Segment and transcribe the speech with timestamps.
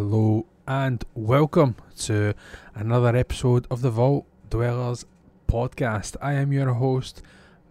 [0.00, 2.32] Hello and welcome to
[2.72, 5.04] another episode of the Vault Dwellers
[5.48, 6.14] podcast.
[6.22, 7.20] I am your host,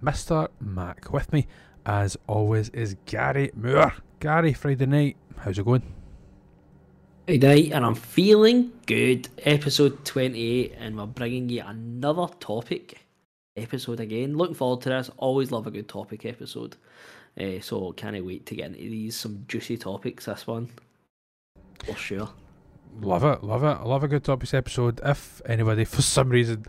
[0.03, 0.49] Mr.
[0.59, 1.13] Mac.
[1.13, 1.47] With me,
[1.85, 3.93] as always, is Gary Moore.
[4.19, 5.93] Gary, Friday night, how's it going?
[7.27, 9.29] Friday and I'm feeling good.
[9.45, 13.05] Episode 28, and we're bringing you another topic
[13.55, 14.35] episode again.
[14.35, 15.09] Looking forward to this.
[15.15, 16.75] Always love a good topic episode.
[17.39, 20.25] Uh, so can't wait to get into these some juicy topics.
[20.25, 20.69] This one
[21.85, 22.29] for sure.
[23.01, 23.67] Love it, love it.
[23.67, 24.99] I love a good topics episode.
[25.03, 26.65] If anybody for some reason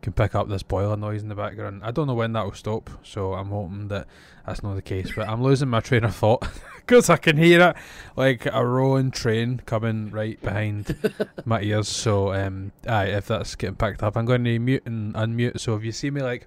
[0.00, 2.52] can pick up this boiler noise in the background, I don't know when that will
[2.52, 2.88] stop.
[3.02, 4.06] So I'm hoping that
[4.46, 5.10] that's not the case.
[5.14, 7.76] But I'm losing my train of thought because I can hear it
[8.16, 10.96] like a rolling train coming right behind
[11.44, 11.88] my ears.
[11.88, 15.58] So um, aye, if that's getting picked up, I'm going to mute and unmute.
[15.58, 16.46] So if you see me like,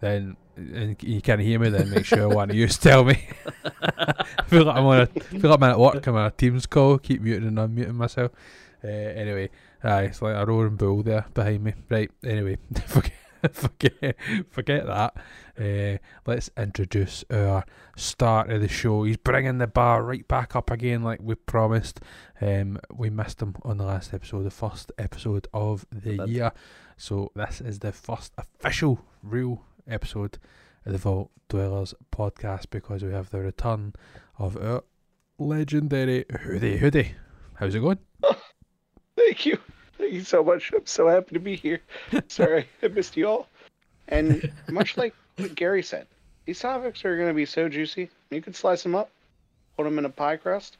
[0.00, 3.28] then and you can't hear me, then make sure one of you tell me.
[3.80, 6.06] I feel like I'm on a feel like I'm at work.
[6.06, 6.98] I'm on a Teams call.
[6.98, 8.32] Keep muting and unmuting myself.
[8.82, 9.50] Uh, anyway,
[9.82, 11.74] aye, it's like a roaring bull there behind me.
[11.88, 12.10] Right.
[12.24, 13.12] Anyway, forget
[13.52, 14.16] forget
[14.50, 15.16] forget that.
[15.58, 17.64] Uh, let's introduce our
[17.96, 19.04] start of the show.
[19.04, 22.00] He's bringing the bar right back up again, like we promised.
[22.40, 26.52] Um, we missed him on the last episode, the first episode of the year.
[26.96, 30.38] So this is the first official, real episode
[30.84, 33.94] of the Vault Dwellers podcast because we have the return
[34.38, 34.84] of our
[35.38, 36.76] legendary Hoodie.
[36.76, 37.14] Hoodie,
[37.54, 37.98] how's it going?
[38.22, 38.40] Oh,
[39.16, 39.58] thank you.
[39.96, 40.72] Thank you so much.
[40.74, 41.80] I'm so happy to be here.
[42.28, 43.48] Sorry, I missed you all.
[44.08, 46.06] And much like what Gary said,
[46.46, 48.10] these topics are going to be so juicy.
[48.30, 49.10] You can slice them up,
[49.76, 50.76] put them in a pie crust,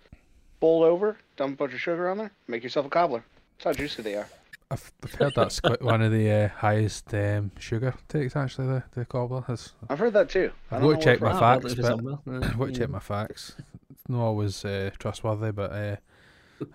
[0.61, 3.25] bowl over, dump a bunch of sugar on there, make yourself a cobbler.
[3.59, 4.29] That's how juicy they are.
[4.71, 8.37] I've, I've heard that's quite one of the uh, highest um, sugar takes.
[8.37, 9.73] Actually, the the cobbler has.
[9.89, 10.51] I've heard that too.
[10.71, 11.93] I've got to check my facts, but.
[11.95, 13.55] I've got to check my facts.
[13.91, 15.97] It's not always uh, trustworthy, but uh,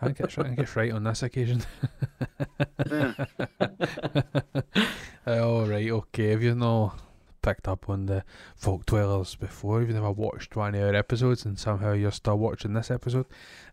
[0.02, 0.46] I think it's right.
[0.46, 1.64] I think it's right on this occasion.
[2.90, 3.14] Yeah.
[5.28, 6.32] oh okay.
[6.32, 7.00] If you've not
[7.42, 8.24] picked up on the
[8.58, 12.40] Vault Dwellers before, if you've never watched one of our episodes, and somehow you're still
[12.40, 13.28] watching this episode,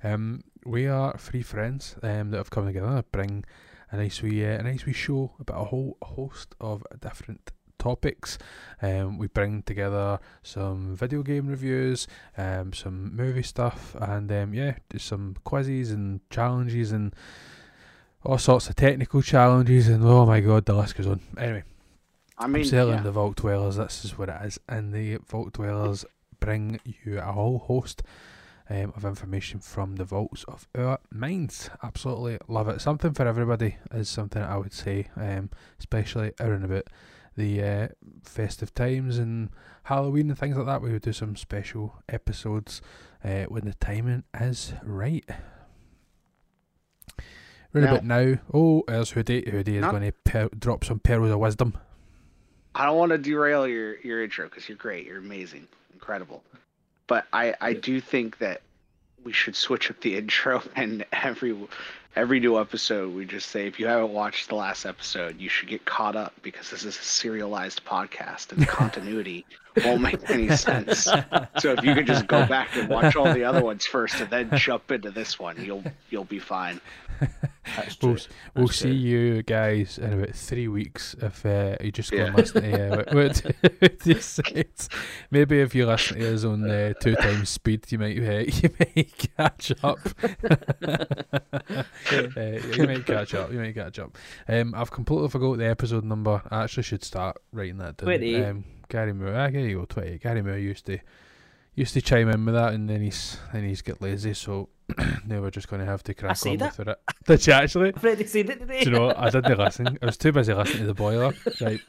[0.05, 3.45] um, we are three friends um that have come together to bring
[3.91, 8.39] a nice wee uh, a nice wee show about a whole host of different topics.
[8.83, 12.07] Um, we bring together some video game reviews,
[12.37, 17.15] um, some movie stuff, and um, yeah, some quizzes and challenges and
[18.25, 19.89] all sorts of technical challenges.
[19.89, 21.21] And oh my god, the list goes on.
[21.37, 21.65] Anyway,
[22.39, 23.03] I I'm mean, selling yeah.
[23.03, 23.77] the Vault Dwellers.
[23.77, 26.05] This is what it is, and the Vault Dwellers
[26.39, 28.03] bring you a whole host.
[28.73, 31.71] Um, of information from the vaults of our minds.
[31.83, 32.81] Absolutely love it.
[32.81, 35.51] Something for everybody is something I would say, um,
[35.81, 36.85] especially around about
[37.37, 37.89] the uh,
[38.23, 39.51] festive times and
[39.83, 40.83] Halloween and things like that.
[40.83, 42.81] We would do some special episodes
[43.25, 45.25] uh, when the timing is right.
[47.73, 48.35] Right Now- about now.
[48.55, 49.51] Oh, there's Hoodie.
[49.51, 51.77] Hoodie is going to per- drop some pearls of wisdom.
[52.77, 56.45] I don't want to derail your your intro because you're great, you're amazing, incredible.
[57.11, 58.63] But I I do think that
[59.25, 61.57] we should switch up the intro and every
[62.17, 65.69] every new episode we just say if you haven't watched the last episode you should
[65.69, 69.45] get caught up because this is a serialized podcast and continuity
[69.85, 71.05] won't make any sense.
[71.05, 74.31] So if you could just go back and watch all the other ones first and
[74.31, 76.81] then jump into this one, you'll you'll be fine.
[77.77, 78.27] That's We'll, true.
[78.57, 82.35] we'll That's see you guys in about three weeks if uh, you just go and
[82.35, 84.69] listen to uh, what, what, what you said.
[85.31, 88.71] Maybe if you listen to us on uh, two times speed, you might uh, you
[88.81, 89.99] might catch up.
[92.13, 92.41] uh,
[92.77, 93.53] you might catch up.
[93.53, 94.17] You might catch up.
[94.49, 96.43] Um, I've completely forgot the episode number.
[96.51, 98.07] I actually should start writing that down.
[98.07, 98.45] 28.
[98.45, 99.35] Um, Gary Moore.
[99.35, 99.85] Ah, there you go.
[99.87, 100.19] Twenty.
[100.19, 100.99] Gary Moore used to
[101.75, 104.35] used to chime in with that, and then he's then he's get lazy.
[104.35, 104.69] So
[105.27, 106.77] now we're just going to have to crack on that.
[106.77, 106.99] with it.
[107.27, 107.89] Did you actually?
[107.97, 108.85] I've already seen it today.
[108.85, 109.19] Do you know what?
[109.19, 109.99] I didn't listen.
[110.03, 111.33] I was too busy listening to the boiler.
[111.61, 111.81] Right.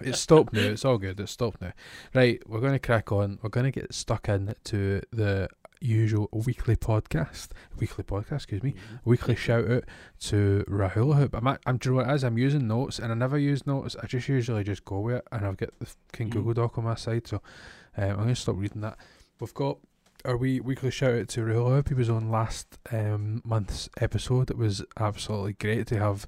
[0.00, 0.60] It's stopped now.
[0.60, 1.18] It's all good.
[1.20, 1.72] It's stopped now.
[2.14, 2.40] Right.
[2.48, 3.38] We're going to crack on.
[3.42, 5.48] We're going to get stuck into the
[5.80, 7.48] usual weekly podcast.
[7.78, 8.74] Weekly podcast, excuse me.
[9.04, 9.84] Weekly shout out
[10.20, 11.34] to Rahula Hoop.
[11.34, 12.24] I'm, at, I'm, do you know what it is?
[12.24, 13.96] I'm using notes and I never use notes.
[14.02, 16.32] I just usually just go with it and I've got the King Mm.
[16.32, 17.26] Google Doc on my side.
[17.26, 17.42] So
[17.96, 18.96] um, I'm going to stop reading that.
[19.40, 19.78] We've got
[20.24, 21.88] our wee weekly shout out to Rahula Hoop.
[21.88, 24.50] He was on last um, month's episode.
[24.50, 26.26] It was absolutely great to have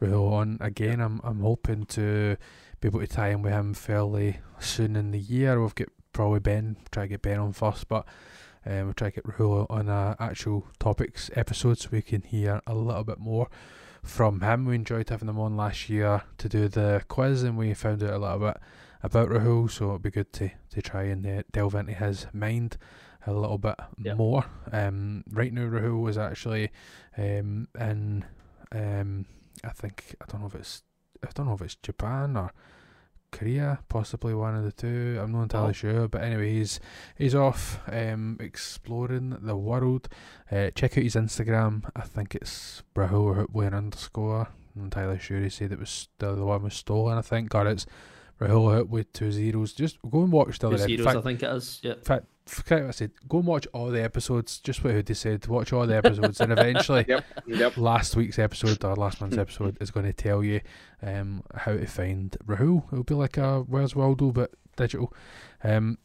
[0.00, 1.00] Rahul on again.
[1.00, 2.36] I'm I'm hoping to
[2.80, 5.60] be able to tie in with him fairly soon in the year.
[5.60, 8.06] We've got probably Ben, try to get Ben on first, but
[8.66, 12.60] um, we'll try to get Rahul on a actual topics episode so we can hear
[12.66, 13.48] a little bit more
[14.02, 14.64] from him.
[14.64, 18.14] We enjoyed having him on last year to do the quiz, and we found out
[18.14, 18.56] a little bit
[19.02, 22.76] about Rahul, so it'd be good to, to try and uh, delve into his mind
[23.26, 24.16] a little bit Yep.
[24.16, 24.44] more.
[24.72, 26.70] Um, right now, Rahul is actually
[27.16, 28.24] um, in.
[28.72, 29.26] Um,
[29.64, 30.82] I think I don't know if it's
[31.24, 32.52] I don't know if it's Japan or
[33.32, 35.18] Korea, possibly one of the two.
[35.20, 35.72] I'm not entirely Oh.
[35.72, 36.78] sure, but anyway, he's
[37.18, 40.08] he's off um, exploring the world.
[40.50, 41.90] Uh, check out his Instagram.
[41.96, 44.48] I think it's Rahul Hutway underscore.
[44.76, 45.40] I'm not entirely sure.
[45.40, 47.18] He said it was the, the one was stolen.
[47.18, 47.86] I think, or it's
[48.48, 49.72] Rahul with two zeros.
[49.72, 50.84] Just go and watch the Two other.
[50.86, 51.80] zeros, fact- I think it is.
[51.82, 51.92] Yeah.
[51.92, 53.10] in fact, forget what I said.
[53.28, 54.58] Go and watch all the episodes.
[54.58, 55.46] Just what Hoodie said.
[55.46, 57.24] Watch all the episodes, and eventually, Yep.
[57.46, 57.76] Yep.
[57.76, 60.60] last week's episode or last month's episode is going to tell you
[61.02, 62.84] um, how to find Rahul.
[62.92, 65.12] It'll be like a Where's Waldo but digital.
[65.62, 65.98] Um,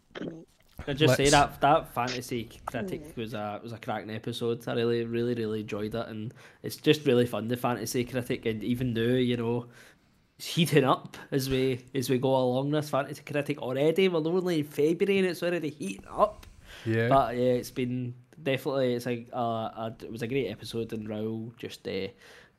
[0.87, 4.67] I just say Let's- that that fantasy critic was a was a cracking episode.
[4.67, 6.31] I really really really enjoyed it, and
[6.61, 7.47] it's just really fun.
[7.47, 9.96] The fantasy critic, and even though you know, it's
[10.39, 14.07] heating up as we as we go along this fantasy critic already.
[14.07, 16.45] We're only in February and it's already heating up.
[16.85, 20.93] yeah, But yeah, it's been definitely it's like uh, a, it was a great episode,
[20.93, 22.07] and Rahul just uh,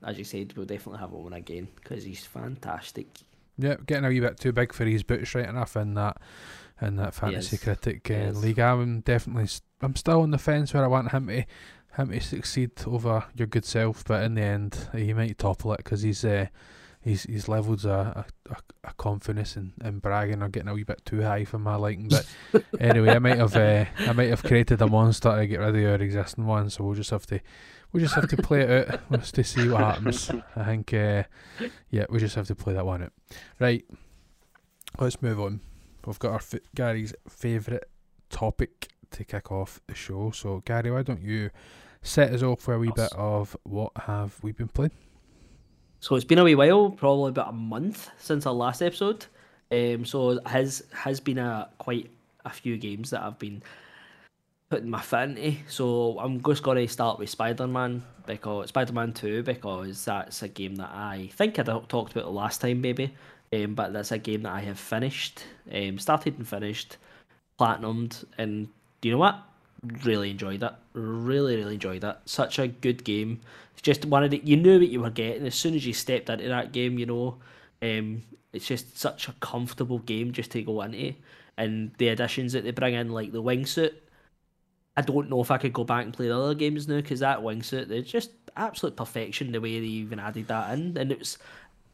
[0.05, 3.09] as you said, we'll definitely have him on again because he's fantastic.
[3.57, 6.19] yeah, getting a wee bit too big for his boots, right enough in that
[6.81, 7.65] in that fantasy Yes.
[7.65, 8.37] critic uh, Yes.
[8.37, 8.59] league.
[8.61, 9.49] I'm definitely
[9.83, 11.45] I'm still on the fence where I want him to
[11.97, 15.79] him to succeed over your good self, but in the end he might topple it
[15.79, 16.47] because he's uh,
[17.01, 21.05] he's he's levels a, a, a confidence and, and bragging are getting a wee bit
[21.05, 22.09] too high for my liking.
[22.09, 22.27] But
[22.81, 25.77] anyway, I might have uh, I might have created a monster to get rid of
[25.77, 27.41] your existing one, so we'll just have to
[27.93, 30.31] we'll just have to play it out We'll just to see what happens.
[30.57, 31.25] I think uh,
[31.91, 33.13] yeah, we just have to play that one out.
[33.59, 33.85] Right,
[34.99, 35.61] let's move on.
[36.07, 37.85] We've got our f- Gary's favourite
[38.31, 40.31] topic to kick off the show.
[40.31, 41.51] So Gary, why don't you
[42.03, 44.93] set us off for a wee bit of what have we been playing?
[46.01, 49.27] So it's been a wee while, probably about a month since our last episode.
[49.71, 52.11] Um, so has has been a quite
[52.45, 53.63] a few games that I've been
[54.71, 55.57] putting my foot into.
[55.69, 60.43] So I'm just going to start with Spider Man because Spider Man Two because that's
[60.43, 63.15] a game that I think I talked about the last time, maybe.
[63.53, 65.43] Um, but that's a game that I have finished,
[65.73, 66.99] um, started and finished,
[67.59, 68.69] platinumed, and
[69.01, 69.43] do you know what?
[69.83, 70.73] Really enjoyed it.
[70.93, 72.17] Really, really enjoyed it.
[72.25, 73.41] Such a good game.
[73.81, 76.29] Just one of the you knew what you were getting as soon as you stepped
[76.29, 76.99] into that game.
[76.99, 77.37] You know,
[77.81, 78.23] um,
[78.53, 81.15] it's just such a comfortable game just to go into,
[81.57, 83.95] and the additions that they bring in, like the wingsuit.
[84.97, 87.21] I don't know if I could go back and play the other games now because
[87.21, 91.21] that wingsuit, it's just absolute perfection the way they even added that in, and it
[91.21, 91.39] was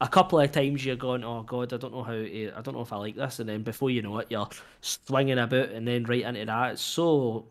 [0.01, 2.75] a couple of times you're going, oh god, I don't know how, to, I don't
[2.75, 4.49] know if I like this, and then before you know it, you're
[4.81, 7.45] swinging about, and then right into that, it's so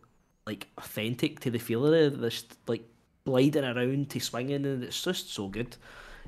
[0.45, 2.83] like authentic to the feel of it, this like
[3.25, 5.75] gliding around to swinging, and it's just so good.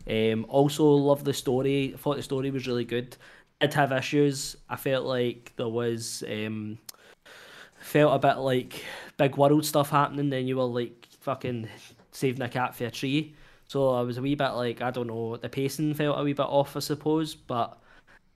[0.09, 1.93] Um, also love the story.
[1.93, 3.15] I thought the story was really good.
[3.59, 4.55] Did have issues.
[4.69, 6.77] I felt like there was um,
[7.79, 8.83] felt a bit like
[9.17, 10.29] big world stuff happening.
[10.29, 11.69] Then you were like fucking
[12.11, 13.35] saving a cat for a tree.
[13.67, 15.37] So I was a wee bit like I don't know.
[15.37, 17.79] The pacing felt a wee bit off, I suppose, but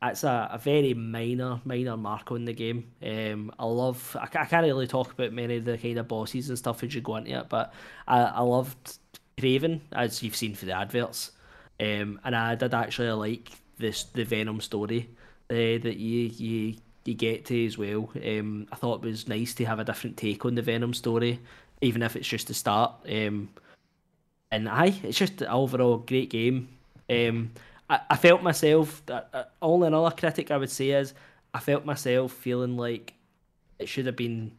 [0.01, 2.91] it's a, a very minor minor mark on the game.
[3.03, 4.15] Um, I love.
[4.20, 6.96] I, I can't really talk about many of the kind of bosses and stuff as
[6.96, 7.74] you go into it, but
[8.08, 8.98] I, I loved
[9.38, 11.32] Kraven as you've seen for the adverts.
[11.79, 15.10] Um, and I did actually like this the Venom story
[15.50, 16.75] uh, that you you
[17.06, 18.10] you get to as well.
[18.25, 21.39] Um, I thought it was nice to have a different take on the Venom story,
[21.82, 22.94] even if it's just the start.
[23.10, 23.50] Um,
[24.51, 26.70] and aye, it's just an overall great game.
[27.10, 27.51] Um,
[27.89, 29.01] I, I felt myself.
[29.10, 31.13] Uh, uh, only another critic I would say is
[31.53, 33.13] I felt myself feeling like
[33.79, 34.51] it should have been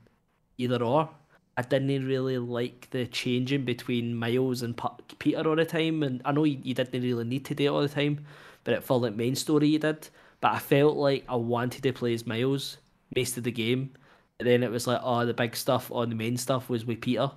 [0.59, 1.09] either or.
[1.57, 4.81] I didn't really like the changing between Miles and
[5.19, 7.69] Peter all the time, and I know you, you didn't really need to do it
[7.69, 8.25] all the time,
[8.65, 10.09] but it felt like main story you did.
[10.41, 12.79] But I felt like I wanted to play as Miles
[13.15, 13.91] most of the game,
[14.39, 17.03] and then it was like, oh, the big stuff on the main stuff was with
[17.03, 17.31] Peter,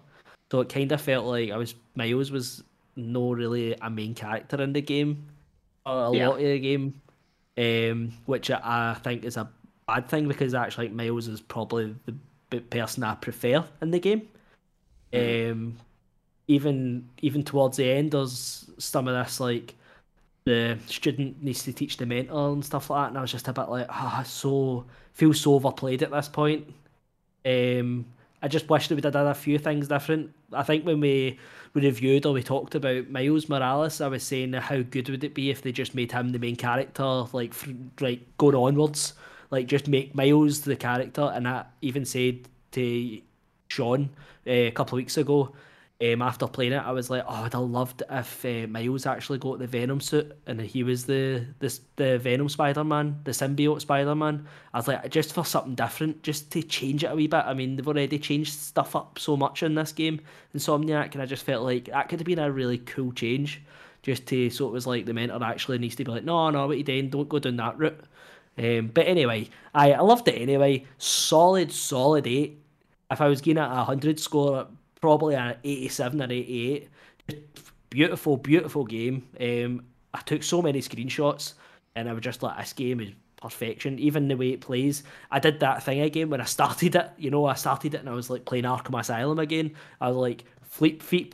[0.51, 2.63] so it kind of felt like I was Miles was
[2.95, 5.27] no really a main character in the game,
[5.85, 6.29] a Yeah.
[6.29, 7.01] lot of the game,
[7.57, 9.49] um, which I, think is a
[9.87, 11.95] bad thing because actually Miles is probably
[12.49, 14.27] the person I prefer in the game.
[15.13, 15.77] Um,
[16.47, 19.75] even even towards the end, there's some of this like
[20.45, 23.47] the student needs to teach the mentor and stuff like that, and I was just
[23.47, 26.67] a bit like, ah, so feel so overplayed at this point.
[27.45, 28.05] Um,
[28.41, 30.33] I just wish they would have done a few things different.
[30.51, 31.39] I think when we,
[31.73, 35.33] we reviewed or we talked about Miles Morales, I was saying how good would it
[35.33, 37.53] be if they just made him the main character, like
[37.99, 39.13] like going onwards,
[39.49, 41.31] like just make Miles the character.
[41.33, 43.21] And I even said to
[43.69, 44.09] Sean
[44.45, 45.53] uh, a couple of weeks ago,
[46.03, 49.37] um, after playing it, I was like, oh, I'd have loved if uh, Miles actually
[49.37, 53.81] got the Venom suit and he was the this the Venom Spider Man, the symbiote
[53.81, 54.47] Spider Man.
[54.73, 57.45] I was like, just for something different, just to change it a wee bit.
[57.45, 60.19] I mean, they've already changed stuff up so much in this game,
[60.55, 63.61] Insomniac, and I just felt like that could have been a really cool change.
[64.01, 66.67] Just to so it was like the mentor actually needs to be like, no, no,
[66.67, 67.09] what are you doing?
[67.09, 68.03] Don't go down that route.
[68.57, 70.85] Um, but anyway, I, I loved it anyway.
[70.97, 72.59] Solid, solid eight.
[73.09, 74.67] If I was getting a hundred score,
[75.03, 76.89] probably an 87 or 88.
[77.89, 79.27] Beautiful, beautiful game.
[79.37, 79.83] Um,
[80.13, 81.55] I took so many screenshots
[81.93, 83.99] and I was just like, this game is perfection.
[83.99, 85.03] Even the way it plays.
[85.29, 87.11] I did that thing again when I started it.
[87.17, 89.75] You know, I started it and I was like playing Arkham Asylum again.
[89.99, 91.33] I was like, feet, feet,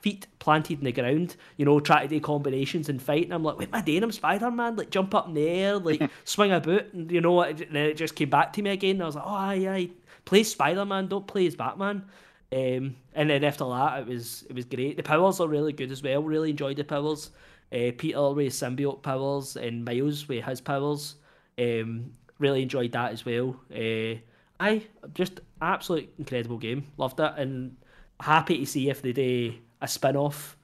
[0.00, 3.24] feet planted in the ground, you know, try to do combinations and fight.
[3.24, 5.78] And I'm like, wait, my day, I'm Spider Man, like jump up in the air,
[5.78, 8.68] like swing a boot, and you know, and then it just came back to me
[8.68, 8.96] again.
[8.96, 9.90] And I was like, oh, aye, aye,
[10.26, 12.04] play Spider Man, don't play as Batman.
[12.52, 14.96] Um, and then after that, it was it was great.
[14.96, 16.22] The powers are really good as well.
[16.22, 17.30] Really enjoyed the powers.
[17.72, 21.16] Uh, Peter with symbiote powers and Miles with his powers.
[21.58, 23.56] Um, really enjoyed that as well.
[23.74, 24.20] Uh,
[24.60, 24.82] I
[25.14, 26.86] just absolute incredible game.
[26.98, 27.76] Loved it and
[28.20, 30.56] happy to see if they do a spin off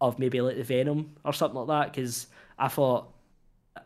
[0.00, 2.26] of maybe like the Venom or something like that because
[2.58, 3.12] I thought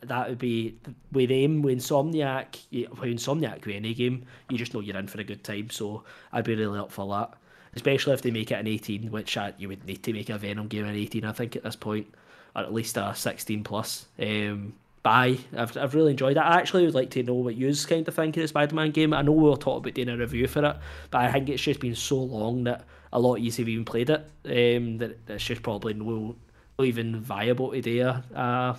[0.01, 0.79] that would be
[1.13, 2.57] with them with Insomniac.
[2.73, 5.69] With Insomniac with any game, you just know you're in for a good time.
[5.69, 7.35] So I'd be really up for that
[7.75, 10.38] especially if they make it an 18, which uh, you would need to make a
[10.38, 12.07] Venom game an 18, I think, at this point,
[12.55, 14.07] or at least a 16 plus.
[14.19, 14.75] Um,
[15.05, 16.41] I, I've, I've really enjoyed it.
[16.41, 18.93] I actually would like to know what you kind of think of the Spider Man
[18.93, 19.12] game.
[19.12, 20.76] I know we'll talk about doing a review for it,
[21.11, 23.85] but I think it's just been so long that a lot of you have even
[23.85, 26.37] played it, um, that it's just probably no,
[26.79, 28.79] no even viable to do a, a,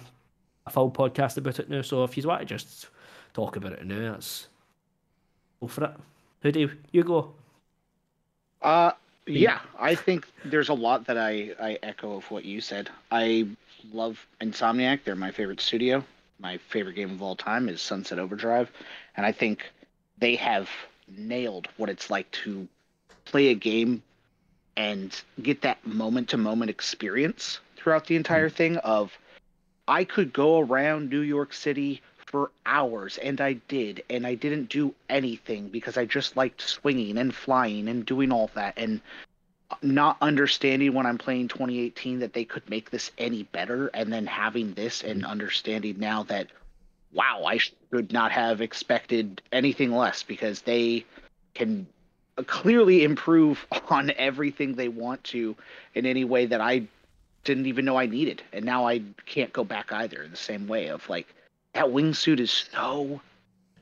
[0.65, 1.81] a full podcast about it now.
[1.81, 2.88] So if you want to just
[3.33, 4.47] talk about it now, that's
[5.59, 5.93] go for it.
[6.41, 7.33] Who do you, you go?
[8.63, 8.93] Uh,
[9.27, 12.89] yeah, I think there's a lot that I, I echo of what you said.
[13.12, 13.48] I
[13.91, 15.03] love Insomniac.
[15.03, 16.03] They're my favorite studio.
[16.39, 18.72] My favorite game of all time is Sunset Overdrive.
[19.15, 19.70] And I think
[20.17, 20.70] they have
[21.08, 22.67] nailed what it's like to
[23.25, 24.01] play a game
[24.75, 28.53] and get that moment to moment experience throughout the entire mm.
[28.53, 29.17] thing of
[29.88, 32.01] I could go around New York City
[32.33, 37.19] for hours, and I did, and I didn't do anything because I just liked swinging
[37.19, 39.01] and flying and doing all that, and
[39.83, 44.25] not understanding when I'm playing 2018 that they could make this any better, and then
[44.25, 45.29] having this and mm-hmm.
[45.29, 46.47] understanding now that,
[47.11, 51.05] wow, I should not have expected anything less because they
[51.53, 51.85] can
[52.47, 55.55] clearly improve on everything they want to
[55.93, 56.87] in any way that I
[57.43, 60.67] didn't even know I needed, and now I can't go back either in the same
[60.67, 61.27] way of like
[61.74, 63.22] that wingsuit is so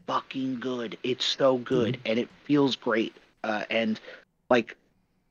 [0.08, 0.98] fucking good.
[1.04, 2.08] It's so good mm-hmm.
[2.08, 3.16] and it feels great.
[3.44, 4.00] Uh, and
[4.50, 4.76] like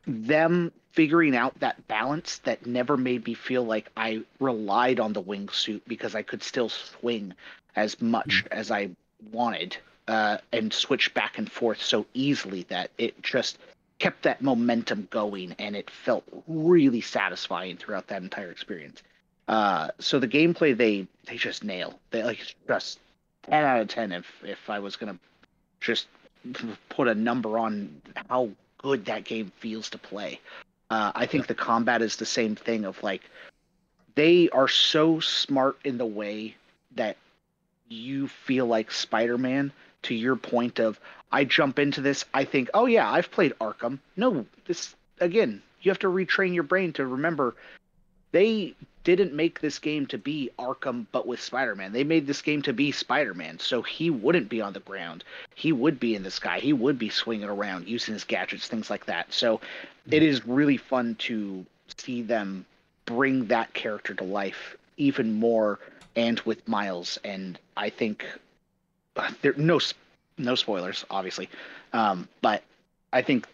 [0.06, 5.22] them figuring out that balance that never made me feel like I relied on the
[5.22, 7.34] wingsuit because I could still swing
[7.76, 8.58] as much mm-hmm.
[8.58, 8.90] as I
[9.30, 9.76] wanted
[10.08, 13.58] uh, and switch back and forth so easily that it just
[13.98, 19.02] kept that momentum going and it felt really satisfying throughout that entire experience.
[19.50, 21.98] Uh, so the gameplay they they just nail.
[22.12, 22.38] They like
[22.68, 23.00] just
[23.42, 24.12] ten out of ten.
[24.12, 25.18] If if I was gonna
[25.80, 26.06] just
[26.88, 30.38] put a number on how good that game feels to play,
[30.88, 31.48] uh, I think yeah.
[31.48, 32.84] the combat is the same thing.
[32.84, 33.22] Of like
[34.14, 36.54] they are so smart in the way
[36.94, 37.16] that
[37.88, 39.72] you feel like Spider-Man.
[40.04, 40.98] To your point of,
[41.30, 43.98] I jump into this, I think, oh yeah, I've played Arkham.
[44.16, 47.54] No, this again, you have to retrain your brain to remember
[48.32, 51.92] they didn't make this game to be Arkham but with Spider-Man.
[51.92, 55.24] They made this game to be Spider-Man, so he wouldn't be on the ground.
[55.54, 56.58] He would be in the sky.
[56.58, 59.32] He would be swinging around using his gadgets, things like that.
[59.32, 59.60] So
[60.10, 61.64] it is really fun to
[61.96, 62.66] see them
[63.06, 65.80] bring that character to life even more
[66.16, 68.26] and with Miles and I think
[69.16, 69.80] uh, there no
[70.38, 71.48] no spoilers obviously.
[71.92, 72.62] Um, but
[73.12, 73.46] I think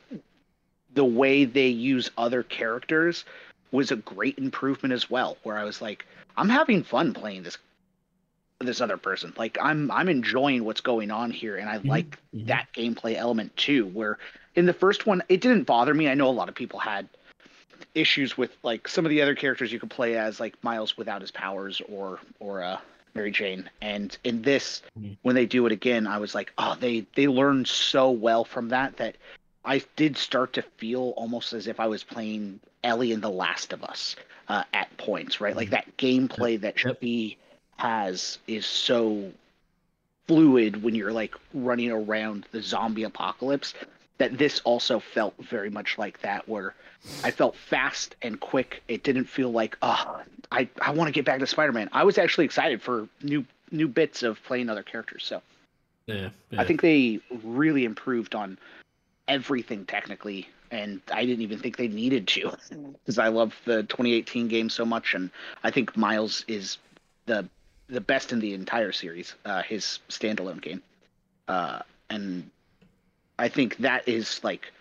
[0.95, 3.25] the way they use other characters
[3.77, 5.37] was a great improvement as well.
[5.43, 6.07] Where I was like,
[6.37, 7.59] I'm having fun playing this
[8.61, 9.35] this other person.
[9.37, 11.89] Like I'm I'm enjoying what's going on here, and I mm-hmm.
[11.89, 12.47] like mm-hmm.
[12.47, 13.87] that gameplay element too.
[13.89, 14.19] Where
[14.55, 16.09] in the first one, it didn't bother me.
[16.09, 17.09] I know a lot of people had
[17.95, 21.21] issues with like some of the other characters you could play as, like Miles without
[21.21, 22.79] his powers, or or uh,
[23.15, 23.69] Mary Jane.
[23.83, 25.13] And in this, mm-hmm.
[25.23, 28.71] when they do it again, I was like, oh, they they learned so well from
[28.71, 29.17] that that
[29.67, 33.73] I did start to feel almost as if I was playing Ellie in The Last
[33.73, 34.17] of Us
[34.49, 35.57] uh, at points, right?
[35.57, 37.37] Like that gameplay that she
[37.77, 39.31] has is so
[40.27, 43.75] fluid when you're like running around the zombie apocalypse
[44.19, 46.75] that this also felt very much like that, where
[47.23, 48.83] I felt fast and quick.
[48.89, 51.89] It didn't feel like, oh, I, I want to get back to Spider Man.
[51.93, 55.25] I was actually excited for new new bits of playing other characters.
[55.25, 55.43] So
[56.07, 56.61] Yeah, yeah.
[56.61, 58.59] I think they really improved on
[59.29, 62.53] everything technically, and I didn't even think they needed to
[62.93, 65.31] because I love the 2018 game so much, and
[65.63, 66.79] I think Miles is
[67.27, 67.49] the
[67.89, 69.35] the best in the entire series.
[69.45, 70.83] Uh, his standalone game,
[71.49, 71.81] uh,
[72.11, 72.49] and
[73.39, 74.73] I think that is like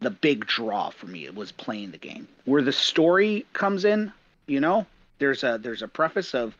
[0.00, 1.24] the big draw for me.
[1.24, 4.12] It was playing the game where the story comes in.
[4.46, 4.86] You know,
[5.18, 6.56] there's a there's a preface of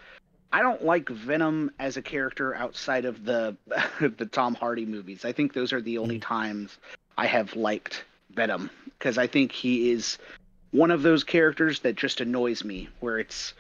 [0.53, 3.57] I don't like Venom as a character outside of the
[4.01, 5.25] the Tom Hardy movies.
[5.25, 6.79] I think those are the only times
[7.19, 8.05] I have liked
[8.37, 10.19] Venom because I think he is
[10.71, 12.89] one of those characters that just annoys me.
[13.01, 13.55] Where it's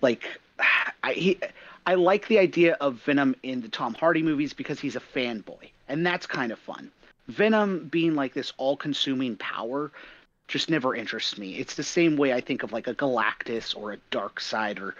[0.00, 0.24] like
[1.04, 1.38] I he,
[1.86, 5.70] I like the idea of Venom in the Tom Hardy movies because he's a fanboy,
[5.88, 6.90] and that's kind of fun.
[7.28, 9.90] Venom being like this all-consuming power
[10.48, 11.56] just never interests me.
[11.56, 14.94] It's the same way I think of like a Galactus or a Darkseid or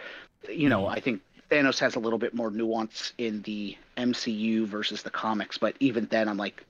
[0.48, 5.02] you know, I think Thanos has a little bit more nuance in the MCU versus
[5.02, 6.64] the comics, but even then I'm like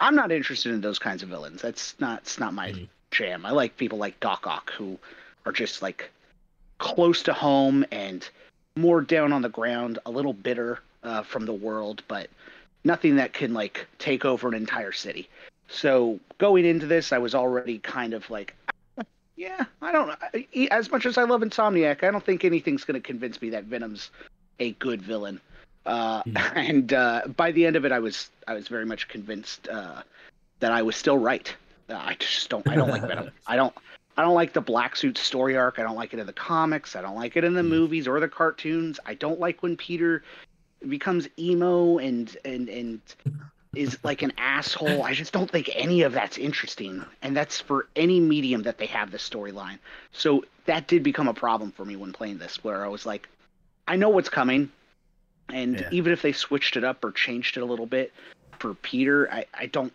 [0.00, 1.62] I'm not interested in those kinds of villains.
[1.62, 2.88] That's not it's not my Mhm.
[3.10, 3.46] jam.
[3.46, 4.98] I like people like Doc Ock who
[5.44, 6.10] are just like
[6.78, 8.28] close to home and
[8.76, 12.28] more down on the ground, a little bitter uh, from the world, but
[12.84, 15.28] nothing that can like take over an entire city.
[15.68, 18.54] So going into this, I was already kind of like,
[19.36, 20.16] yeah, I don't.
[20.70, 23.64] As much as I love Insomniac, I don't think anything's going to convince me that
[23.64, 24.10] Venom's
[24.60, 25.40] a good villain.
[25.86, 26.22] Uh,
[26.54, 30.02] And uh, by the end of it, I was I was very much convinced uh,
[30.60, 31.54] that I was still right.
[31.88, 32.66] Uh, I just don't.
[32.68, 33.30] I don't like Venom.
[33.46, 33.74] I don't.
[34.18, 35.78] I don't like the black suit story arc.
[35.78, 36.96] I don't like it in the comics.
[36.96, 38.98] I don't like it in the movies or the cartoons.
[39.04, 40.22] I don't like when Peter
[40.88, 43.00] becomes emo and and and
[43.74, 45.02] is like an asshole.
[45.02, 47.04] I just don't think any of that's interesting.
[47.22, 49.78] And that's for any medium that they have this storyline.
[50.12, 53.28] So that did become a problem for me when playing this, where I was like,
[53.86, 54.70] I know what's coming.
[55.48, 55.88] And Yeah.
[55.90, 58.12] even if they switched it up or changed it a little bit
[58.58, 59.92] for Peter, I, I don't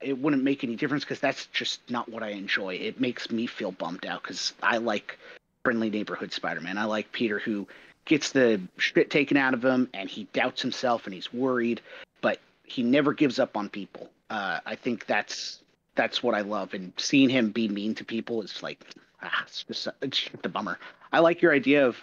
[0.00, 2.74] it wouldn't make any difference because that's just not what I enjoy.
[2.74, 5.18] It makes me feel bummed out because I like
[5.64, 6.76] friendly neighborhood Spider-Man.
[6.76, 7.66] I like Peter who
[8.04, 11.80] gets the shit taken out of him and he doubts himself and he's worried,
[12.20, 14.10] but he never gives up on people.
[14.30, 15.60] Uh, I think that's
[15.94, 18.84] that's what I love, and seeing him be mean to people is like
[19.22, 20.78] ah, it's just it's just a bummer.
[21.12, 21.96] I like your idea of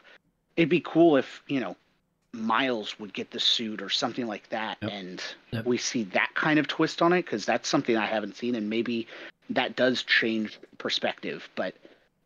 [0.56, 1.76] it'd be cool if you know
[2.34, 4.92] Miles would get the suit or something like that, Yep.
[4.92, 5.66] and Yep.
[5.66, 8.70] we see that kind of twist on it because that's something I haven't seen, and
[8.70, 9.08] maybe
[9.50, 11.50] that does change perspective.
[11.56, 11.76] But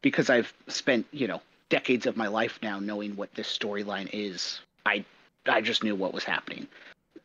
[0.01, 4.59] because I've spent you know decades of my life now knowing what this storyline is,
[4.85, 5.03] I
[5.47, 6.67] I just knew what was happening.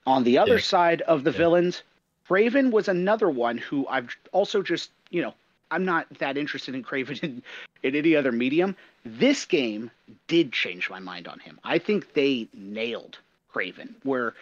[0.07, 0.61] On the other Yeah.
[0.61, 1.37] side of the Yeah.
[1.39, 1.83] villains,
[2.29, 5.35] Kraven was another one who I've also just you know
[5.71, 7.43] I'm not that interested in Kraven in,
[7.83, 8.77] in any other medium.
[9.05, 9.91] This game
[10.27, 11.59] did change my mind on him.
[11.65, 13.19] I think they nailed
[13.55, 14.35] Kraven, where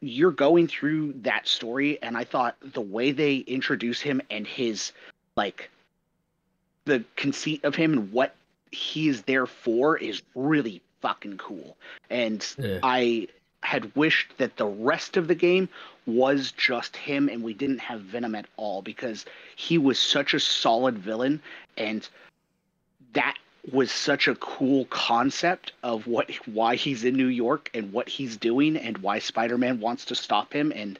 [0.00, 4.92] you're going through that story, and I thought the way they introduce him and his
[5.36, 5.70] like
[6.86, 8.34] the conceit of him and what
[8.70, 11.76] he is there for is really fucking cool.
[12.08, 12.78] And Yeah.
[12.82, 13.28] I
[13.62, 15.68] had wished that the rest of the game
[16.06, 20.40] was just him and we didn't have Venom at all because he was such a
[20.40, 21.40] solid villain
[21.76, 22.08] and
[23.12, 23.36] that
[23.70, 28.36] was such a cool concept of what why he's in New York and what he's
[28.36, 30.98] doing and why Spider-Man wants to stop him and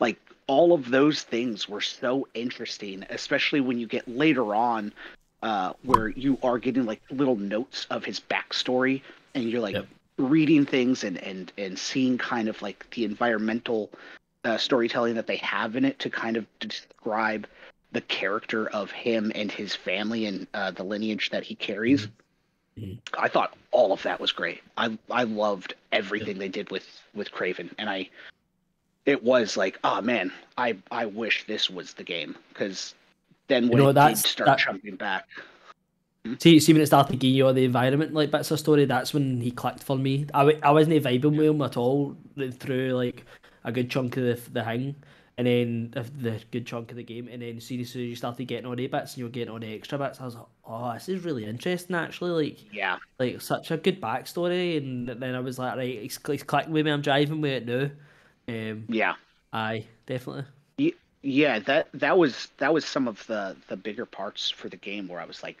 [0.00, 4.92] like all of those things were so interesting especially when you get later on
[5.42, 9.00] uh, where you are getting like little notes of his backstory
[9.34, 9.86] and you're like Yep.
[10.24, 13.90] Reading things and and and seeing kind of like the environmental
[14.44, 17.46] uh, storytelling that they have in it to kind of describe
[17.92, 22.06] the character of him and his family and uh, the lineage that he carries.
[22.78, 22.98] Mhm.
[23.18, 24.60] I thought all of that was great.
[24.76, 28.10] I I loved everything they did with with Kraven, and I
[29.06, 32.94] it was like, oh man, I I wish this was the game because
[33.48, 35.26] then when know, it did start that- jumping back,
[36.38, 39.14] See, see when it started giving you all the environment like bits of story, that's
[39.14, 40.26] when he clicked for me.
[40.34, 42.14] I, w- I wasn't vibing with him at all
[42.58, 43.24] through like
[43.64, 44.96] a good chunk of the the thing,
[45.38, 48.44] and then the, the good chunk of the game, and then soon as you started
[48.44, 50.44] getting all the bits and you were getting all the extra bits, I was like,
[50.66, 52.48] oh, this is really interesting actually.
[52.50, 56.42] Like, yeah, like such a good backstory, and then I was like, right, he's, he's
[56.42, 56.92] clicking with me.
[56.92, 57.90] I'm driving with it now.
[58.48, 59.14] Um, yeah.
[59.54, 60.44] aye, definitely.
[61.22, 65.06] yeah that that was that was some of the the bigger parts for the game
[65.06, 65.58] where i was like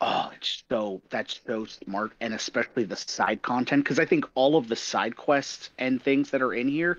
[0.00, 4.56] oh it's so that's so smart and especially the side content because i think all
[4.56, 6.98] of the side quests and things that are in here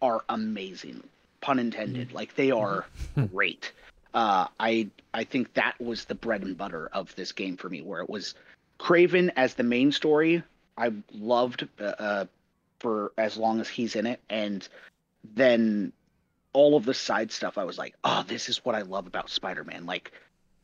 [0.00, 1.02] are amazing
[1.40, 2.12] pun intended.
[2.12, 2.86] Like they are
[3.32, 3.72] great.
[4.12, 7.82] Uh, I I think that was the bread and butter of this game for me,
[7.82, 8.34] where it was
[8.78, 10.42] Kraven as the main story.
[10.76, 12.24] I loved uh, uh,
[12.78, 14.66] for as long as he's in it, and
[15.34, 15.92] then
[16.52, 17.58] all of the side stuff.
[17.58, 19.86] I was like, oh, this is what I love about Spider-Man.
[19.86, 20.12] Like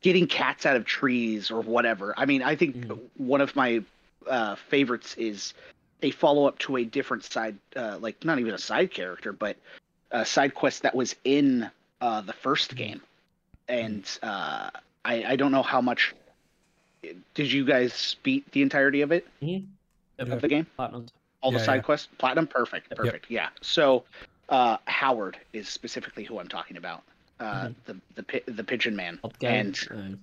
[0.06, 2.14] getting cats out of trees or whatever.
[2.16, 3.00] I mean, I think Mhm.
[3.16, 3.82] one of my
[4.28, 5.52] uh, favorites is
[6.02, 9.56] a follow up to a different side, uh, like not even a side character, but
[10.12, 11.68] a side quest that was in
[12.00, 13.00] uh, the first game.
[13.68, 14.70] And uh,
[15.04, 16.14] I, I don't know how much.
[17.34, 19.66] Did you guys beat the entirety of it Mhm.
[20.20, 20.66] of the game?
[20.76, 21.06] Platinum.
[21.40, 21.82] All the side yeah.
[21.82, 22.96] quests, platinum, perfect, Yep.
[22.98, 23.26] perfect.
[23.28, 23.48] Yeah.
[23.60, 24.04] So
[24.50, 27.02] uh, Howard is specifically who I'm talking about.
[27.38, 27.75] Uh, Mhm.
[27.87, 29.49] The the the pigeon man, guy.
[29.49, 30.16] and Uh,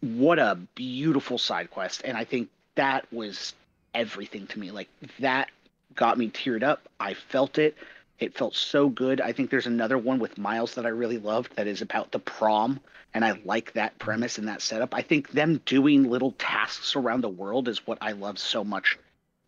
[0.00, 2.02] what a beautiful side quest.
[2.04, 3.54] And i think that was
[3.94, 4.70] everything to me.
[4.70, 4.88] Like
[5.20, 5.50] that
[5.94, 6.88] got me teared up.
[6.98, 7.76] I felt it.
[8.18, 9.20] It felt so good.
[9.20, 12.18] I think there's another one with miles that i really loved that is about the
[12.18, 12.80] prom.
[13.14, 14.94] And i like that premise and that setup.
[14.94, 18.98] I think them doing little tasks around the world is what i love so much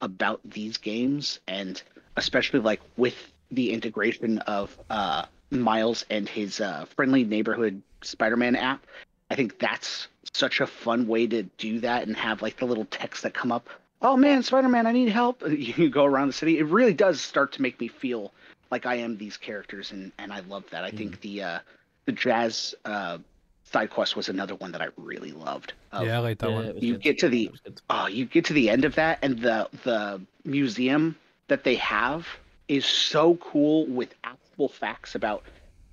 [0.00, 1.40] about these games.
[1.48, 1.80] And
[2.16, 3.16] especially like with
[3.50, 8.84] the integration of uh miles and his uh friendly neighborhood spider-man app
[9.30, 12.84] I think that's such a fun way to do that and have like the little
[12.86, 13.68] text that come up.
[14.02, 15.42] Oh man, Spider Man, I need help.
[15.48, 16.58] You go around the city.
[16.58, 18.32] It really does start to make me feel
[18.70, 20.84] like I am these characters, and and I love that.
[20.84, 21.58] I think the uh,
[22.04, 23.18] the jazz uh,
[23.64, 25.72] side quest was another one that I really loved.
[25.92, 26.78] Of, yeah, I like that yeah, one.
[26.78, 27.02] You good.
[27.02, 30.20] get to the- It oh, you get to the end of that, and the the
[30.44, 31.16] museum
[31.48, 32.26] that they have
[32.68, 34.14] is so cool with
[34.54, 35.42] actual facts about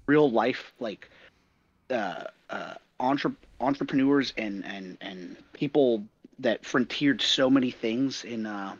[0.07, 1.09] real life, like
[1.89, 6.03] uh, uh, entre- entrepreneurs and and and people
[6.39, 8.75] that frontiered so many things in uh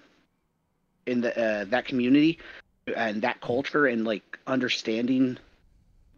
[1.07, 2.37] in the uh, that community
[2.95, 5.37] and that culture and like understanding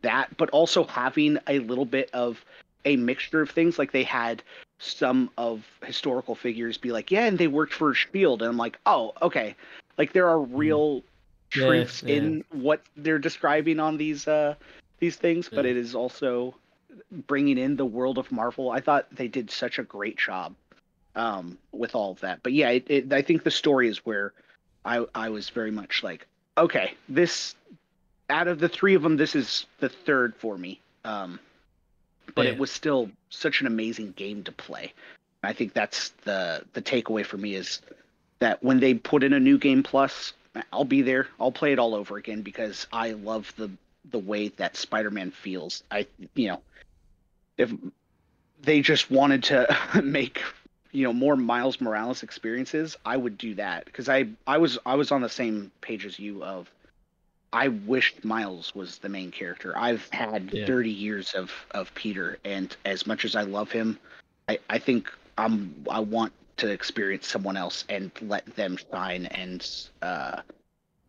[0.02, 2.44] that but also having a little bit of
[2.86, 3.80] a mixture of things.
[3.80, 4.44] Like they had
[4.80, 8.42] some of historical figures be like yeah and they worked for shield.
[8.42, 9.56] And i'm like oh okay.
[9.98, 11.13] Like there are real Yeah,
[11.54, 12.16] truths yeah.
[12.16, 14.56] in what they're describing on these uh
[15.00, 15.72] these things but Yeah.
[15.72, 16.56] it is also
[17.28, 20.56] bringing in the world of marvel i thought they did such a great job
[21.16, 24.34] um with all of that but yeah it, it, i think the story is where
[24.86, 27.56] i i was very much like okay this
[28.30, 31.40] out of the three of them this is the third for me um
[32.36, 34.94] but it was still such an amazing game to play
[35.44, 37.82] i think that's the the takeaway for me is
[38.40, 40.34] that when they put in a new game plus
[40.72, 41.28] i'll be there.
[41.40, 43.70] I'll play it all over again because i love the
[44.12, 45.84] the way that spider-man feels.
[45.92, 46.62] I you know
[47.58, 47.72] if
[48.62, 49.68] they just wanted to
[50.04, 50.42] make
[50.92, 53.86] you know more miles morales experiences i would do that.
[53.86, 56.70] Because i i was i was on the same page as you of
[57.52, 59.78] i wished miles was the main character.
[59.78, 60.66] I've had Yeah.
[60.68, 63.98] 30 years of of peter and as much as i love him
[64.50, 69.88] i i think i'm i want to experience someone else and let them shine and
[70.02, 70.42] uh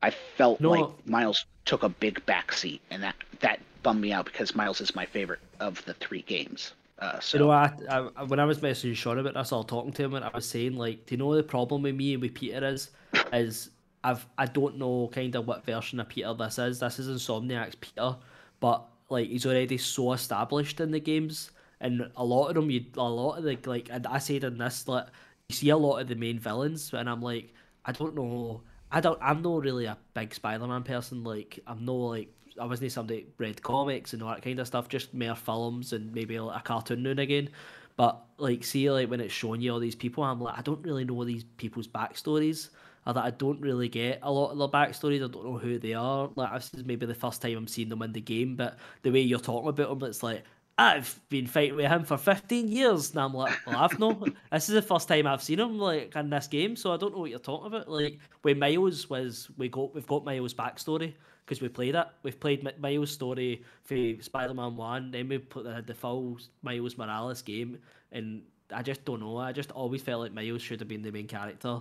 [0.03, 0.71] i felt No.
[0.71, 4.95] like miles took a big backseat and that that bummed me out because miles is
[4.95, 8.61] my favorite of the three games uh so You know, I, I when I was
[8.61, 11.15] messaging Sean about this, I was talking to him and I was saying like, do
[11.15, 12.91] you know the problem with me and with Peter is,
[13.33, 13.71] is
[14.05, 16.79] I've I don't know kind of what version of Peter this is.
[16.81, 18.17] This is Insomniac's Peter,
[18.61, 22.85] but like he's already so established in the games, and a lot of them, you
[22.97, 25.07] a lot of the like, and I said in this like,
[25.49, 27.53] you see a lot of the main villains, and I'm like,
[27.85, 28.63] I don't know.
[28.91, 29.19] I don't.
[29.21, 31.25] I'm not really a big Spider-Man person.
[31.25, 32.29] Like, I'm no like.
[32.61, 34.89] I wasn't somebody read comics and all that kind of stuff.
[34.89, 37.51] Just mere films and maybe a cartoon now and again.
[37.97, 40.85] But like, see, like when it's showing you all these people, I'm like, I don't
[40.85, 42.71] really know these people's backstories.
[43.07, 45.17] Or that I don't really get a lot of their backstories.
[45.17, 46.31] I don't know who they are.
[46.37, 48.55] Like, this is maybe the first time I'm seeing them in the game.
[48.57, 50.45] But the way you're talking about them, it's like
[50.77, 53.11] I've been fighting with him for 15 years.
[53.11, 54.13] And I'm like, well, I've no.
[54.53, 57.13] this is the first time I've seen him like in this game, so I don't
[57.13, 57.89] know what you're talking about.
[57.89, 62.07] Like, when Miles was, we got we've got Miles' backstory because we played it.
[62.23, 67.43] We've played Miles' story for Spider-Man One, then we put the, the full Miles Morales
[67.43, 67.79] game,
[68.11, 69.37] and I just don't know.
[69.37, 71.81] I just always felt like Miles should have been the main character.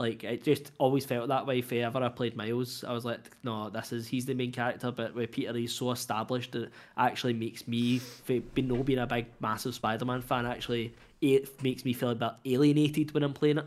[0.00, 1.60] Like it just always felt that way.
[1.60, 4.90] If ever I played Miles, I was like, no, this is he's the main character.
[4.90, 8.00] But with Peter, he's so established that it actually makes me,
[8.56, 13.14] no being a big massive Spider-Man fan, actually it makes me feel a bit alienated
[13.14, 13.66] when I'm playing it.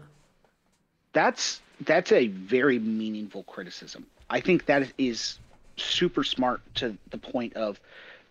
[1.13, 4.05] that's that's a very meaningful criticism.
[4.29, 5.39] I think that is
[5.77, 7.79] super smart to the point of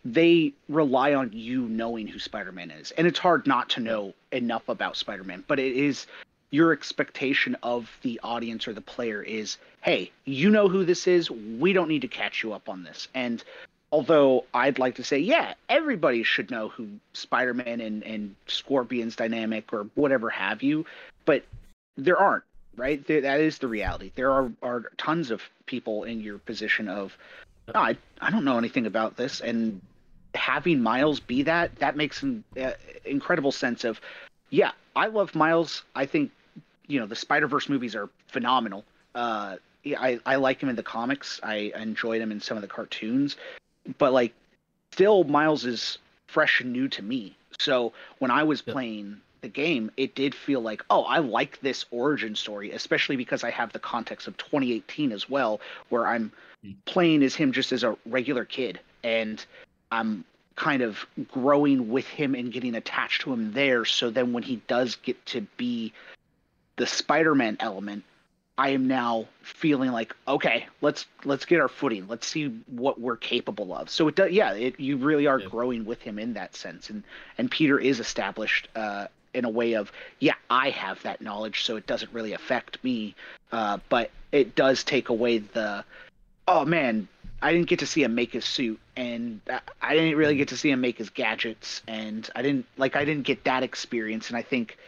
[0.05, 2.93] they rely on you knowing who Spider-Man is.
[2.93, 6.07] And it's hard not to know enough about Spider-Man, but it is
[6.51, 11.31] your expectation of the audience or the player is, hey, you know who this is.
[11.31, 13.09] We don't need to catch you up on this.
[13.15, 13.43] And
[13.93, 19.73] although I'd like to say, yeah, everybody should know who Spider-Man and, and Scorpion's dynamic
[19.73, 20.87] or whatever have you,
[21.25, 21.45] but
[21.97, 22.45] there aren't,
[22.77, 23.05] right?
[23.07, 24.13] There, that is the reality.
[24.15, 27.17] There are, are tons of people in your position of,
[27.75, 29.41] oh, I, I don't know anything about this.
[29.41, 29.81] And
[30.35, 32.73] having Miles be that, that makes an uh,
[33.05, 34.01] incredible sense of,
[34.51, 35.83] yeah, I love Miles.
[35.95, 36.31] I think
[36.87, 38.85] you know the Spider Verse movies are phenomenal.
[39.15, 41.41] Uh, I I like him in the comics.
[41.43, 43.37] I enjoyed him in some of the cartoons,
[43.99, 44.33] but like
[44.93, 47.37] still Miles is fresh and new to me.
[47.59, 51.87] So when I was playing the game, it did feel like, oh, I like this
[51.91, 56.73] origin story, especially because I have the context of 2018 as well, where I'm hmm.
[56.85, 59.45] playing as him just as a regular kid, and
[59.91, 60.25] I'm
[60.57, 63.85] kind of growing with him and getting attached to him there.
[63.85, 65.93] So then when he does get to be
[66.77, 68.05] the Spider-Man element,
[68.59, 72.09] I am now feeling like okay, let's let's get our footing.
[72.09, 73.91] Let's see what we're capable of.
[73.91, 74.53] So it does, yeah.
[74.55, 75.49] It, you really are yeah.
[75.49, 77.03] growing with him in that sense, and
[77.37, 81.77] and Peter is established uh, in a way of yeah, I have that knowledge, so
[81.77, 83.15] it doesn't really affect me.
[83.53, 85.85] Uh, but it does take away the
[86.49, 87.09] oh man,
[87.43, 89.41] I didn't get to see him make his suit, and
[89.83, 93.05] I didn't really get to see him make his gadgets, and I didn't like I
[93.05, 94.79] didn't get that experience, and I think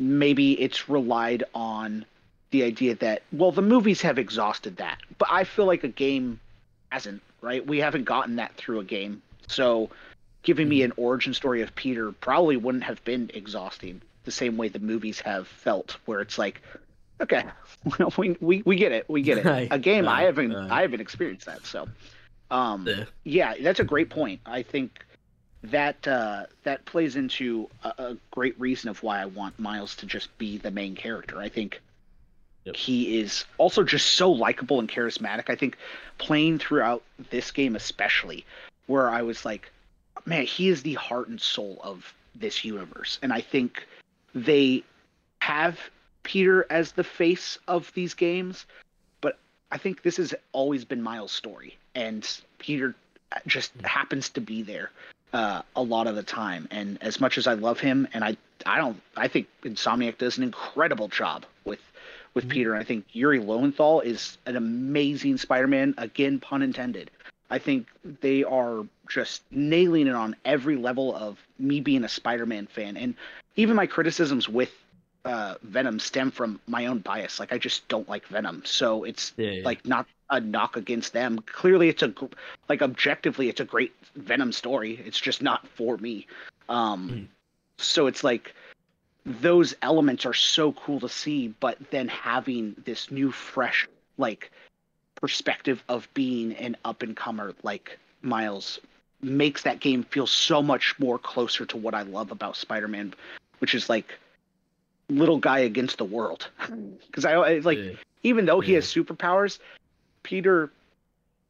[0.00, 2.04] maybe it's relied on
[2.50, 6.40] the idea that well the movies have exhausted that, but I feel like a game
[6.90, 7.22] hasn't.
[7.42, 9.88] Right, we haven't gotten that through a game, so
[10.42, 14.68] giving me an origin story of Peter probably wouldn't have been exhausting the same way
[14.68, 16.60] the movies have felt, where it's like
[17.20, 17.44] Okay,
[18.18, 19.08] we, we we get it.
[19.08, 19.68] We get it.
[19.70, 21.66] a game I haven't I haven't experienced that.
[21.66, 21.88] So,
[22.50, 23.04] um, yeah.
[23.24, 24.40] yeah, that's a great point.
[24.46, 25.04] I think
[25.62, 30.06] that uh, that plays into a, a, great reason of why I want Miles to
[30.06, 31.38] just be the main character.
[31.38, 31.80] I think
[32.64, 32.76] yep.
[32.76, 35.50] he is also just so likable and charismatic.
[35.50, 35.76] I think
[36.18, 38.44] playing throughout this game, especially,
[38.86, 39.70] where I was like,
[40.24, 43.86] man, he is the heart and soul of this universe, and I think
[44.34, 44.82] they
[45.40, 45.78] have
[46.22, 48.64] Peter as the face of these games,
[49.20, 49.38] but
[49.72, 52.26] I think this has always been Miles' story, and
[52.58, 52.94] Peter
[53.46, 54.90] just happens to be there
[55.32, 56.68] uh, a lot of the time.
[56.70, 60.38] And as much as I love him, and I I don't I think Insomniac does
[60.38, 61.80] an incredible job with
[62.34, 62.52] with mm-hmm.
[62.52, 62.76] Peter.
[62.76, 65.94] I think Yuri Lowenthal is an amazing Spider-Man.
[65.98, 67.10] Again, pun intended.
[67.50, 67.88] I think
[68.20, 73.14] they are just nailing it on every level of me being a Spider-Man fan, and
[73.56, 74.72] even my criticisms with
[75.24, 77.38] uh, Venom stem from my own bias.
[77.38, 79.64] Like I just don't like Venom, so it's yeah, yeah.
[79.64, 81.40] like not a knock against them.
[81.40, 82.12] Clearly, it's a
[82.68, 85.02] like objectively, it's a great Venom story.
[85.04, 86.26] It's just not for me.
[86.68, 87.26] Um, mm.
[87.78, 88.54] So it's like
[89.26, 94.50] those elements are so cool to see, but then having this new, fresh like
[95.16, 98.80] perspective of being an up and comer like Miles
[99.22, 103.12] makes that game feel so much more closer to what I love about Spider-Man,
[103.58, 104.18] which is like
[105.10, 106.48] little guy against the world.
[107.06, 107.90] Because I, I like, yeah.
[108.22, 108.76] even though he yeah.
[108.76, 109.58] has superpowers,
[110.22, 110.70] Peter,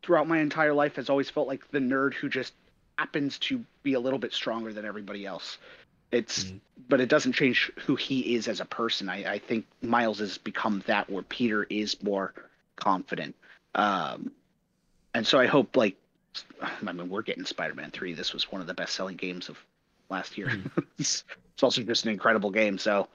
[0.02, 2.54] throughout my entire life, has always felt like the nerd who just
[2.96, 5.58] happens to be a little bit stronger than everybody else.
[6.10, 9.08] It's, mm but it doesn't change who he is as a person.
[9.08, 12.34] I, I think Miles has become that where Peter is more
[12.74, 13.36] confident.
[13.76, 14.32] Um,
[15.14, 15.96] and so I hope, like,
[16.62, 18.12] I mean, we're getting Spider-Man three.
[18.12, 19.56] This was one of the best-selling games of
[20.08, 20.48] last year.
[20.48, 22.76] mm it's, it's also just an incredible game.
[22.76, 23.06] So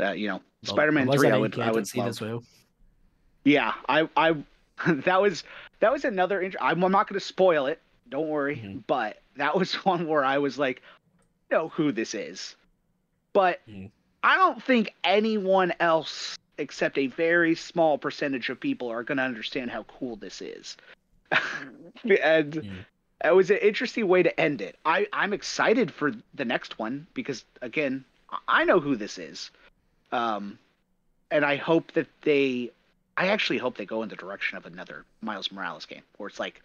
[0.00, 2.42] that you know, well, Spider-Man three, I would, I would see this well.
[3.44, 4.34] Yeah, I, I,
[4.86, 5.44] that was
[5.80, 6.40] that was another.
[6.40, 7.80] Int- I'm, I'm not going to spoil it.
[8.08, 8.78] Don't worry, mm-hmm.
[8.86, 10.82] but that was one where I was like,
[11.50, 12.56] know who this is,
[13.32, 13.86] but mm-hmm.
[14.22, 19.24] I don't think anyone else except a very small percentage of people are going to
[19.24, 20.76] understand how cool this is.
[21.32, 22.76] and mm-hmm.
[23.24, 24.76] it was an interesting way to end it.
[24.84, 28.04] I, I'm excited for the next one because, again,
[28.46, 29.50] I know who this is.
[30.12, 30.58] Um,
[31.30, 32.70] and I hope that they,
[33.16, 36.40] I actually hope they go in the direction of another Miles Morales game where it's
[36.40, 36.60] like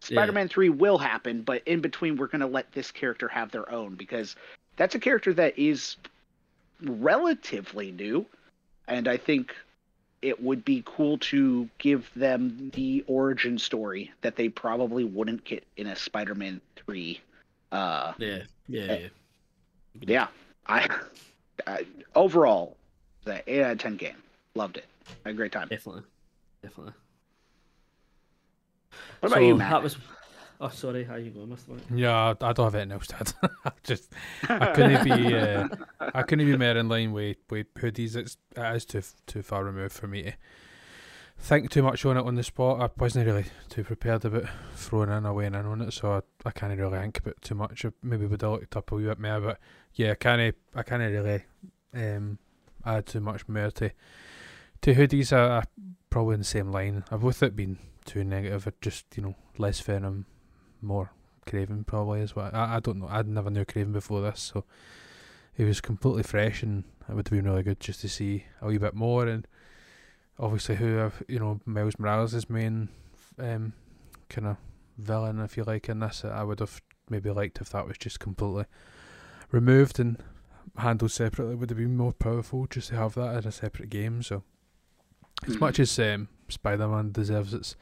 [0.00, 0.54] Spider-Man yeah.
[0.54, 3.94] 3 will happen, but in between we're going to let this character have their own
[3.94, 4.36] because
[4.76, 5.96] that's a character that is
[6.82, 8.26] relatively new
[8.88, 9.54] and I think
[10.22, 15.64] it would be cool to give them the origin story that they probably wouldn't get
[15.76, 17.20] in a Spider-Man 3
[17.72, 19.08] uh yeah yeah yeah,
[20.00, 20.26] yeah
[20.66, 20.88] I
[21.66, 21.78] uh,
[22.14, 22.76] overall,
[23.24, 24.16] the eight out of ten game.
[24.54, 24.86] Loved it.
[25.24, 25.68] Had a great time.
[25.68, 26.02] Definitely,
[26.62, 26.92] definitely.
[29.20, 29.70] What about so you, Matt?
[29.70, 29.96] That was
[30.60, 31.04] Oh, sorry.
[31.04, 31.72] How you going, Mister?
[31.94, 33.32] Yeah, I don't have anything else to add.
[33.64, 34.12] I just
[34.48, 35.68] I couldn't be uh,
[36.00, 38.16] I couldn't be more in line with, with hoodies.
[38.16, 40.34] It's it is too too far removed for me to
[41.38, 42.80] think too much on it on the spot.
[42.80, 44.44] I wasn't really too prepared about
[44.76, 47.42] throwing in or weighing in on it, so I, I can't really think about it
[47.42, 47.84] too much.
[47.84, 49.58] I maybe would have looked up a wee bit more, but
[49.94, 51.44] yeah, I can't I can't really
[51.94, 52.38] um,
[52.84, 53.90] add too much more to
[54.82, 55.32] to hoodies.
[55.32, 55.62] I, I
[56.10, 57.04] probably in the same line.
[57.10, 60.26] I've with it being too negative, just you know less venom,
[60.82, 61.10] more
[61.46, 63.08] Kraven probably is what I, I don't know.
[63.08, 64.64] I'd never knew Kraven before this, so
[65.56, 68.66] it was completely fresh, and it would have been really good just to see a
[68.66, 69.26] wee bit more.
[69.26, 69.46] And
[70.38, 72.88] obviously, who have you know Miles Morales' is main
[73.38, 73.72] um,
[74.28, 74.56] kind of
[74.98, 76.24] villain, if you like, in this.
[76.24, 78.64] I would have maybe liked if that was just completely
[79.54, 80.18] removed and
[80.76, 81.54] handled separately.
[81.54, 84.22] Would have been more powerful just to have that in a separate game.
[84.22, 84.42] So,
[85.46, 87.76] as much as um, Spider-Man deserves its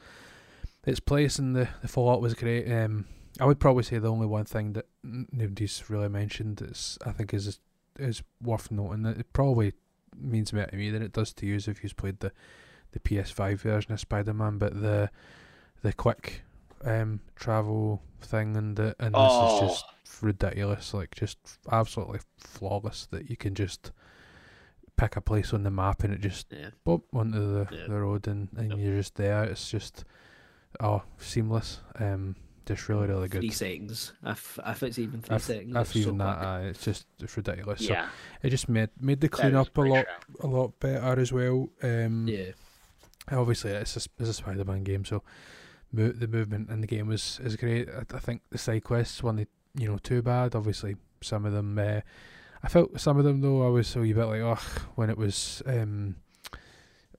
[0.85, 2.71] its place in the the Fallout was great.
[2.71, 3.05] Um,
[3.39, 7.33] I would probably say the only one thing that nobody's really mentioned is I think
[7.33, 7.59] is
[7.99, 9.73] is worth noting that it probably
[10.15, 12.31] means more to me than it does to you if you've played the
[12.91, 15.09] the PS5 version of Spider-Man, but the
[15.81, 16.43] the quick
[16.85, 19.59] um, travel thing and the, and Oh.
[19.59, 21.37] this is just ridiculous, like just
[21.71, 23.91] absolutely flawless that you can just
[24.95, 26.69] pick a place on the map and it just Yeah.
[26.83, 27.87] bump onto the, Yeah.
[27.87, 28.79] the road and, and Yep.
[28.79, 29.43] you're just there.
[29.43, 30.05] It's just
[30.79, 31.81] oh seamless.
[31.95, 32.35] Um,
[32.65, 33.41] just really really good.
[33.41, 34.13] Three seconds.
[34.23, 37.07] If if it's even three If, seconds, if it's so even that, aye, it's just
[37.19, 37.85] it's ridiculous.
[37.85, 38.09] So Yeah,
[38.41, 40.25] it just made made the that clean up a lot shout.
[40.41, 41.69] a lot better as well.
[41.81, 42.51] Um, Yeah.
[43.31, 45.23] obviously it's a, it's a Spider-Man game, so
[45.91, 47.89] mo- the movement in the game was is great.
[47.89, 50.55] I, I think the side quests weren't you know too bad.
[50.55, 52.01] Obviously, some of them uh,
[52.63, 55.17] I felt some of them though I was a wee bit like ugh when it
[55.17, 56.15] was um,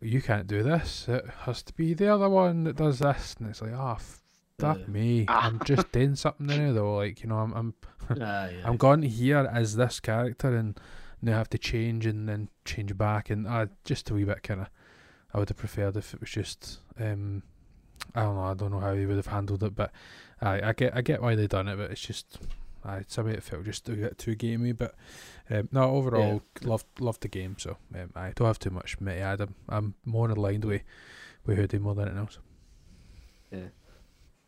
[0.01, 1.07] you can't do this.
[1.09, 3.95] It has to be the other one that does this, and it's like ah.
[3.95, 4.21] f
[4.59, 4.87] fuck Yeah.
[4.87, 5.25] me!
[5.29, 6.97] I'm just doing something now though.
[6.97, 7.75] Like you know, I'm I'm
[8.17, 8.51] yeah.
[8.64, 10.79] I'm going here as this character and
[11.23, 14.43] now I have to change and then change back and uh, just a wee bit
[14.43, 14.67] kind of
[15.33, 17.43] I would have preferred if it was just um
[18.14, 19.90] I don't know I don't know how he would have handled it but
[20.40, 22.38] I I get I get why they done it but it's just
[22.85, 24.94] I some of it felt just a bit too gamey but
[25.51, 29.12] um, no overall loved loved the game so um, I don't have too much to
[29.12, 30.83] add I'm, I'm more aligned with
[31.47, 32.38] with Hoodie more than anything else
[33.51, 33.68] Yeah.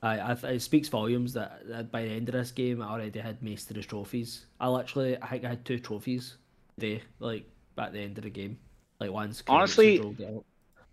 [0.03, 3.19] I, I it speaks volumes that, that by the end of this game, I already
[3.19, 4.45] had most of the trophies.
[4.61, 6.37] I literally, I think I had two trophies
[6.79, 8.59] today, like at the end of the game.
[9.01, 10.41] Like one's Credits Honestly, I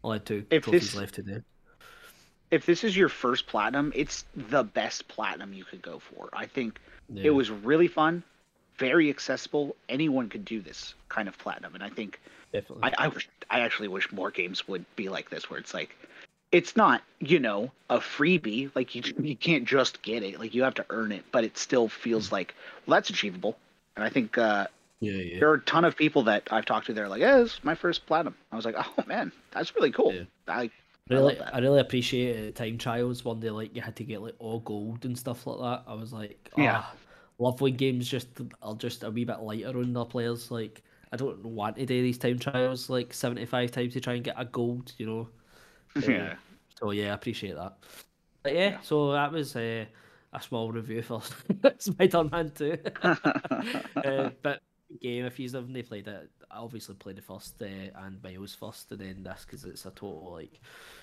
[0.03, 1.41] Only had two if trophies this- left today.
[2.53, 6.29] If this is your first platinum, it's the best platinum you could go for.
[6.33, 7.23] I think Yeah.
[7.25, 8.23] it was really fun,
[8.77, 9.75] very accessible.
[9.89, 12.19] Anyone could do this kind of platinum, and I think
[12.51, 12.91] definitely.
[12.97, 15.95] I, I wish I actually wish more games would be like this, where it's like,
[16.51, 18.69] it's not you know a freebie.
[18.75, 20.39] Like you you can't just get it.
[20.39, 22.53] Like you have to earn it, but it still feels like
[22.85, 23.57] well that's achievable.
[23.95, 24.67] And I think uh,
[24.99, 25.39] yeah, yeah.
[25.39, 26.93] there are a ton of people that I've talked to.
[26.93, 28.35] They're like, yeah, this is my first platinum.
[28.51, 30.13] I was like, oh man, that's really cool.
[30.13, 30.23] Yeah.
[30.47, 30.69] I
[31.09, 31.53] Really, that.
[31.53, 35.05] I really appreciate time trials One day, like you had to get like all gold
[35.05, 35.89] and stuff like that.
[35.89, 36.83] I was like, Yeah.
[36.83, 36.95] ah,
[37.39, 38.29] love when games just
[38.61, 40.49] are just a wee bit lighter on their players.
[40.49, 44.13] Like, I don't want to do these time trials like seventy five times to try
[44.13, 44.93] and get a gold.
[44.97, 45.29] You know.
[46.07, 46.35] Yeah.
[46.79, 47.77] So yeah, I appreciate that.
[48.43, 48.79] But yeah, Yeah.
[48.81, 49.85] so that was uh,
[50.33, 51.21] a small review for
[51.79, 52.77] Spider-Man too.
[53.03, 54.61] uh, but
[55.01, 58.91] game, if you've never played it, I obviously played the first uh, and Miles first,
[58.91, 60.59] and then this because it's a total like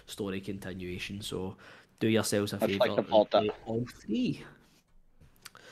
[0.06, 1.20] story continuation.
[1.20, 1.56] So
[1.98, 4.44] do yourselves a Much favour like the Vault play all three.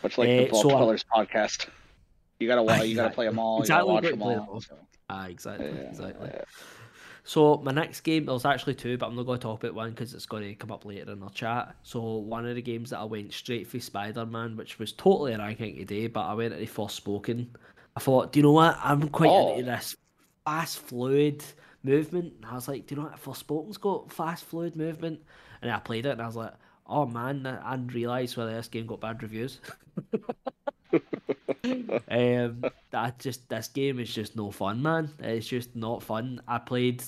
[0.03, 1.69] Much like Eh, the Vault so, uh, Dwellers podcast.
[2.41, 3.61] You gotta wa- you gotta play them all.
[3.61, 4.31] Exactly, You gotta watch to them all.
[4.35, 4.61] them all.
[4.61, 4.79] so,
[5.11, 6.31] Ah, exactly, yeah, exactly.
[6.33, 6.43] yeah.
[7.25, 9.91] So my next game, there's actually two, but I'm not going to talk about one
[9.91, 11.75] because it's going to come up later in our chat.
[11.83, 15.77] So one of the games that I went straight for Spider-Man, which was totally ranking
[15.77, 17.49] today, but I went at the Forspoken.
[17.99, 18.79] I thought, do you know what?
[18.81, 19.55] I'm quite Oh.
[19.55, 19.97] into this
[20.47, 21.43] fast, fluid
[21.83, 22.33] movement.
[22.37, 23.21] And I was like, do you know what?
[23.21, 25.21] Forspoken's got fast, fluid movement,
[25.63, 26.55] and I played it, and I was like,
[26.87, 29.61] oh man, I didn't realise whether this game got bad reviews.
[32.09, 35.11] um, that just this game is just no fun, man.
[35.19, 36.41] It's just not fun.
[36.47, 37.03] I played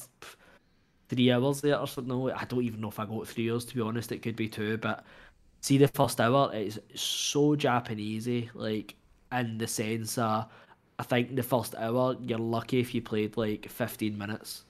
[1.09, 2.09] three hours there or something.
[2.09, 4.11] No, I don't even know if I got three hours to be honest.
[4.13, 5.05] It could be two, but
[5.61, 8.97] see the first hour, it's so Japanesey, like
[9.33, 10.45] in the sense uh
[11.01, 14.65] I think the first hour you're lucky if you played like fifteen minutes.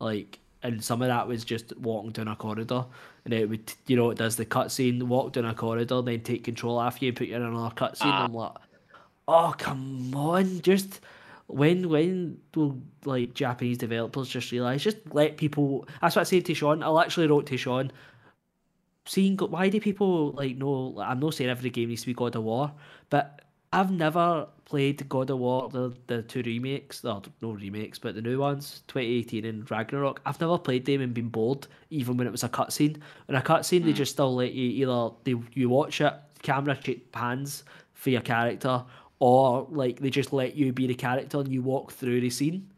[0.00, 2.84] Like and some of that was just walking down a corridor
[3.24, 6.44] and it would you know, it does the cutscene, walk down a corridor, then take
[6.44, 8.02] control after you put you in another cutscene.
[8.02, 8.24] Ah.
[8.24, 8.52] I'm like
[9.26, 11.00] Oh come on, just
[11.46, 16.44] when when will like Japanese developers just realise just let people that's what I said
[16.44, 16.82] to Sean.
[16.82, 17.90] I actually wrote to Sean
[19.06, 21.02] seeing Why do people like know?
[21.02, 22.72] I'm not saying every game needs to be God of War,
[23.08, 23.40] but
[23.72, 28.20] I've never played God of War, the, the two remakes, no, no remakes, but the
[28.20, 30.20] new ones, 2018 and Ragnarok.
[30.26, 33.00] I've never played them and been bored, even when it was a cutscene.
[33.28, 33.86] In a cutscene, mm.
[33.86, 36.76] they just still let you either they, you watch it, camera
[37.12, 37.64] pans
[37.94, 38.84] for your character,
[39.20, 42.68] or like they just let you be the character and you walk through the scene.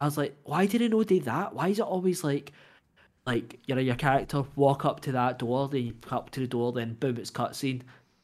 [0.00, 1.54] I was like, why did I know do that?
[1.54, 2.52] Why is it always like,
[3.26, 6.40] like you know, your character walk up to that door, then you come up to
[6.40, 7.82] the door, then boom, it's cutscene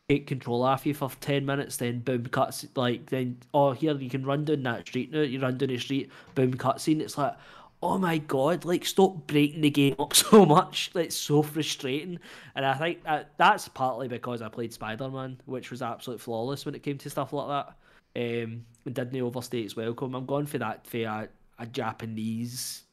[0.09, 4.11] take control off you for 10 minutes, then boom, cuts, like, then, oh, here, you
[4.11, 7.01] can run down that street now, you run down the street, boom, cutscene.
[7.01, 7.35] It's like,
[7.83, 10.91] oh my god, like, stop breaking the game up so much.
[10.95, 12.19] It's so frustrating.
[12.55, 16.67] And I think that, that's partly because I played Spider Man, which was absolutely flawless
[16.67, 17.77] when it came to stuff like that.
[18.17, 20.15] Um, and didn't overstay its welcome.
[20.15, 21.29] I'm going for that for a,
[21.59, 22.85] a Japanese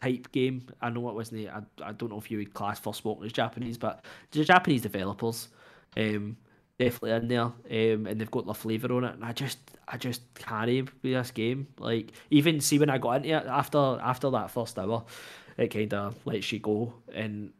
[0.00, 0.66] type game.
[0.80, 1.48] I know it wasn't.
[1.48, 5.48] I, I don't know if you would class Forspoken as Japanese, but the Japanese developers
[5.96, 6.36] um,
[6.82, 9.14] definitely in there, um, and they've got the flavour on it.
[9.14, 11.68] And I just, I just can't with this game.
[11.78, 15.04] Like even see when I got into it after after that first hour,
[15.56, 17.52] it kind of lets you go, and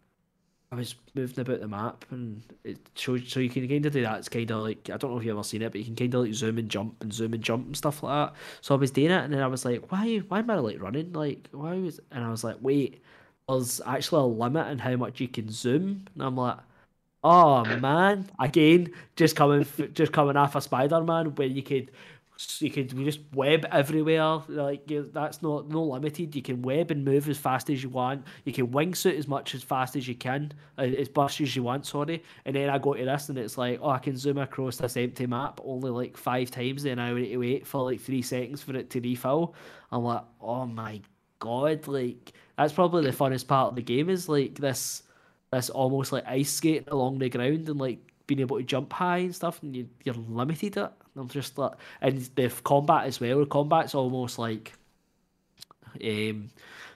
[0.71, 4.03] I was moving about the map, and it shows so you can kind of do
[4.03, 4.19] that.
[4.19, 5.97] It's kind of like I don't know if you've ever seen it, but you can
[5.97, 8.37] kind of like zoom and jump and zoom and jump and stuff like that.
[8.63, 10.81] So I was doing it, and then I was like, why, why am I like
[10.81, 11.13] running?
[11.13, 12.01] Like why was?
[12.11, 13.03] And I was like, wait,
[13.49, 16.59] there's actually a limit in how much you can zoom, and I'm like
[17.25, 19.65] Oh man, again, just coming,
[19.95, 21.93] just coming off a Spider Man where you could,
[22.59, 24.43] you could just web everywhere.
[24.49, 26.35] Like that's not no limited.
[26.35, 28.25] You can web and move as fast as you want.
[28.45, 31.63] You can wingsuit as much as fast as you can, uh, as much as you
[31.63, 31.87] want.
[31.87, 32.25] Sorry.
[32.45, 34.97] And then I go to this and it's like, oh, I can zoom across this
[34.97, 36.83] empty map only like five times.
[36.83, 39.55] Then I need to wait for like three seconds for it to refill.
[39.93, 41.01] I'm like, oh my
[41.39, 45.05] god, like that's probably the funnest part of the game is like this
[45.53, 49.19] this almost like ice skating along the ground and like being able to jump high
[49.19, 50.91] and stuff, and you, you're limited it.
[51.15, 53.41] I'm just like, and the combat as well.
[53.41, 54.73] The combat's almost like
[56.03, 56.49] um,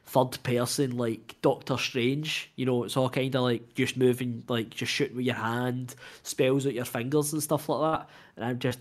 [0.07, 2.51] third person, like Doctor Strange.
[2.57, 5.95] You know, it's all kind of like just moving, like just shooting with your hand,
[6.23, 8.09] spells with your fingers and stuff like that.
[8.37, 8.79] And I'm just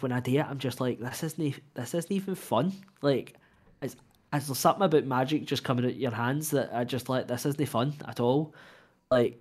[0.00, 2.72] when I do it, I'm just like, this isn't this isn't even fun.
[3.02, 3.34] Like,
[3.82, 3.96] it's,
[4.32, 7.28] it's something about magic just coming out your hands that I just like.
[7.28, 8.54] This isn't fun at all
[9.10, 9.40] like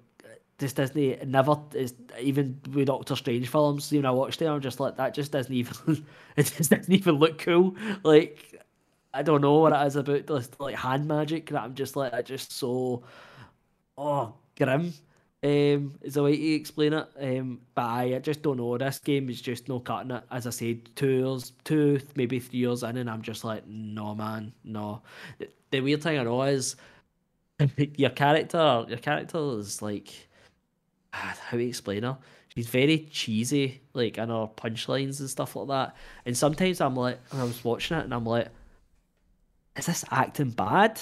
[0.57, 3.91] this Disney never is even with Doctor Strange films.
[3.91, 5.13] You know, I watched it, I'm just like that.
[5.13, 6.05] Just doesn't even
[6.35, 7.75] it just doesn't even look cool.
[8.03, 8.59] Like
[9.13, 12.13] I don't know what it is about this like hand magic that I'm just like
[12.13, 13.03] I just so
[13.97, 14.93] oh grim.
[15.43, 17.07] Um, is the way to explain it.
[17.21, 18.75] Um, but I, I just don't know.
[18.77, 20.23] This game is just no cutting it.
[20.31, 24.15] As I said, two years, two maybe three years in, and I'm just like, no
[24.15, 25.03] man, no.
[25.37, 26.75] The, the weird thing I know is
[27.77, 30.27] your character, your character is like,
[31.13, 32.17] ah, how do you explain her?
[32.55, 35.95] She's very cheesy, like in her punchlines and stuff like that.
[36.25, 38.47] And sometimes I'm like, I was watching it and I'm like,
[39.75, 40.99] is this acting bad?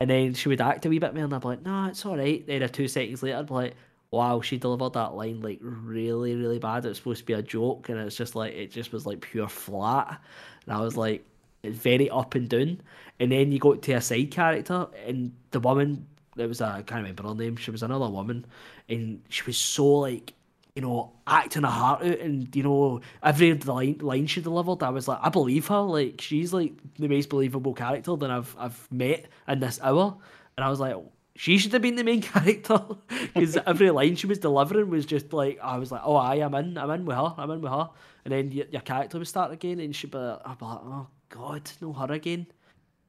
[0.00, 2.16] And then she would act a wee bit more, and be like, no, it's all
[2.16, 2.46] right.
[2.46, 3.74] Then a two seconds later, I'd be like,
[4.10, 6.84] wow, she delivered that line like really, really bad.
[6.84, 9.20] It was supposed to be a joke, and it's just like it just was like
[9.20, 10.20] pure flat.
[10.64, 11.26] And I was like,
[11.64, 12.80] very up and down.
[13.20, 16.06] And then you go to a side character, and the woman,
[16.36, 18.46] there was a, I can't remember her name, she was another woman,
[18.88, 20.34] and she was so like,
[20.76, 24.90] you know, acting her heart out, and you know, every line, line she delivered, I
[24.90, 28.88] was like, I believe her, like she's like the most believable character that I've I've
[28.92, 30.16] met in this hour,
[30.56, 30.94] and I was like,
[31.34, 35.32] she should have been the main character because every line she was delivering was just
[35.32, 37.72] like I was like, oh, I am in, I'm in with her, I'm in with
[37.72, 37.90] her,
[38.24, 41.92] and then your, your character would start again, and she'd be like, oh god, no
[41.92, 42.46] her again.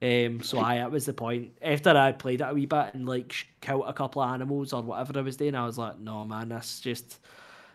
[0.02, 1.52] Um, so I that was the point.
[1.62, 4.82] After I played it a wee bit and like killed a couple of animals or
[4.82, 7.20] whatever I was doing, I was like, no man, that's just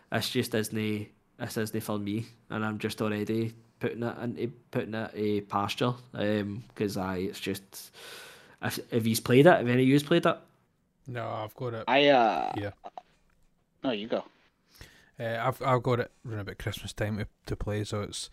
[0.09, 4.95] that's just isn't this isn't for me, and I'm just already putting it into putting
[4.95, 5.93] it a pasture.
[6.13, 7.91] Um, because I it's just
[8.63, 10.37] if if he's played it, if any of you's played it.
[11.07, 11.83] No, I've got it.
[11.87, 12.71] I uh yeah.
[13.83, 14.23] No, you go.
[15.19, 18.31] Uh, I've I've got it around about Christmas time to, to play, so it's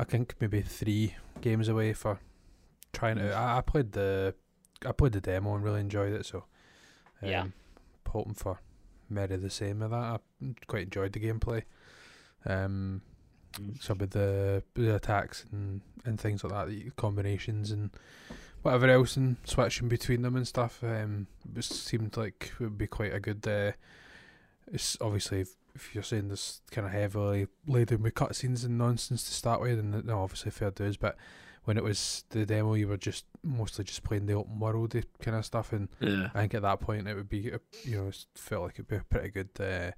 [0.00, 2.18] I think maybe three games away for
[2.94, 3.34] trying to.
[3.34, 4.34] I, I played the
[4.86, 6.24] I played the demo and really enjoyed it.
[6.24, 6.44] So
[7.22, 7.44] um, yeah,
[8.08, 8.60] hoping for
[9.10, 9.96] Mary the same with that.
[9.96, 10.18] I
[10.66, 11.64] quite enjoyed the gameplay.
[12.46, 13.02] Um,
[13.52, 13.82] mm.
[13.82, 17.90] some of the the attacks and, and things like that, the combinations and
[18.62, 20.82] whatever else, and switching between them and stuff.
[20.82, 23.46] Um, it seemed like it would be quite a good.
[23.46, 23.72] Uh,
[24.72, 25.44] it's obviously
[25.74, 29.78] if, you're saying this kind of heavily laden with cutscenes and nonsense to start with,
[29.78, 31.16] and no, obviously fair dues, but
[31.64, 35.36] when it was the demo, you were just mostly just playing the open world kind
[35.36, 36.28] of stuff, and Yeah.
[36.34, 38.88] I think at that point it would be, a, you know, it felt like it'd
[38.88, 39.90] be a pretty good, uh,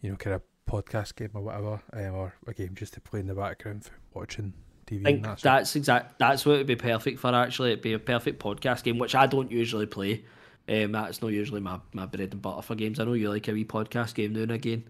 [0.00, 3.20] you know, kind of podcast game or whatever, um, or a game just to play
[3.20, 4.54] in the background for watching
[4.86, 5.00] TV.
[5.00, 6.18] I think that that's exact.
[6.18, 7.34] That's what it'd be perfect for.
[7.34, 10.24] Actually, it'd be a perfect podcast game, which I don't usually play.
[10.68, 13.00] Um, that's not usually my, my bread and butter for games.
[13.00, 14.84] I know you like a wee podcast game now and again.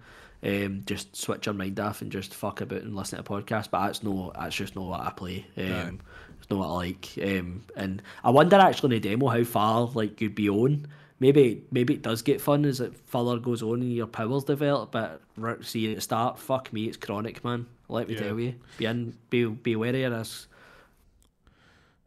[0.44, 3.70] Um, just switch your mind off and just fuck about and listen to a podcast.
[3.70, 5.46] But that's no, that's just not what I play.
[5.56, 5.98] Um, Right.
[6.40, 7.08] it's not what I like.
[7.22, 10.86] Um, and I wonder actually in the demo how far like you'd be on.
[11.20, 14.90] Maybe maybe it does get fun as it further goes on and your powers develop.
[14.90, 17.66] But right, see at the start, fuck me, it's chronic, man.
[17.88, 18.20] Let me Yeah.
[18.22, 20.48] tell you, be in, be be wary of this.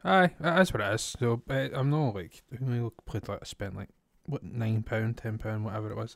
[0.05, 1.01] Aye, that's what it is.
[1.19, 3.89] So uh, I'm not like who I played like I spent like
[4.27, 6.15] what nine pound, ten pound, whatever it was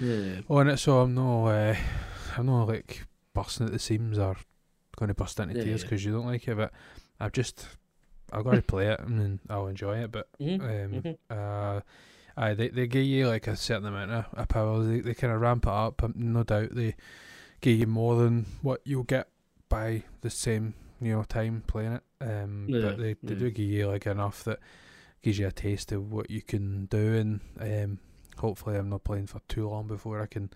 [0.00, 0.40] Yeah.
[0.48, 0.78] on it.
[0.78, 1.74] So I'm not, uh,
[2.38, 4.36] I'm not like bursting at the seams or
[4.96, 5.84] going to burst into Yeah, tears yeah.
[5.84, 6.56] because you don't like it.
[6.56, 6.72] But
[7.20, 7.66] I've just
[8.32, 10.10] I've got to play it and then I'll enjoy it.
[10.10, 11.18] But Mhm, um, mhm.
[11.30, 11.80] uh,
[12.36, 14.82] aye, they they give you like a certain amount of, of power.
[14.82, 16.02] They they kind of ramp it up.
[16.02, 16.94] Um, no doubt they
[17.60, 19.28] give you more than what you'll get
[19.68, 22.02] by the same you know time playing it.
[22.20, 23.38] Um, Yeah, but they, they yeah.
[23.38, 24.58] do give you like enough that
[25.22, 27.98] gives you a taste of what you can do, and um,
[28.38, 30.50] hopefully I'm not playing for too long before I can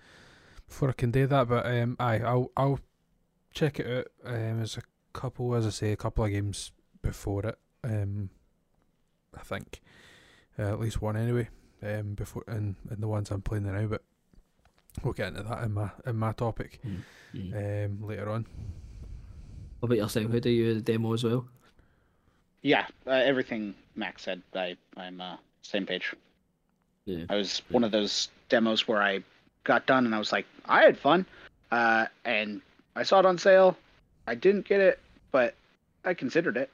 [0.68, 1.48] before I can do that.
[1.48, 2.80] But um, aye, I'll I'll
[3.54, 4.06] check it out.
[4.32, 4.82] Um, there's a
[5.12, 6.72] couple, as I say, a couple of games
[7.02, 7.58] before it.
[7.84, 8.30] Um,
[9.36, 9.80] I think
[10.58, 11.48] uh, at least one anyway.
[11.82, 14.02] Um, before and, and the ones I'm playing now, but
[15.02, 16.80] we'll get into that in my in my topic
[17.34, 17.86] Mm.
[17.88, 18.46] um later on.
[19.82, 20.30] What about yourself?
[20.30, 21.44] How do you the demo as well?
[22.62, 26.14] Yeah, uh, everything Max said, I I'm uh, same page.
[27.04, 27.24] Yeah.
[27.28, 29.24] I was one of those demos where I
[29.64, 31.26] got done and I was like, I had fun,
[31.72, 32.62] uh, and
[32.94, 33.76] I saw it on sale.
[34.28, 35.00] I didn't get it,
[35.32, 35.56] but
[36.04, 36.70] I considered it.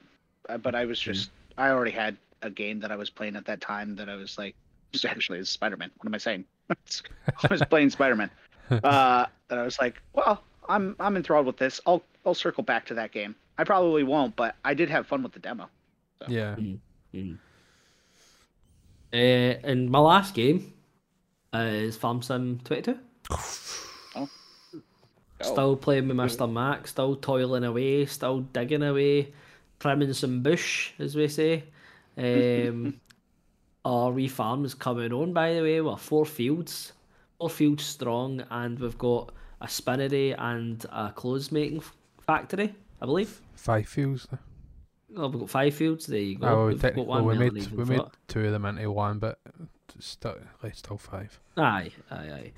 [0.46, 3.46] Uh, but I was just I already had a game that I was playing at
[3.46, 4.54] that time that I was like,
[5.06, 5.90] actually is Spider Man.
[5.96, 6.44] What am I saying?
[6.70, 6.74] I
[7.48, 8.30] was playing Spider Man.
[8.70, 11.80] Uh, that I was like, well, I'm I'm enthralled with this.
[11.86, 13.34] I'll I'll circle back to that game.
[13.56, 15.68] I probably won't, but I did have fun with the demo.
[16.28, 16.56] Yeah.
[17.14, 17.38] Mm.
[19.12, 20.72] Uh, and my last game
[21.52, 22.98] is Farm Sim 22.
[24.16, 24.28] Oh.
[25.40, 26.50] Still playing with Mr.
[26.50, 29.32] Mac, still toiling away, still digging away,
[29.78, 31.62] trimming some bush, as we say.
[32.16, 33.00] Um,
[33.84, 35.80] our wee farm is coming on, by the way.
[35.80, 36.92] We're four fields,
[37.38, 39.30] four fields strong, and we've got
[39.60, 41.82] a spinnery and a clothes making
[42.26, 43.40] factory, I believe.
[43.54, 44.26] Five fields.
[45.16, 46.06] Oh, we've got five fields.
[46.06, 46.46] There you go.
[46.48, 48.14] Oh, We've techni- got well, we made we made thought.
[48.28, 49.38] two of them into one, but
[49.98, 51.40] still, like, still five.
[51.56, 52.52] Aye, aye,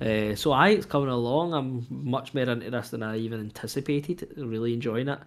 [0.00, 0.30] aye.
[0.30, 1.52] Uh, so aye, it's coming along.
[1.52, 4.32] I'm much more into this than I even anticipated.
[4.36, 5.18] Really enjoying it.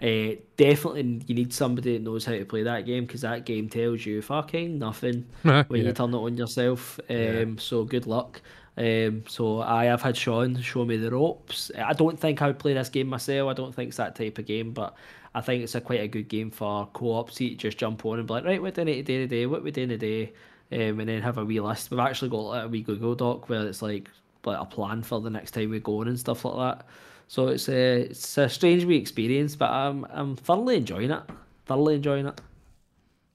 [0.00, 3.68] Uh, definitely, you need somebody that knows how to play that game because that game
[3.68, 5.76] tells you fucking nothing when yeah.
[5.76, 6.98] you turn it on yourself.
[7.08, 7.44] Um, Yeah.
[7.58, 8.40] So good luck.
[8.78, 11.70] Um, so I have had Sean show me the ropes.
[11.76, 13.50] I don't think I would play this game myself.
[13.50, 14.94] I don't think it's that type of game, but
[15.34, 17.32] I think it's a quite a good game for co-op.
[17.32, 19.18] So you just jump on and be like, right, what do I need to do
[19.26, 19.46] today?
[19.46, 20.32] What we doing today?
[20.70, 21.90] Um, and then have a wee list.
[21.90, 24.10] We've actually got like, a wee Google Doc where it's like
[24.44, 26.86] like a plan for the next time we go on and stuff like that.
[27.26, 31.22] So it's a it's a strange wee experience, but I'm I'm thoroughly enjoying it.
[31.66, 32.40] Thoroughly enjoying it.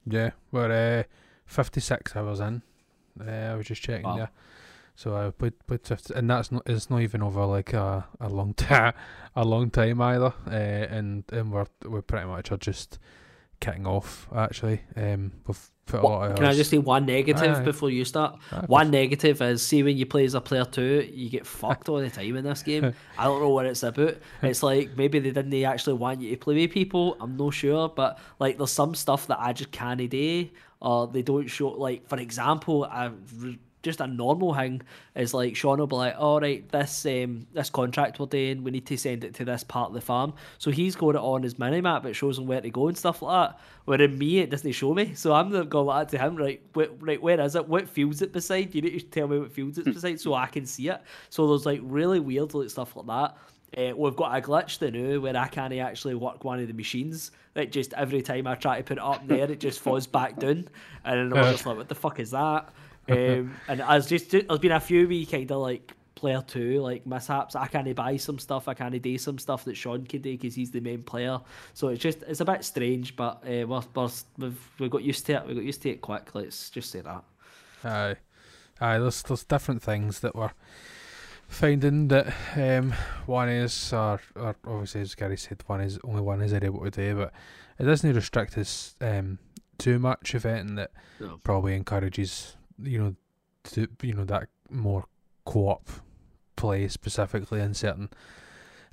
[0.06, 1.04] Yeah, we're uh,
[1.48, 2.62] 56 hours in.
[3.20, 4.16] Uh, I was just checking Wow.
[4.18, 4.30] there.
[4.96, 8.30] So I played, played 50, and that's not it's not even over like a, a
[8.30, 8.94] long time
[9.36, 10.34] a long time either.
[10.48, 13.00] Uh, and and we're we pretty much are just
[13.60, 14.82] kicking off actually.
[14.96, 17.64] Um, we've put a lot of Can I just say one negative Aye.
[17.64, 18.38] before you start?
[18.52, 21.90] Aye, One negative is see when you play as a player two, you get fucked
[21.90, 22.94] all the time in this game.
[23.18, 24.18] I don't know what it's about.
[24.42, 27.18] It's like maybe they didn't actually want you to play with people.
[27.20, 30.50] I'm not sure, but like there's some stuff that I just can't do,
[30.82, 31.70] or they don't show.
[31.70, 33.12] Like for example, I
[33.84, 34.82] just a normal thing
[35.14, 38.72] is like Sean will be like, all right, this um this contract we're doing, we
[38.72, 40.34] need to send it to this part of the farm.
[40.58, 42.98] So he's got it on his mini map, it shows him where to go and
[42.98, 43.60] stuff like that.
[43.86, 45.14] Where in me, it doesn't show me.
[45.14, 46.62] So I'm going like that to him, right?
[46.74, 47.68] Right, where is it?
[47.68, 48.74] What fields it beside?
[48.74, 51.02] You need to tell me what fields it's beside so I can see it.
[51.30, 53.38] So there's like really weird like stuff like that.
[53.76, 56.74] Uh, we've got a glitch the new where I can't actually work one of the
[56.74, 57.32] machines.
[57.56, 60.40] Like just every time I try to put it up there, it just falls back
[60.40, 60.68] down,
[61.04, 62.70] and I'm just like, what the fuck is that?
[63.10, 67.06] Um, and as just there's been a few wee kind of like player two like
[67.06, 67.56] mishaps.
[67.56, 68.68] I can't buy some stuff.
[68.70, 71.40] I can't do some stuff that Sean can do because he's the main player.
[71.74, 75.26] So it's just it's a bit strange, but uh, we're, we're, we've we got used
[75.26, 75.48] to it.
[75.48, 76.34] We got used to it quick.
[76.34, 77.24] Let's just say that.
[77.84, 78.16] Aye,
[78.80, 79.00] aye.
[79.00, 80.52] There's there's different things that we're
[81.48, 82.94] finding that um
[83.26, 86.92] one is or, or obviously as Gary said one is only one is able to
[86.92, 87.34] do, but
[87.80, 89.40] it doesn't restrict us um,
[89.78, 90.34] too much.
[90.36, 91.40] If anything, that No.
[91.44, 93.16] probably encourages you know
[93.64, 95.06] to you know that more
[95.46, 95.90] co-op
[96.56, 98.10] play specifically in certain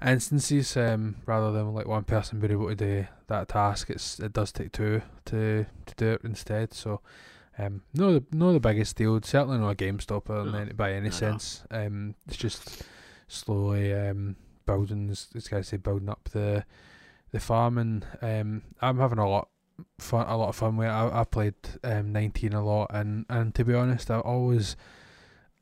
[0.05, 4.33] instances um, rather than like one person being able to do that task it's it
[4.33, 7.01] does take two to to do it instead so
[7.59, 10.59] um, no the no the biggest deal certainly not a game stopper No.
[10.59, 11.11] any, by any No, no.
[11.11, 12.83] sense um, it's just
[13.29, 14.37] slowly um,
[14.67, 16.65] building as as guys say building up the
[17.33, 19.49] the farm and um, I'm having a lot
[19.99, 20.89] fun a lot of fun with.
[20.89, 21.55] I, I played
[21.85, 24.77] um, 19 a lot and and to be honest I always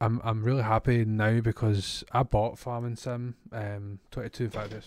[0.01, 4.81] I'm I'm really happy now because I bought Farming Sim um 22 in fact I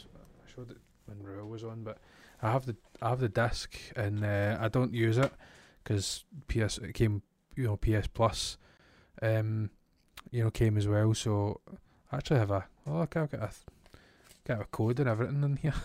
[0.55, 1.97] showed it when Rahul was on but
[2.41, 5.32] I have the I have the disc and uh, I don't use it
[5.84, 7.21] because PS it came
[7.55, 8.57] you know PS Plus
[9.21, 9.69] um
[10.32, 11.13] you know came as well.
[11.13, 11.61] So
[12.11, 13.51] I actually have a oh look I've got a
[14.47, 15.73] got a code and everything in here.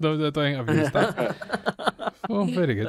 [0.00, 1.96] No I don't think I've used that
[2.30, 2.88] oh very good.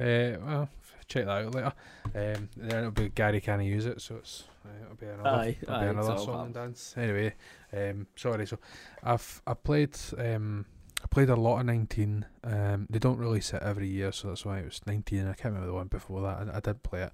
[0.00, 0.68] Uh, well
[1.08, 1.72] check that out later.
[2.14, 5.56] Um, then it'll be Gary can use it so it's uh, it'll be another, Aye,
[5.60, 6.94] it'll aye, be another song and dance.
[6.96, 7.34] Anyway
[7.72, 8.58] um, sorry so
[9.02, 10.66] I've I played um,
[11.02, 14.44] I played a lot of 19 um, they don't release it every year so that's
[14.44, 16.48] why it was 19 I can't remember the one before that.
[16.52, 17.12] I, I did play it.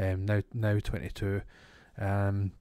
[0.00, 1.42] Um, now now 22
[2.00, 2.52] um,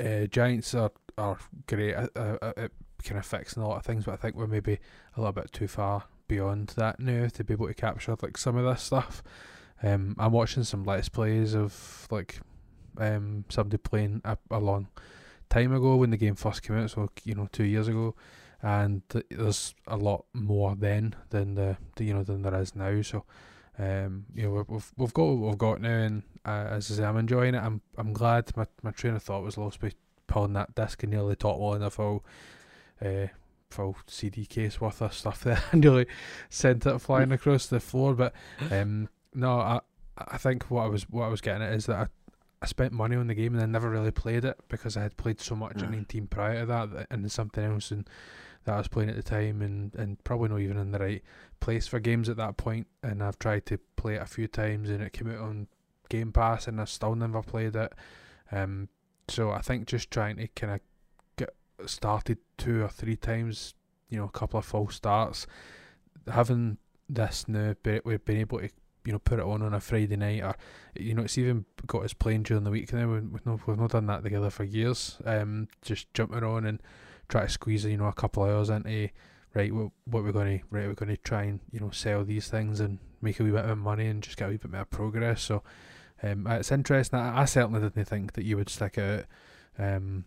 [0.00, 1.94] uh, Giants are, are great.
[1.94, 2.70] At, uh, at, at
[3.04, 4.78] kind of fixing a lot of things but I think we're maybe
[5.16, 8.56] a little bit too far beyond that now to be able to capture like some
[8.56, 9.22] of this stuff
[9.82, 12.40] um, I'm watching some let's plays of like
[12.98, 14.88] um, somebody playing a, a long
[15.50, 18.14] time ago when the game first came out, so you know two years ago,
[18.62, 22.74] and th- there's a lot more then than the, the you know than there is
[22.74, 23.02] now.
[23.02, 23.24] So
[23.78, 27.04] um, you know we've we've, got what we've got now, and uh, as I say,
[27.04, 27.62] I'm enjoying it.
[27.62, 29.92] I'm I'm glad my my train of thought was lost by
[30.26, 32.24] pulling that disc and nearly toppling a full.
[33.04, 33.26] Uh,
[33.70, 36.06] full CD case worth of stuff there and nearly
[36.48, 38.32] sent it flying across the floor but
[38.70, 39.80] um no, I
[40.18, 42.06] I think what I was what I was getting at is that I,
[42.62, 45.16] I spent money on the game and I never really played it because I had
[45.18, 45.96] played so much in Mm.
[45.96, 48.08] 19 prior to that, and something else and
[48.64, 51.22] that I was playing at the time and, and probably not even in the right
[51.60, 52.86] place for games at that point.
[53.02, 55.68] and I've tried to play it a few times and it came out on
[56.08, 57.92] Game Pass and I still never played it.
[58.50, 58.88] Um
[59.28, 60.80] so I think just trying to kind of
[61.84, 63.74] started two or three times,
[64.08, 65.46] you know, a couple of false starts,
[66.32, 67.74] having this now,
[68.04, 68.68] we've been able to
[69.04, 70.56] you know put it on on a Friday night or
[70.96, 73.08] you know it's even got us playing during the week now.
[73.08, 75.18] We've not we've not done that together for years.
[75.24, 76.82] Um, just jumping on and
[77.28, 79.08] try to squeeze you know a couple of hours into
[79.54, 82.24] right what what we're going to right we're going to try and you know sell
[82.24, 84.72] these things and make a wee bit of money and just get a wee bit
[84.72, 85.42] more progress.
[85.42, 85.62] So
[86.22, 87.18] um, it's interesting.
[87.18, 89.24] I, I certainly didn't think that you would stick out.
[89.78, 90.24] Um,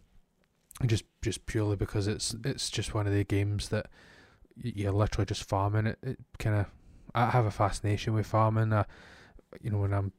[0.88, 3.88] just just purely because it's it's just one of the games that
[4.55, 5.99] you're literally just farming it.
[6.01, 6.65] It kind of
[7.13, 8.71] I have a fascination with farming.
[8.71, 8.86] Uh,
[9.61, 10.13] you know when I'm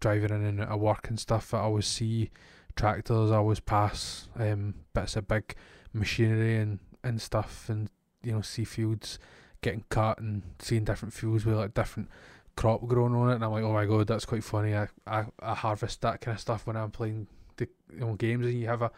[0.00, 2.30] driving in and out of work and stuff, I always see
[2.76, 3.30] tractors.
[3.30, 5.54] I always pass um, bits of big
[5.92, 7.90] machinery and and stuff, and
[8.22, 9.18] you know see fields
[9.60, 12.08] getting cut and seeing different fields with like different
[12.56, 14.74] crop growing on it, and I'm like, oh my god, that's quite funny.
[14.74, 17.26] I I, I harvest that kind of stuff when I'm playing
[17.56, 18.90] the you know, games, and you have a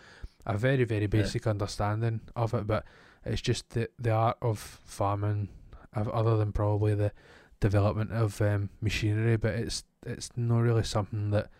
[0.47, 2.84] a very very basic understanding of it, but
[3.24, 5.49] it's just the the art of farming,
[5.95, 7.12] of- other than probably the
[7.61, 11.51] development of um, machinery, but it's it's not really something that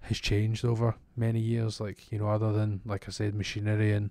[0.00, 1.80] has changed over many years.
[1.80, 4.10] Like you know, other than like I said, machinery and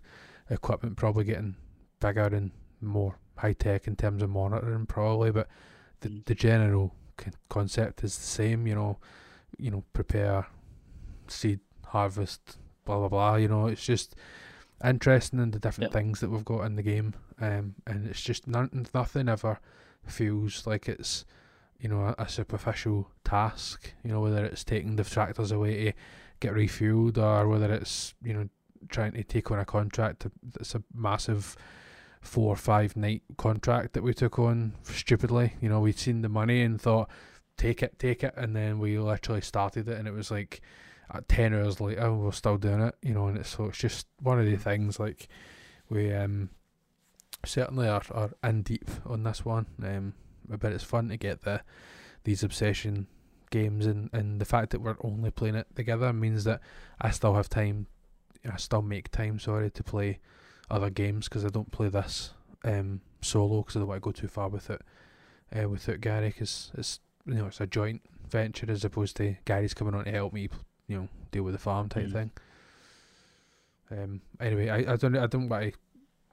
[0.49, 1.55] equipment probably getting
[1.99, 2.51] bigger and
[2.81, 5.47] more high tech in terms of monitoring, probably, but
[6.01, 6.25] the Mm.
[6.25, 8.65] the general con- concept is the same.
[8.67, 8.97] You know,
[9.59, 10.47] you know, prepare,
[11.27, 12.57] seed, harvest,
[12.87, 13.35] blah blah blah.
[13.35, 14.15] You know, it's just
[14.83, 16.01] interesting in the different Yep.
[16.01, 19.59] things that we've got in the game, um, and it's just none, nothing ever
[20.05, 21.25] feels like it's
[21.79, 23.93] you know a, a superficial task.
[24.03, 25.93] You know, whether it's taking the tractors away to
[26.39, 28.49] get refueled, or whether it's you know
[28.89, 31.55] trying to take on a contract to, that's a massive
[32.21, 35.53] four or five night contract that we took on stupidly.
[35.61, 37.09] You know, we'd seen the money and thought,
[37.57, 40.61] take it, take it, and then we literally started it, and it was like
[41.13, 42.95] at ten hours later we're still doing it.
[43.01, 45.27] You know, and it's so it's just one of the things like
[45.89, 46.49] we um
[47.45, 49.67] certainly are, are in deep on this one.
[49.83, 50.13] Um,
[50.47, 51.61] but it's fun to get the
[52.23, 53.07] these obsession
[53.49, 56.61] games and and the fact that we're only playing it together means that
[56.99, 57.87] I still have time.
[58.49, 60.19] I still make time, sorry, to play
[60.69, 62.31] other games because I don't play this
[62.63, 64.81] um solo because I don't want to go too far with it.
[65.55, 69.73] Uh, without Gary, because it's you know it's a joint venture as opposed to Gary's
[69.73, 70.49] coming on to help me,
[70.87, 72.11] you know, deal with the farm type Mm.
[72.13, 72.31] thing.
[73.91, 74.21] Um.
[74.39, 75.77] Anyway, I, I don't I don't want to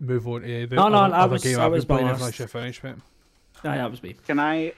[0.00, 2.06] move on to the No, no, other, I other was- game I I've was playing
[2.06, 2.20] biased.
[2.20, 2.96] unless you finish, mate.
[3.62, 4.14] Aye, that was me.
[4.26, 4.72] Can I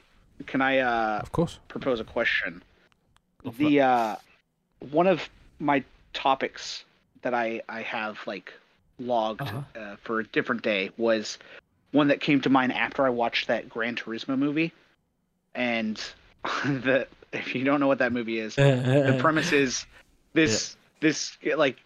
[0.47, 1.59] can I uh Of course.
[1.68, 2.62] propose a question?
[3.43, 4.16] Go The uh
[4.91, 6.85] one of my topics
[7.22, 8.53] that I I have like
[8.99, 9.62] logged Uh-huh.
[9.81, 11.39] uh, for a different day was
[11.93, 14.72] one that came to mind after I watched that Gran Turismo movie,
[15.55, 15.97] and
[16.64, 17.07] the
[17.47, 19.20] if you don't know what that movie is, uh, uh, the uh.
[19.20, 19.87] premise is
[20.32, 21.76] this this like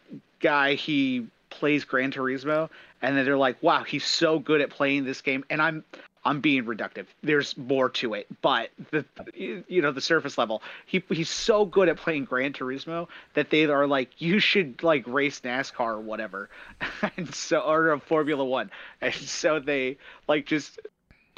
[0.40, 2.70] guy he plays Gran Turismo
[3.03, 5.84] and then they're like wow he's so good at playing this game and I'm
[6.22, 7.07] I'm being reductive.
[7.22, 11.64] There's more to it but the you you know the surface level he he's so
[11.64, 16.01] good at playing Gran Turismo that they are like you should like race NASCAR or
[16.01, 16.51] whatever.
[17.16, 18.70] And so or a Formula 1
[19.01, 19.98] and so they
[20.28, 20.78] like just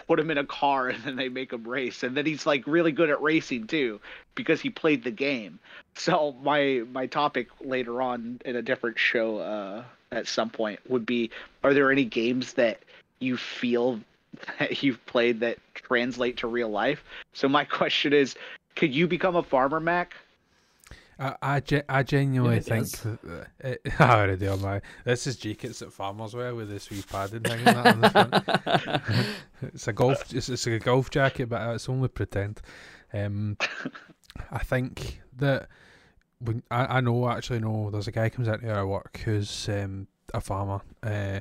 [0.06, 2.02] put him in a car and then they make him race.
[2.02, 4.00] And then he's like really good at racing too
[4.34, 5.58] because he played the game.
[5.94, 11.06] So my my topic later on in a different show uh at some point would
[11.06, 11.30] be
[11.64, 12.80] are there any games that
[13.18, 14.00] you feel
[14.58, 17.04] that you've played that translate to real life?
[17.32, 18.34] So my question is
[18.74, 20.14] could you become a farmer mac
[21.22, 22.88] I I, ge- I genuinely Yeah, think
[23.22, 27.02] that, it, I already do my this is Jacobs at Farmers Wear with this wee
[27.08, 29.26] padding thing that on the front.
[29.62, 32.60] it's a golf it's, it's a golf jacket but it's only pretend.
[33.12, 33.56] Um,
[34.50, 35.68] I think that
[36.38, 39.68] when I, I know actually know there's a guy comes out into our work who's
[39.68, 40.80] um, a farmer.
[41.02, 41.40] Uh,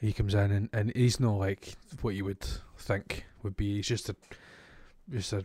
[0.00, 2.46] he comes in and, and he's not like what you would
[2.78, 3.76] think would be.
[3.76, 4.16] He's just a
[5.10, 5.44] just a,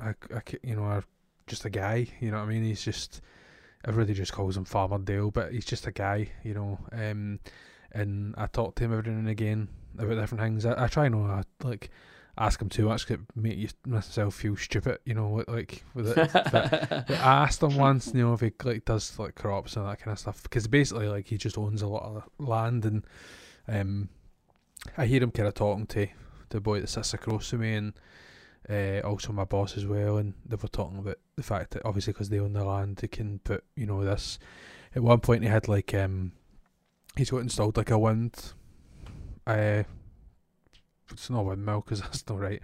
[0.00, 1.04] a, a you know a
[1.46, 2.64] just a guy, you know what I mean?
[2.64, 3.20] He's just
[3.84, 6.78] everybody just calls him Farmer Dale, but he's just a guy, you know.
[6.92, 7.40] Um,
[7.92, 9.68] and I talk to him every now and again
[9.98, 10.64] about different things.
[10.64, 11.90] I, I try not to like
[12.38, 16.30] ask him too much, it make you myself feel stupid, you know, like with it.
[16.32, 20.00] But I asked him once, you know, if he like does like crops and that
[20.00, 23.04] kind of stuff, because basically like he just owns a lot of land, and
[23.68, 24.08] um,
[24.96, 26.06] I hear him kind of talking to
[26.48, 27.92] the boy that sits across from me, and
[28.72, 32.12] uh, also my boss as well, and they were talking about the fact that obviously
[32.12, 34.38] because they own the land, they can put you know this.
[34.94, 36.32] At one point, he had like um,
[37.16, 38.52] he's got installed like a wind,
[39.46, 39.82] uh,
[41.10, 42.60] it's not a windmill because that's not right.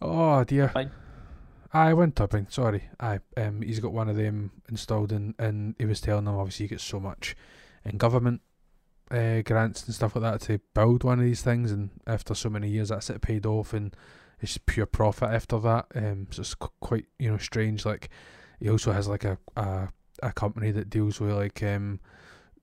[0.00, 0.68] Oh dear.
[0.68, 0.90] Fine.
[1.72, 2.46] I went turbine.
[2.50, 6.36] Sorry, I um, he's got one of them installed, and and he was telling them
[6.36, 7.36] obviously you get so much
[7.84, 8.42] in government
[9.10, 12.48] uh, grants and stuff like that to build one of these things, and after so
[12.48, 13.94] many years, that's it paid off, and
[14.44, 15.86] it's pure profit after that.
[15.94, 17.84] Um, so it's qu- quite you know strange.
[17.84, 18.08] Like
[18.60, 19.88] he also has like a a,
[20.22, 22.00] a company that deals with like um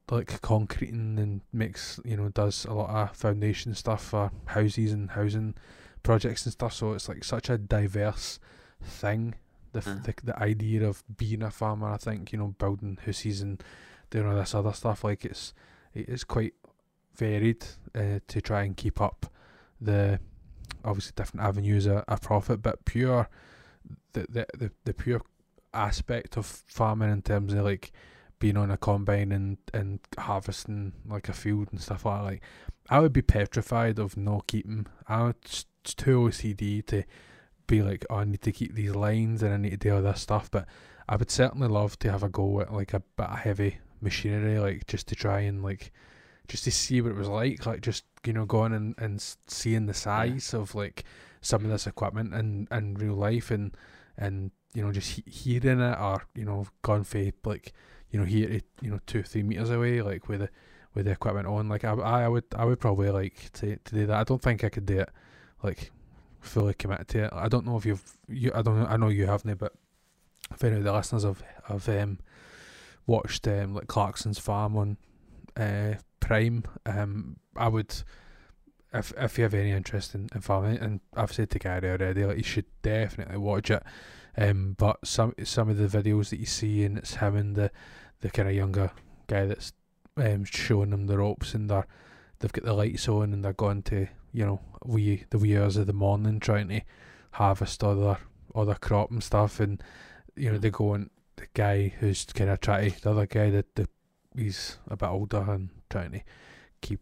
[0.09, 5.11] like concreting and makes you know does a lot of foundation stuff for houses and
[5.11, 5.55] housing
[6.03, 6.73] projects and stuff.
[6.73, 8.39] So it's like such a diverse
[8.81, 9.35] thing.
[9.73, 9.95] The f Uh.
[10.03, 13.63] the, the idea of being a farmer, I think you know building houses and
[14.09, 15.03] doing all this other stuff.
[15.03, 15.53] Like it's
[15.93, 16.53] it is quite
[17.15, 17.65] varied
[17.95, 19.25] uh, to try and keep up
[19.79, 20.19] the
[20.83, 23.29] obviously different avenues of, of profit, but pure
[24.13, 25.21] the, the the the pure
[25.73, 27.91] aspect of farming in terms of like
[28.39, 32.25] being on a combine and and harvesting like a field and stuff like that.
[32.25, 32.41] Like
[32.89, 34.87] I would be petrified of not keeping.
[35.07, 35.35] I would
[35.83, 37.03] it's too OCD to
[37.67, 40.01] be like, oh, I need to keep these lines and I need to do all
[40.01, 40.51] this stuff.
[40.51, 40.67] But
[41.09, 44.59] I would certainly love to have a go at like a bit of heavy machinery,
[44.59, 45.91] like just to try and like
[46.47, 49.85] just to see what it was like, like just you know going and and seeing
[49.85, 51.03] the size of like
[51.41, 53.75] some of this equipment in in real life and
[54.17, 57.73] and you know just he- hearing it or you know gone for like
[58.11, 60.49] you know here you know two three meters away like with the
[60.93, 64.05] with the equipment on like I, I would I would probably like to to do
[64.07, 64.17] that.
[64.17, 65.09] I don't think I could do it
[65.63, 65.91] like
[66.39, 67.33] fully committed to it.
[67.33, 69.73] I don't know if you've you I don't know I know you haven't but
[70.51, 72.19] if any of the listeners have have um
[73.07, 74.97] watched um like Clarkson's farm on
[75.57, 77.93] uh Prime um I would
[78.93, 82.25] if if you have any interest in, in farming and I've said to Gary already
[82.25, 83.83] like you should definitely watch it.
[84.37, 87.71] Um but some some of the videos that you see and it's him and the
[88.21, 88.91] the kind of younger
[89.27, 89.73] guy that's
[90.15, 91.87] um showing them the ropes and they're
[92.39, 95.75] they've got the lights on and they're going to you know wee the wee hours
[95.75, 96.81] of the morning trying to
[97.31, 98.17] harvest other
[98.55, 99.59] their crop and stuff.
[99.59, 99.81] And
[100.35, 103.75] you know they go and the guy who's kind of trying the other guy that
[103.75, 103.87] the
[104.35, 106.21] he's a bit older and trying to
[106.81, 106.99] keep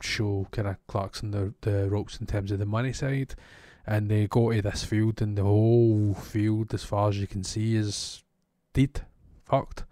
[0.00, 3.34] show kind of Clarkson the the ropes in terms of the money side.
[3.86, 7.42] And they go to this field and the whole field as far as you can
[7.42, 8.22] see is
[8.72, 9.04] dead
[9.44, 9.84] fucked.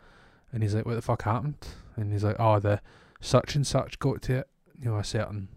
[0.52, 1.66] And he's like what the fuck happened?
[1.96, 2.80] And he's like oh the
[3.20, 4.48] such and such got to it.
[4.80, 5.48] You know a certain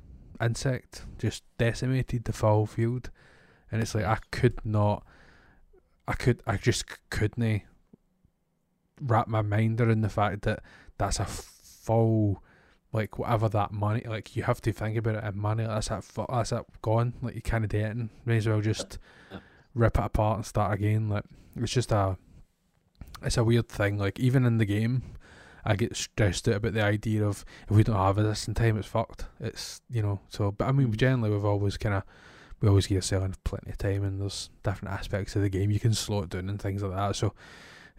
[0.41, 3.09] insect just decimated the full field.
[3.71, 5.05] And it's like I could not
[6.07, 7.63] I could I just couldn't
[9.01, 10.61] wrap my mind around the fact that
[10.97, 12.43] that's a full
[12.93, 15.65] like whatever that money, like you have to think about it and money.
[15.65, 16.05] That's that.
[16.29, 17.13] That's that gone.
[17.21, 17.97] Like you can't do it.
[18.25, 18.99] May as well just
[19.31, 19.39] Yeah.
[19.73, 21.09] rip it apart and start again.
[21.09, 21.25] Like
[21.55, 22.17] it's just a.
[23.23, 23.97] It's a weird thing.
[23.97, 25.01] Like even in the game,
[25.65, 28.77] I get stressed out about the idea of if we don't have this in time,
[28.77, 29.25] it's fucked.
[29.39, 30.19] It's you know.
[30.29, 30.97] So, but I mean, Mm.
[30.97, 32.03] generally we've always kind of
[32.61, 35.79] we always give ourselves plenty of time, and there's different aspects of the game you
[35.79, 37.15] can slow it down and things like that.
[37.15, 37.33] So,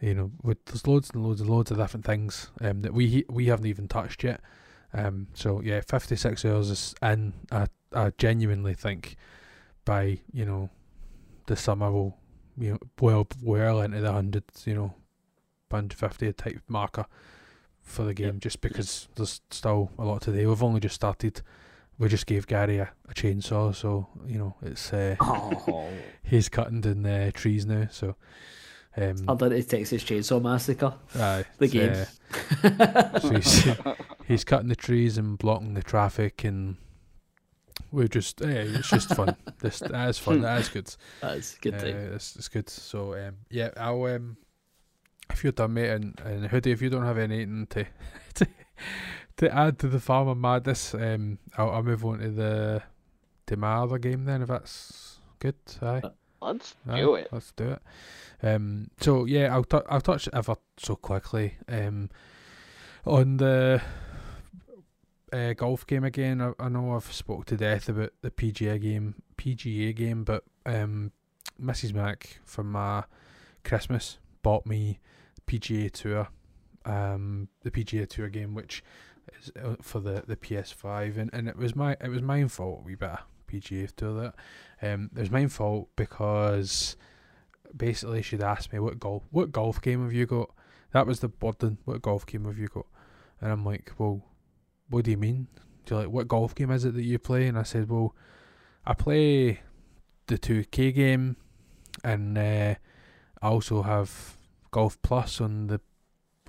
[0.01, 3.25] you know, with there's loads and loads and loads of different things um, that we
[3.31, 4.41] we haven't even touched yet.
[4.95, 7.33] Um, so yeah, 56 hours is in.
[7.51, 9.17] I I genuinely think
[9.85, 10.71] by you know
[11.47, 12.17] the summer we'll
[12.57, 14.95] you know well well into the hundreds, you know,
[15.71, 17.07] 150 type marker
[17.83, 20.49] for the game, just because there's still a lot to do.
[20.49, 21.43] We've only just started.
[21.99, 25.89] We just gave Gary a, a chainsaw, so you know it's uh, Oh,
[26.23, 27.89] he's cutting down the trees now.
[27.91, 28.17] So
[28.97, 30.95] um, it Texas Chainsaw Massacre.
[31.17, 31.93] aye, The game.
[32.63, 36.77] uh, so he's, cutting the trees and blocking the traffic, and
[37.91, 39.37] we're just yeah, it's just fun.
[39.61, 40.41] this that is fun.
[40.43, 40.95] That is good.
[41.21, 42.69] That's good Uh, it's, it's good.
[42.69, 44.37] So um, yeah, I'll um,
[45.31, 47.87] if you're done, mate, and, and Hoodie, if you don't have anything to
[48.35, 48.47] to,
[49.39, 52.83] to add to the Farmer Madness, um, I'll, I'll move on to the
[53.47, 55.57] to my other game then, if that's good.
[55.83, 56.03] Aye.
[56.41, 57.29] Let's Aye, do it.
[57.33, 57.83] Let's do it.
[58.43, 61.57] Um, so yeah, I'll t- I'll touch ever so quickly.
[61.69, 62.11] Um,
[63.07, 63.81] on the
[65.35, 66.41] uh, golf game again.
[66.41, 71.13] I, I know I've spoke to death about the PGA game, PGA game, but um,
[71.61, 71.93] Mrs.
[71.93, 73.05] Mac for my
[73.65, 75.01] Christmas bought me
[75.47, 76.29] PGA Tour,
[76.85, 78.85] um, the PGA Tour game, which
[79.41, 82.85] is uh, for the, the PS5, and, and it was my it was my fault
[82.85, 83.21] we better
[83.51, 84.35] PGA Tour that.
[84.83, 86.97] Um, it was my fault because
[87.77, 90.51] basically she'd asked me what golf what golf game have you got?
[90.93, 91.79] That was the burden.
[91.85, 92.87] What golf game have you got?
[93.41, 94.23] And I'm like, well,
[94.89, 95.49] what do you mean?
[95.87, 97.47] Do you like what golf game is it that you play?
[97.47, 98.15] And I said, well,
[98.87, 99.61] I play
[100.27, 101.37] the 2K game,
[102.03, 102.75] and uh,
[103.43, 104.37] I also have
[104.71, 105.81] Golf Plus on the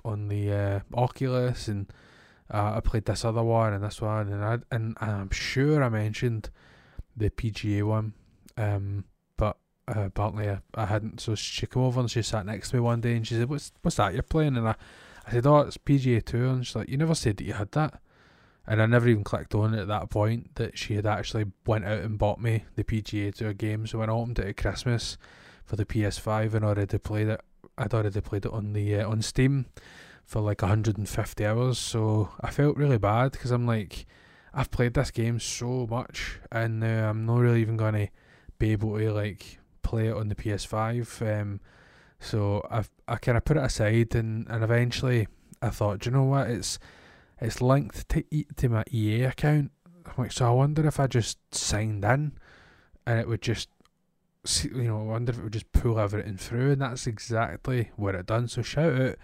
[0.04, 1.92] on the uh, Oculus, and
[2.52, 5.88] uh, I played this other one and this one, and I and I'm sure I
[5.88, 6.50] mentioned
[7.16, 8.14] the PGA one,
[8.56, 9.04] um,
[9.36, 9.56] but
[9.88, 11.20] uh, apparently I, I hadn't.
[11.20, 13.48] So she came over and she sat next to me one day, and she said,
[13.48, 14.76] "What's what's that you're playing?" And I,
[15.26, 17.72] I said, "Oh, it's PGA Tour," and she's like, "You never said that you had
[17.72, 18.00] that."
[18.68, 21.84] And I never even clicked on it at that point that she had actually went
[21.84, 23.86] out and bought me the PGA Tour game.
[23.86, 25.16] So when I opened it at Christmas
[25.64, 27.40] for the PS5 and already played it,
[27.78, 29.66] I'd already played it on the uh, on Steam
[30.24, 31.78] for like 150 hours.
[31.78, 34.06] So I felt really bad because I'm like,
[34.52, 38.08] I've played this game so much, and I'm not really even gonna
[38.58, 41.40] be able to like play it on the PS5.
[41.40, 41.60] Um,
[42.18, 45.28] so I've I kind of put it aside, and and eventually
[45.62, 46.78] I thought, you know what, it's
[47.40, 49.70] it's linked to e- to my EA account.
[50.06, 52.32] I'm like, so I wonder if I just signed in,
[53.06, 53.68] and it would just,
[54.44, 57.90] see, you know, I wonder if it would just pull everything through, and that's exactly
[57.96, 58.48] what it done.
[58.48, 59.16] So shout out,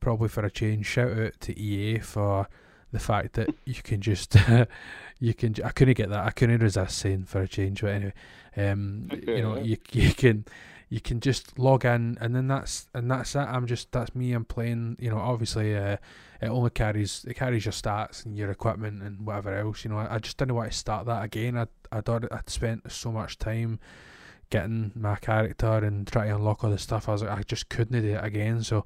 [0.00, 2.48] probably for a change, shout out to EA for
[2.92, 4.36] the fact that you can just,
[5.20, 5.54] you can.
[5.64, 6.26] I couldn't get that.
[6.26, 8.14] I couldn't resist saying for a change, but anyway,
[8.56, 10.44] um, you know, you you can
[10.88, 13.40] you can just log in and then that's and that's it.
[13.40, 14.32] I'm just that's me.
[14.32, 14.96] I'm playing.
[15.00, 15.96] You know, obviously, uh,
[16.40, 19.84] it only carries it carries your stats and your equipment and whatever else.
[19.84, 21.56] You know, I, I just didn't want to start that again.
[21.56, 23.80] I I thought I'd spent so much time
[24.50, 27.08] getting my character and trying to unlock all the stuff.
[27.08, 28.62] I was like, I just couldn't do it again.
[28.62, 28.84] So,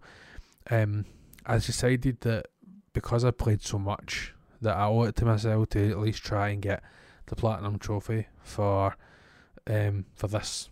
[0.70, 1.04] um,
[1.44, 2.46] I decided that
[2.92, 6.50] because I played so much that I owe it to myself to at least try
[6.50, 6.82] and get
[7.26, 8.96] the platinum trophy for
[9.66, 10.70] um for this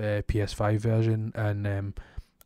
[0.00, 1.94] uh, PS5 version, and um,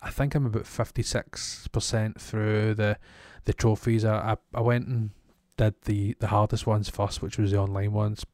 [0.03, 2.99] I think I'm about fifty six percent through the
[3.45, 4.05] the trophies.
[4.05, 5.11] I, I I went and
[5.57, 8.25] did the the hardest ones first, which was the online ones.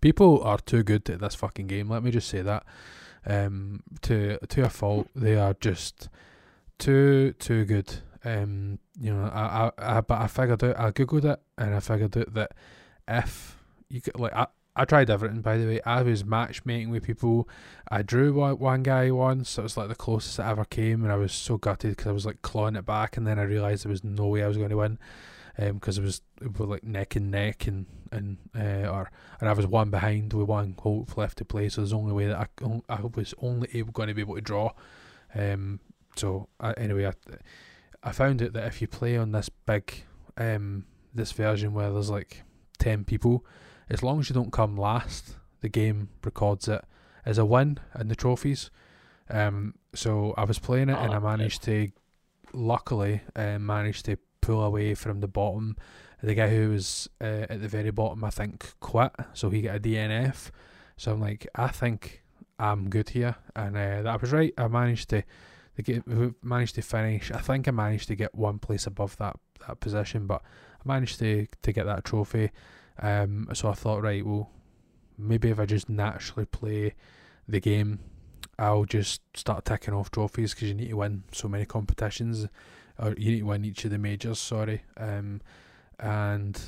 [0.00, 1.88] People are too good at this fucking game.
[1.88, 2.64] Let me just say that.
[3.26, 6.08] Um, to to a fault, they are just
[6.78, 7.94] too too good.
[8.24, 10.78] Um, you know, I, I, I but I figured out.
[10.78, 12.52] I googled it and I figured out that
[13.06, 13.56] if
[13.88, 14.46] you could like I.
[14.80, 15.80] I tried everything, by the way.
[15.84, 17.46] I was matchmaking with people.
[17.90, 19.58] I drew one, guy once.
[19.58, 22.12] It was like the closest I ever came, and I was so gutted because I
[22.12, 24.56] was like clawing it back, and then I realised there was no way I was
[24.56, 24.98] going to win,
[25.58, 29.52] because it was it was like neck and neck, and and uh, or and I
[29.52, 31.68] was one behind with one hope left to play.
[31.68, 34.40] So there's only way that I I was only able going to be able to
[34.40, 34.72] draw.
[35.34, 35.80] Um.
[36.16, 37.12] So I, anyway, I
[38.02, 40.04] I found out that if you play on this big
[40.38, 42.44] um this version where there's like
[42.78, 43.44] ten people
[43.90, 46.84] as long as you don't come last, the game records it
[47.26, 48.70] as a win in the trophies.
[49.28, 51.26] Um, so I was playing it and I Oh, okay.
[51.26, 51.90] managed to,
[52.52, 55.76] luckily, uh, managed to pull away from the bottom
[56.22, 59.76] The guy who was uh, at the very bottom, I think, quit, so he got
[59.76, 60.50] a DNF.
[60.98, 62.22] So I'm like, I think
[62.58, 64.52] I'm good here, and uh, that was right.
[64.58, 65.22] I managed to,
[65.76, 66.04] to get,
[66.44, 67.30] managed to finish.
[67.30, 69.36] I think I managed to get one place above that
[69.66, 70.42] that position, but
[70.84, 72.50] I managed to to get that trophy.
[73.00, 74.50] Um, so I thought, right, well,
[75.18, 76.94] maybe if I just naturally play
[77.48, 78.00] the game,
[78.58, 82.46] I'll just start ticking off trophies because you need to win so many competitions,
[82.98, 84.38] or you need to win each of the majors.
[84.38, 85.40] Sorry, um,
[85.98, 86.60] and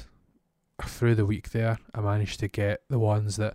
[0.82, 3.54] through the week there, I managed to get the ones that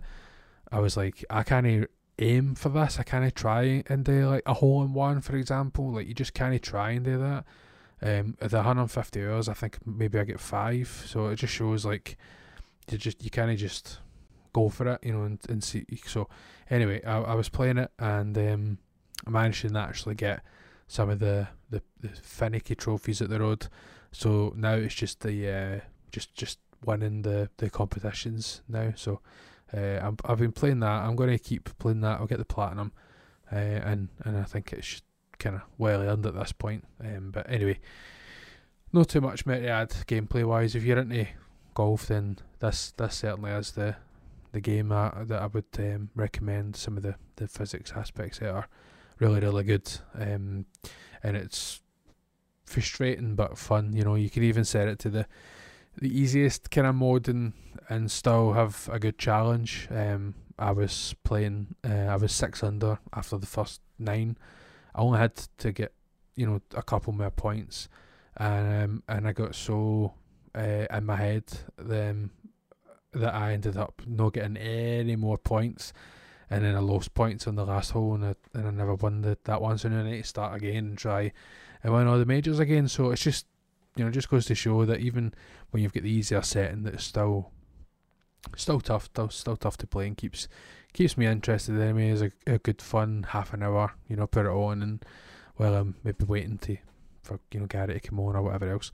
[0.70, 2.98] I was like, I can't aim for this.
[2.98, 5.92] I can't try and do like a hole in one, for example.
[5.92, 7.44] Like you just can't try and do that.
[8.00, 11.04] Um, the 150 hours, I think maybe I get five.
[11.06, 12.16] So it just shows like
[12.92, 13.98] you just you kind of just
[14.52, 15.84] go for it, you know, and, and see.
[16.06, 16.28] So
[16.70, 18.78] anyway, I, I was playing it and um,
[19.26, 20.42] I managed to actually get
[20.86, 23.68] some of the, the, the finicky trophies at the road.
[24.10, 25.80] So now it's just the uh,
[26.10, 28.92] just just winning the, the competitions now.
[28.96, 29.20] So
[29.74, 31.04] uh, I'm, I've been playing that.
[31.04, 32.20] I'm going to keep playing that.
[32.20, 32.92] I'll get the platinum,
[33.52, 35.02] uh, and and I think it's
[35.38, 36.84] kind of well earned at this point.
[37.00, 37.78] Um, but anyway,
[38.92, 40.74] not too much more to add gameplay wise.
[40.74, 41.26] If you're into
[41.78, 43.94] golf, then this this certainly is the
[44.50, 46.74] the game that, I would um, recommend.
[46.74, 48.68] Some of the, the physics aspects that are
[49.20, 50.66] really really good, um,
[51.22, 51.80] and it's
[52.64, 53.92] frustrating but fun.
[53.92, 55.26] You know, you can even set it to the
[55.96, 57.52] the easiest kind of mode and
[57.88, 59.86] and still have a good challenge.
[59.90, 61.76] Um, I was playing.
[61.88, 64.36] Uh, I was six under after the first nine.
[64.96, 65.92] I only had to get
[66.34, 67.88] you know a couple more points,
[68.36, 70.14] and um, and I got so
[70.54, 71.44] uh, in my head
[71.78, 72.30] um,
[73.12, 75.92] that I ended up not getting any more points,
[76.50, 79.22] and then I lost points on the last hole, and I, and I never won
[79.22, 79.78] the, that one.
[79.78, 81.32] So now I need to start again and try
[81.82, 82.88] and win all the majors again.
[82.88, 83.46] So it's just
[83.96, 85.34] you know just goes to show that even
[85.70, 87.50] when you've got the easier setting, that it's still
[88.56, 90.48] still tough, still still tough to play, and keeps
[90.92, 91.80] keeps me interested.
[91.80, 93.92] Anyway, is a, a good fun half an hour.
[94.08, 95.04] You know, put it on and
[95.58, 96.76] well, I'm maybe waiting to
[97.22, 98.92] for you know Gary to come on or whatever else.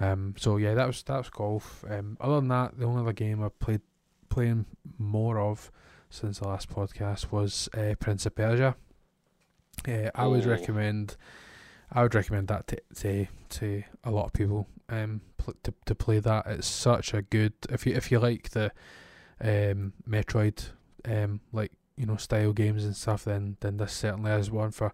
[0.00, 1.84] Um, so yeah, that was that was golf.
[1.88, 3.82] Um, other than that, the only other game I played
[4.30, 4.64] playing
[4.98, 5.70] more of
[6.08, 8.76] since the last podcast was uh, Prince of Persia.
[9.86, 11.16] Uh, I would recommend,
[11.92, 14.66] I would recommend that to to, to a lot of people.
[14.88, 16.46] Um, pl- to to play that.
[16.46, 18.72] It's such a good if you if you like the,
[19.40, 20.70] um, Metroid,
[21.04, 23.24] um, like you know style games and stuff.
[23.24, 24.92] Then then this certainly is one for,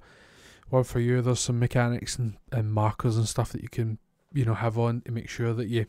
[0.68, 1.22] one for you.
[1.22, 3.98] There's some mechanics and, and markers and stuff that you can
[4.36, 5.86] you know have on to make sure that you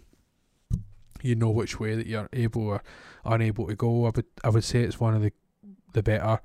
[1.21, 2.83] you know which way that you're able or
[3.25, 4.05] unable to go.
[4.05, 5.33] I would I would say it's one of the
[5.93, 6.39] the better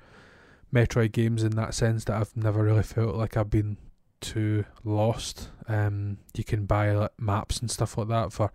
[0.74, 3.76] Metroid games in that sense that I've never really felt like I've been
[4.20, 5.50] too lost.
[5.68, 8.50] Um, you can buy like, maps and stuff like that for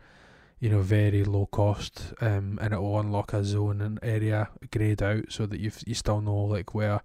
[0.60, 5.02] you know very low cost, um, and it will unlock a zone and area grayed
[5.02, 7.02] out so that you you still know like where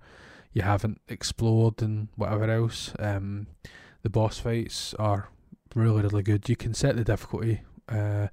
[0.53, 2.93] you haven't explored and whatever else.
[2.99, 3.47] Um,
[4.03, 5.29] the boss fights are
[5.75, 6.49] really really good.
[6.49, 8.29] You can set the difficulty uh,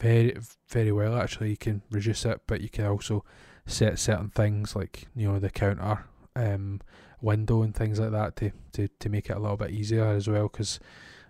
[0.00, 0.36] very
[0.68, 1.16] very well.
[1.16, 3.24] Actually, you can reduce it, but you can also
[3.66, 6.80] set certain things like you know the counter um,
[7.20, 10.28] window and things like that to, to, to make it a little bit easier as
[10.28, 10.48] well.
[10.48, 10.78] Because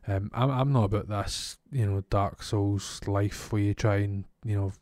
[0.06, 4.24] um, I'm I'm not about this you know Dark Souls life where you try and
[4.44, 4.72] you know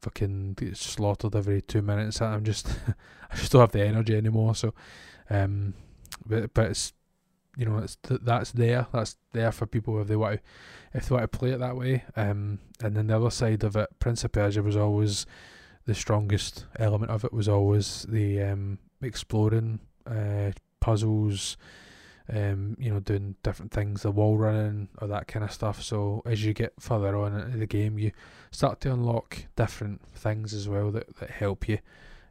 [0.00, 2.20] fucking get slaughtered every two minutes.
[2.20, 2.68] I'm just
[3.30, 4.54] I just don't have the energy anymore.
[4.54, 4.74] So,
[5.30, 5.74] um,
[6.24, 6.92] but but it's
[7.56, 8.86] you know, it's th- that's there.
[8.92, 10.42] That's there for people if they want to,
[10.98, 12.04] if they want to play it that way.
[12.16, 15.26] Um, and then the other side of it, Prince of Persia was always
[15.86, 21.56] the strongest element of it was always the um, exploring, uh, puzzles,
[22.30, 25.82] um, you know, doing different things, the wall running, or that kind of stuff.
[25.82, 28.12] So as you get further on into the game, you
[28.50, 31.78] start to unlock different things as well that, that help you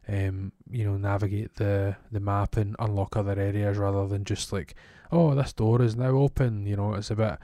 [0.08, 4.74] um, you know, navigate the the map and unlock other areas rather than just like,
[5.10, 6.66] oh, this door is now open.
[6.66, 7.38] You know, it's a bit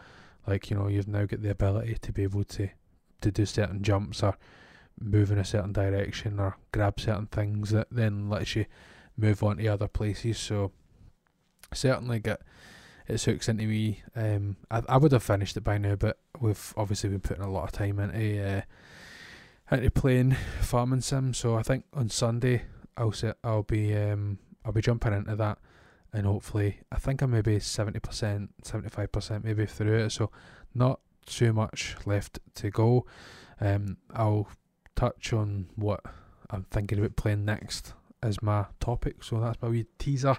[0.46, 2.68] like you know you've now got the ability to be able to
[3.20, 4.36] to do certain jumps or
[5.00, 8.66] move in a certain direction or grab certain things that then lets you
[9.16, 10.38] move on to other places.
[10.38, 10.72] So
[11.72, 12.42] certainly get
[13.06, 14.02] it hooks into me.
[14.14, 17.50] Um, I I would have finished it by now, but we've obviously been putting a
[17.50, 18.58] lot of time into.
[18.58, 18.62] Uh,
[19.70, 21.34] into playing farming sim.
[21.34, 22.62] So I think on Sunday
[22.96, 25.58] I'll set I'll be um I'll be jumping into that,
[26.14, 30.10] and hopefully I think I'm maybe seventy percent, seventy five percent maybe through it.
[30.10, 30.30] So
[30.74, 33.04] not too much left to go.
[33.60, 34.48] Um, I'll
[34.94, 36.00] touch on what
[36.50, 37.92] I'm thinking about playing next
[38.22, 39.24] as my topic.
[39.24, 40.38] So that's my wee teaser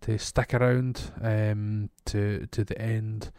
[0.00, 3.30] to stick around um to to the end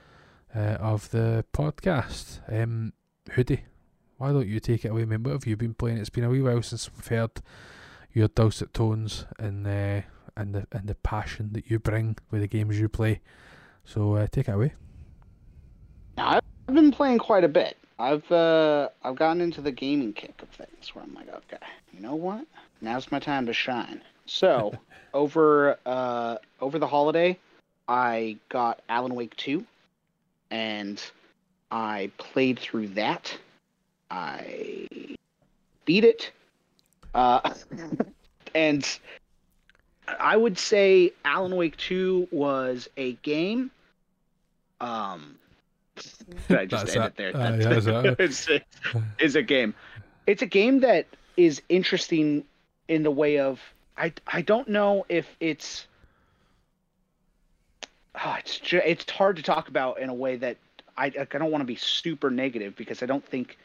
[0.56, 2.40] uh, of the podcast.
[2.48, 2.94] Um,
[3.32, 3.66] Hoodie,
[4.18, 5.24] why don't you take it away, man?
[5.24, 5.98] What have you been playing?
[5.98, 7.42] It's been a wee while since we've heard
[8.14, 10.02] your dulcet tones and uh,
[10.36, 13.22] and the and the passion that you bring with the games you play.
[13.86, 14.74] So uh, take it away.
[16.18, 17.78] Now, I've been playing quite a bit.
[18.00, 22.00] I've uh, I've gotten into the gaming kick of things where I'm like, okay, you
[22.00, 22.46] know what?
[22.82, 24.02] Now's my time to shine.
[24.26, 24.74] So
[25.14, 27.38] over uh, over the holiday,
[27.88, 29.66] I got Alan Wake two,
[30.52, 31.02] and
[31.72, 33.36] I played through that.
[34.10, 34.88] I
[35.86, 36.32] beat it,
[37.14, 37.54] uh,
[38.56, 39.00] and
[40.08, 43.72] I would say Alan Wake two was a game.
[44.82, 45.36] Um,
[46.48, 47.08] did I just That's end it.
[47.08, 47.38] it there?
[47.38, 48.48] Uh, yeah, is that- it's,
[49.20, 49.74] it's a game.
[50.28, 52.46] It's a game that is interesting
[52.88, 53.60] in the way of
[53.98, 55.88] I I don't know if it's
[58.24, 60.58] oh, it's it's hard to talk about in a way that
[60.98, 63.58] I I don't want to be super negative because I don't think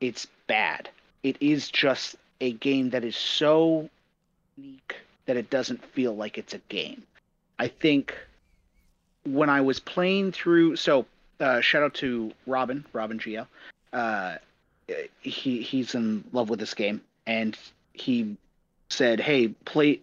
[0.00, 0.88] it's bad.
[1.22, 3.90] It is just a game that is so
[4.56, 4.96] unique
[5.30, 7.04] that it doesn't feel like it's a game.
[7.60, 8.12] I think
[9.24, 11.06] when I was playing through, so
[11.38, 13.46] uh, shout out to Robin, Robin GL.
[13.92, 14.38] Uh,
[15.20, 17.56] he he's in love with this game, and
[17.92, 18.36] he
[18.88, 20.00] said, "Hey, play."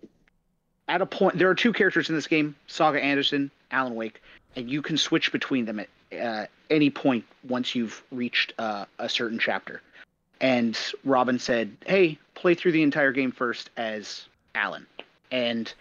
[0.87, 4.21] At a point, there are two characters in this game: Saga Anderson, Alan Wake,
[4.55, 9.09] and you can switch between them at uh, any point once you've reached uh, a
[9.09, 9.81] certain chapter.
[10.39, 14.87] And Robin said, "Hey, play through the entire game first as Alan,"
[15.31, 15.73] and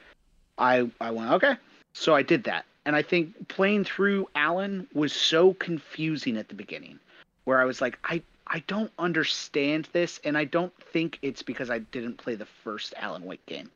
[0.59, 1.57] I I went okay.
[1.93, 6.55] So I did that, and I think playing through Alan was so confusing at the
[6.55, 6.99] beginning,
[7.45, 11.71] where I was like, I I don't understand this, and I don't think it's because
[11.71, 13.71] I didn't play the first Alan Wake game.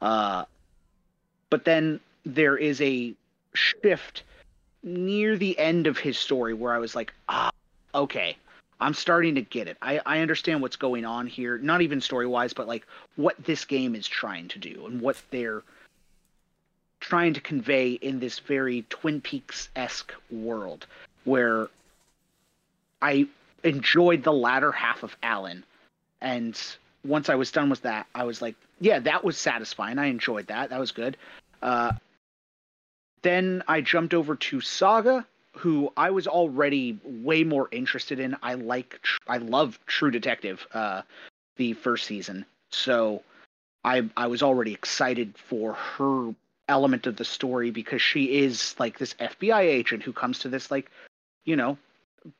[0.00, 0.44] Uh,
[1.50, 3.14] but then there is a
[3.54, 4.24] shift
[4.82, 7.50] near the end of his story where I was like, ah,
[7.94, 8.36] okay,
[8.80, 9.76] I'm starting to get it.
[9.80, 13.64] I, I understand what's going on here, not even story wise, but like what this
[13.64, 15.62] game is trying to do and what they're
[17.00, 20.86] trying to convey in this very Twin Peaks esque world
[21.24, 21.68] where
[23.00, 23.26] I
[23.62, 25.64] enjoyed the latter half of Alan.
[26.20, 26.58] And
[27.04, 29.98] once I was done with that, I was like, yeah, that was satisfying.
[29.98, 30.70] I enjoyed that.
[30.70, 31.16] That was good.
[31.62, 31.92] Uh,
[33.22, 38.36] then I jumped over to Saga, who I was already way more interested in.
[38.42, 41.02] I like, I love True Detective, uh,
[41.56, 42.44] the first season.
[42.70, 43.22] So
[43.84, 46.34] I I was already excited for her
[46.68, 50.70] element of the story because she is like this FBI agent who comes to this
[50.70, 50.90] like,
[51.44, 51.78] you know,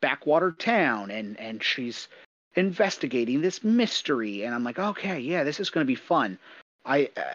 [0.01, 2.09] backwater town and and she's
[2.57, 6.39] investigating this mystery and I'm like, okay, yeah, this is going to be fun.
[6.85, 7.35] I uh,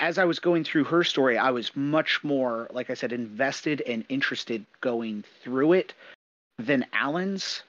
[0.00, 3.80] as I was going through her story, I was much more like I said invested
[3.82, 5.94] and interested going through it
[6.58, 7.62] than Alan's.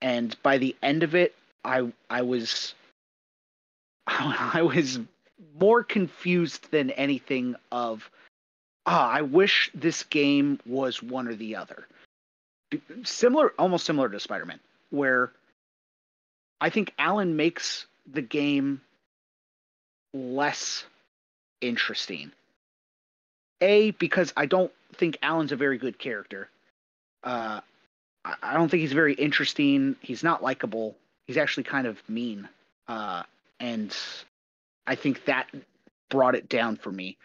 [0.00, 2.74] And by the end of it, I I was
[4.06, 5.00] I was
[5.58, 8.08] more confused than anything of
[8.86, 11.86] ah i wish this game was one or the other.
[13.04, 14.60] Similar almost similar to spider-man
[14.90, 15.32] where
[16.60, 18.80] i think alan makes the game
[20.12, 20.84] less
[21.66, 22.30] interesting
[23.60, 26.48] a because i don't think alan's a very good character
[27.24, 27.60] uh
[28.24, 30.96] i don't think he's very interesting he's not likable
[31.26, 32.48] he's actually kind of mean
[32.88, 33.22] uh
[33.60, 33.96] and
[34.86, 35.48] I think that
[36.10, 37.16] brought it down for me.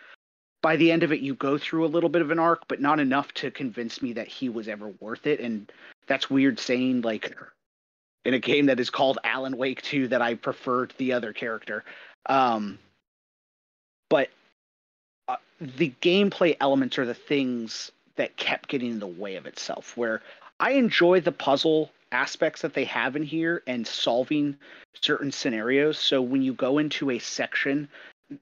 [0.62, 2.82] By the end of it, you go through a little bit of an arc, but
[2.82, 5.40] not enough to convince me that he was ever worth it.
[5.40, 5.72] And
[6.08, 7.34] that's weird saying, like,
[8.26, 11.86] in a game that is called Alan Wake 2, that I preferred the other character.
[12.26, 12.78] Um,
[14.10, 14.30] but
[15.28, 19.96] uh, the gameplay elements are the things that kept getting in the way of itself,
[19.96, 20.22] where
[20.60, 24.58] I enjoy the puzzle aspects that they have in here and solving
[25.02, 25.98] certain scenarios.
[25.98, 27.88] So when you go into a section,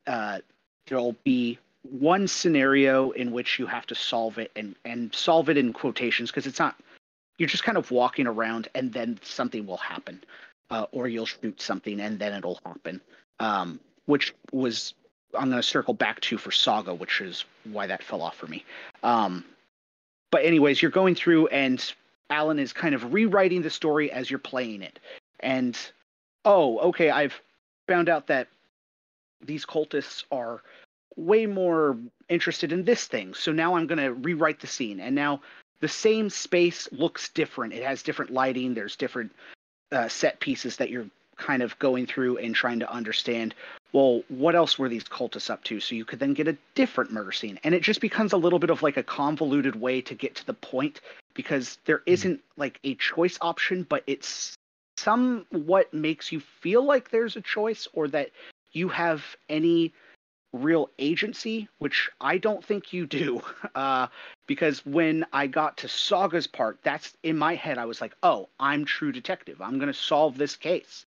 [0.07, 0.39] uh,
[0.87, 5.57] there'll be one scenario in which you have to solve it and, and solve it
[5.57, 6.75] in quotations because it's not,
[7.37, 10.23] you're just kind of walking around and then something will happen.
[10.69, 12.99] Uh, or you'll shoot something and then it'll happen.
[13.39, 14.93] Um, which was,
[15.37, 18.47] I'm going to circle back to for Saga, which is why that fell off for
[18.47, 18.65] me.
[19.03, 19.45] Um,
[20.31, 21.93] but, anyways, you're going through and
[22.29, 24.99] Alan is kind of rewriting the story as you're playing it.
[25.39, 25.77] And
[26.43, 27.39] oh, okay, I've
[27.87, 28.47] found out that
[29.41, 30.61] these cultists are
[31.15, 31.97] way more
[32.29, 33.33] interested in this thing.
[33.33, 34.99] So now I'm going to rewrite the scene.
[34.99, 35.41] And now
[35.79, 37.73] the same space looks different.
[37.73, 39.31] It has different lighting, there's different
[39.91, 41.07] uh, set pieces that you're
[41.37, 43.53] kind of going through and trying to understand
[43.93, 47.11] well what else were these cultists up to so you could then get a different
[47.11, 50.15] murder scene and it just becomes a little bit of like a convoluted way to
[50.15, 51.01] get to the point
[51.33, 54.55] because there isn't like a choice option but it's
[54.97, 58.31] somewhat makes you feel like there's a choice or that
[58.71, 59.93] you have any
[60.53, 63.41] real agency, which I don't think you do.
[63.75, 64.07] Uh,
[64.47, 68.49] because when I got to Saga's part, that's in my head, I was like, oh,
[68.59, 69.61] I'm true detective.
[69.61, 71.05] I'm going to solve this case.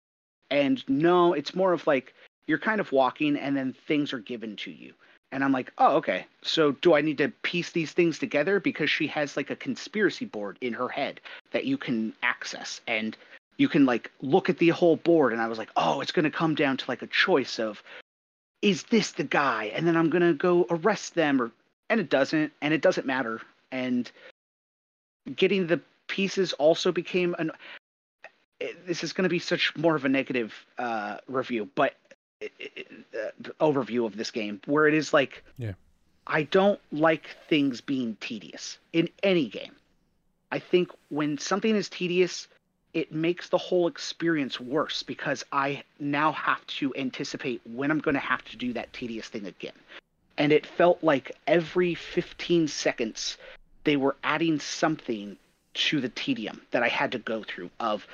[0.50, 2.14] And no, it's more of like
[2.48, 4.94] you're kind of walking and then things are given to you.
[5.32, 6.26] And I'm like, oh, okay.
[6.42, 8.60] So do I need to piece these things together?
[8.62, 11.20] Because she has like a conspiracy board in her head
[11.52, 12.80] that you can access.
[12.88, 13.18] And
[13.58, 15.34] you can like look at the whole board.
[15.34, 17.84] And I was like, oh, it's going to come down to like a choice of
[18.62, 19.66] is this the guy?
[19.76, 21.52] And then I'm gonna go arrest them, or
[21.90, 23.42] and it doesn't, and it doesn't matter.
[23.72, 24.10] And
[25.36, 27.52] getting the pieces also became an.
[28.86, 31.96] This is going to be such more of a negative uh, review, but
[32.42, 32.48] uh,
[33.60, 35.74] overview of this game, where it is like, yeah,
[36.26, 39.76] I don't like things being tedious in any game.
[40.52, 42.48] I think when something is tedious,
[42.94, 48.16] it makes the whole experience worse because I now have to anticipate when I'm going
[48.16, 49.74] to have to do that tedious thing again.
[50.38, 53.38] And it felt like every 15 seconds
[53.84, 55.38] they were adding something
[55.74, 58.06] to the tedium that I had to go through of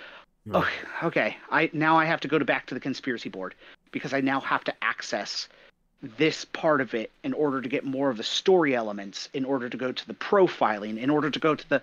[0.52, 0.70] oh,
[1.04, 3.56] okay, I now I have to go to back to the conspiracy board
[3.92, 5.48] because I now have to access
[6.02, 9.70] this part of it in order to get more of the story elements, in order
[9.70, 11.82] to go to the profiling, in order to go to the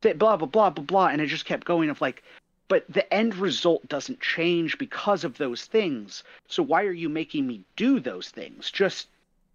[0.00, 2.22] blah blah blah blah blah, and it just kept going of like
[2.68, 6.24] but the end result doesn't change because of those things.
[6.48, 8.70] So why are you making me do those things?
[8.70, 9.08] Just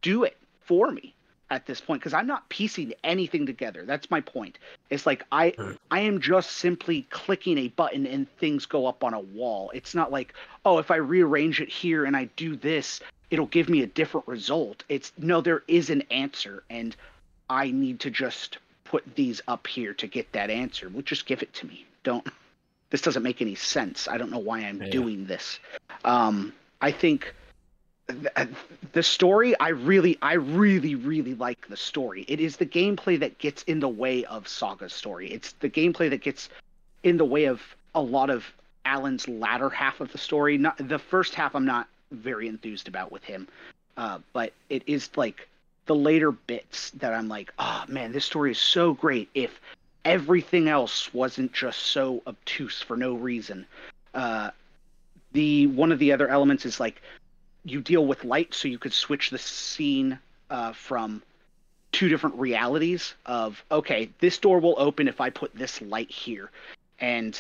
[0.03, 1.15] do it for me
[1.49, 3.84] at this point because I'm not piecing anything together.
[3.86, 4.60] That's my point.
[4.90, 5.53] It's like I
[5.91, 9.72] I am just simply clicking a button and things go up on a wall.
[9.74, 10.34] It's not like,
[10.65, 12.99] oh, if I rearrange it here and I do this,
[13.32, 14.84] it'll give me a different result.
[14.90, 16.95] It's no, there is an answer and
[17.49, 20.90] I need to just put these up here to get that answer.
[20.90, 21.86] Well, just give it to me.
[22.03, 22.28] Don't
[22.90, 24.07] this doesn't make any sense.
[24.07, 24.90] I don't know why I'm yeah.
[24.90, 25.60] doing this.
[26.06, 27.34] Um, I think th-
[28.93, 32.25] the story, I really, I really, really like the story.
[32.27, 35.31] It is the gameplay that gets in the way of Saga's story.
[35.31, 36.49] It's the gameplay that gets
[37.03, 37.61] in the way of
[37.95, 38.45] a lot of
[38.85, 40.57] Alan's latter half of the story.
[40.57, 41.55] Not the first half.
[41.55, 43.47] I'm not very enthused about with him,
[43.97, 45.47] uh, but it is like
[45.85, 49.29] the later bits that I'm like, oh man, this story is so great.
[49.34, 49.59] If
[50.05, 53.65] everything else wasn't just so obtuse for no reason.
[54.13, 54.51] Uh,
[55.34, 57.01] the one of the other elements is like
[57.68, 60.19] you deal with light, so you could switch the scene
[60.49, 61.22] uh, from
[61.91, 66.49] two different realities of okay, this door will open if I put this light here,
[66.99, 67.39] and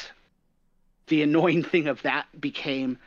[1.07, 2.97] the annoying thing of that became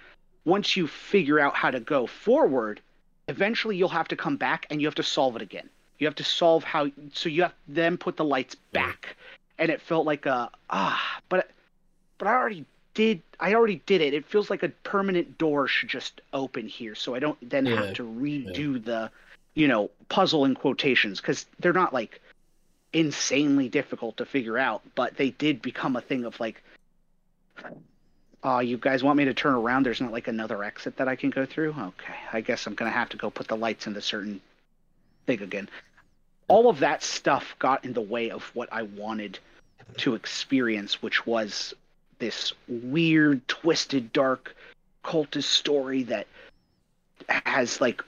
[0.45, 2.81] once you figure out how to go forward,
[3.29, 5.69] eventually you'll have to come back and you have to solve it again.
[5.99, 9.17] You have to solve how so you have then put the lights back.
[9.59, 11.51] And it felt like a ah, but
[12.17, 12.65] but I already
[13.01, 14.13] did I already did it.
[14.13, 17.87] It feels like a permanent door should just open here, so I don't then yeah.
[17.87, 18.81] have to redo yeah.
[18.85, 19.11] the
[19.55, 22.21] you know puzzle in quotations because they're not like
[22.93, 26.63] insanely difficult to figure out, but they did become a thing of like,
[28.45, 29.87] oh, you guys want me to turn around?
[29.87, 31.71] There's not like another exit that I can go through.
[31.71, 34.43] Okay, I guess I'm gonna have to go put the lights in the certain
[35.25, 35.71] thing again.
[36.49, 39.39] All of that stuff got in the way of what I wanted
[39.99, 41.73] to experience, which was
[42.21, 44.55] this weird, twisted, dark
[45.05, 46.27] cultist story that
[47.29, 48.03] has like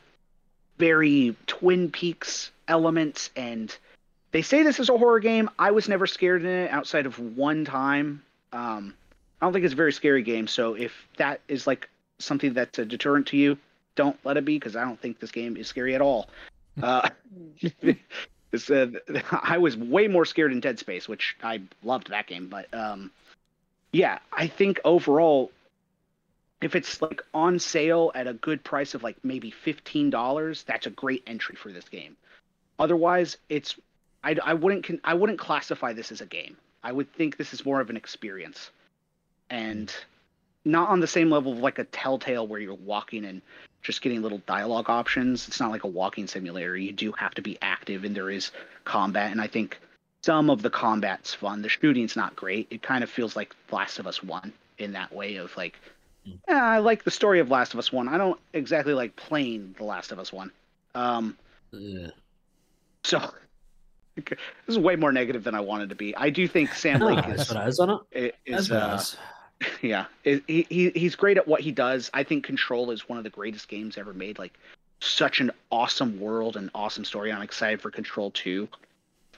[0.78, 3.30] very Twin Peaks elements.
[3.36, 3.74] And
[4.30, 5.51] they say this is a horror game.
[5.59, 8.22] I was never scared in it outside of one time.
[8.52, 8.94] Um,
[9.40, 10.47] I don't think it's a very scary game.
[10.47, 13.59] So if that is like something that's a deterrent to you,
[13.94, 16.28] don't let it be because I don't think this game is scary at all.
[16.82, 17.06] Uh,
[18.70, 18.86] uh,
[19.43, 22.48] I was way more scared in Dead Space, which I loved that game.
[22.48, 23.10] But um,
[23.93, 25.52] yeah, I think overall,
[26.62, 30.86] if it's like on sale at a good price of like maybe fifteen dollars, that's
[30.86, 32.16] a great entry for this game.
[32.78, 33.77] Otherwise, it's
[34.24, 36.56] I, I wouldn't I wouldn't classify this as a game.
[36.82, 38.70] I would think this is more of an experience,
[39.51, 39.93] and
[40.64, 43.43] not on the same level of like a Telltale where you're walking and
[43.82, 45.48] just getting little dialogue options.
[45.48, 46.77] It's not like a walking simulator.
[46.77, 48.52] You do have to be active, and there is
[48.85, 49.32] combat.
[49.32, 49.78] And I think
[50.23, 51.62] some of the combat's fun.
[51.62, 52.69] The shooting's not great.
[52.70, 55.78] It kind of feels like Last of Us One in that way of like,
[56.49, 58.09] eh, I like the story of Last of Us One.
[58.09, 60.51] I don't exactly like playing The Last of Us One.
[60.94, 61.36] Um,
[61.73, 62.09] yeah.
[63.05, 63.32] So
[64.16, 64.39] this
[64.69, 66.16] is way more negative than I wanted to be.
[66.16, 67.49] I do think Sam Lake is.
[67.49, 68.36] That's what on it.
[68.47, 69.03] Is, uh,
[69.82, 72.11] yeah, he, he he's great at what he does.
[72.15, 74.39] I think Control is one of the greatest games ever made.
[74.39, 74.53] Like
[75.01, 77.32] such an awesome world and awesome story.
[77.32, 78.69] I'm excited for Control 2.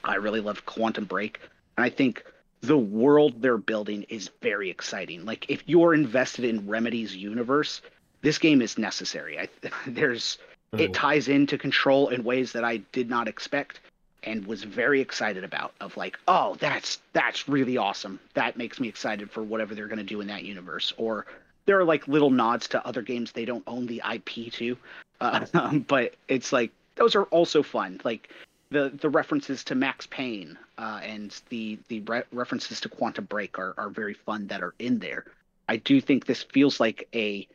[0.05, 1.39] I really love Quantum Break.
[1.77, 2.23] And I think
[2.61, 5.25] the world they're building is very exciting.
[5.25, 7.81] Like if you're invested in Remedy's universe,
[8.21, 9.39] this game is necessary.
[9.39, 9.49] I,
[9.87, 10.37] there's
[10.73, 10.77] oh.
[10.77, 13.79] it ties into Control in ways that I did not expect
[14.23, 18.19] and was very excited about of like, "Oh, that's that's really awesome.
[18.33, 21.27] That makes me excited for whatever they're going to do in that universe." Or
[21.65, 24.77] there are like little nods to other games they don't own the IP to.
[25.21, 25.45] Uh,
[25.87, 28.01] but it's like those are also fun.
[28.03, 28.29] Like
[28.75, 33.57] the the references to Max Payne uh, and the the re- references to Quantum Break
[33.57, 35.23] are are very fun that are in there.
[35.69, 37.47] I do think this feels like a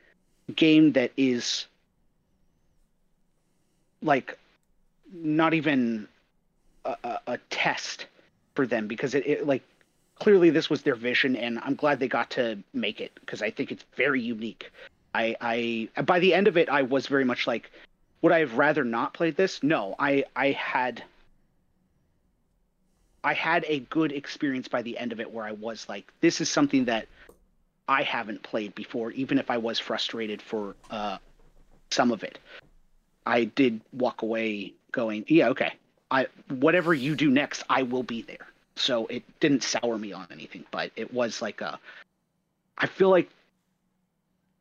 [0.57, 1.67] game that is
[4.03, 4.39] like
[5.13, 6.09] not even
[6.87, 8.07] a, a, a test
[8.55, 9.63] for them because it, it like
[10.15, 13.51] clearly this was their vision and i'm glad they got to make it because i
[13.51, 14.71] think it's very unique
[15.15, 17.71] I, I by the end of it, I was very much like,
[18.23, 19.63] would I have rather not played this?
[19.63, 21.03] No, I, I had,
[23.25, 26.41] I had a good experience by the end of it where I was like, this
[26.41, 27.07] is something that
[27.89, 31.19] I haven't played before, even if I was frustrated for uh,
[31.91, 32.39] some of it.
[33.27, 35.75] I did walk away going, yeah, okay,
[36.11, 38.47] I whatever you do next, I will be there.
[38.77, 41.79] So it didn't sour me on anything, but it was like a.
[42.79, 43.29] I feel like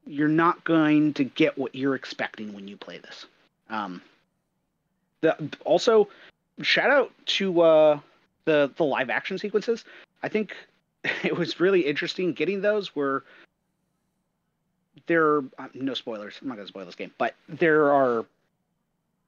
[0.05, 3.25] you're not going to get what you're expecting when you play this.
[3.69, 4.01] Um,
[5.21, 5.35] the,
[5.65, 6.07] also,
[6.61, 7.99] shout out to uh,
[8.45, 9.85] the the live action sequences.
[10.23, 10.55] I think
[11.23, 12.95] it was really interesting getting those.
[12.95, 13.23] Where
[15.07, 16.35] there, uh, no spoilers.
[16.41, 18.25] I'm not gonna spoil this game, but there are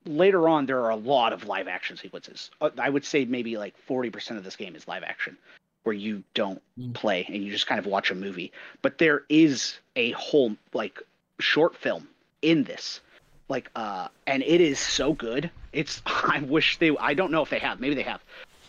[0.05, 2.51] later on there are a lot of live action sequences.
[2.59, 5.37] Uh, I would say maybe like 40% of this game is live action
[5.83, 6.93] where you don't mm.
[6.93, 8.51] play and you just kind of watch a movie.
[8.81, 11.01] But there is a whole like
[11.39, 12.07] short film
[12.41, 13.01] in this.
[13.51, 15.51] Like uh and it is so good.
[15.73, 17.79] It's I wish they I don't know if they have.
[17.79, 18.21] Maybe they have.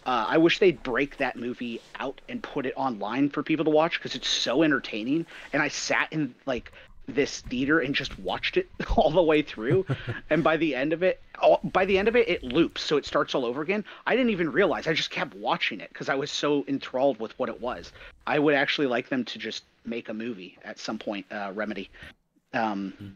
[0.04, 3.70] Uh, I wish they'd break that movie out and put it online for people to
[3.70, 5.26] watch because it's so entertaining.
[5.52, 6.72] And I sat in like
[7.06, 9.84] this theater and just watched it all the way through
[10.30, 12.96] and by the end of it all, by the end of it it loops so
[12.96, 16.08] it starts all over again i didn't even realize i just kept watching it because
[16.08, 17.92] i was so enthralled with what it was
[18.26, 21.90] i would actually like them to just make a movie at some point uh, remedy
[22.54, 23.12] um, mm-hmm.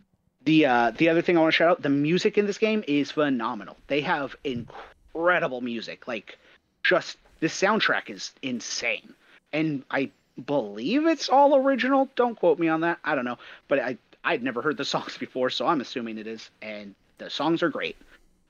[0.47, 2.83] The uh, the other thing i want to shout out the music in this game
[2.89, 6.39] is phenomenal they have incredible music like
[6.83, 9.13] just the soundtrack is insane
[9.53, 10.11] and i
[10.45, 12.09] believe it's all original.
[12.17, 12.99] Don't quote me on that.
[13.05, 16.27] I don't know, but I I'd never heard the songs before, so I'm assuming it
[16.27, 16.51] is.
[16.63, 17.97] And the songs are great.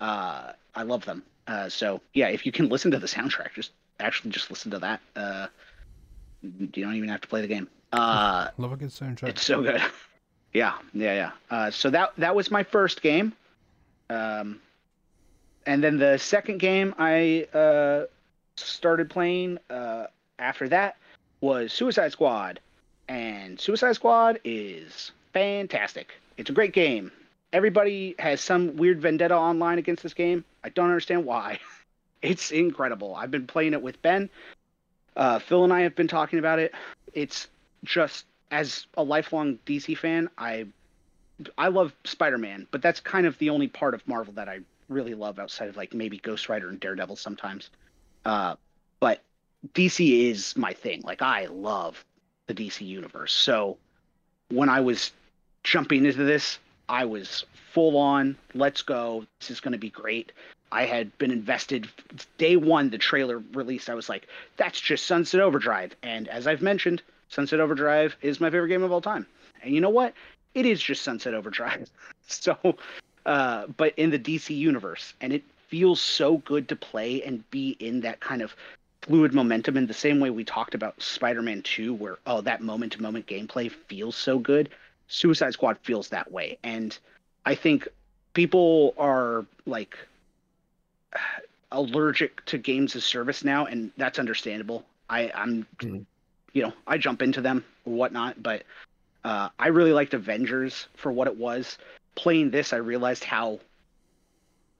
[0.00, 1.22] Uh, I love them.
[1.46, 4.78] Uh, so yeah, if you can listen to the soundtrack, just actually just listen to
[4.80, 5.00] that.
[5.14, 5.46] Uh,
[6.42, 7.68] you don't even have to play the game.
[7.92, 9.28] Uh, love a good soundtrack.
[9.28, 9.80] It's so good.
[10.56, 11.30] yeah, yeah, yeah.
[11.50, 13.34] Uh, so that that was my first game.
[14.08, 14.58] Um,
[15.66, 18.04] and then the second game I uh,
[18.56, 20.06] started playing uh,
[20.38, 20.96] after that
[21.42, 22.60] was Suicide Squad,
[23.06, 26.14] and Suicide Squad is fantastic.
[26.38, 27.12] It's a great game.
[27.52, 30.42] Everybody has some weird vendetta online against this game.
[30.64, 31.60] I don't understand why.
[32.22, 33.14] It's incredible.
[33.14, 34.30] I've been playing it with Ben.
[35.14, 36.72] Uh, Phil and I have been talking about it.
[37.12, 37.46] It's
[37.84, 40.66] just as a lifelong DC fan, I
[41.58, 45.14] I love Spider-Man, but that's kind of the only part of Marvel that I really
[45.14, 47.70] love outside of like maybe Ghost Rider and Daredevil sometimes.
[48.24, 48.56] Uh,
[49.00, 49.20] but
[49.74, 51.02] DC is my thing.
[51.04, 52.02] Like I love
[52.46, 53.34] the DC universe.
[53.34, 53.76] So
[54.50, 55.12] when I was
[55.62, 56.58] jumping into this,
[56.88, 59.26] I was full on, let's go.
[59.40, 60.32] This is going to be great.
[60.72, 61.88] I had been invested
[62.38, 63.90] day one the trailer released.
[63.90, 65.94] I was like, that's just Sunset Overdrive.
[66.02, 69.26] And as I've mentioned, Sunset Overdrive is my favorite game of all time.
[69.62, 70.14] And you know what?
[70.54, 71.90] It is just Sunset Overdrive.
[72.26, 72.56] so,
[73.26, 77.76] uh, but in the DC universe, and it feels so good to play and be
[77.80, 78.54] in that kind of
[79.02, 82.92] fluid momentum in the same way we talked about Spider-Man 2 where oh that moment
[82.92, 84.68] to moment gameplay feels so good.
[85.08, 86.96] Suicide Squad feels that way and
[87.44, 87.86] I think
[88.34, 89.96] people are like
[91.72, 94.84] allergic to games as service now and that's understandable.
[95.08, 96.02] I I'm mm-hmm.
[96.56, 98.62] You know, I jump into them or whatnot, but
[99.24, 101.76] uh, I really liked Avengers for what it was.
[102.14, 103.60] Playing this, I realized how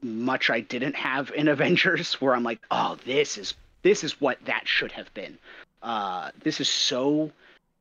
[0.00, 4.42] much I didn't have in Avengers, where I'm like, oh, this is this is what
[4.46, 5.36] that should have been.
[5.82, 7.30] Uh, this is so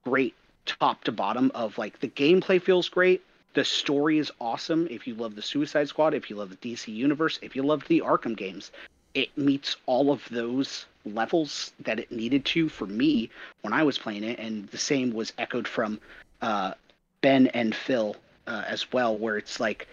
[0.03, 0.35] great
[0.65, 3.23] top to bottom of like the gameplay feels great.
[3.53, 4.89] The story is awesome.
[4.91, 7.87] If you love the Suicide Squad, if you love the DC universe, if you love
[7.87, 8.71] the Arkham games,
[9.13, 13.29] it meets all of those levels that it needed to for me
[13.61, 15.99] when I was playing it, and the same was echoed from
[16.41, 16.73] uh,
[17.21, 18.15] Ben and Phil
[18.47, 19.87] uh, as well, where it's like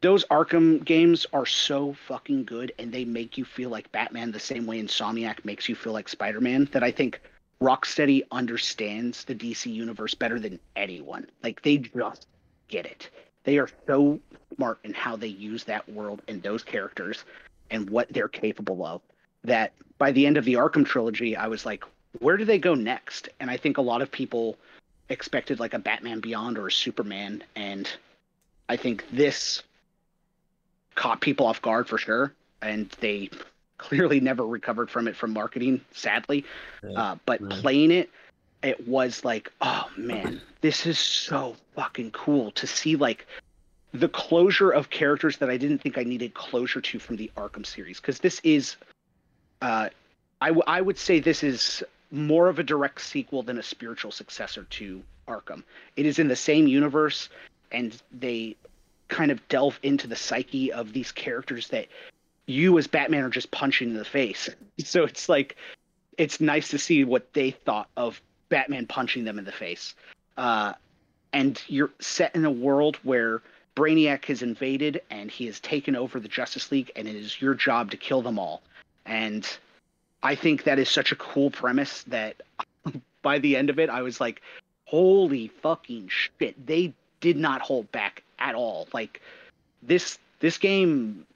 [0.00, 4.40] those Arkham games are so fucking good, and they make you feel like Batman the
[4.40, 6.68] same way Insomniac makes you feel like Spider Man.
[6.72, 7.20] That I think
[7.60, 11.28] Rocksteady understands the DC universe better than anyone.
[11.42, 12.26] Like they just
[12.68, 13.10] get it.
[13.44, 14.20] They are so
[14.54, 17.24] smart in how they use that world and those characters
[17.70, 19.00] and what they're capable of
[19.44, 21.84] that by the end of the Arkham trilogy, I was like,
[22.18, 23.28] where do they go next?
[23.40, 24.56] And I think a lot of people
[25.08, 27.88] expected like a Batman Beyond or a Superman, and
[28.68, 29.62] I think this
[30.94, 33.30] caught people off guard for sure, and they
[33.78, 36.44] clearly never recovered from it from marketing, sadly.
[36.82, 37.50] Yeah, uh, but right.
[37.50, 38.10] playing it,
[38.62, 43.26] it was like, oh man, this is so fucking cool to see like
[43.92, 47.66] the closure of characters that I didn't think I needed closure to from the Arkham
[47.66, 48.76] series because this is,
[49.62, 49.88] uh,
[50.40, 54.10] I, w- I would say this is more of a direct sequel than a spiritual
[54.10, 55.62] successor to Arkham.
[55.96, 57.28] It is in the same universe,
[57.70, 58.56] and they
[59.08, 61.86] kind of delve into the psyche of these characters that
[62.46, 64.50] you as Batman are just punching in the face.
[64.84, 65.56] So it's like
[66.18, 69.94] it's nice to see what they thought of Batman punching them in the face.
[70.36, 70.72] Uh,
[71.32, 73.42] and you're set in a world where
[73.76, 77.54] Brainiac has invaded and he has taken over the Justice League, and it is your
[77.54, 78.62] job to kill them all.
[79.06, 79.48] And
[80.22, 82.42] I think that is such a cool premise that
[83.22, 84.42] by the end of it, I was like,
[84.84, 86.66] holy fucking shit.
[86.66, 88.88] They did not hold back at all.
[88.92, 89.20] Like
[89.82, 91.26] this this game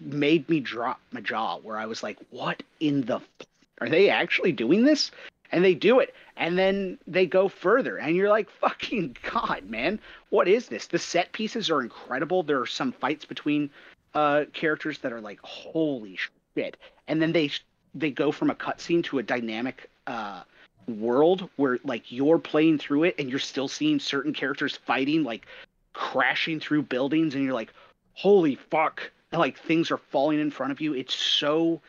[0.00, 3.46] made me drop my jaw where I was like, what in the f-
[3.80, 5.10] are they actually doing this?
[5.52, 6.14] And they do it.
[6.36, 7.96] And then they go further.
[7.96, 10.00] And you're like, fucking God, man,
[10.30, 10.86] what is this?
[10.86, 12.42] The set pieces are incredible.
[12.42, 13.70] There are some fights between
[14.14, 16.18] uh, characters that are like, holy
[16.54, 16.76] shit.
[17.06, 17.50] And then they
[17.94, 20.42] they go from a cutscene to a dynamic uh,
[20.88, 25.46] world where like you're playing through it and you're still seeing certain characters fighting like
[25.92, 27.72] crashing through buildings and you're like
[28.14, 31.80] holy fuck like things are falling in front of you it's so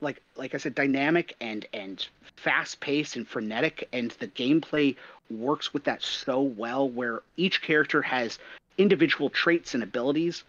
[0.00, 2.06] like like i said dynamic and and
[2.36, 4.94] fast paced and frenetic and the gameplay
[5.30, 8.38] works with that so well where each character has
[8.76, 10.44] individual traits and abilities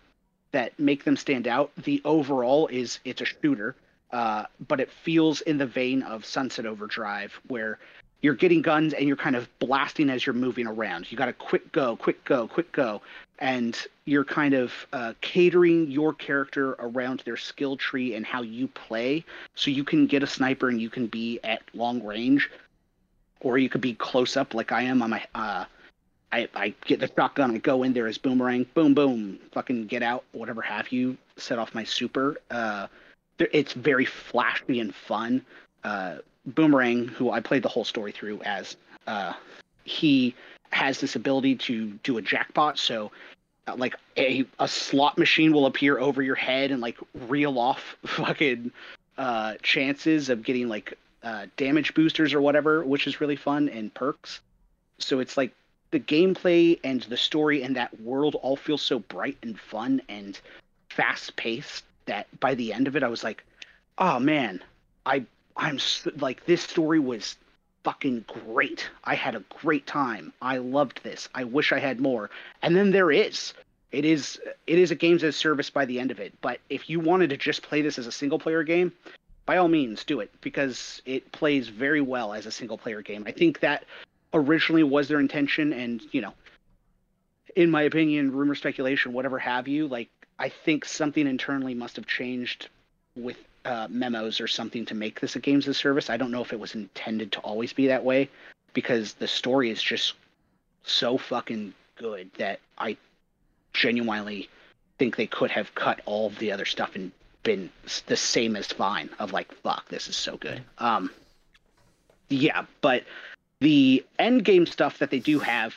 [0.52, 3.76] that make them stand out the overall is it's a shooter
[4.12, 7.78] uh, but it feels in the vein of Sunset Overdrive, where
[8.22, 11.12] you're getting guns and you're kind of blasting as you're moving around.
[11.12, 13.02] You got a quick go, quick go, quick go,
[13.38, 18.68] and you're kind of uh, catering your character around their skill tree and how you
[18.68, 19.24] play,
[19.56, 22.50] so you can get a sniper and you can be at long range,
[23.42, 25.24] or you could be close up like I am on my.
[25.36, 25.66] Uh,
[26.32, 30.04] I, I get the shotgun, I go in there as boomerang, boom, boom, fucking get
[30.04, 32.38] out, whatever have you, set off my super.
[32.52, 32.88] Uh,
[33.40, 35.44] it's very flashy and fun.
[35.84, 38.78] Uh, Boomerang, who I played the whole story through as,
[39.08, 39.34] uh,
[39.84, 40.36] he
[40.72, 42.78] has this ability to do a jackpot.
[42.78, 43.12] So,
[43.68, 46.98] uh, like a a slot machine will appear over your head and like
[47.28, 48.72] reel off fucking
[49.18, 53.94] uh, chances of getting like uh, damage boosters or whatever, which is really fun and
[53.94, 54.42] perks.
[55.00, 55.54] So it's like
[55.92, 60.40] the gameplay and the story and that world all feel so bright and fun and
[60.90, 63.44] fast paced that by the end of it, I was like,
[63.98, 64.62] oh man,
[65.06, 65.26] I
[65.56, 65.80] I'm
[66.18, 67.38] like this story was
[67.84, 68.90] fucking great.
[69.04, 70.34] I had a great time.
[70.42, 71.30] I loved this.
[71.34, 72.30] I wish I had more.
[72.62, 73.54] And then there is.
[73.92, 76.34] It is it is a games as service by the end of it.
[76.42, 78.92] But if you wanted to just play this as a single player game,
[79.46, 83.24] by all means do it because it plays very well as a single player game.
[83.26, 83.86] I think that
[84.34, 86.34] originally was their intention and, you know,
[87.56, 92.06] in my opinion, rumor speculation, whatever have you, like I think something internally must have
[92.06, 92.70] changed
[93.16, 96.10] with uh, memos or something to make this a games as service.
[96.10, 98.30] I don't know if it was intended to always be that way
[98.74, 100.14] because the story is just
[100.84, 102.98] so fucking good that I
[103.74, 104.50] genuinely
[104.98, 107.12] think they could have cut all of the other stuff and
[107.44, 107.70] been
[108.08, 111.10] the same as fine of like fuck this is so good um
[112.28, 113.04] yeah but
[113.62, 115.76] the end game stuff that they do have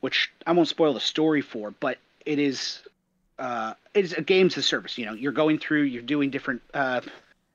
[0.00, 2.82] which i won't spoil the story for but it is
[3.42, 4.96] uh, it's a games as service.
[4.96, 7.00] You know, you're going through, you're doing different, uh,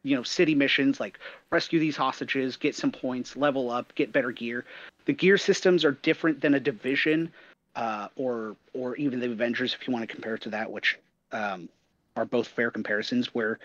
[0.04, 1.18] you know, city missions like
[1.50, 4.66] rescue these hostages, get some points, level up, get better gear.
[5.06, 7.32] The gear systems are different than a division,
[7.76, 11.00] uh, or or even the Avengers, if you want to compare it to that, which
[11.32, 11.70] um,
[12.18, 13.34] are both fair comparisons.
[13.34, 13.60] Where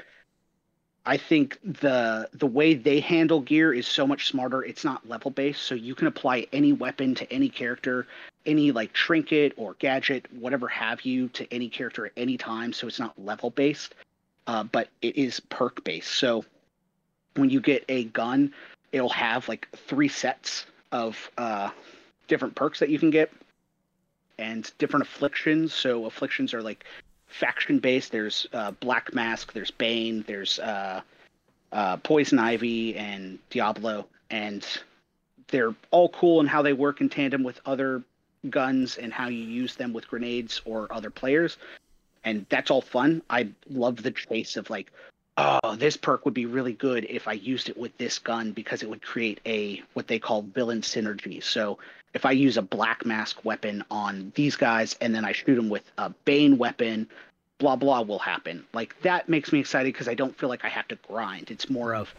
[1.04, 4.64] I think the the way they handle gear is so much smarter.
[4.64, 8.06] It's not level based, so you can apply any weapon to any character
[8.44, 12.72] any like trinket or gadget, whatever have you, to any character at any time.
[12.72, 13.94] So it's not level based.
[14.46, 16.12] uh, but it is perk based.
[16.14, 16.44] So
[17.36, 18.52] when you get a gun,
[18.92, 21.70] it'll have like three sets of uh,
[22.28, 23.32] different perks that you can get
[24.38, 25.72] and different afflictions.
[25.72, 26.84] So afflictions are like
[27.32, 28.12] faction based.
[28.12, 31.00] There's uh, Black Mask, there's Bane, there's uh,
[31.72, 34.66] uh, Poison Ivy, and Diablo, and
[35.48, 38.02] they're all cool in how they work in tandem with other
[38.50, 41.58] guns and how you use them with grenades or other players.
[42.24, 43.22] And that's all fun.
[43.30, 44.90] I love the chase of like,
[45.36, 48.82] oh, this perk would be really good if I used it with this gun because
[48.82, 51.42] it would create a what they call villain synergy.
[51.42, 51.78] So
[52.14, 55.68] if I use a black mask weapon on these guys and then I shoot them
[55.68, 57.08] with a Bane weapon,
[57.58, 58.64] blah blah will happen.
[58.72, 61.50] Like that makes me excited because I don't feel like I have to grind.
[61.50, 62.14] It's more of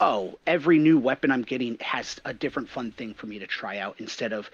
[0.00, 3.78] oh, every new weapon I'm getting has a different fun thing for me to try
[3.78, 4.50] out instead of,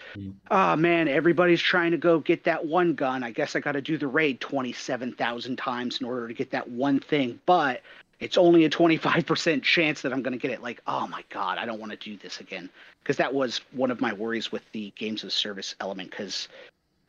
[0.51, 3.23] oh man, everybody's trying to go get that one gun.
[3.23, 6.69] I guess I got to do the raid 27,000 times in order to get that
[6.69, 7.83] one thing, but
[8.23, 10.63] it's only a 25% chance that I'm going to get it.
[10.63, 12.71] Like, oh my God, I don't want to do this again.
[13.03, 16.11] Because that was one of my worries with the games of service element.
[16.11, 16.47] Because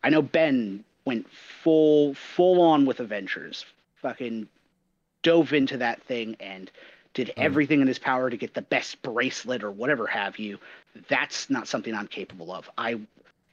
[0.04, 3.64] I know Ben went full, full on with Avengers,
[4.02, 4.48] fucking
[5.22, 6.72] dove into that thing and
[7.14, 7.42] did hmm.
[7.44, 10.58] everything in his power to get the best bracelet or whatever have you.
[11.10, 12.68] That's not something I'm capable of.
[12.76, 13.00] I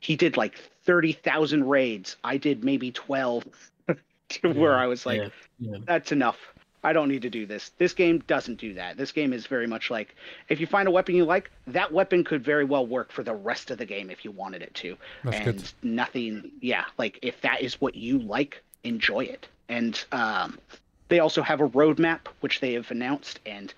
[0.01, 2.17] he did like 30,000 raids.
[2.25, 3.45] I did maybe 12
[4.31, 5.29] to where I was like yeah,
[5.59, 5.77] yeah.
[5.87, 6.39] that's enough.
[6.83, 7.73] I don't need to do this.
[7.79, 8.97] This game doesn't do that.
[8.97, 10.15] This game is very much like
[10.49, 13.35] if you find a weapon you like, that weapon could very well work for the
[13.35, 14.97] rest of the game if you wanted it to.
[15.25, 15.73] That's and good.
[15.83, 19.47] nothing, yeah, like if that is what you like, enjoy it.
[19.69, 20.59] And um,
[21.09, 23.73] they also have a roadmap which they have announced, and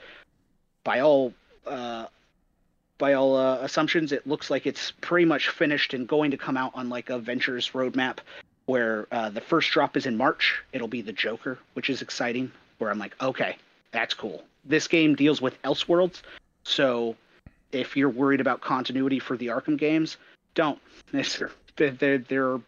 [0.85, 1.35] by all
[1.67, 2.07] uh,
[2.99, 6.57] by all uh, assumptions, it looks like it's pretty much finished and going to come
[6.57, 8.19] out on like Avengers roadmap
[8.67, 10.63] where uh, the first drop is in March.
[10.73, 12.53] It'll be the Joker, which is exciting.
[12.83, 13.57] Where I'm like, okay,
[13.93, 14.43] that's cool.
[14.65, 16.23] This game deals with Elseworlds,
[16.65, 17.17] so
[17.71, 20.17] if you're worried about continuity for the Arkham games,
[20.55, 20.81] don't.
[21.13, 21.41] It's,
[21.77, 22.61] there, there, there,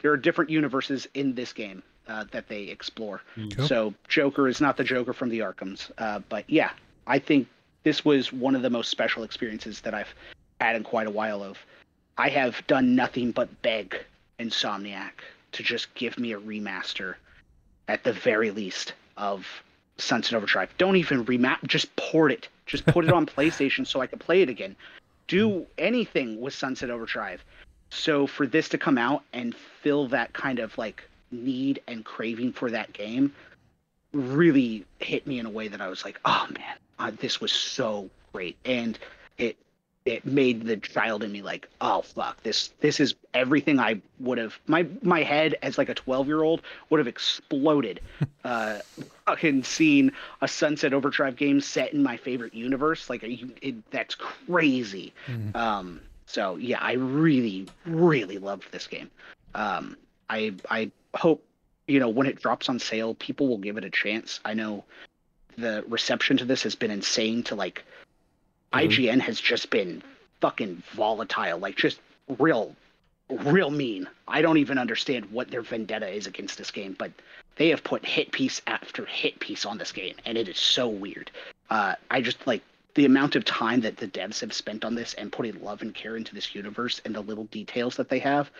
[0.00, 3.22] there are different universes in this game uh, that they explore.
[3.34, 3.66] Cool.
[3.66, 6.72] So Joker is not the Joker from the Arkhams, uh, but yeah,
[7.06, 7.48] I think
[7.82, 10.14] this was one of the most special experiences that I've
[10.60, 11.42] had in quite a while.
[11.42, 11.58] Of
[12.18, 13.96] I have done nothing but beg
[14.38, 15.12] Insomniac
[15.52, 17.14] to just give me a remaster,
[17.88, 19.46] at the very least, of
[19.98, 20.70] Sunset Overdrive.
[20.78, 22.48] Don't even remap, just port it.
[22.66, 24.76] Just put it on PlayStation so I can play it again.
[25.28, 27.44] Do anything with Sunset Overdrive.
[27.90, 32.52] So for this to come out and fill that kind of like need and craving
[32.52, 33.32] for that game
[34.12, 37.52] really hit me in a way that I was like, oh man, uh, this was
[37.52, 38.98] so great, and
[39.38, 39.56] it
[40.04, 44.38] it made the child in me like, oh fuck, this this is everything I would
[44.38, 48.00] have my my head as like a twelve year old would have exploded,
[48.44, 48.78] uh,
[49.26, 50.10] fucking seeing
[50.40, 53.08] a Sunset Overdrive game set in my favorite universe.
[53.08, 55.12] Like, you, it, that's crazy.
[55.28, 55.54] Mhm.
[55.54, 59.10] Um, so yeah, I really, really loved this game.
[59.54, 59.96] Um,
[60.28, 61.44] I I hope
[61.86, 64.40] you know when it drops on sale, people will give it a chance.
[64.44, 64.84] I know
[65.58, 67.42] the reception to this has been insane.
[67.44, 67.84] To like.
[68.72, 70.02] IGN has just been
[70.40, 72.00] fucking volatile, like just
[72.38, 72.74] real,
[73.28, 74.08] real mean.
[74.26, 77.12] I don't even understand what their vendetta is against this game, but
[77.56, 80.88] they have put hit piece after hit piece on this game, and it is so
[80.88, 81.30] weird.
[81.70, 82.62] Uh, I just like
[82.94, 85.94] the amount of time that the devs have spent on this and putting love and
[85.94, 88.50] care into this universe and the little details that they have.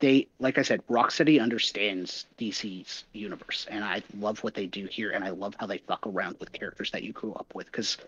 [0.00, 5.10] They, like I said, Rocksteady understands DC's universe, and I love what they do here,
[5.10, 7.98] and I love how they fuck around with characters that you grew up with, because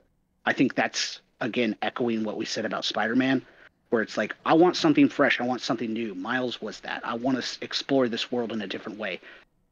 [0.47, 3.45] I think that's again echoing what we said about Spider-Man,
[3.91, 6.15] where it's like I want something fresh, I want something new.
[6.15, 7.03] Miles was that.
[7.05, 9.21] I want to explore this world in a different way.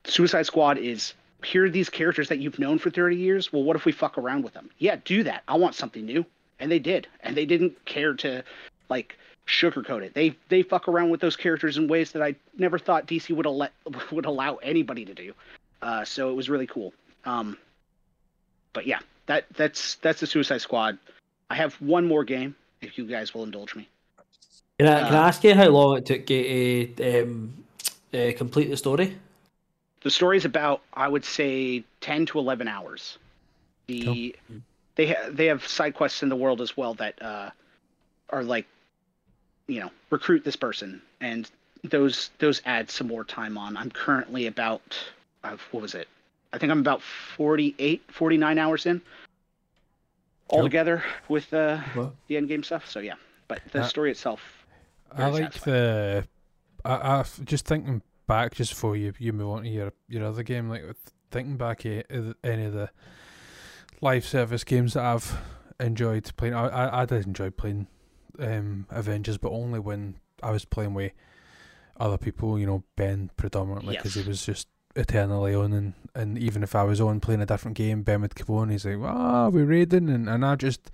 [0.05, 3.51] Suicide Squad is here are these characters that you've known for 30 years.
[3.51, 4.68] Well, what if we fuck around with them?
[4.78, 5.42] Yeah, do that.
[5.48, 6.26] I want something new.
[6.59, 7.09] And they did.
[7.20, 8.44] And they didn't care to
[8.90, 9.16] like
[9.47, 10.12] sugarcoat it.
[10.12, 13.47] They they fuck around with those characters in ways that I never thought DC would
[13.47, 13.72] let
[14.12, 15.32] would allow anybody to do.
[15.80, 16.92] Uh, so it was really cool.
[17.24, 17.56] Um,
[18.74, 20.98] but yeah, that that's that's the Suicide Squad.
[21.51, 23.89] I have one more game if you guys will indulge me.
[24.78, 27.52] Can I, can I Uh, ask you how long it took you to um,
[28.14, 29.18] uh, complete the story?
[30.02, 33.18] The story is about I would say 10 to 11 hours.
[33.89, 34.35] The
[34.97, 37.51] they ha- they have side quests in the world as well that uh,
[38.31, 38.66] are like
[39.66, 41.51] you know recruit this person and
[41.85, 43.77] those those add some more time on.
[43.77, 44.82] I'm currently about
[45.44, 46.09] uh, what was it?
[46.52, 49.01] I think I'm about 48 49 hours in
[50.51, 51.81] altogether with uh,
[52.28, 52.89] the end game stuff.
[52.89, 53.14] So yeah,
[53.48, 54.40] but the Uh, story itself
[55.12, 56.27] I like the.
[56.85, 60.43] I, I just thinking back just before you you move on to your your other
[60.43, 60.85] game, like
[61.31, 62.90] thinking back any of the
[64.01, 65.39] live service games that I've
[65.78, 66.55] enjoyed playing.
[66.55, 67.86] I I, I did enjoy playing
[68.39, 71.12] um, Avengers, but only when I was playing with
[71.98, 72.59] other people.
[72.59, 74.24] You know, Ben predominantly because Yes.
[74.24, 77.77] he was just eternally on, and, and even if I was on playing a different
[77.77, 78.71] game, Ben would come on.
[78.71, 80.91] He's like, "Ah, we're raiding," and, and I just.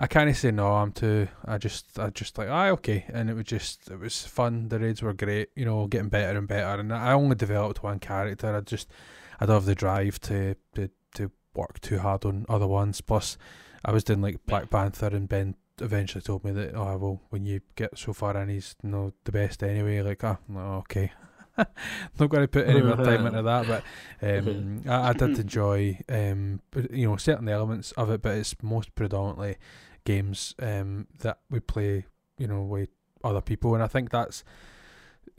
[0.00, 0.74] I kinda say no.
[0.74, 1.26] I'm too.
[1.44, 4.68] I just, I just like, ah, okay, and it was just, it was fun.
[4.68, 6.80] The raids were great, you know, getting better and better.
[6.80, 8.54] And I only developed one character.
[8.54, 8.88] I just,
[9.40, 13.00] I don't have the drive to, to, to work too hard on other ones.
[13.00, 13.36] Plus,
[13.84, 17.44] I was doing like Black Panther, and Ben eventually told me that, oh, well, when
[17.44, 20.00] you get so far in, he's you know the best anyway.
[20.00, 21.10] Like, ah, no, okay.
[22.18, 23.84] Not going to put any more time into that, but
[24.22, 26.60] um, I, I did enjoy, um,
[26.90, 29.56] you know, certain elements of it, but it's most predominantly
[30.04, 32.06] games um, that we play,
[32.38, 32.90] you know, with
[33.24, 34.44] other people, and I think that's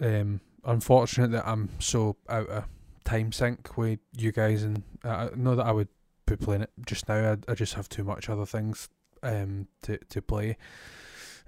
[0.02, 2.66] um, unfortunate that I'm so out of
[3.06, 5.90] time sync with you guys, and I know that I would
[6.26, 7.34] be playing it just now.
[7.34, 8.90] I, I just have too much other things
[9.24, 10.58] um, to to play.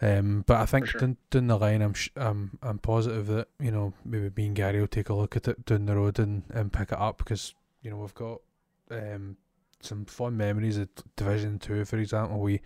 [0.02, 1.02] Um, but I think sure.
[1.02, 4.56] down, down the line, I'm sh- I'm I'm positive that you know maybe me and
[4.56, 7.20] Gary will take a look at it down the road and, and pick it up
[7.20, 7.54] because
[7.84, 8.42] you know we've got
[8.90, 9.38] um,
[9.80, 12.40] some fond memories of Division Two, for example.
[12.40, 12.62] We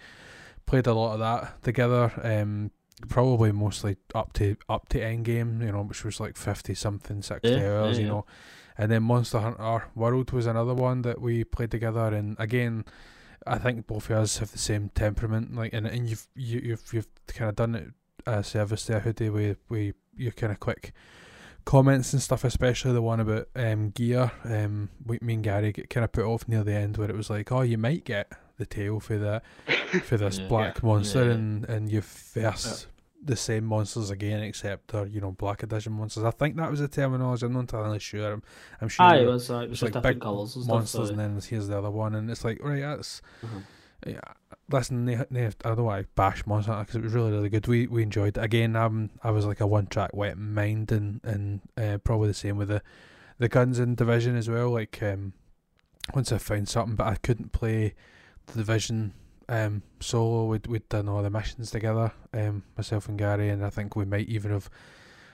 [0.66, 2.12] played a lot of that together.
[2.24, 2.72] Um,
[3.10, 7.22] probably mostly up to up to end game, you know, which was like fifty something,
[7.22, 8.12] sixty Yeah, yeah, hours, you yeah.
[8.12, 8.26] know.
[8.78, 12.86] And then Monster Hunter World was another one that we played together, and again,
[13.48, 16.94] I think both of us have the same temperament, like, and and you've you, you've
[16.94, 17.88] you've kind of done it
[18.26, 20.94] a service there, Hoodie, with with your kind of quick
[21.66, 24.32] comments and stuff, especially the one about um gear.
[24.44, 27.16] Um, we, me and Gary get kind of put off near the end where it
[27.16, 29.44] was like, oh, you might get the tail for that
[30.04, 30.48] for this Yeah.
[30.48, 31.32] black monster, Yeah.
[31.34, 32.88] and and you verse
[33.26, 36.24] the same monsters again, except they're you know black edition monsters.
[36.24, 37.46] I think that was the terminology.
[37.46, 38.34] I'm not entirely sure.
[38.34, 38.44] I'm,
[38.82, 41.08] I'm sure Aye, it was, uh, it was just like different big colours and monsters,
[41.08, 43.64] so- and then here's the other one, and it's like right, that's Mhm.
[44.06, 44.20] yeah.
[44.72, 47.50] Listen, they, they, I don't know why I bash Monster because it was really really
[47.50, 47.68] good.
[47.68, 48.76] We we enjoyed it again.
[48.76, 52.58] Um, I was like a one track wet mind, and and uh, probably the same
[52.58, 52.82] with the
[53.38, 54.70] the guns in Division as well.
[54.70, 55.34] Like um,
[56.14, 57.94] once I found something, but I couldn't play
[58.48, 59.14] the Division
[59.50, 60.46] um solo.
[60.46, 64.06] We'd we'd done all the missions together, um, myself and Gary, and I think we
[64.06, 64.70] might even have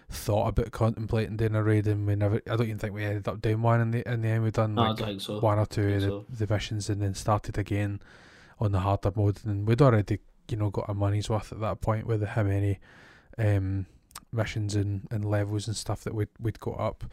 [0.09, 2.41] thought about contemplating doing a raid, and we never.
[2.47, 4.43] I don't even think we ended up doing one in the in the end.
[4.43, 5.39] We done like so.
[5.39, 6.25] one or two of the, so.
[6.29, 8.01] the missions and then started again
[8.61, 10.19] on the harder mode and we'd already
[10.49, 12.79] you know got our money's worth at that point with how many
[13.37, 13.87] um
[14.31, 17.03] missions and, and levels and stuff that we'd we'd got up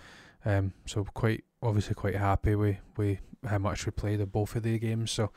[0.45, 3.19] um so quite obviously quite happy with, with
[3.49, 5.31] how much we played of both of the games so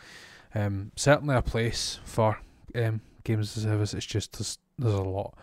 [0.56, 2.40] um certainly a place for
[2.76, 5.34] um games as a service it's just there's, there's a lot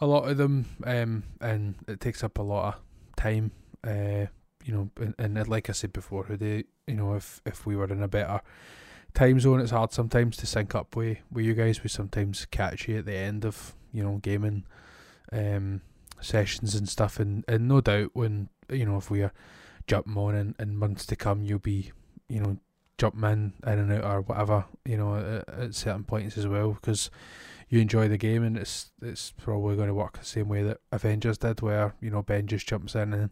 [0.00, 2.80] a lot of them um and it takes up a lot of
[3.16, 3.50] time
[3.86, 4.26] uh
[4.64, 7.86] you know, and, and like I said before, Hoodie, you know, if if we were
[7.86, 8.40] in a better
[9.14, 11.82] time zone, it's hard sometimes to sync up with, with you guys.
[11.82, 14.64] We sometimes catch you at the end of you know gaming
[15.32, 15.80] um,
[16.20, 19.32] sessions and stuff, and, and no doubt when you know if we are
[19.86, 21.92] jumping on in, in months to come, you'll be
[22.28, 22.58] you know
[23.02, 26.72] jumping in in and out or whatever you know at, at certain points as well
[26.74, 27.10] because
[27.68, 30.78] you enjoy the game and it's it's probably going to work the same way that
[30.92, 33.30] Avengers did, where you know Ben just jumps in and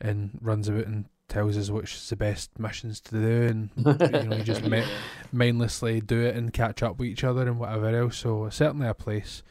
[0.00, 4.28] and runs about and tells us which is the best missions to do and you
[4.28, 4.64] know, you just
[5.32, 8.16] mindlessly do it and catch up with each other and whatever else.
[8.18, 9.42] So certainly a place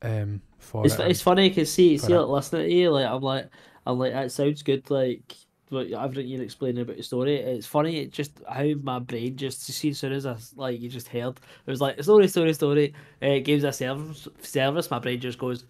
[0.00, 1.10] um, for It's, it.
[1.10, 3.50] it's funny because see, see, like, listening to you, like I'm like,
[3.86, 4.90] I'm like, that sounds good.
[4.90, 5.36] Like
[5.70, 7.36] what everything you're explaining about the story.
[7.36, 7.98] It's funny.
[7.98, 11.08] It just how my brain just to see as soon as I like you just
[11.08, 12.94] heard it was like story, story, story.
[13.22, 14.90] Uh, games a service, service.
[14.90, 15.64] My brain just goes,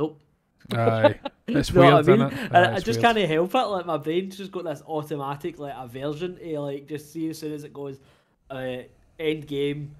[0.00, 0.20] nope.
[0.72, 2.20] Aye, it's You weird, I mean?
[2.20, 2.32] it?
[2.52, 3.16] And Aye, I just weird.
[3.16, 3.58] can't help it.
[3.58, 7.52] Like my brain's just got this automatic like aversion to like just see as soon
[7.52, 7.98] as it goes,
[8.50, 8.78] uh,
[9.18, 9.94] end game.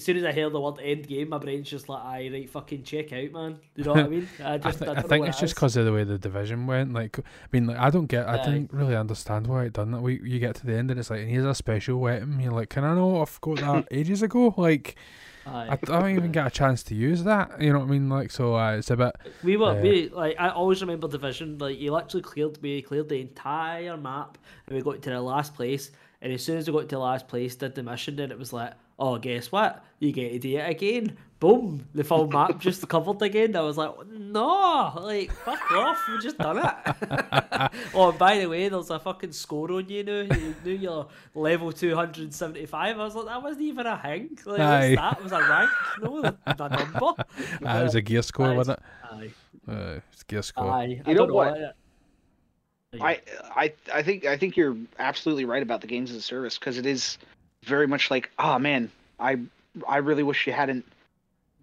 [0.00, 2.48] As soon as I hear the word end game, my brain's just like, "I right,
[2.48, 4.30] fucking check out, man." You know what I mean?
[4.42, 6.04] I I, just, I, I don't know think it's it just because of the way
[6.04, 6.94] the division went.
[6.94, 7.22] Like, I
[7.52, 8.42] mean, like I don't get, I Aye.
[8.42, 10.00] didn't really understand why it done that.
[10.00, 12.40] We you get to the end and it's like, and here's a special weapon.
[12.40, 14.54] You're like, can I know I've got that ages ago?
[14.56, 14.96] Like,
[15.46, 17.60] I, I don't even get a chance to use that.
[17.60, 18.08] You know what I mean?
[18.08, 19.16] Like, so uh, it's a bit.
[19.42, 19.82] We were Yeah.
[19.82, 24.38] we like I always remember division like you actually cleared we cleared the entire map
[24.66, 25.90] and we got to the last place
[26.22, 28.38] and as soon as we got to the last place did the mission and it
[28.38, 32.58] was like oh guess what you get to do it again boom the full map
[32.60, 38.10] just covered again I was like no like fuck off we just done it oh
[38.10, 41.72] and by the way there's a fucking score on you now you knew you're level
[41.72, 44.88] 275 I was like that wasn't even a thing like Aye.
[44.90, 45.70] what's that it was a rank
[46.02, 47.06] no a number
[47.66, 48.56] Uh, it was a gear score, Aye.
[48.56, 49.24] wasn't Aye.
[49.24, 49.32] it?
[49.68, 50.70] Uh, it's gear score.
[50.70, 51.58] Aye, I You know don't what?
[51.58, 51.70] know.
[53.00, 53.20] I
[53.54, 56.76] I I think I think you're absolutely right about the games as a service because
[56.76, 57.18] it is
[57.64, 59.38] very much like, oh man, I
[59.88, 60.84] I really wish you hadn't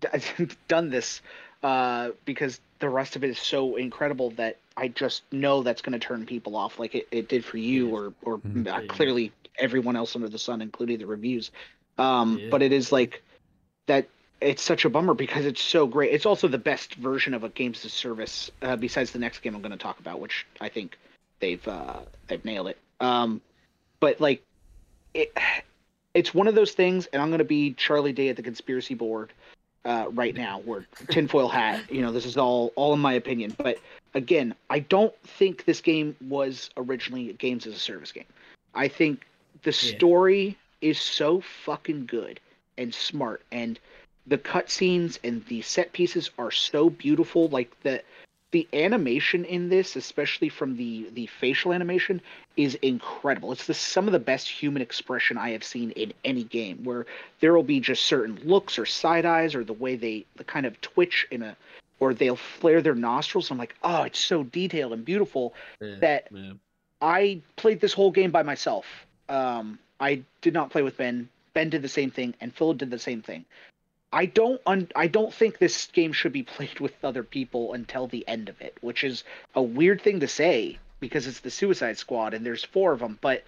[0.02, 1.22] d- done this
[1.64, 6.00] uh, because the rest of it is so incredible that I just know that's going
[6.00, 8.68] to turn people off, like it, it did for you, or or Mhm.
[8.68, 8.88] uh, Yeah.
[8.88, 11.52] clearly everyone else under the sun, including the reviews.
[11.98, 12.50] Um, Yeah.
[12.52, 13.24] But it is like
[13.88, 14.08] that.
[14.40, 16.14] It's such a bummer because it's so great.
[16.14, 19.56] It's also the best version of a games as service, uh, besides the next game
[19.56, 20.96] I'm going to talk about, which I think
[21.40, 22.78] they've uh, they've nailed it.
[23.00, 23.42] Um,
[24.00, 24.44] but like,
[25.16, 25.34] it
[26.18, 28.96] it's one of those things, and I'm going to be Charlie Day at the conspiracy
[28.96, 29.32] board
[29.86, 31.80] uh, right now, where tinfoil hat.
[31.92, 33.80] You know, this is all all in my opinion, but
[34.16, 38.26] again, I don't think this game was originally a games as a service game.
[38.74, 39.28] I think
[39.62, 39.96] the Yeah.
[39.96, 42.40] story is so fucking good
[42.80, 43.80] and smart, and
[44.26, 47.48] the cutscenes and the set pieces are so beautiful.
[47.50, 48.02] Like the
[48.52, 52.22] the animation in this, especially from the the facial animation,
[52.56, 53.52] is incredible.
[53.52, 56.84] It's the some of the best human expression I have seen in any game.
[56.84, 57.06] Where
[57.40, 60.66] there will be just certain looks or side eyes or the way they the kind
[60.66, 61.58] of twitch in a
[62.00, 63.52] or they'll flare their nostrils.
[63.52, 66.54] I'm like, oh, it's so detailed and beautiful Yeah, that yeah.
[67.02, 68.86] I played this whole game by myself.
[69.30, 71.28] Um, I did not play with Ben.
[71.54, 73.46] Ben did the same thing, and Phil did the same thing.
[74.12, 78.08] I don't un- I don't think this game should be played with other people until
[78.08, 79.24] the end of it, which is
[79.56, 83.20] a weird thing to say because it's the Suicide Squad and there's four of them.
[83.22, 83.44] But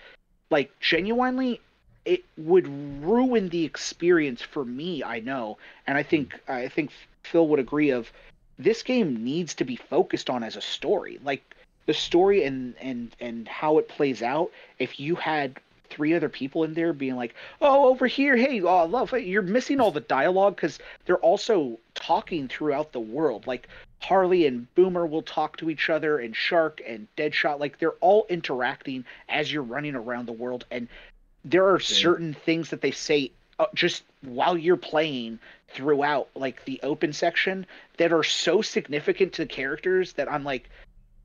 [0.49, 1.61] like genuinely,
[2.05, 2.67] it would
[3.03, 5.03] ruin the experience for me.
[5.03, 5.57] I know,
[5.87, 6.91] and I think I think
[7.23, 7.91] Phil would agree.
[7.91, 8.11] Of
[8.57, 11.55] this game needs to be focused on as a story, like
[11.85, 14.51] the story and and and how it plays out.
[14.77, 15.59] If you had
[15.89, 19.79] three other people in there being like, "Oh, over here, hey, oh, love," you're missing
[19.79, 23.47] all the dialogue because they're also talking throughout the world.
[23.47, 23.67] Like
[24.01, 28.25] Harley and Boomer will talk to each other, and Shark and Deadshot, like they're all
[28.29, 30.87] interacting as you're running around the world, and
[31.45, 35.39] there are certain things that they say uh, just while you're playing
[35.69, 37.65] throughout, like the open section,
[37.97, 40.69] that are so significant to the characters that I'm like,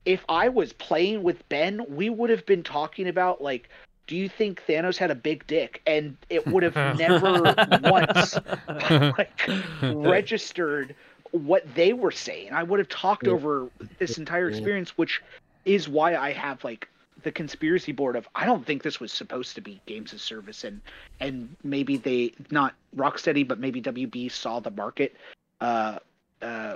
[0.05, 3.69] if I was playing with Ben, we would have been talking about like.
[4.07, 5.81] Do you think Thanos had a big dick?
[5.87, 8.39] And it would have never once
[9.17, 9.49] like
[9.89, 10.95] registered
[11.31, 12.53] what they were saying.
[12.53, 13.33] I would have talked Yeah.
[13.33, 13.67] over
[13.99, 14.55] this entire Yeah.
[14.55, 15.21] experience, which
[15.65, 16.87] is why I have like
[17.23, 20.63] the conspiracy board of I don't think this was supposed to be games of service
[20.63, 20.81] and
[21.19, 25.15] and maybe they not Rocksteady but maybe WB saw the market
[25.61, 25.97] uh
[26.41, 26.75] uh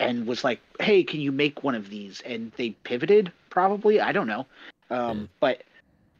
[0.00, 4.12] and was like, "Hey, can you make one of these?" and they pivoted probably, I
[4.12, 4.46] don't know.
[4.90, 5.26] Um Yeah.
[5.40, 5.62] but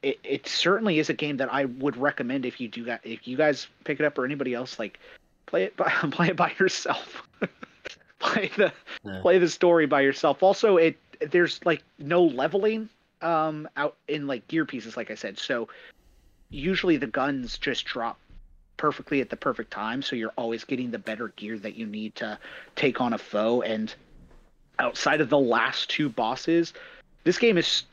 [0.02, 3.26] it, it certainly is a game that I would recommend if you do that if
[3.26, 4.98] you guys pick it up or anybody else like
[5.46, 7.22] play it by play it by yourself.
[8.18, 8.72] play the
[9.04, 9.20] Yeah.
[9.20, 10.42] play the story by yourself.
[10.42, 10.96] Also, it
[11.30, 12.88] there's like no leveling
[13.22, 15.38] um out in like gear pieces like I said.
[15.38, 15.68] So
[16.50, 18.18] usually the guns just drop
[18.76, 22.14] perfectly at the perfect time, so you're always getting the better gear that you need
[22.16, 22.38] to
[22.76, 23.94] take on a foe and
[24.78, 26.72] outside of the last two bosses,
[27.24, 27.84] this game is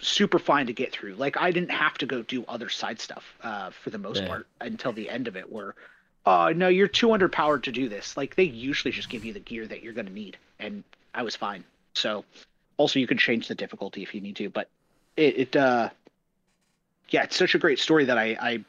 [0.00, 1.14] super fine to get through.
[1.14, 4.28] Like I didn't have to go do other side stuff uh, for the most Yeah.
[4.28, 5.74] part until the end of it, where
[6.26, 8.16] oh no, you're too underpowered to do this.
[8.16, 10.84] Like they usually just give you the gear that you're gonna need, and
[11.14, 11.64] I was fine.
[11.94, 12.24] So
[12.76, 14.68] also you can change the difficulty if you need to, but
[15.16, 15.90] it, it uh
[17.10, 18.64] yeah, it's such a great story that I I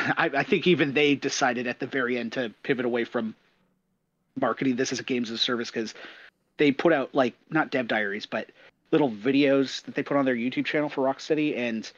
[0.00, 3.34] I, I think even they decided at the very end to pivot away from
[4.40, 5.94] marketing this as a games as a service because
[6.58, 8.50] they put out like not dev diaries but
[8.90, 11.90] little videos that they put on their YouTube channel for Rocksteady and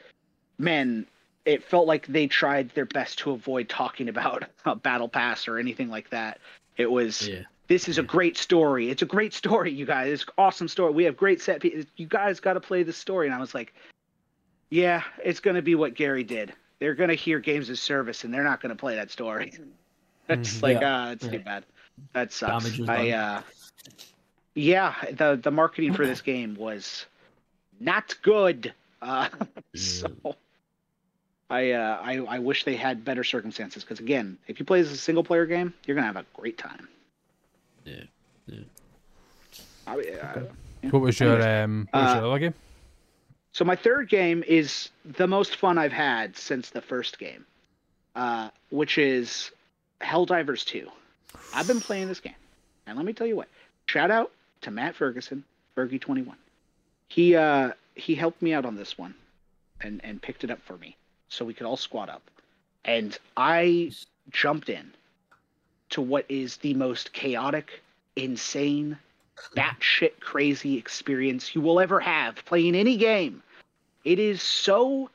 [0.58, 1.06] man
[1.46, 5.58] it felt like they tried their best to avoid talking about a battle pass or
[5.58, 6.38] anything like that.
[6.76, 7.42] It was Yeah.
[7.68, 8.90] this is a great story.
[8.90, 10.12] It's a great story you guys.
[10.12, 10.92] It's an awesome story.
[10.92, 13.26] We have great set pieces you guys got to play this story.
[13.26, 13.72] And I was like
[14.70, 16.52] yeah it's going to be what Gary did.
[16.78, 19.52] They're going to hear games as service and they're not going to play that story.
[20.28, 20.62] It's Mhm.
[20.62, 21.06] like Yeah.
[21.06, 21.30] ah it's Yeah.
[21.32, 21.64] too bad.
[22.12, 22.80] That sucks.
[22.88, 23.42] I uh
[24.55, 27.06] yeah, the the marketing for this game was
[27.78, 28.72] not good.
[29.01, 29.28] Uh,
[29.74, 30.09] so
[31.48, 34.90] I, uh, I I wish they had better circumstances because again, if you play as
[34.90, 36.89] a single player game, you're gonna have a great time.
[37.85, 38.02] Yeah.
[38.47, 38.60] Yeah.
[39.86, 40.43] I, uh,
[40.90, 41.89] What was your Anyways, um?
[41.90, 42.55] What was uh, your other game?
[43.52, 47.44] So my third game is the most fun I've had since the first game,
[48.14, 49.51] uh, which is
[50.01, 50.89] Helldivers 2.
[51.52, 52.35] I've been playing this game,
[52.86, 53.48] and let me tell you what.
[53.86, 54.31] Shout out
[54.62, 55.44] to Matt Ferguson,
[55.76, 56.34] Fergie21.
[57.08, 59.14] He uh, he helped me out on this one,
[59.80, 60.96] and and picked it up for me,
[61.28, 62.22] so we could all squat up,
[62.84, 63.92] and I
[64.30, 64.92] jumped in
[65.90, 67.82] to what is the most chaotic,
[68.16, 68.96] insane,
[69.56, 73.42] batshit crazy experience you will ever have playing any game.
[74.04, 75.10] It is so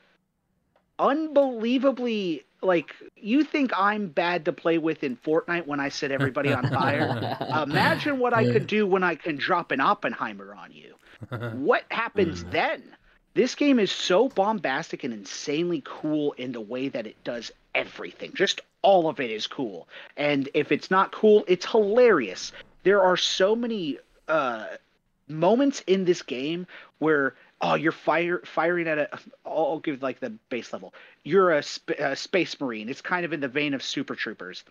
[0.98, 6.52] unbelievably like you think I'm bad to play with in Fortnite when I set everybody
[6.52, 7.36] on fire.
[7.62, 10.94] Imagine what I could do when I can drop an Oppenheimer on you.
[11.54, 12.82] What happens then?
[13.32, 18.32] This game is so bombastic and insanely cool in the way that it does everything.
[18.34, 19.88] Just all of it is cool.
[20.16, 22.52] And if it's not cool, it's hilarious.
[22.82, 23.98] There are so many
[24.28, 24.66] uh,
[25.28, 26.66] moments in this game
[26.98, 27.34] where
[27.70, 29.08] oh you're fire firing at a
[29.44, 30.94] I'll give like the base level.
[31.24, 32.88] You're a, sp- a space marine.
[32.88, 34.64] It's kind of in the vein of Super Troopers,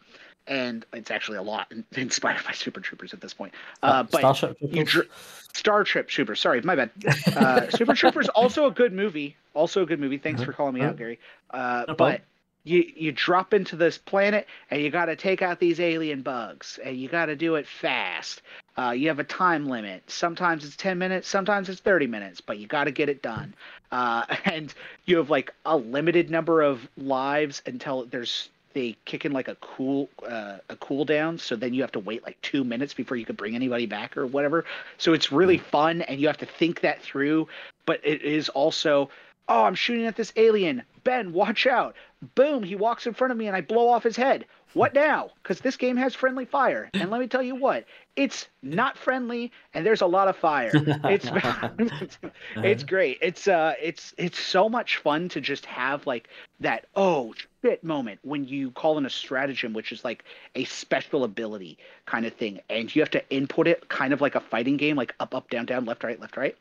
[0.47, 3.53] and it's actually a lot inspired by Super Troopers at this point.
[3.83, 4.91] Uh, but Starship Troopers?
[4.91, 5.09] dr-
[5.53, 6.39] Starship Troopers.
[6.39, 6.91] Sorry, my bad.
[7.35, 9.35] Uh, Super Troopers also a good movie.
[9.53, 10.17] Also a good movie.
[10.17, 11.19] Thanks for calling me out, Gary.
[11.51, 12.21] Uh, No but
[12.63, 16.79] you you drop into this planet and you got to take out these alien bugs
[16.83, 18.41] and you got to do it fast.
[18.77, 20.03] Uh, you have a time limit.
[20.09, 23.53] Sometimes it's 10 minutes, sometimes it's 30 minutes, but you got to get it done.
[23.91, 24.73] Uh, and
[25.05, 29.55] you have like a limited number of lives until there's they kick in like a
[29.55, 31.39] cool uh, a cooldown.
[31.39, 34.17] So then you have to wait like two minutes before you can bring anybody back
[34.17, 34.65] or whatever.
[34.97, 37.47] So it's really fun, and you have to think that through.
[37.85, 39.09] But it is also,
[39.47, 40.83] oh, I'm shooting at this alien.
[41.05, 41.95] Ben, watch out!
[42.35, 42.63] Boom!
[42.63, 44.45] He walks in front of me, and I blow off his head.
[44.75, 45.29] What now?
[45.41, 47.85] Because this game has friendly fire, and let me tell you what,
[48.17, 50.73] it's not friendly, and there's a lot of fire.
[51.05, 51.29] It's
[52.57, 53.17] it's great.
[53.21, 56.27] It's uh, it's it's so much fun to just have like
[56.59, 60.25] that oh shit moment when you call in a stratagem, which is like
[60.55, 64.35] a special ability kind of thing, and you have to input it kind of like
[64.35, 66.57] a fighting game, like up, up, down, down, left, right, left, right.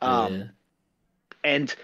[0.00, 0.44] Um, Yeah.
[1.44, 1.76] and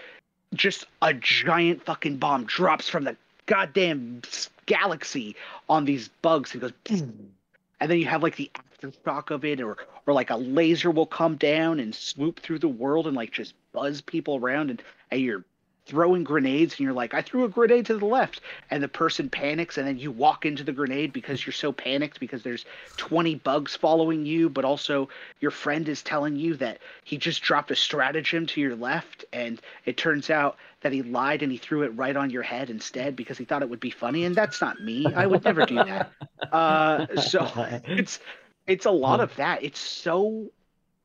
[0.55, 4.23] just a giant fucking bomb drops from the goddamn
[4.67, 5.35] galaxy
[5.67, 7.31] on these bugs and goes boom.
[7.79, 8.51] and then you have like the
[8.83, 12.67] aftershock of it or or like a laser will come down and swoop through the
[12.67, 15.43] world and like just buzz people around and, and you're
[15.87, 18.41] throwing grenades and you're like i threw a grenade to the left.
[18.69, 22.19] And the person panics and then you walk into the grenade because you're so panicked
[22.19, 22.65] because there's
[22.97, 25.09] 20 bugs following you but also
[25.39, 29.61] your friend is telling you that he just dropped a stratagem to your left and
[29.85, 33.15] it turns out that he lied and he threw it right on your head instead
[33.15, 35.05] because he thought it would be funny and that's not me.
[35.15, 36.11] I would never do that.
[36.51, 37.51] Uh, so
[37.85, 38.19] it's
[38.67, 39.63] it's a lot of that.
[39.63, 40.49] It's so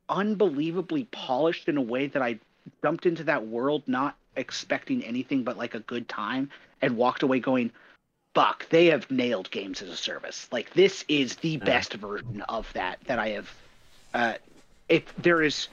[0.09, 2.39] unbelievably polished in a way that i
[2.83, 6.51] jumped into that world not expecting anything but like a good time
[6.81, 7.71] and walked away going
[8.35, 10.49] fuck they have nailed games as a service.
[10.51, 13.55] Like this is the best version of that that i have
[14.15, 14.35] uh
[14.89, 15.69] if there is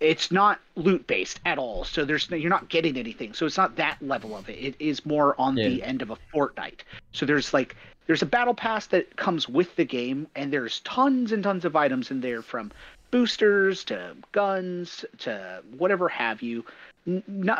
[0.00, 1.84] it's not loot based at all.
[1.84, 3.32] So there's you're not getting anything.
[3.32, 4.54] So it's not that level of it.
[4.54, 6.80] It is more on the end of a fortnite.
[7.12, 7.76] So there's like
[8.06, 11.74] there's a battle pass that comes with the game and there's tons and tons of
[11.74, 12.70] items in there from
[13.10, 16.64] boosters to guns to whatever have you
[17.06, 17.54] N- no,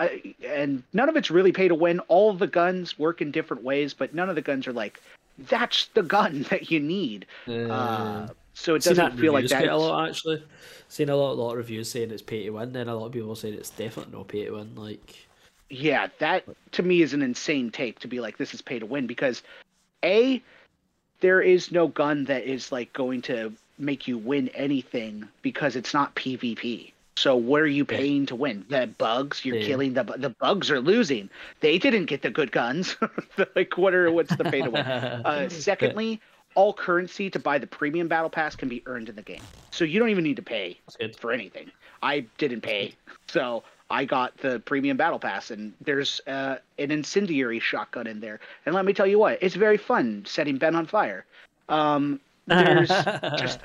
[0.47, 3.95] and none of it's really pay to win all the guns work in different ways
[3.95, 5.01] but none of the guns are like
[5.49, 10.09] that's the gun that you need uh, so it doesn't feel like that a lot
[10.09, 10.43] actually.
[10.89, 13.07] Seen a lot, a lot of reviews saying it's pay to win, then a lot
[13.07, 14.75] of people saying it's definitely no pay to win.
[14.77, 15.27] Like,
[15.69, 18.87] yeah, that to me is an insane take to be like this is pay to
[18.87, 19.43] win because
[20.05, 20.41] a
[21.21, 25.93] there is no gun that is like going to make you win anything because it's
[25.93, 26.93] not PvP.
[27.17, 28.65] So what are you paying to win?
[28.69, 29.67] The bugs you're Yeah.
[29.67, 31.31] killing the the bugs are losing.
[31.61, 32.97] They didn't get the good guns.
[33.55, 34.85] like what are what's the pay to win?
[35.25, 36.21] Uh, secondly,
[36.55, 39.43] all currency to buy the premium battle pass can be earned in the game.
[39.73, 40.79] So you don't even need to pay
[41.19, 41.71] for anything.
[42.03, 42.95] I didn't pay,
[43.29, 48.41] so I got the premium battle pass, and there's uh, an incendiary shotgun in there.
[48.67, 51.27] And let me tell you what, it's very fun setting Ben on fire.
[51.69, 53.61] Um, there's just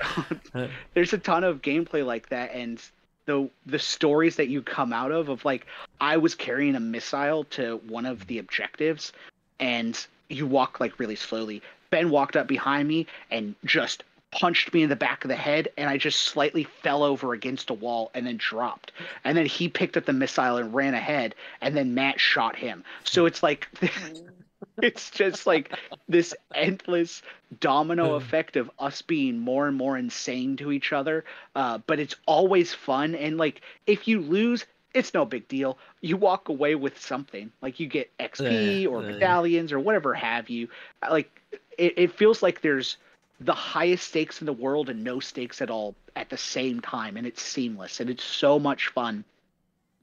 [0.94, 2.80] there's a ton of gameplay like that, and
[3.30, 5.66] the the stories that you come out of of like
[6.00, 9.12] I was carrying a missile to one of the objectives,
[9.60, 11.62] and you walk like really slowly.
[11.90, 14.02] Ben walked up behind me and just
[14.32, 17.68] punched me in the back of the head and I just slightly fell over against
[17.68, 18.92] a wall and then dropped.
[19.24, 22.84] And then he picked up the missile and ran ahead and then Matt shot him.
[23.02, 24.30] So it's like mm.
[24.82, 25.72] it's just like
[26.08, 27.22] this endless
[27.60, 31.24] domino effect of us being more and more insane to each other.
[31.54, 35.78] Uh, but it's always fun and like if you lose it's no big deal.
[36.00, 37.52] You walk away with something.
[37.62, 40.68] Like you get XP or medallions or whatever have you.
[41.08, 41.30] Like
[41.78, 42.96] it, it feels like there's
[43.40, 47.16] the highest stakes in the world and no stakes at all at the same time
[47.16, 49.24] and it's seamless and it's so much fun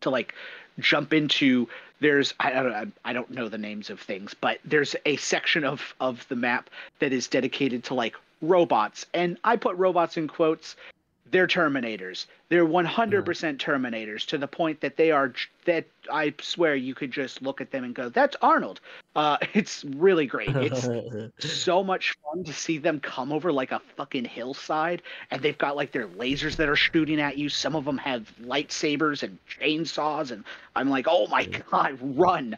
[0.01, 0.34] to like
[0.79, 1.67] jump into
[1.99, 5.95] there's I don't I, don't know the names of things but there's a section of
[5.99, 6.69] of the map
[6.99, 9.06] that is dedicated to like robots.
[9.14, 10.76] And I put robots in quotes
[11.31, 12.25] they're Terminators.
[12.49, 15.33] They're 100% Terminators to the point that they are
[15.65, 18.79] that I swear you could just look at them and go, "That's Arnold."
[19.15, 20.49] Uh, it's really great.
[20.55, 20.87] It's
[21.39, 25.01] so much fun to see them come over like a fucking hillside,
[25.31, 27.49] and they've got like their lasers that are shooting at you.
[27.49, 30.43] Some of them have lightsabers and chainsaws, and
[30.75, 32.57] I'm like, "Oh my god, run!"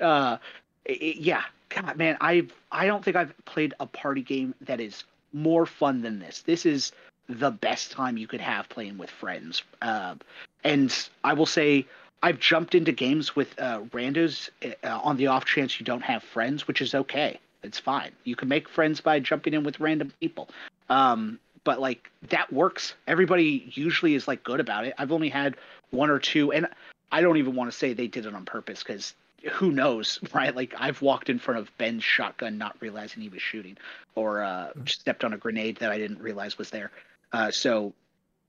[0.00, 0.38] Uh,
[0.84, 5.04] it- yeah, God, man, I I don't think I've played a party game that is
[5.32, 6.42] more fun than this.
[6.42, 6.92] This is
[7.28, 9.62] the best time you could have playing with friends.
[9.80, 10.14] Uh,
[10.62, 11.86] and I will say,
[12.22, 16.22] I've jumped into games with uh, randos uh, on the off chance you don't have
[16.22, 17.38] friends, which is okay.
[17.62, 18.12] It's fine.
[18.24, 20.48] You can make friends by jumping in with random people.
[20.88, 22.94] Um, but like that works.
[23.06, 24.94] Everybody usually is like good about it.
[24.98, 25.56] I've only had
[25.90, 26.66] one or two, and
[27.10, 29.14] I don't even want to say they did it on purpose because
[29.52, 30.54] who knows, right?
[30.54, 33.76] Like I've walked in front of Ben's shotgun not realizing he was shooting,
[34.14, 36.90] or uh, stepped on a grenade that I didn't realize was there.
[37.34, 37.92] Uh, so,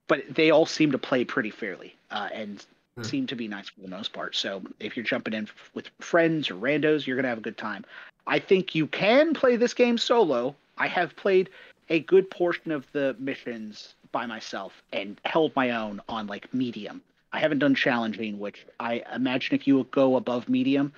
[0.08, 2.64] but they all seem to play pretty fairly uh, and
[2.96, 3.02] Hmm.
[3.02, 4.34] seem to be nice for the most part.
[4.34, 7.58] So if you're jumping in f- with friends or randos, you're gonna have a good
[7.58, 7.84] time.
[8.26, 10.56] I think you can play this game solo.
[10.78, 11.50] I have played
[11.90, 17.02] a good portion of the missions by myself and held my own on like medium.
[17.34, 20.92] I haven't done challenging, which I imagine if you go above medium,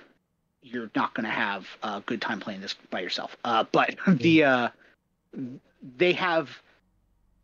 [0.63, 3.35] you're not going to have a good time playing this by yourself.
[3.43, 4.69] Uh, but the uh,
[5.97, 6.49] they have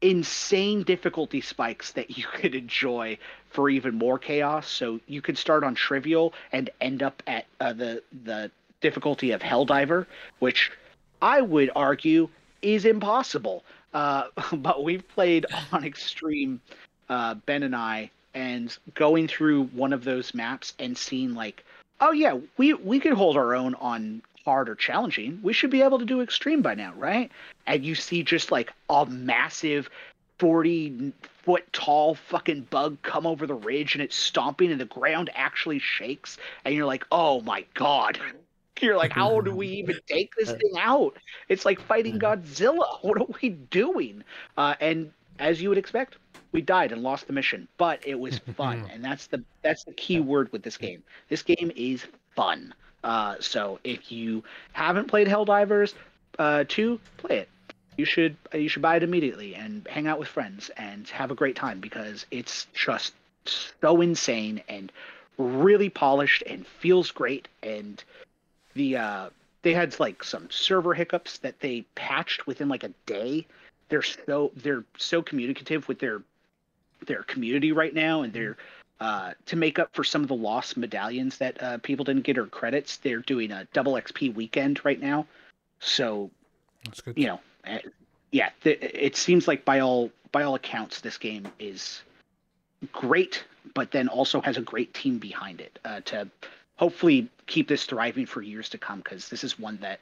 [0.05, 3.17] insane difficulty spikes that you could enjoy
[3.49, 4.67] for even more chaos.
[4.67, 8.51] So you could start on trivial and end up at uh, the the
[8.81, 10.05] difficulty of Helldiver,
[10.39, 10.71] which
[11.21, 12.29] I would argue
[12.61, 13.63] is impossible.
[13.93, 16.61] Uh, but we've played on extreme,
[17.09, 21.63] uh, Ben and I, and going through one of those maps and seeing like,
[22.01, 25.39] oh yeah, we we could hold our own on hard or challenging.
[25.41, 27.31] We should be able to do extreme by now, right?
[27.67, 29.89] And you see just like a massive
[30.37, 31.13] 40
[31.43, 35.79] foot tall fucking bug come over the ridge and it's stomping and the ground actually
[35.79, 38.19] shakes and you're like, "Oh my god."
[38.81, 41.15] You're like, "How do we even take this thing out?"
[41.47, 42.99] It's like fighting Godzilla.
[43.03, 44.21] What are we doing?
[44.57, 46.17] Uh, and as you would expect,
[46.51, 49.93] we died and lost the mission, but it was fun, and that's the that's the
[49.93, 51.03] key word with this game.
[51.29, 52.05] This game is
[52.35, 52.73] fun.
[53.05, 55.93] Uh, so if you haven't played Helldivers
[56.39, 57.49] uh, 2, play it.
[57.97, 61.35] You should you should buy it immediately and hang out with friends and have a
[61.35, 63.13] great time because it's just
[63.45, 64.91] so insane and
[65.37, 68.03] really polished and feels great and
[68.73, 69.29] the uh
[69.61, 73.45] they had like some server hiccups that they patched within like a day
[73.87, 76.21] they're so they're so communicative with their
[77.05, 78.57] their community right now and they're
[78.99, 82.37] uh, to make up for some of the lost medallions that uh, people didn't get
[82.37, 85.25] or credits they're doing a double xp weekend right now
[85.79, 86.29] so
[86.85, 87.17] That's good.
[87.17, 87.79] you know uh,
[88.31, 92.01] yeah th- it seems like by all by all accounts this game is
[92.91, 93.43] great
[93.73, 96.27] but then also has a great team behind it uh, to
[96.77, 100.01] hopefully keep this thriving for years to come because this is one that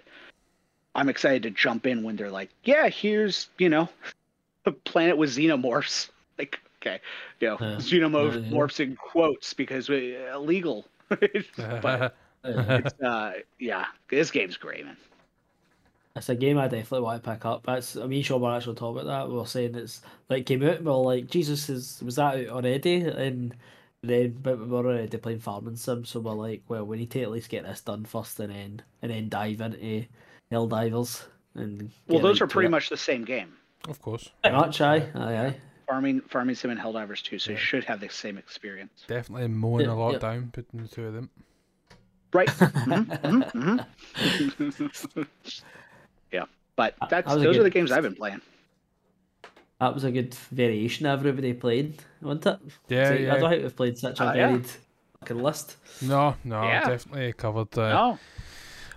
[0.95, 3.89] i'm excited to jump in when they're like yeah here's you know
[4.65, 6.99] a planet with xenomorphs like okay
[7.39, 7.75] you know Yeah.
[7.77, 8.51] xenomorphs Yeah, yeah.
[8.51, 14.97] morphs in quotes because we, uh, illegal but it's uh yeah this game's great man
[16.15, 17.63] It's a game I definitely want to pick up.
[17.65, 19.29] That's I mean, sure we're actually talking about that.
[19.29, 23.01] We were saying it's like came out, and like, Jesus, is was that out already?
[23.01, 23.55] And
[24.03, 27.21] then, but we were already playing Farming Sim, so we're like, well, we need to
[27.23, 30.05] at least get this done first, and then and then dive into
[30.51, 31.25] Helldivers.
[31.55, 32.71] And well those are pretty it.
[32.77, 33.53] much the same game
[33.89, 34.29] Of course.
[34.43, 35.55] pretty much, aye, aye, aye.
[35.87, 39.85] Farming farming sim and helldivers too so you should have the same experience Definitely mowing
[39.85, 40.19] Yeah, a lot yeah.
[40.19, 41.29] down, putting the two of them.
[42.33, 43.85] right Mhm, mhm,
[44.23, 45.27] mhm.
[46.31, 46.45] yeah
[46.75, 48.41] but that's that was a those are the games i've been playing
[49.79, 52.59] That was a good variation everybody played, wasn't it?
[52.87, 54.47] Yeah, So, I don't think we've played such a Uh, yeah.
[54.47, 54.67] varied
[55.19, 55.75] fucking list.
[56.01, 56.85] No, no, Yeah.
[56.87, 58.19] definitely covered uh, no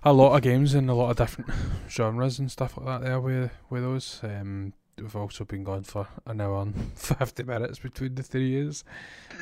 [0.04, 1.50] a lot of games in a lot of different
[1.88, 4.20] genres and stuff like that there with with those.
[4.22, 8.84] Um, we've also been gone for an hour and fifty minutes between the three years,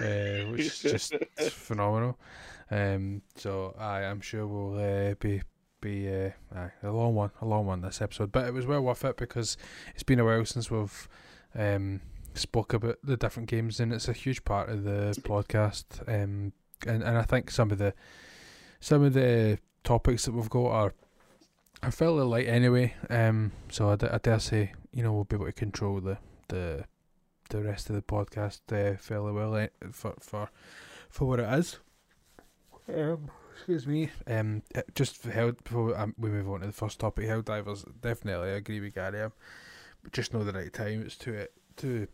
[0.01, 1.15] uh, which is just
[1.51, 2.19] phenomenal.
[2.71, 5.43] Um, so I am sure we'll uh, be
[5.81, 8.81] be uh, aye, a long one, a long one this episode, but it was well
[8.81, 9.57] worth it because
[9.95, 11.09] it's been a while since we've
[11.57, 12.01] um
[12.35, 15.85] spoke about the different games and it's a huge part of the podcast.
[16.09, 16.53] Um,
[16.87, 17.95] and and I think some of the
[18.81, 20.95] some of the topics that we've got are
[21.85, 22.95] are fairly light anyway.
[23.11, 26.19] Um, so I, d- I dare say you know we'll be able to control the
[26.49, 26.85] the
[27.51, 30.51] the rest of the podcast uh, fairly well eh, for for
[31.11, 31.79] for what it is.
[32.89, 34.11] Um, excuse me.
[34.27, 37.85] Um, uh, just held before um, we move on to the first topic, Helldivers.
[38.01, 39.23] Definitely agree with Gary.
[39.23, 39.33] Um,
[40.03, 41.03] but just know the right time.
[41.03, 41.47] It's too
[41.77, 42.09] too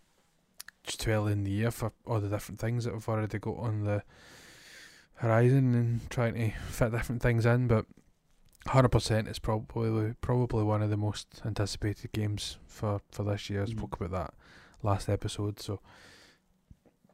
[0.82, 3.58] just too early in the year for all the different things that we've already got
[3.58, 4.02] on the
[5.16, 7.66] horizon and trying to fit different things in.
[7.66, 7.84] But
[8.66, 13.62] hundred percent is probably probably one of the most anticipated games for for this year.
[13.62, 13.70] I Mhm.
[13.78, 14.34] spoke about that
[14.82, 15.80] last episode, so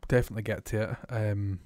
[0.08, 0.96] definitely get to it.
[1.12, 1.60] Um,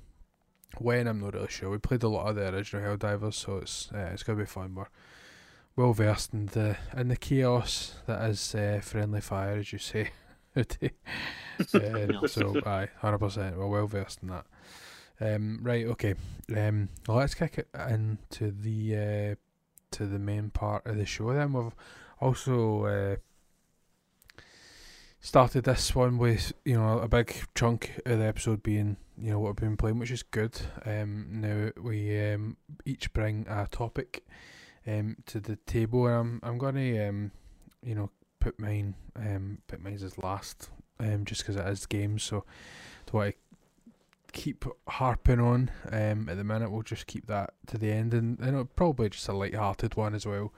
[0.79, 1.69] when I'm not really sure.
[1.71, 4.75] We played a lot of the original Helldivers, so it's uh, it's gonna be fun.
[4.75, 4.87] We're
[5.77, 10.11] well versed in the in the chaos that is uh, friendly fire, as you say.
[10.57, 10.65] Uh,
[12.27, 13.57] so aye, hundred percent.
[13.57, 14.47] We're well versed in that.
[15.21, 16.15] Um, right, okay.
[16.57, 19.35] Um, well, let's kick it into the uh,
[19.93, 21.33] to the main part of the show.
[21.33, 21.75] Then we've
[22.21, 23.17] also uh,
[25.21, 29.39] started this one with you know a big chunk of the episode being you know
[29.39, 30.59] what we've been playing, which is good.
[30.85, 34.25] Um, now we um, each bring a topic
[34.87, 37.31] um, to the table, and I'm I'm gonna um,
[37.83, 42.23] you know put mine um put mine as last um just because it is games,
[42.23, 42.45] so
[43.07, 43.33] do to
[44.33, 46.71] keep harping on um at the minute.
[46.71, 50.27] We'll just keep that to the end, and you probably just a light-hearted one as
[50.27, 50.53] well.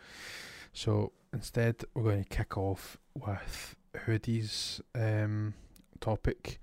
[0.72, 5.54] So instead, we're going to kick off with Hoodie's um
[6.00, 6.60] topic.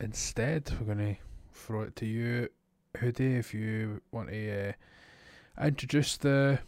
[0.00, 1.20] Instead, we're going to
[1.52, 2.48] throw it to you,
[2.98, 6.58] Hoodie, if you want to uh, introduce the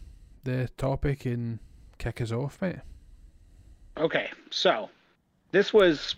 [0.43, 1.59] the topic and
[1.97, 2.77] kick us off, mate.
[3.97, 4.89] Okay, so
[5.51, 6.15] this was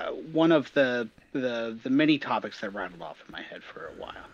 [0.00, 3.86] uh, one of the, the the many topics that rattled off in my head for
[3.86, 4.28] a while,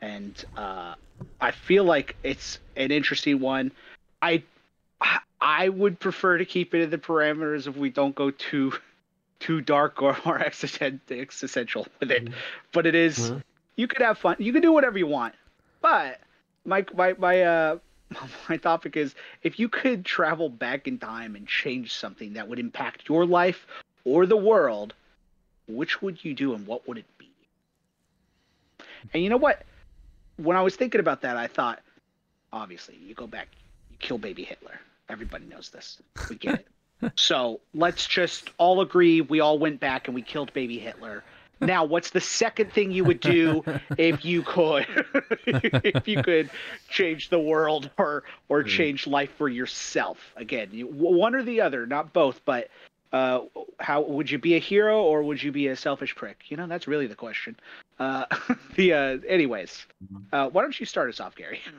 [0.00, 0.94] and uh,
[1.40, 3.72] I feel like it's an interesting one.
[4.22, 4.42] I
[5.40, 8.72] I would prefer to keep it in the parameters if we don't go too
[9.40, 12.28] too dark or, or existent, existential with it.
[12.72, 13.42] But it is- Mhm.
[13.76, 14.34] you could have fun.
[14.40, 15.34] You can do whatever you want.
[15.80, 16.20] But
[16.64, 17.78] my my my uh
[18.48, 22.58] my topic is if you could travel back in time and change something that would
[22.58, 23.66] impact your life
[24.04, 24.94] or the world,
[25.68, 27.30] which would you do and what would it be?
[29.12, 29.64] And you know what?
[30.36, 31.80] When I was thinking about that, I thought,
[32.52, 33.48] obviously, you go back,
[33.90, 34.80] you kill baby Hitler.
[35.08, 36.00] Everybody knows this.
[36.28, 37.12] We get it.
[37.16, 41.22] so let's just all agree we all went back and we killed baby Hitler.
[41.60, 43.64] Now, what's the second thing you would do
[43.98, 44.86] if you could,
[45.46, 46.50] if you could
[46.88, 48.68] change the world or or mm.
[48.68, 50.18] change life for yourself?
[50.36, 52.40] Again, you, one or the other, not both.
[52.44, 52.68] But
[53.12, 53.40] uh,
[53.80, 56.50] how would you be a hero or would you be a selfish prick?
[56.50, 57.56] You know, that's really the question.
[57.98, 58.24] Uh,
[58.76, 59.86] the uh, anyways,
[60.32, 61.60] uh, why don't you start us off, Gary?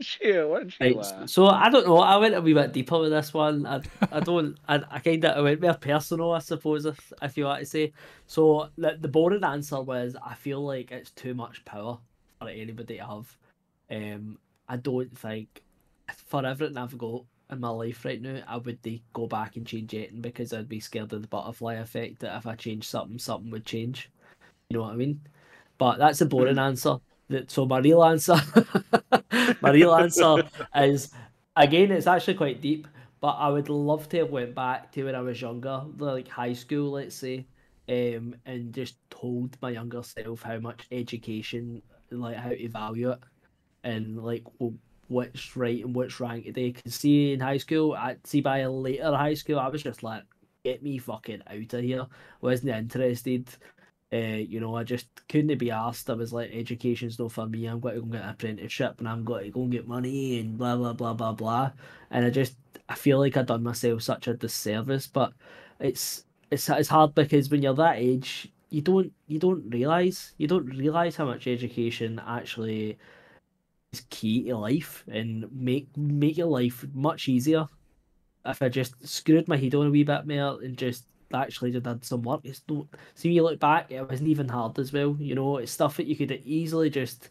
[0.00, 0.96] Sure, why don't you?
[0.96, 1.98] Right, Uh, so I don't know.
[1.98, 3.64] I went a wee bit deeper with this one.
[3.66, 3.80] I,
[4.10, 4.58] I don't.
[4.68, 7.66] I, I kind of I went more personal, I suppose, if, if you like to
[7.66, 7.92] say.
[8.26, 11.98] So the the boring answer was I feel like it's too much power
[12.40, 13.36] for anybody to have.
[13.90, 14.38] Um,
[14.68, 15.62] I don't think
[16.26, 18.78] for everything I've got in my life right now, I would
[19.12, 22.20] go back and change anything because I'd be scared of the butterfly effect.
[22.20, 24.10] That if I change something, something would change.
[24.68, 25.20] You know what I mean?
[25.78, 26.96] But that's a boring answer.
[27.28, 28.36] That so my real answer,
[29.60, 30.42] my real answer
[30.76, 31.10] is
[31.56, 32.88] again it's actually quite deep.
[33.20, 36.54] But I would love to have went back to when I was younger, like high
[36.54, 37.46] school, let's say,
[37.88, 43.20] um, and just told my younger self how much education, like how to value it,
[43.84, 44.76] and like w-
[45.12, 46.70] what's right and what's wrong today.
[46.70, 50.24] Because see, in high school, I see by later high school, I was just like,
[50.64, 52.06] get me fucking out of here.
[52.40, 53.48] Wasn't interested.
[54.12, 56.10] Uh, you know, I just couldn't be asked.
[56.10, 57.66] I was like, education's not for me.
[57.66, 60.38] I'm going to go get an apprenticeship and I'm going to go and get money
[60.40, 61.72] and blah blah blah blah blah.
[62.10, 62.56] And I just,
[62.88, 65.06] I feel like I've done myself such a disservice.
[65.06, 65.32] But
[65.80, 70.46] it's it's it's hard because when you're that age, you don't you don't realize you
[70.46, 72.98] don't realize how much education actually
[73.92, 77.66] is key to life and make make your life much easier.
[78.44, 81.84] If I just screwed my head on a wee bit more and just actually just
[81.84, 82.88] did some work, it's no.
[83.14, 85.16] See, when you look back, it wasn't even hard as well.
[85.18, 87.30] You know, it's stuff that you could easily just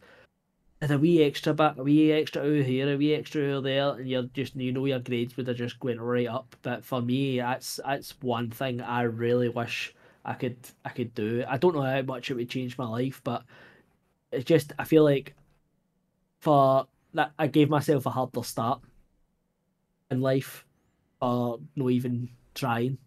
[0.79, 3.89] did a wee extra bit, a wee extra hour here, a wee extra hour there,
[3.91, 6.55] and you're just you know your grades would have just went right up.
[6.61, 9.93] But for me, that's that's one thing I really wish
[10.23, 11.43] I could I could do.
[11.47, 13.43] I don't know how much it would change my life, but
[14.31, 15.35] it's just I feel like
[16.41, 18.81] for that I gave myself a harder start
[20.09, 20.65] in life
[21.19, 22.97] for no even trying.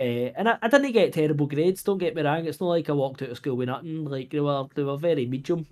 [0.00, 1.82] Uh, and I, I didn't get terrible grades.
[1.82, 2.44] Don't get me wrong.
[2.46, 4.04] It's not like I walked out of school with nothing.
[4.04, 5.66] Like they were, they were very medium.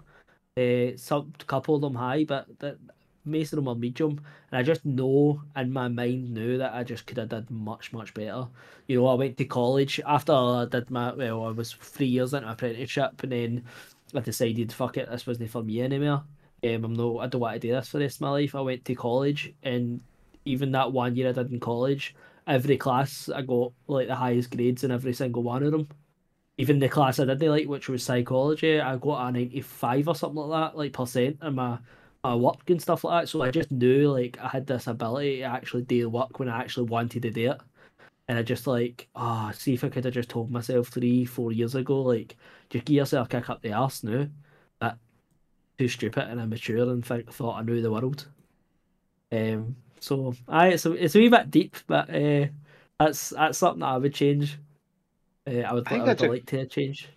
[0.57, 2.79] Uh, some couple of them high, but the,
[3.25, 4.21] most of them were medium.
[4.51, 7.93] And I just know in my mind knew that I just could have done much
[7.93, 8.47] much better.
[8.87, 12.35] You know, I went to college after I did my well, I was three years
[12.35, 13.65] into my apprenticeship, and then
[14.15, 16.25] I decided fuck it, this wasn't for me anymore.
[16.65, 18.55] Um, I'm no, I don't want to do this for the rest of my life.
[18.55, 20.01] I went to college, and
[20.45, 22.15] even that one year I did in college,
[22.47, 25.89] every class I got like the highest grades in every single one of them.
[26.59, 30.09] even the class I did they like, which was psychology, I got a ninety five
[30.09, 31.79] or something like that, like percent in my
[32.25, 33.29] my work and stuff like that.
[33.29, 36.61] So I just knew like I had this ability to actually do work when I
[36.61, 37.61] actually wanted to do it.
[38.29, 41.25] And I just like, ah, oh, see if I could have just told myself three,
[41.25, 42.37] four years ago, like,
[42.71, 44.29] just give yourself a kick up the arse now.
[45.79, 48.27] Too stupid and immature and think, thought I knew the world.
[49.31, 52.47] Um, so I it's a, it's a wee bit deep, but uh,
[52.99, 54.59] that's that's something that I would change.
[55.47, 57.09] Uh, I would, I, I would a, like to change.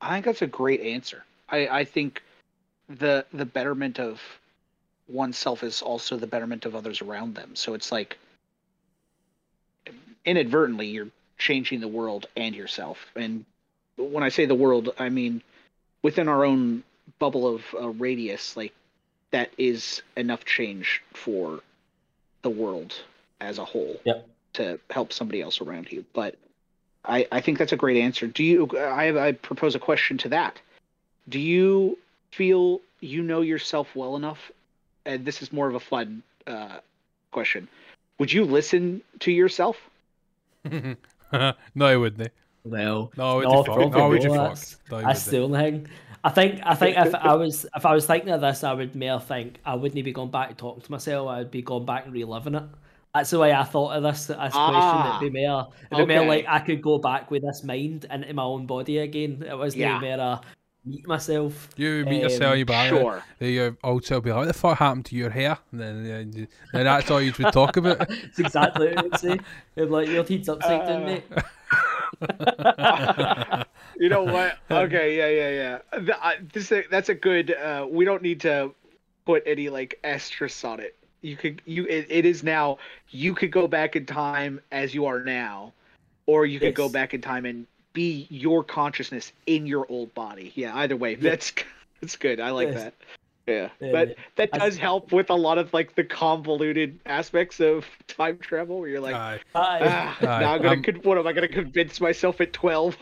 [0.00, 1.24] I think that's a great answer.
[1.48, 2.22] I, I think
[2.88, 4.20] the the betterment of
[5.08, 7.54] oneself is also the betterment of others around them.
[7.54, 8.18] So it's like
[10.24, 11.08] inadvertently you're
[11.38, 12.98] changing the world and yourself.
[13.14, 13.44] And
[13.96, 15.42] when I say the world, I mean
[16.02, 16.82] within our own
[17.18, 18.72] bubble of uh, radius, like
[19.30, 21.60] that is enough change for
[22.42, 22.94] the world
[23.40, 24.28] as a whole yep.
[24.54, 26.04] to help somebody else around you.
[26.12, 26.36] But
[27.04, 28.26] I, I think that's a great answer.
[28.26, 28.68] Do you?
[28.76, 30.60] I, I propose a question to that.
[31.28, 31.98] Do you
[32.30, 34.50] feel you know yourself well enough?
[35.06, 36.78] And this is more of a fun uh,
[37.30, 37.68] question.
[38.18, 39.76] Would you listen to yourself?
[41.32, 41.54] no,
[41.86, 42.32] I wouldn't.
[42.64, 44.58] Well, no, I would no, no, would you fuck?
[44.90, 45.88] No, that's the only thing.
[46.24, 48.96] I think I think if I was if I was thinking of this, I would
[48.96, 51.28] more think I wouldn't be going back and talking to myself.
[51.28, 52.64] I would be going back and reliving it.
[53.14, 55.22] That's the way I thought of this, this ah, question.
[55.22, 56.04] It'd be more, it'd okay.
[56.04, 59.44] be more like I could go back with this mind into my own body again.
[59.48, 60.00] It was yeah.
[60.00, 60.40] more a
[60.84, 61.70] meet myself.
[61.76, 63.22] You meet um, yourself, you bang sure.
[63.38, 63.46] it.
[63.46, 65.56] Your old self be like, what the fuck happened to your hair?
[65.70, 68.10] And then, then, then that's all you would talk about.
[68.10, 69.38] It's exactly what I would say.
[69.76, 71.24] It'd like, your teeth upside uh, down, mate.
[73.98, 74.58] you know what?
[74.70, 75.78] Okay, yeah, yeah, yeah.
[76.00, 77.52] The, this that's a good.
[77.52, 78.74] Uh, we don't need to
[79.24, 80.96] put any like asterisk on it.
[81.22, 82.78] You could you it, it is now.
[83.10, 85.72] You could go back in time as you are now,
[86.26, 86.76] or you could yes.
[86.76, 90.52] go back in time and be your consciousness in your old body.
[90.54, 91.52] Yeah, either way, that's
[92.00, 92.40] that's good.
[92.40, 92.82] I like yes.
[92.82, 92.94] that.
[93.46, 97.84] Yeah, yeah, but that does help with a lot of like the convoluted aspects of
[98.06, 99.40] time travel, where you're like, Aye.
[99.54, 100.24] Ah, Aye.
[100.24, 100.76] now I'm gonna.
[100.76, 102.96] Um, what am I gonna convince myself at twelve?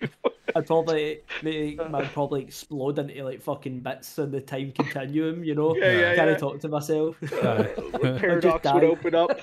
[0.56, 5.76] I'd probably I'd probably explode into like fucking bits in the time continuum, you know.
[5.76, 6.34] Yeah, yeah, Can yeah.
[6.34, 7.16] I talk to myself?
[7.30, 9.40] Paradox would open up.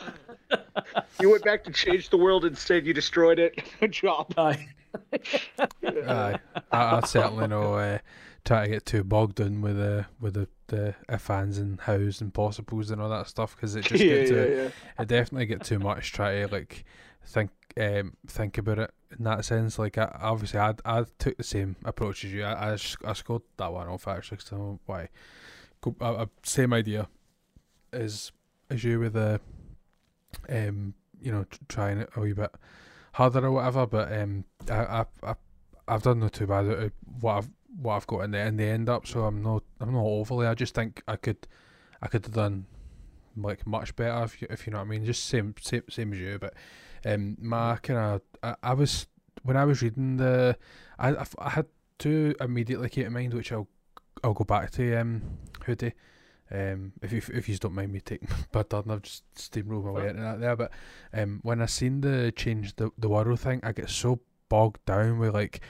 [1.20, 2.86] you went back to change the world instead.
[2.86, 3.62] You destroyed it.
[3.80, 4.34] Good job.
[4.38, 4.68] Aye.
[5.84, 6.40] Aye.
[6.72, 7.76] I, I certainly know.
[7.76, 7.98] Uh,
[8.46, 12.22] try to get too bogged in with the with the the if ands and hows
[12.22, 14.70] and possibles and all that stuff because it just yeah, get too, yeah, yeah.
[15.00, 16.12] it definitely get too much.
[16.12, 16.86] Try to like
[17.26, 17.50] think
[17.80, 19.78] um think about it in that sense.
[19.78, 22.44] Like I, obviously I I took the same approach as you.
[22.44, 24.40] I I, I scored that one off actually.
[24.44, 25.10] So why?
[25.82, 27.08] Go, same idea
[27.92, 28.32] as
[28.70, 29.42] as you with the
[30.50, 32.52] um you know trying it a wee bit
[33.14, 33.88] harder or whatever.
[33.88, 35.36] But um I I, I
[35.88, 36.92] I've done not too bad.
[37.20, 37.50] What I've
[37.82, 40.48] what I've got in the in the end up, so I'm not I'm not overly.
[40.48, 41.48] I just think I could
[42.02, 42.66] I could have done
[43.38, 45.06] like much better if you, if you know what I mean.
[45.06, 46.54] Just same same same as you, but
[47.06, 49.08] um, my kind of I, I was
[49.44, 50.58] when I was reading the
[50.98, 51.66] I I, I had
[51.98, 53.68] two immediately came to mind, which I'll
[54.24, 55.22] I'll go back to um
[55.66, 55.94] Hoodie.
[56.52, 59.92] Um, if you if you don't mind me taking my turn, I've just steamrolled my
[59.92, 60.56] way into that there.
[60.56, 60.72] But
[61.14, 65.18] um, when I seen the change the the world thing, I get so bogged down
[65.20, 65.62] with like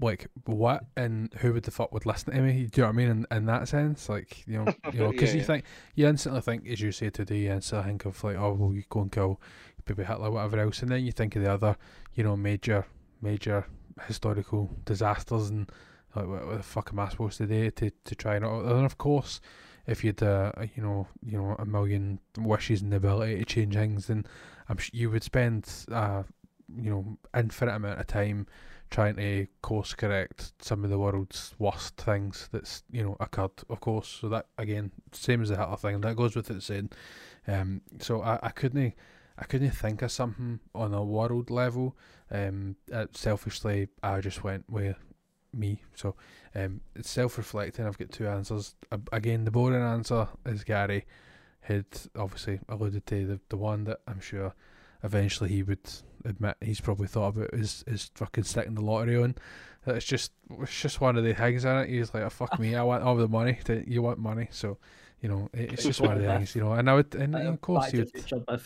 [0.00, 2.66] like what and who would the fuck would listen to me?
[2.66, 3.08] Do you know what I mean?
[3.08, 5.46] In, in that sense, like you know, you know, because yeah, you yeah.
[5.46, 5.64] think
[5.94, 8.84] you instantly think, as you say today, you instantly think of like, oh, well, you
[8.88, 9.40] go and kill
[9.88, 11.76] maybe Hitler, whatever else, and then you think of the other,
[12.14, 12.86] you know, major,
[13.22, 13.66] major
[14.06, 15.70] historical disasters and
[16.14, 18.84] like, what, what the fuck am I supposed to do to to try and and
[18.84, 19.40] of course,
[19.86, 23.74] if you'd uh, you know, you know, a million wishes and the ability to change
[23.74, 24.26] things, then
[24.68, 26.24] I'm sure you would spend uh,
[26.74, 28.46] you know, infinite amount of time
[28.90, 33.80] trying to course correct some of the world's worst things that's you know occurred, of
[33.80, 34.08] course.
[34.20, 36.90] So that again, same as the Hitler thing, that goes with it saying.
[37.48, 38.94] Um, so I, I couldn't
[39.38, 41.96] I couldn't think of something on a world level.
[42.30, 42.76] Um,
[43.12, 44.96] selfishly, I just went with
[45.52, 45.82] me.
[45.94, 46.14] So
[46.54, 47.86] um, it's self-reflecting.
[47.86, 48.74] I've got two answers.
[48.90, 51.06] Uh, again, the boring answer is Gary
[51.60, 51.86] had
[52.16, 54.54] obviously alluded to the the one that I'm sure
[55.02, 55.88] eventually he would
[56.26, 59.36] admit he's probably thought about is is fucking sticking the lottery on.
[59.86, 61.88] It's just it's just one of the things in it.
[61.88, 63.58] He's like, oh, fuck me, I want all the money.
[63.86, 64.78] You want money, so
[65.20, 66.72] you know, it's just one of the things, you know.
[66.72, 68.06] And I would, and of course, you.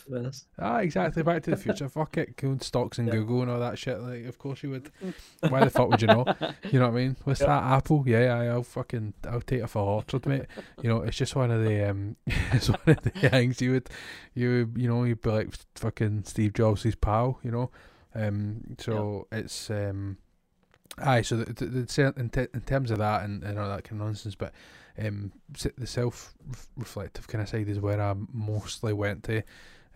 [0.09, 0.37] Would.
[0.59, 1.23] Ah, exactly.
[1.23, 1.89] Back to the future.
[1.89, 3.15] Fuck it, going stocks and yeah.
[3.15, 4.01] Google and all that shit.
[4.01, 4.91] Like, of course you would.
[5.49, 6.25] Why the fuck would you know?
[6.71, 7.17] You know what I mean?
[7.25, 8.05] What's that Apple?
[8.07, 10.47] Yeah, I'll fucking, I'll take it for Orchard, mate.
[10.83, 13.89] You know, it's just one of the, um, it's one of the things you would,
[14.35, 17.71] you, you know, you'd be like fucking Steve Jobs' pal, you know.
[18.15, 20.19] Um, so it's um,
[20.99, 21.23] aye.
[21.23, 24.01] So the, the, the in, te- in terms of that and, and all that kind
[24.01, 24.53] of nonsense, but
[24.99, 25.33] um,
[25.77, 29.43] the self-reflective kind of side is where I mostly went to.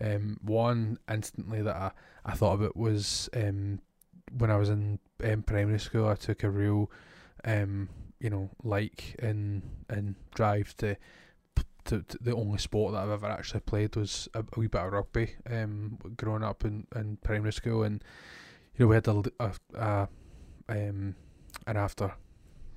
[0.01, 1.91] Um, one instantly that I,
[2.25, 3.79] I thought about was um,
[4.37, 6.07] when I was in um, primary school.
[6.07, 6.91] I took a real
[7.45, 7.89] um,
[8.19, 10.97] you know, like and in drive to,
[11.85, 14.81] to, to, the only sport that I've ever actually played was a, a wee bit
[14.81, 15.35] of rugby.
[15.49, 18.03] Um, growing up in, in primary school, and
[18.75, 20.07] you know we had a, a, a
[20.67, 21.15] um
[21.67, 22.13] an after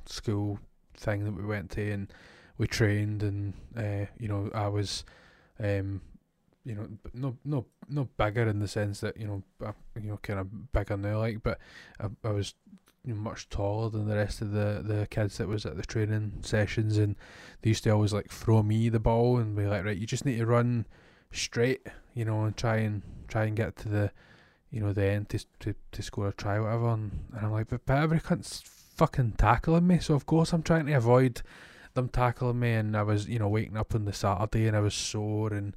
[0.07, 0.59] school
[0.99, 2.13] thing that we went to, and
[2.59, 5.05] we trained, and uh, you know I was
[5.61, 6.01] um
[6.65, 10.19] you know, no, no, no bigger in the sense that you know, I, you know,
[10.19, 11.59] kind of bigger now, like, but
[11.99, 12.55] I, I was
[13.07, 16.99] much taller than the rest of the, the kids that was at the training sessions,
[16.99, 17.17] and
[17.63, 20.27] they used to always like throw me the ball and be like, right, you just
[20.27, 20.87] need to run
[21.33, 24.11] straight, you know, and try and try and get to the,
[24.71, 26.89] you know, the end to to, to score a try, whatever.
[26.89, 28.63] And, and I'm like, but, but every cunt's
[28.99, 31.43] fucking tackling me, so of course I'm trying to avoid
[31.95, 32.73] them tackling me.
[32.73, 35.75] And I was, you know, waking up on the Saturday and I was sore, and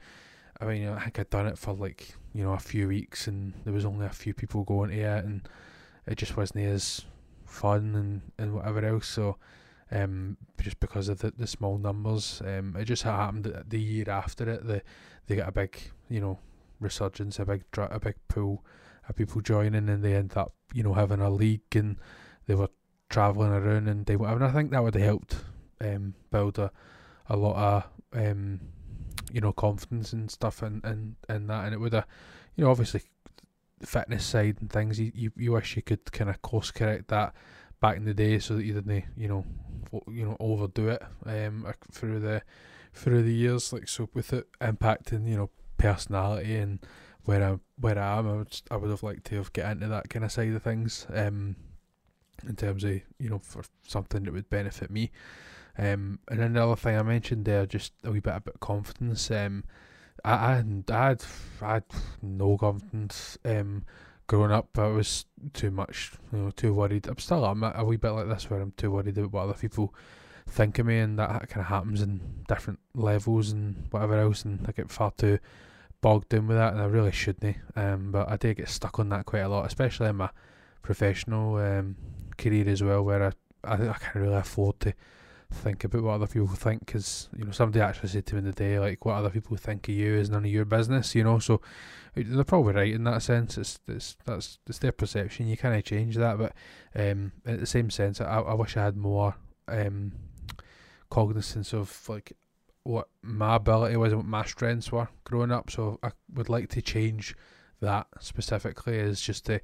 [0.60, 3.54] I mean, I think I'd done it for like you know a few weeks, and
[3.64, 5.48] there was only a few people going to it, and
[6.08, 7.06] it just wasn't as
[7.46, 9.08] fun and, and whatever else.
[9.08, 9.38] So,
[9.92, 14.50] um, just because of the, the small numbers, um, it just happened the year after
[14.50, 14.82] it, the
[15.28, 15.78] they got a big,
[16.10, 16.40] you know,
[16.80, 18.66] resurgence, a big a big pool
[19.08, 21.98] of people joining, and they end up, you know, having a league, and
[22.48, 22.70] they were
[23.12, 24.44] traveling around and they whatever.
[24.44, 25.36] And I think that would have helped
[25.80, 26.72] um, build a
[27.28, 27.84] a lot of
[28.20, 28.60] um,
[29.32, 32.08] you know confidence and stuff and and and that, and it would have,
[32.56, 33.02] you know, obviously
[33.86, 37.34] fitness side and things, you, you, you wish you could kind of course correct that
[37.80, 39.46] back in the day so that you didn't, you know,
[40.08, 42.42] you know, overdo it um through the
[42.94, 43.74] through the years.
[43.74, 46.80] Like so, with it impacting, you know, personality and
[47.26, 49.88] where I where I am, I would I would have liked to have get into
[49.88, 51.08] that kind of side of things.
[51.14, 51.56] Um,
[52.48, 55.12] in terms of you know for something that would benefit me.
[55.78, 59.32] Um, and another thing I mentioned there, just a wee bit about confidence.
[59.32, 59.64] Um,
[60.24, 61.24] I, I, I had,
[61.62, 61.84] I had
[62.22, 63.86] no confidence um,
[64.28, 64.78] growing up.
[64.78, 67.08] I was too much, you know, too worried.
[67.08, 69.44] I'm still I'm a, a wee bit like this, where I'm too worried about what
[69.44, 69.94] other people
[70.48, 74.44] think of me, and that kind of happens in different levels and whatever else.
[74.44, 75.40] And I get far too
[76.02, 77.58] bogged down with that, and I really shouldn't.
[77.76, 80.30] Um, but I did get stuck on that quite a lot, especially in my
[80.82, 81.96] professional um,
[82.42, 83.32] career as well, where I,
[83.64, 84.94] I, I can't really afford to
[85.54, 88.54] think about what other people think because you know somebody actually said to me the
[88.54, 91.40] day like what other people think of you is none of your business you know?
[91.40, 91.60] So
[92.16, 93.58] they're probably right in that sense.
[93.58, 95.48] It's, it's that's it's their perception.
[95.48, 96.54] You can't change that but
[96.96, 99.36] um in the same sense I, I wish I had more
[99.68, 100.14] um
[101.10, 102.34] cognizance of like
[102.84, 105.70] what my ability was and what my strengths were growing up.
[105.70, 107.36] So I would like to change
[107.82, 109.60] that specifically is just to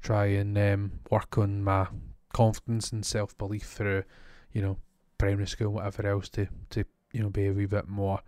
[0.00, 1.86] try and um, work on my
[2.32, 4.04] confidence and self belief through
[4.52, 4.78] you know
[5.18, 8.20] primary school, whatever else, to to you know be a wee bit more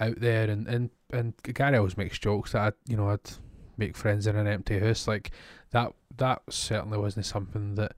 [0.00, 0.48] out there.
[0.48, 3.30] And and and Gary always makes jokes that I you know I'd
[3.76, 5.30] make friends in an empty house like
[5.70, 5.92] that.
[6.16, 7.92] That certainly wasn't something that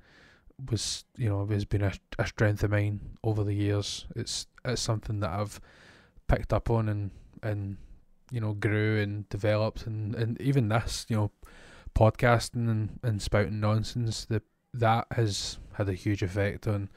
[0.70, 4.07] was you know has been a, a strength of mine over the years.
[4.16, 5.61] It's it's something that I've
[6.28, 7.11] picked up on and
[7.43, 7.77] and
[8.31, 11.31] you know grew and developed and and even this you know
[11.95, 14.43] podcasting and, and spouting nonsense that
[14.74, 16.88] that has had a huge effect on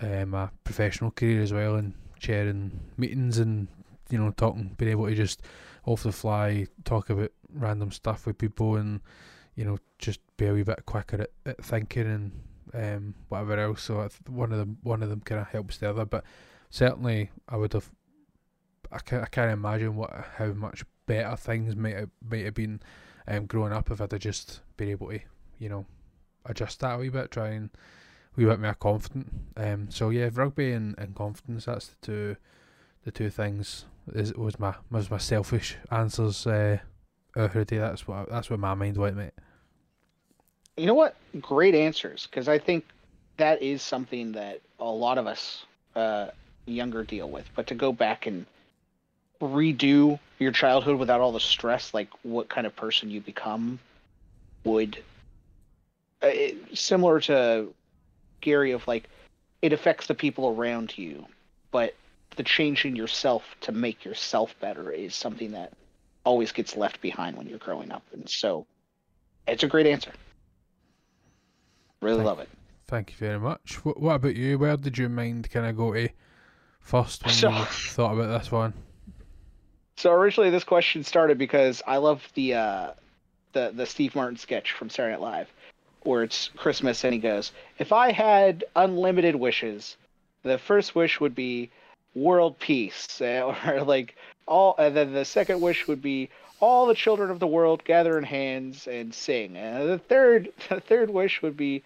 [0.00, 3.68] uh, my professional career as well, and chairing meetings and
[4.10, 5.42] you know talking, being able to just
[5.86, 9.00] off the fly talk about random stuff with people, and
[9.54, 12.32] you know just be a wee bit quicker at, at thinking and
[12.74, 13.82] um, whatever else.
[13.82, 16.24] So one of them, one of them kind of helps the other, but
[16.70, 17.90] certainly I would have.
[18.90, 22.80] I can't, I can't imagine what how much better things might have, might have been
[23.26, 25.20] um, growing up if I'd have just been able to,
[25.58, 25.84] you know,
[26.44, 27.70] adjust that a wee bit, try and
[28.36, 29.32] wee bit more confident.
[29.56, 31.66] Um, so yeah, rugby and, and confidence.
[31.66, 32.36] That's the two,
[33.04, 33.84] the two things.
[34.14, 36.46] Is was my was my selfish answers.
[36.46, 36.78] Uh,
[37.36, 37.78] already.
[37.78, 39.32] That's what that's what my mind went, mate.
[40.76, 41.16] You know what?
[41.40, 42.84] Great answers, because I think
[43.36, 45.64] that is something that a lot of us
[45.96, 46.28] uh,
[46.66, 47.48] younger deal with.
[47.54, 48.46] But to go back and
[49.40, 53.78] redo your childhood without all the stress, like what kind of person you become,
[54.64, 55.02] would
[56.22, 57.72] it, similar to
[58.40, 59.08] Gary of like
[59.62, 61.26] it affects the people around you,
[61.70, 61.94] but
[62.36, 65.72] the change in yourself to make yourself better is something that
[66.24, 68.02] always gets left behind when you're growing up.
[68.12, 68.66] And so
[69.46, 70.12] it's a great answer.
[72.00, 72.48] Really thank, love it.
[72.86, 73.84] Thank you very much.
[73.84, 74.58] What, what about you?
[74.58, 76.08] Where did your mind kind of go to
[76.80, 78.72] first when so, you thought about this one?
[79.96, 82.90] So originally this question started because I love the uh,
[83.52, 85.52] the the Steve Martin sketch from Saturday Night Live,
[86.08, 89.96] where it's Christmas and he goes, "If I had unlimited wishes,
[90.42, 91.70] the first wish would be
[92.14, 94.16] world peace, uh, or like
[94.46, 96.30] all, and then the second wish would be
[96.60, 99.56] all the children of the world gather in hands and sing.
[99.56, 101.82] And the third, the third wish would be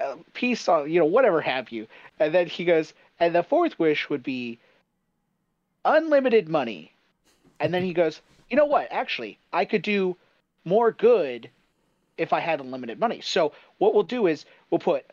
[0.00, 1.86] uh, peace on, you know, whatever have you.
[2.18, 4.58] And then he goes, and the fourth wish would be
[5.84, 6.92] unlimited money.
[7.60, 8.20] And then he goes,
[8.50, 8.88] you know what?
[8.90, 10.16] Actually, I could do
[10.64, 11.48] more good
[12.18, 13.20] if I had unlimited money.
[13.20, 15.04] So what we'll do is we'll put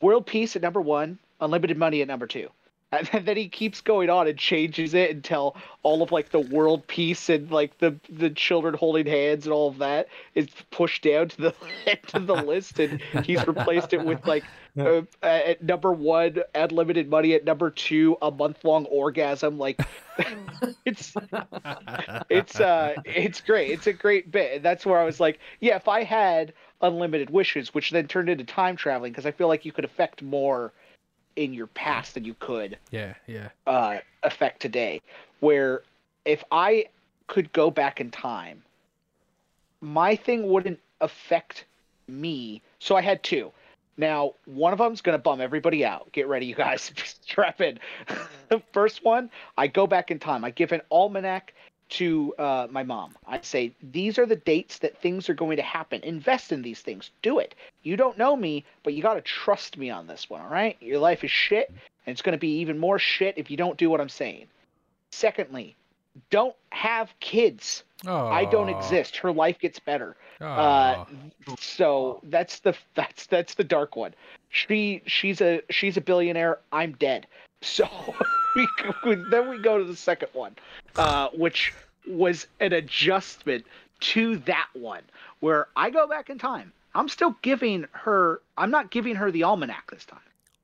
[0.00, 2.50] world peace at number one, unlimited money at number two.
[2.92, 6.86] And then he keeps going on and changes it until all of like the world
[6.86, 11.28] peace and like the the children holding hands and all of that is pushed down
[11.30, 11.54] to the
[11.86, 14.44] end of the list, and he's replaced it with like
[14.78, 19.58] uh, at number one unlimited money, at number two a month long orgasm.
[19.58, 19.80] Like
[20.84, 21.12] it's
[22.30, 23.70] it's uh it's great.
[23.72, 27.30] It's a great bit, and that's where I was like, yeah, if I had unlimited
[27.30, 30.72] wishes, which then turned into time traveling, because I feel like you could affect more
[31.36, 33.48] in your past than you could Yeah, yeah.
[33.66, 35.00] uh, affect today.
[35.40, 35.82] Where
[36.24, 36.86] if I
[37.28, 38.62] could go back in time,
[39.80, 41.64] my thing wouldn't affect
[42.08, 42.62] me.
[42.78, 43.52] So I had two.
[43.98, 46.12] Now, one of them's going to bum everybody out.
[46.12, 46.92] Get ready, you guys.
[47.22, 47.78] Strap in.
[48.48, 50.44] the first one, I go back in time.
[50.44, 51.54] I give an almanac
[51.88, 53.14] to uh, my mom.
[53.26, 56.02] I say, these are the dates that things are going to happen.
[56.02, 57.10] Invest in these things.
[57.22, 57.54] Do it.
[57.82, 60.76] You don't know me, but you got to trust me on this one, all right?
[60.80, 63.78] Your life is shit, and it's going to be even more shit if you don't
[63.78, 64.46] do what I'm saying.
[65.10, 65.76] Secondly,
[66.30, 67.84] don't have kids.
[68.06, 69.16] Oh, I don't exist.
[69.16, 70.16] Her life gets better.
[70.40, 71.04] Uh,
[71.58, 74.14] so that's the that's that's the dark one.
[74.50, 76.58] She she's a she's a billionaire.
[76.72, 77.26] I'm dead.
[77.66, 77.88] So
[78.56, 78.68] we
[79.30, 80.54] then we go to the second one,
[80.96, 81.74] uh, which
[82.06, 83.66] was an adjustment
[83.98, 85.02] to that one
[85.40, 86.72] where I go back in time.
[86.94, 88.40] I'm still giving her.
[88.56, 90.20] I'm not giving her the almanac this time.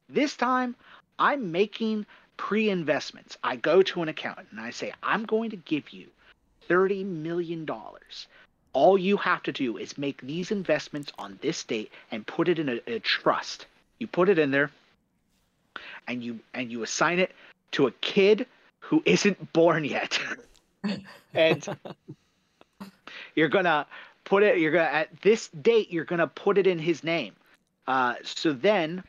[0.08, 0.76] This time,
[1.18, 2.06] I'm making
[2.36, 3.36] pre-investments.
[3.42, 6.06] I go to an accountant and I say, I'm going to give you
[6.68, 8.28] thirty million dollars
[8.72, 12.58] all you have to do is make these investments on this date and put it
[12.58, 13.66] in a, a trust.
[13.98, 14.70] You put it in there,
[16.08, 17.32] and you and you assign it
[17.72, 18.46] to a kid
[18.80, 20.18] who isn't born yet,
[21.34, 21.66] and
[23.34, 23.86] you're gonna
[24.24, 24.58] put it.
[24.58, 25.90] You're gonna at this date.
[25.90, 27.34] You're gonna put it in his name.
[27.86, 29.02] Uh, so then,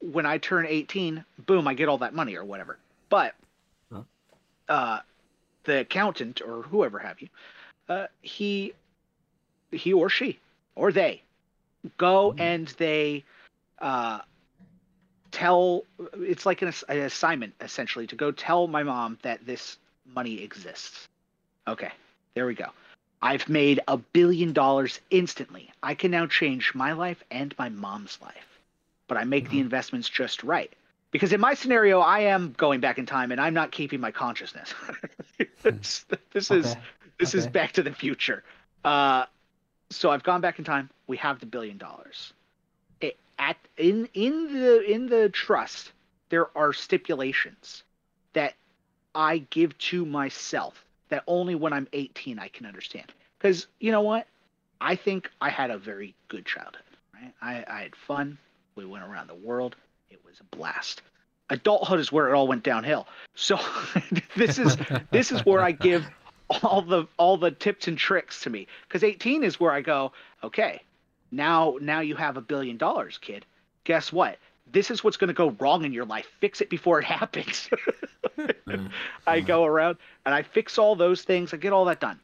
[0.00, 2.78] when I turn 18, boom, I get all that money or whatever.
[3.08, 3.34] But
[3.92, 4.02] Huh.
[4.68, 4.98] uh,
[5.64, 7.28] the accountant or whoever have you,
[7.88, 8.72] uh, he
[9.72, 10.38] he or she
[10.76, 11.22] or they
[11.98, 12.38] go Mhm.
[12.38, 13.24] and they
[13.80, 14.20] uh,
[15.34, 15.84] tell
[16.14, 21.08] it's like an, an assignment essentially to go tell my mom that this money exists
[21.66, 21.90] okay
[22.34, 22.68] there we go
[23.22, 28.18] i've made a billion dollars instantly i can now change my life and my mom's
[28.22, 28.60] life
[29.08, 29.62] but i make the Mhm.
[29.62, 30.72] investments just right
[31.10, 34.12] because in my scenario i am going back in time and i'm not keeping my
[34.12, 34.74] consciousness
[35.62, 36.80] this, this is Okay.
[37.18, 38.42] this is Back to the Future.
[38.84, 39.26] Uh,
[39.90, 40.90] so I've gone back in time.
[41.06, 42.32] We have the billion dollars.
[43.38, 45.92] At in in the in the trust,
[46.28, 47.82] there are stipulations
[48.32, 48.54] that
[49.14, 53.12] I give to myself that only when I'm 18 I can understand.
[53.38, 54.26] Because you know what,
[54.80, 56.82] I think I had a very good childhood.
[57.12, 57.32] Right?
[57.40, 58.38] I, I had fun.
[58.74, 59.76] We went around the world.
[60.10, 61.02] It was a blast.
[61.50, 63.06] Adulthood is where it all went downhill.
[63.34, 63.58] So
[64.36, 64.76] this is
[65.10, 66.06] this is where I give
[66.62, 70.12] all the all the tips and tricks to me because 18 is where I go
[70.42, 70.82] okay
[71.30, 73.44] now now you have a billion dollars kid.
[73.84, 74.38] Guess what?
[74.72, 76.26] This is what's going to go wrong in your life.
[76.40, 77.68] Fix it before it happens.
[78.38, 78.90] Mm.
[79.26, 81.52] I go around and I fix all those things.
[81.54, 82.18] I get all that done.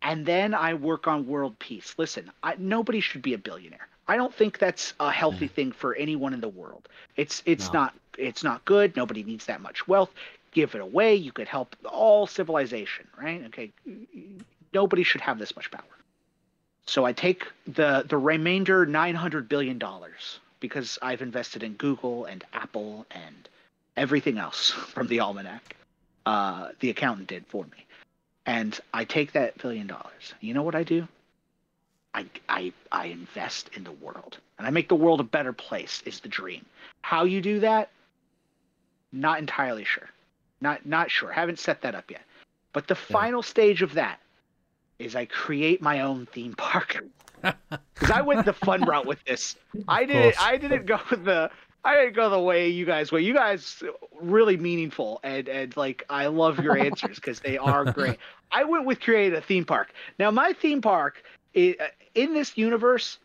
[0.00, 1.94] And then I work on world peace.
[1.98, 3.86] Listen I, nobody should be a billionaire.
[4.08, 6.88] I don't think that's a healthy thing for anyone in the world.
[7.16, 7.80] It's it's No.
[7.80, 8.96] not it's not good.
[8.96, 10.10] Nobody needs that much wealth.
[10.50, 11.14] Give it away.
[11.14, 13.42] You could help all civilization, right?
[13.46, 13.70] Okay,
[14.74, 15.84] nobody should have this much power.
[16.86, 22.24] So I take the the remainder nine hundred billion dollars because I've invested in Google
[22.24, 23.48] and Apple and
[23.96, 25.76] everything else from the almanac.
[26.24, 27.84] Uh, the accountant did for me,
[28.46, 30.34] and I take that billion dollars.
[30.40, 31.08] You know what I do?
[32.14, 36.02] I, I I invest in the world, and I make the world a better place.
[36.04, 36.64] Is the dream.
[37.00, 37.90] How you do that?
[39.12, 40.08] Not entirely sure.
[40.60, 41.32] Not not sure.
[41.32, 42.22] Haven't set that up yet.
[42.72, 44.20] But the final stage of that
[44.98, 47.04] is I create my own theme park.
[47.94, 49.56] Because I went the fun route with this.
[49.88, 50.40] I didn't.
[50.40, 51.50] I didn't go the.
[51.84, 53.24] I didn't go the way you guys went.
[53.24, 53.82] You guys
[54.20, 58.18] really meaningful and and like I love your answers because they are great.
[58.52, 59.92] I went with create a theme park.
[60.20, 61.22] Now my theme park
[61.56, 63.18] i uh, in this universe,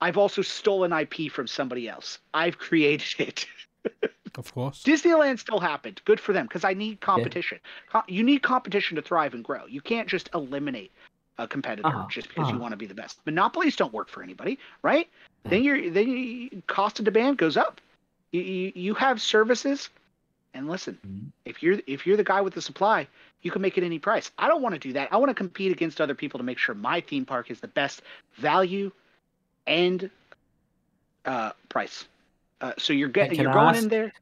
[0.00, 2.18] I've also stolen IP from somebody else.
[2.32, 3.46] I've created it.
[4.36, 4.82] Of course.
[4.84, 6.00] Disneyland still happened.
[6.04, 7.58] Good for them because I need competition.
[7.90, 9.66] Co- You need competition to thrive and grow.
[9.66, 10.90] You can't just eliminate
[11.38, 12.62] a competitor Uh-huh, just because you uh-huh.
[12.62, 13.18] want to be the best.
[13.26, 15.08] Monopolies don't work for anybody, right?
[15.44, 17.80] Then your then you, cost of demand goes up.
[18.32, 19.88] You, you you have services,
[20.54, 21.30] and listen, Mhm.
[21.44, 23.08] if you're if you're the guy with the supply,
[23.42, 24.30] you can make it any price.
[24.38, 25.12] I don't want to do that.
[25.12, 27.68] I want to compete against other people to make sure my theme park is the
[27.68, 28.02] best
[28.36, 28.92] value
[29.66, 30.10] and
[31.24, 32.04] uh, price.
[32.60, 34.12] Uh, so you're getting you're going ask- in there.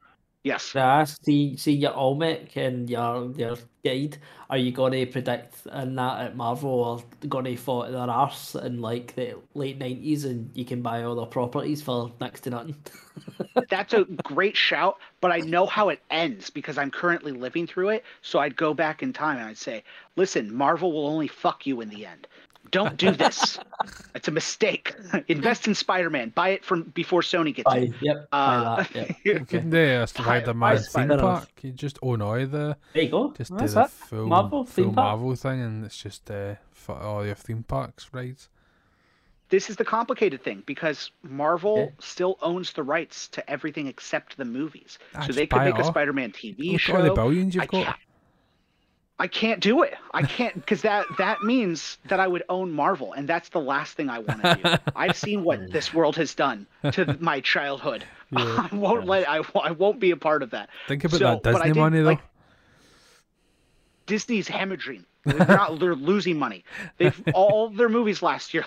[0.45, 0.73] Yes.
[0.73, 4.19] Can I ask, see, see your Olmec and your your guide,
[4.51, 8.55] are you going to predict in that at Marvel or going to fight their arse
[8.55, 12.51] in like the late 90s and you can buy all their properties for next to
[12.51, 12.77] nothing?
[13.69, 17.91] That's a great shout, but I know how it ends because I'm currently living through
[17.91, 18.05] it.
[18.23, 19.83] So I'd go back in time and I'd say,
[20.17, 22.27] listen, Marvel will only fuck you in the end.
[22.71, 23.59] Don't do this.
[24.15, 24.95] it's a mistake.
[25.29, 26.31] Invest in Spider Man.
[26.31, 27.93] Buy it from before Sony gets Buy, it.
[28.01, 29.17] yep, Uh, buy that, yep.
[29.25, 29.79] You couldn't do
[30.49, 31.49] a Man theme park.
[31.63, 33.33] You just own all the There you go.
[33.37, 33.91] just That's do the it.
[33.91, 35.07] full Marvel full theme park.
[35.19, 38.49] Marvel thing, and it's just uh, for all your theme parks rides.
[39.51, 41.87] this is the complicated thing because Marvel Yeah.
[42.01, 44.99] still owns the rights to everything except the movies.
[45.15, 45.85] Ah, so they could make a.
[45.85, 46.95] Spider Man TV Look show.
[46.95, 47.99] at all the billions you've I got.
[49.21, 49.95] I can't do it.
[50.15, 53.95] I can't because that that means that I would own Marvel, and that's the last
[53.95, 54.93] thing I want to do.
[54.97, 58.05] I've seen what this world has done to my childhood.
[58.31, 58.69] Yeah.
[58.73, 59.29] I won't let.
[59.29, 60.69] I, I won't be a part of that.
[60.87, 62.05] Think about So, that Disney did, money though.
[62.07, 62.21] like,
[64.07, 65.05] Disney's hemorrhaging.
[65.25, 65.81] They're not.
[65.81, 66.65] they're losing money.
[66.99, 68.65] They've all their movies last year.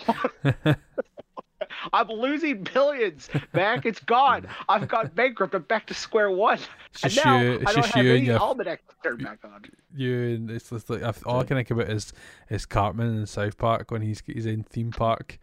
[1.93, 3.29] I'm losing billions.
[3.53, 4.47] Back, it's gone.
[4.69, 5.53] I've gone bankrupt.
[5.55, 6.59] I'm back to square one.
[7.03, 9.63] It's And now you- I don't have any your- almanac to turn back on.
[9.95, 12.13] you and it's just like I've, all I can think about is
[12.49, 15.37] is Cartman in South Park when he's he's in theme park.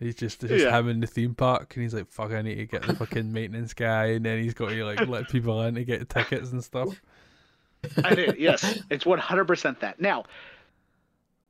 [0.00, 0.76] He's just it's just Yeah.
[0.78, 3.32] him in the theme park, and he's like, "Fuck, I need to get the fucking
[3.32, 6.62] maintenance guy," and then he's got to like let people in to get tickets and
[6.64, 7.00] stuff.
[8.02, 8.36] I did.
[8.38, 10.00] Yes, it's 100% that.
[10.00, 10.24] Now,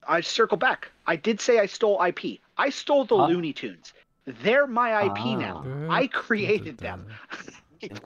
[0.07, 0.91] I circle back.
[1.07, 2.41] I did say I stole IP.
[2.59, 3.27] I stole the Ah.
[3.27, 3.93] Looney Tunes.
[4.27, 5.65] They're my IP now.
[5.89, 5.93] Ah.
[5.93, 7.07] I created them.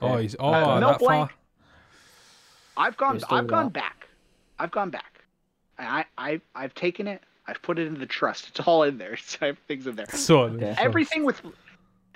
[0.01, 1.29] Oh, he's oh Uh, Mel that Blanc.
[1.29, 2.85] far.
[2.85, 3.21] I've gone.
[3.29, 3.73] I've gone not.
[3.73, 4.07] back.
[4.57, 5.23] I've gone back.
[5.77, 7.23] I, I, I've taken it.
[7.47, 8.49] I've put it in the trust.
[8.49, 9.13] It's all in there.
[9.19, 10.07] It's everything's in there.
[10.09, 10.75] So Okay.
[10.77, 11.41] Everything with,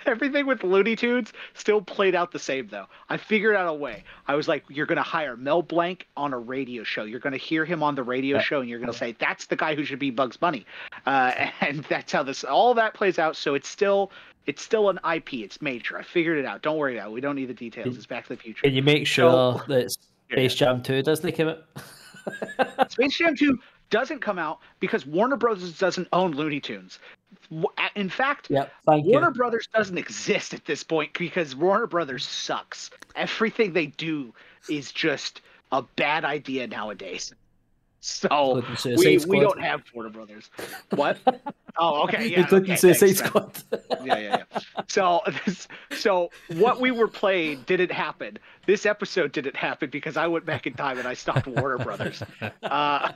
[0.06, 2.86] everything with Looney Tunes still played out the same though.
[3.08, 4.04] I figured out a way.
[4.26, 7.04] I was like, you're gonna hire Mel Blanc on a radio show.
[7.04, 9.74] You're gonna hear him on the radio show, and you're gonna say that's the guy
[9.74, 10.66] who should be Bugs Bunny.
[11.06, 13.36] Uh, and that's how this all that plays out.
[13.36, 14.10] So it's still.
[14.46, 15.32] It's still an IP.
[15.34, 15.96] It's major.
[15.96, 16.60] I figured it out.
[16.60, 17.12] Don't worry about it.
[17.14, 17.96] We don't need the details.
[17.96, 18.60] It's Back to the Future.
[18.62, 19.90] Can you make sure So- that
[20.30, 22.90] Space Jam 2 doesn't come out?
[22.90, 23.58] Space Jam 2
[23.94, 26.98] doesn't come out because Warner Brothers doesn't own Looney Tunes.
[27.94, 29.34] In fact, yep, Warner you.
[29.34, 32.90] Brothers doesn't exist at this point because Warner Brothers sucks.
[33.14, 34.34] Everything they do
[34.68, 37.32] is just a bad idea nowadays.
[38.00, 40.50] So we, we don't have Warner Brothers.
[40.90, 41.16] What?
[41.78, 42.26] Oh, okay.
[42.30, 42.48] Yeah.
[42.50, 43.18] Okay, thanks.
[43.18, 43.62] Squad.
[44.04, 44.60] yeah, yeah, yeah.
[44.88, 48.38] So, this, so what we were playing didn't happen.
[48.66, 52.22] This episode didn't happen because I went back in time and I stopped Warner Brothers.
[52.62, 53.12] Uh,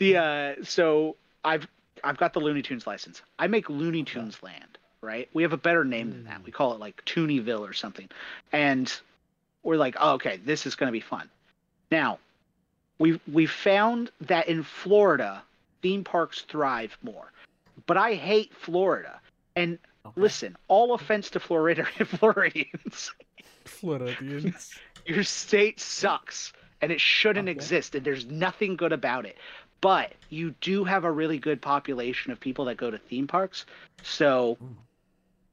[0.00, 1.68] the uh, so I've
[2.02, 3.22] I've got the Looney Tunes license.
[3.38, 5.28] I make Looney Tunes Land, right?
[5.32, 6.42] We have a better name than that.
[6.44, 8.08] We call it like Toonyville or something,
[8.52, 8.92] and
[9.62, 11.30] we're like, oh, okay, this is going to be fun.
[11.92, 12.18] Now,
[12.98, 15.42] we we found that in Florida,
[15.82, 17.30] theme parks thrive more,
[17.86, 19.20] but I hate Florida.
[19.54, 19.78] And
[20.16, 23.12] listen, all offense to Florida Floridians,
[23.66, 24.74] Floridians.
[25.06, 26.52] your state sucks
[26.82, 27.52] and it shouldn't Okay.
[27.52, 29.36] exist and there's nothing good about it
[29.80, 33.66] but you do have a really good population of people that go to theme parks
[34.02, 34.74] so Mm.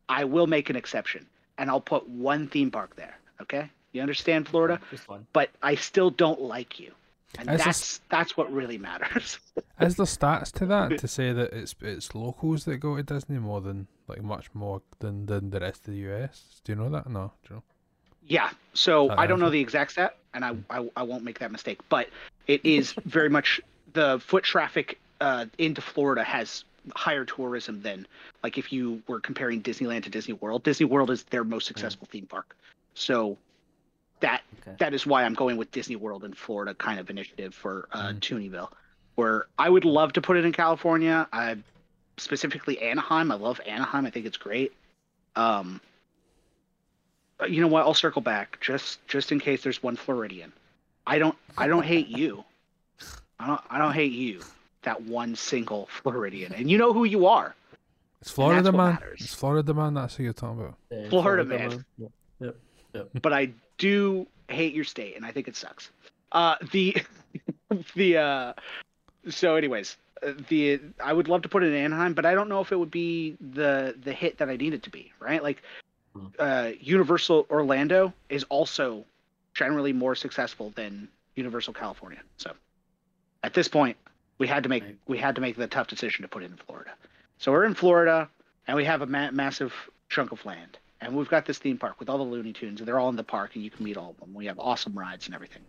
[0.09, 1.25] i will make an exception
[1.57, 5.25] and i'll put one theme park there okay you understand florida Just one.
[5.33, 6.91] but i still don't like you
[7.39, 9.39] and It's that's just- that's what really matters
[9.79, 13.37] Is there stats to that to say that it's it's locals that go to Disney
[13.37, 16.61] more than like much more than than the rest of the US?
[16.63, 17.07] Do you know that?
[17.07, 17.63] No, do you know?
[18.25, 18.49] Yeah.
[18.73, 21.79] So I don't know the exact stat, and I, I I won't make that mistake.
[21.89, 22.09] But
[22.47, 23.61] it is very much
[23.93, 26.63] the foot traffic uh, into Florida has
[26.95, 28.07] higher tourism than
[28.43, 30.63] like if you were comparing Disneyland to Disney World.
[30.63, 32.55] Disney World is their most successful theme park.
[32.93, 33.37] So
[34.21, 34.75] that Okay.
[34.79, 38.09] that is why I'm going with Disney World in Florida kind of initiative for uh,
[38.09, 38.19] Mm.
[38.19, 38.69] Toonyville,
[39.15, 41.27] where I would love to put it in California.
[41.31, 41.57] I
[42.17, 43.31] specifically Anaheim.
[43.31, 44.05] I love Anaheim.
[44.05, 44.73] I think it's great.
[45.35, 45.79] Um,
[47.37, 47.83] but you know what?
[47.83, 50.51] I'll circle back just just in case there's one Floridian.
[51.05, 52.43] I don't I don't hate you.
[53.39, 54.41] I don't I don't hate you.
[54.83, 57.55] That one single Floridian, and you know who you are.
[58.21, 58.93] It's Florida what man.
[58.95, 59.21] matters.
[59.21, 59.93] It's Florida man.
[59.93, 60.75] That's who you're talking about.
[60.91, 61.85] Yeah, Florida man.
[62.39, 63.01] Yeah.
[63.21, 65.91] but I do hate your state, and I think it sucks.
[66.31, 66.97] Uh, the
[67.95, 68.53] the uh,
[69.29, 72.49] so anyways, uh, the I would love to put it in Anaheim, but I don't
[72.49, 75.11] know if it would be the the hit that I need it to be.
[75.19, 75.61] Right, like
[76.15, 76.31] Mhm.
[76.39, 79.05] uh, Universal Orlando is also
[79.53, 82.19] generally more successful than Universal California.
[82.37, 82.51] So
[83.47, 83.95] at this point,
[84.39, 84.97] we had to make Right.
[85.07, 86.91] we had to make the tough decision to put it in Florida.
[87.37, 88.29] So we're in Florida,
[88.67, 89.73] and we have a ma- massive
[90.09, 92.87] chunk of land, and we've got this theme park with all the Looney Tunes, and
[92.87, 94.33] they're all in the park, and you can meet all of them.
[94.33, 95.63] We have awesome rides and everything.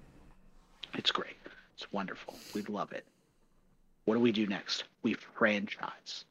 [0.94, 1.36] It's great.
[1.76, 2.34] It's wonderful.
[2.52, 3.04] We love it.
[4.06, 4.82] What do we do next?
[5.04, 6.24] We franchise,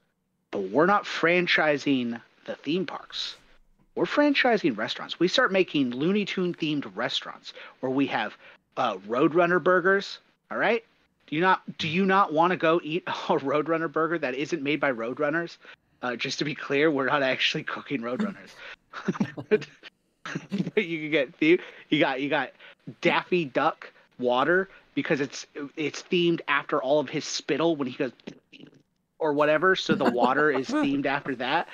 [0.51, 3.37] but we're not franchising the theme parks.
[3.95, 5.17] We're franchising restaurants.
[5.17, 8.37] We start making Looney Tune themed restaurants where we have
[8.75, 10.19] uh, Roadrunner burgers.
[10.51, 10.83] All right.
[11.27, 14.63] Do you not do you not want to go eat a Roadrunner burger that isn't
[14.63, 15.57] made by Roadrunners?
[16.01, 18.49] Uh, just to be clear, we're not actually cooking Roadrunners.
[19.49, 19.67] but
[20.85, 21.59] you can get the
[21.89, 22.51] you got you got
[23.01, 25.45] Daffy Duck water because it's
[25.75, 28.11] it's themed after all of his spittle when he goes
[29.19, 29.75] or whatever.
[29.75, 31.67] So the water is themed after that.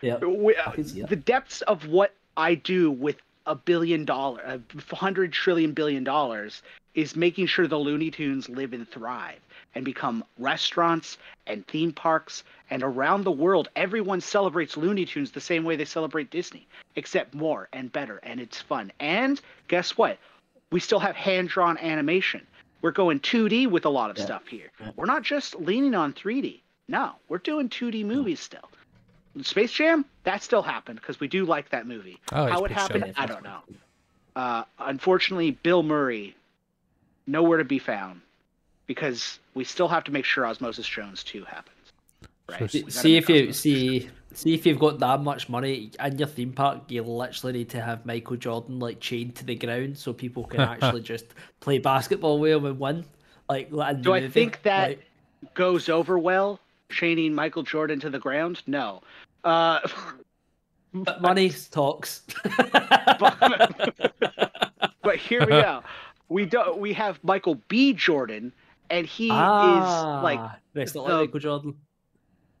[0.00, 0.18] Yeah.
[0.18, 1.06] We- I that.
[1.08, 3.16] the depths of what I do with
[3.46, 6.62] a billion dollar, a hundred trillion billion dollars,
[6.94, 9.38] is making sure the Looney Tunes live and thrive
[9.74, 12.42] and become restaurants and theme parks.
[12.70, 16.66] And around the world, everyone celebrates Looney Tunes the same way they celebrate Disney,
[16.96, 18.90] except more and better, and it's fun.
[18.98, 20.18] And guess what?
[20.72, 22.46] We still have hand drawn animation.
[22.82, 24.24] We're going 2D with a lot of Yeah.
[24.24, 24.70] stuff here.
[24.80, 24.90] Yeah.
[24.96, 26.62] We're not just leaning on 3D.
[26.88, 28.68] No, we're doing 2D movies still.
[29.42, 32.20] Space Jam, that still happened because we do like that movie.
[32.30, 33.60] I like How it happened, I don't know.
[34.34, 36.36] Uh, unfortunately, Bill Murray,
[37.26, 38.20] nowhere to be found
[38.86, 41.76] because we still have to make sure Osmosis Jones 2 happens.
[42.48, 42.60] Right?
[42.60, 46.18] So See, see if you Osmosis see see if you've got that much money in
[46.18, 49.96] your theme park, you literally need to have Michael Jordan like chained to the ground
[49.96, 51.26] so people can actually just
[51.60, 53.04] play basketball with him and win.
[53.48, 56.60] Like in the Do I think that Like, goes over well,
[56.90, 58.62] chaining Michael Jordan to the ground?
[58.66, 59.02] No.
[59.46, 59.78] Uh,
[60.92, 62.22] but money talks.
[65.02, 65.82] but here we go.
[66.28, 66.78] We don't.
[66.78, 67.92] we have Michael B.
[67.92, 68.52] Jordan,
[68.90, 69.84] and he is
[70.22, 71.74] like Ah, it's not the- like Michael Jordan.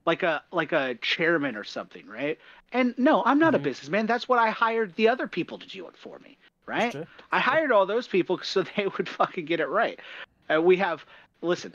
[0.06, 2.38] like a like a chairman or something, right?
[2.72, 3.64] And no, I'm not a Mhm.
[3.64, 4.06] businessman.
[4.06, 6.94] That's what I hired the other people to do it for me, right?
[7.32, 9.98] I hired all those people so they would fucking get it right.
[10.52, 11.04] Uh, we have
[11.42, 11.74] listen,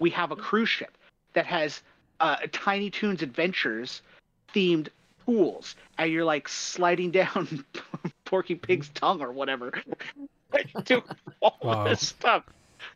[0.00, 0.98] we have a cruise ship
[1.34, 1.82] that has
[2.20, 4.02] uh, Tiny Toons Adventures
[4.54, 4.88] themed
[5.24, 7.64] pools, and you're like sliding down
[8.24, 9.72] Porky Pig's tongue or whatever.
[10.84, 11.02] do
[11.40, 11.84] all Wow.
[11.88, 12.44] this stuff.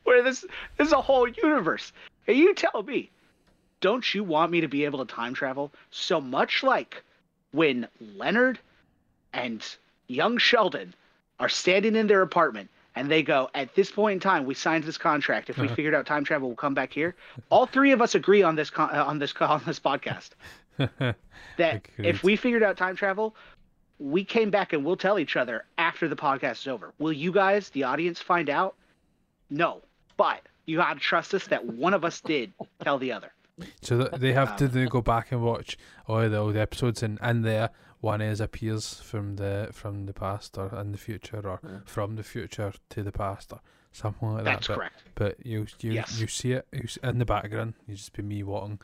[0.05, 0.41] Where this,
[0.79, 1.93] this is a whole universe.
[2.27, 3.11] And you tell me,
[3.81, 7.03] don't you want me to be able to time travel so much like
[7.51, 8.59] when Leonard
[9.33, 9.63] and
[10.07, 10.95] young Sheldon
[11.41, 14.85] are standing in their apartment and they go, at this point in time, we signed
[14.85, 15.51] this contract.
[15.51, 15.75] If we Uh-huh.
[15.75, 17.15] figured out time travel, we'll come back here.
[17.51, 20.31] All three of us agree on this con- uh, on this on this podcast
[21.57, 23.35] that if we figured out time travel,
[23.99, 26.93] we came back and we'll tell each other after the podcast is over.
[26.99, 28.75] Will you guys, the audience, find out?
[29.51, 29.83] No,
[30.17, 32.53] but you got to trust us that one of us did
[32.83, 33.33] tell the other.
[33.83, 35.77] So they have to Um, then go back and watch
[36.09, 37.71] all the old episodes, and in there,
[38.01, 41.79] one is appears from the from the past or in the future, or Yeah.
[41.85, 43.61] from the future to the past, or
[43.93, 44.73] something like That's that.
[44.75, 45.03] But, correct.
[45.15, 46.19] but you you Yes.
[46.19, 47.75] you see it you s in the background.
[47.87, 48.81] You just be me walking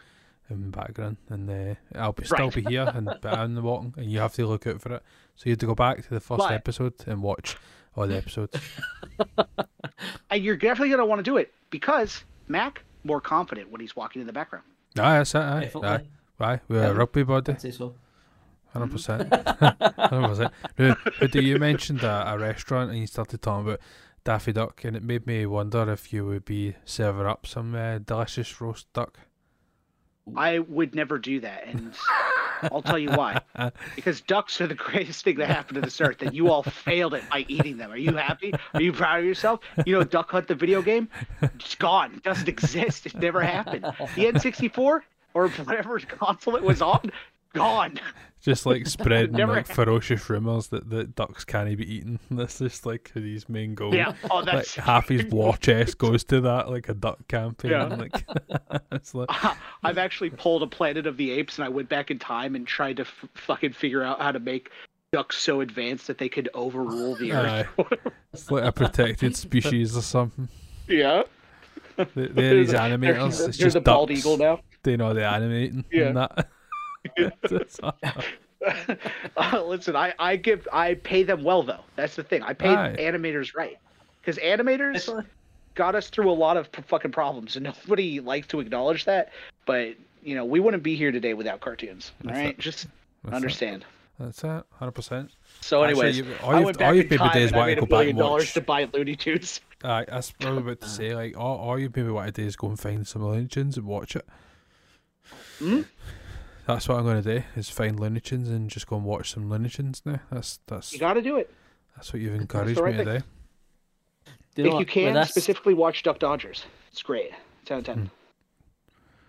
[0.51, 3.95] in the background, and uh, I'll be, still be here and but I'm the walking,
[3.97, 5.03] and you have to look out for it.
[5.37, 7.57] So you have to go back to the first But- episode and watch
[7.97, 8.59] all the episodes.
[10.31, 13.97] And you're definitely going to want to do it because Mac more confident when he's
[13.97, 14.65] walking in the background.
[14.99, 15.39] aye, that's it.
[15.39, 16.05] Aye, aye,
[16.41, 16.61] aye.
[16.69, 17.53] We're a rugby body.
[17.53, 17.95] I'd say so.
[18.73, 19.33] Hundred percent.
[19.99, 20.53] Hundred percent.
[20.79, 23.81] Now, but you mentioned a, a restaurant and you started talking about
[24.25, 27.99] Daffy Duck, and it made me wonder if you would be serving up some uh,
[27.99, 29.19] delicious roast duck.
[30.37, 31.95] I would never do that, and
[32.73, 33.41] I'll tell you why.
[33.97, 37.15] Because ducks are the greatest thing that happened to this earth, and you all failed
[37.15, 37.91] it by eating them.
[37.91, 38.53] Are you happy?
[38.75, 39.61] Are you proud of yourself?
[39.87, 41.09] You know, Duck Hunt, the video game,
[41.43, 42.15] it's gone.
[42.15, 43.07] It doesn't exist.
[43.07, 43.85] It never happened.
[43.85, 45.03] The N64
[45.35, 47.13] or whatever console it was on,
[47.59, 48.01] gone.
[48.41, 52.21] Just like spreading Never like ferocious rumors that, that ducks can't be eaten.
[52.31, 53.93] That's just like his main goal.
[53.93, 54.15] Yeah.
[54.31, 54.75] Oh, Like that's.
[54.77, 57.73] half his war chest goes to that, like a duck campaign.
[57.73, 57.85] Yeah.
[57.87, 58.25] Like
[58.93, 59.29] it's like
[59.83, 62.65] I've actually pulled a Planet of the Apes, and I went back in time and
[62.67, 64.71] tried to f- fucking figure out how to make
[65.13, 67.67] ducks so advanced that they could overrule the Aye.
[67.79, 67.93] Earth.
[68.33, 70.49] It's like a protected species or something.
[70.87, 71.25] yeah.
[71.97, 73.01] They- They're these animators.
[73.01, 74.61] They're, It's they're just the bald ducks eagle now.
[74.85, 76.13] They know they're animating Yeah.
[77.17, 77.53] And that.
[77.53, 77.81] It's-
[79.37, 81.85] uh, listen, I, I give I pay them well though.
[81.97, 82.43] That's the thing.
[82.43, 82.97] I pay Aye.
[82.99, 83.79] animators right
[84.21, 85.25] because animators
[85.75, 89.33] got us through a lot of p- fucking problems, and nobody likes to acknowledge that.
[89.65, 92.11] But you know, we wouldn't be here today without cartoons.
[92.25, 92.59] All That's right, it.
[92.59, 92.89] just
[93.25, 93.37] That's it.
[93.37, 93.85] understand.
[94.19, 94.65] That's it.
[94.73, 95.31] Hundred percent.
[95.61, 97.57] So, anyways, Actually, you- all I you've- went all back you've in maybe time and
[97.57, 98.55] I made go a back billion and dollars watch.
[98.55, 99.61] to buy Looney Tunes.
[99.85, 101.15] Aye, that's what I was about to say.
[101.15, 103.77] Like, all, all you maybe want to do is go and find some Looney Tunes
[103.77, 104.27] and watch it.
[105.61, 105.83] Hmm?
[106.69, 107.45] That's what I'm going to do.
[107.57, 110.21] Is find Looney Tunes and just go and watch some Looney Tunes now.
[110.31, 111.51] That's that's You got to do it.
[111.97, 113.25] that's what you've encouraged right me to do.
[114.55, 116.65] Do you if know you what, with can, this, specifically watch Duck Dodgers.
[116.93, 117.31] It's great.
[117.65, 118.11] Ten out of ten.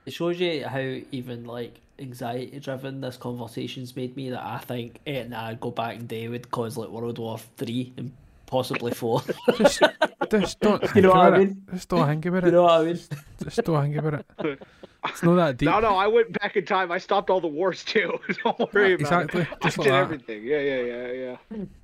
[0.05, 0.79] It shows you how
[1.11, 5.95] even like anxiety driven this conversation's made me that I think eh, nah, go back
[5.95, 8.11] in day would cause like World War Three and
[8.47, 9.21] possibly four.
[9.57, 9.81] Just,
[10.29, 10.83] just don't.
[10.95, 11.47] You know what I about it.
[11.47, 11.63] mean?
[11.71, 12.47] Just don't think about it.
[12.47, 12.99] you know what I mean?
[13.43, 14.61] Just don't think about it.
[15.07, 15.69] It's not that deep.
[15.69, 16.91] No, no, I went back in time.
[16.91, 18.19] I stopped all the wars too.
[18.43, 19.41] Don't worry about exactly.
[19.41, 19.47] it.
[19.63, 20.01] Just I like did that.
[20.01, 20.43] everything.
[20.43, 21.35] Yeah, yeah, yeah,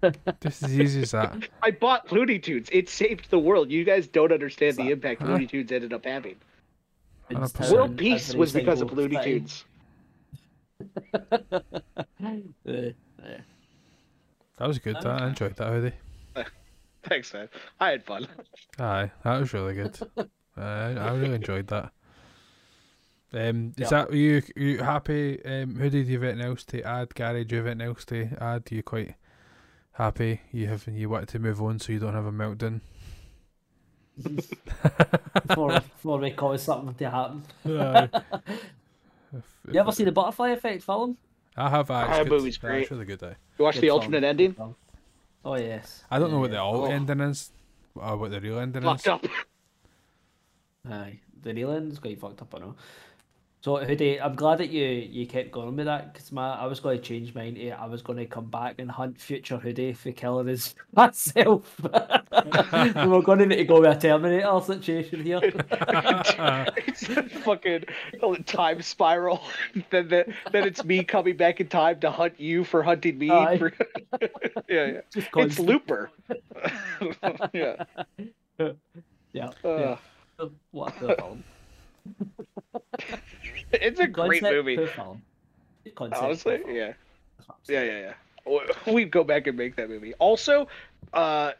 [0.03, 0.34] yeah.
[0.42, 1.50] Just as easy as that.
[1.64, 2.69] I bought Looney Tunes.
[2.72, 3.72] It saved the world.
[3.72, 5.30] You guys don't understand the impact Huh?
[5.30, 6.35] Looney Tunes ended up having.
[7.72, 9.45] World peace was because of single Looney thing.
[9.45, 9.66] Tunes.
[14.58, 14.95] That was good.
[15.02, 15.22] That.
[15.22, 15.95] I enjoyed that, Hoodie.
[17.03, 17.50] Thanks, man.
[17.80, 18.27] I had fun.
[18.80, 19.98] Aye, that was really good.
[20.18, 20.24] uh,
[20.58, 21.92] I really enjoyed that.
[23.34, 23.90] Um, is Yeah.
[23.90, 25.44] that are you are you happy?
[25.44, 27.14] Um, who did you have anything else to add?
[27.16, 28.64] Gary, do you have anything else to add?
[28.72, 29.16] Are you quite
[29.94, 30.42] happy?
[30.52, 32.82] You have you want to move on so you don't have a meltdown?
[35.48, 37.44] before, before we cause something to happen.
[37.66, 38.10] Aye.
[38.14, 38.24] If-
[39.34, 41.18] if- You ever seen the Butterfly Effect film?
[41.58, 41.90] I have.
[41.92, 42.32] Aye, it's That good.
[42.40, 42.82] movie's Aye, great.
[42.84, 43.24] It's really good.
[43.24, 43.36] Aye.
[43.58, 44.00] You watch Good the film.
[44.00, 44.56] alternate ending?
[45.44, 46.04] Oh yes.
[46.10, 46.92] I don't know what the Uh, alt oh.
[46.92, 47.52] ending is,
[47.95, 49.06] or what the real ending Fucked is.
[49.06, 49.32] Fucked up.
[50.90, 52.76] Aye, the real end's quite fucked up, I know.
[53.66, 56.80] So, Hoodie, I'm glad that you you kept going with that because my I was
[56.80, 59.94] going to change mine to I was going to come back and hunt future Hoodie
[59.94, 61.76] for killing his myself.
[61.82, 65.40] We're going to need to go with a Terminator situation here.
[65.42, 67.85] it's a fucking
[68.45, 69.42] time spiral.
[69.90, 73.30] then, the, then it's me coming back in time to hunt you for hunting me.
[73.30, 73.74] For...
[74.69, 75.02] yeah, yeah.
[75.16, 76.11] It's Looper.
[77.52, 77.84] yeah.
[79.34, 79.50] Yeah.
[79.64, 79.98] Uh, yeah.
[80.69, 81.44] What the film.
[83.74, 84.76] It's a great movie.
[84.77, 85.22] per film.
[85.95, 86.94] Concept per Honestly, yeah.
[87.38, 88.14] That's what I'm Yeah, yeah, yeah.
[88.94, 90.14] We go back and make that movie.
[90.16, 90.68] Also,
[91.14, 91.52] uh,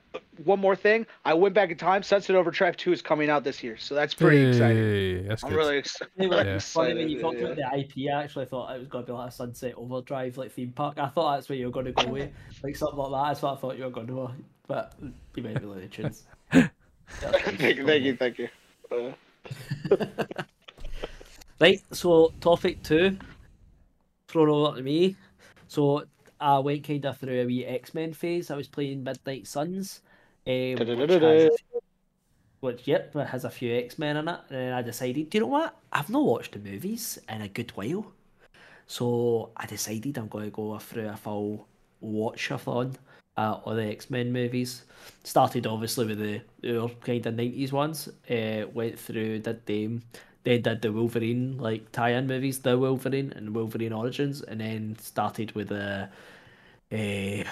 [0.44, 1.08] one more thing.
[1.24, 2.04] I went back in time.
[2.04, 5.28] Sunset Overdrive 2 is coming out this year, so that's pretty exciting.
[5.28, 5.58] That's I'm good.
[5.58, 6.12] really excited.
[6.20, 6.56] Anyway, Yeah.
[6.56, 8.12] it's funny when you Excited, talked about the IP.
[8.14, 10.98] I actually thought it was going to be like a Sunset Overdrive, like theme park.
[11.00, 12.30] I thought that's where you were going to go with,
[12.64, 13.28] like something like that.
[13.30, 14.32] That's what I thought you were going to.
[14.68, 14.94] But
[15.36, 16.24] you might be Looney Tunes.
[16.52, 18.50] thank you, thank you, thank you.
[18.92, 20.44] Uh,
[21.58, 23.18] Right, so topic two,
[24.28, 25.16] thrown over to me.
[25.70, 26.04] So
[26.38, 28.52] I went kind of through a wee X Men phase.
[28.52, 30.02] I was playing Midnight Suns,
[30.46, 31.50] um, which, has
[32.60, 34.40] which yep, has a few X Men in it.
[34.50, 35.78] And then I decided, do you know what?
[35.94, 38.12] I've not watched the movies in a good while,
[38.86, 41.68] so I decided I'm going to go through a full
[42.02, 42.98] watch-a-thon
[43.38, 44.84] uh, of the X Men movies.
[45.24, 48.10] Started obviously with the our kind of nineties ones.
[48.30, 50.04] Uh, went through did them,
[50.46, 55.52] then did the Wolverine like tie-in movies, the Wolverine and Wolverine Origins, and then started
[55.54, 56.08] with the.
[56.92, 57.44] Uh,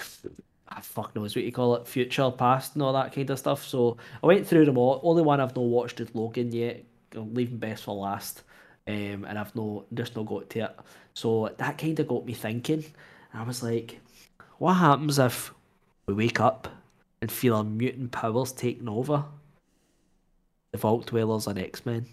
[0.69, 3.65] I fuck knows what you call it, future, past, and all that kind of stuff.
[3.65, 5.01] So I went through them all.
[5.03, 6.83] Only one I've not watched is Logan yet.
[7.15, 8.43] I'm leaving best for last,
[8.87, 10.79] um, and I've no just not got to it.
[11.13, 12.85] So that kind of got me thinking.
[13.33, 13.99] I was like,
[14.57, 15.53] what happens if
[16.05, 16.67] we wake up
[17.21, 19.25] and feel our mutant powers taking over?
[20.71, 22.05] The Vault Dwellers and X Men.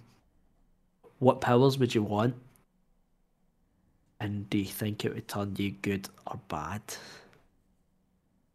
[1.21, 2.35] What powers would you want?
[4.21, 6.83] And do you think it would turn you good or bad?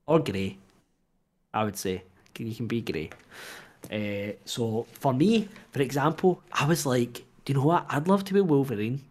[0.08, 0.58] Or grey?
[1.54, 2.04] I would say.
[2.38, 3.12] You can be grey.
[3.92, 7.86] Uh, so for me, for example, I was like, do you know what?
[7.88, 9.02] I'd love to be Wolverine.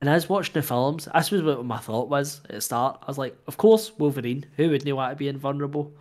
[0.00, 1.08] And I was watching the films.
[1.14, 2.98] This was what my thought was at the start.
[3.02, 4.46] I was like, of course, Wolverine.
[4.56, 5.92] Who wouldn't want to be invulnerable?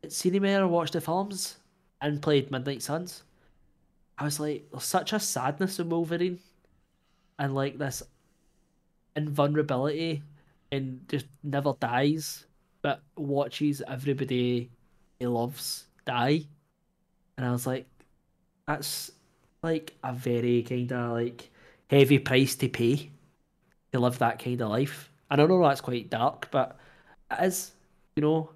[0.00, 1.58] But seeing me I watched the films
[2.00, 3.22] and played Midnight Suns,
[4.18, 6.40] I was like, there's such a sadness in Wolverine,
[7.38, 8.02] and like this
[9.14, 10.22] invulnerability,
[10.72, 12.46] and just never dies,
[12.82, 14.70] but watches everybody
[15.18, 16.44] he loves die.
[17.36, 17.86] And I was like,
[18.66, 19.12] that's
[19.62, 21.50] like a very kind of like
[21.90, 23.10] heavy price to pay
[23.92, 25.10] to live that kind of life.
[25.30, 26.78] And I know that's quite dark, but
[27.32, 27.72] it is,
[28.16, 28.50] you know.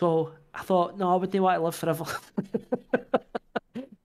[0.00, 2.06] So I thought, no, I wouldn't want to live forever.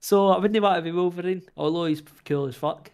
[0.07, 2.91] so I wouldn't want to be Wolverine, although he's cool as fuck.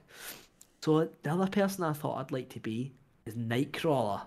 [0.82, 2.92] So the other person I thought I'd like to be
[3.28, 4.24] is Nightcrawler.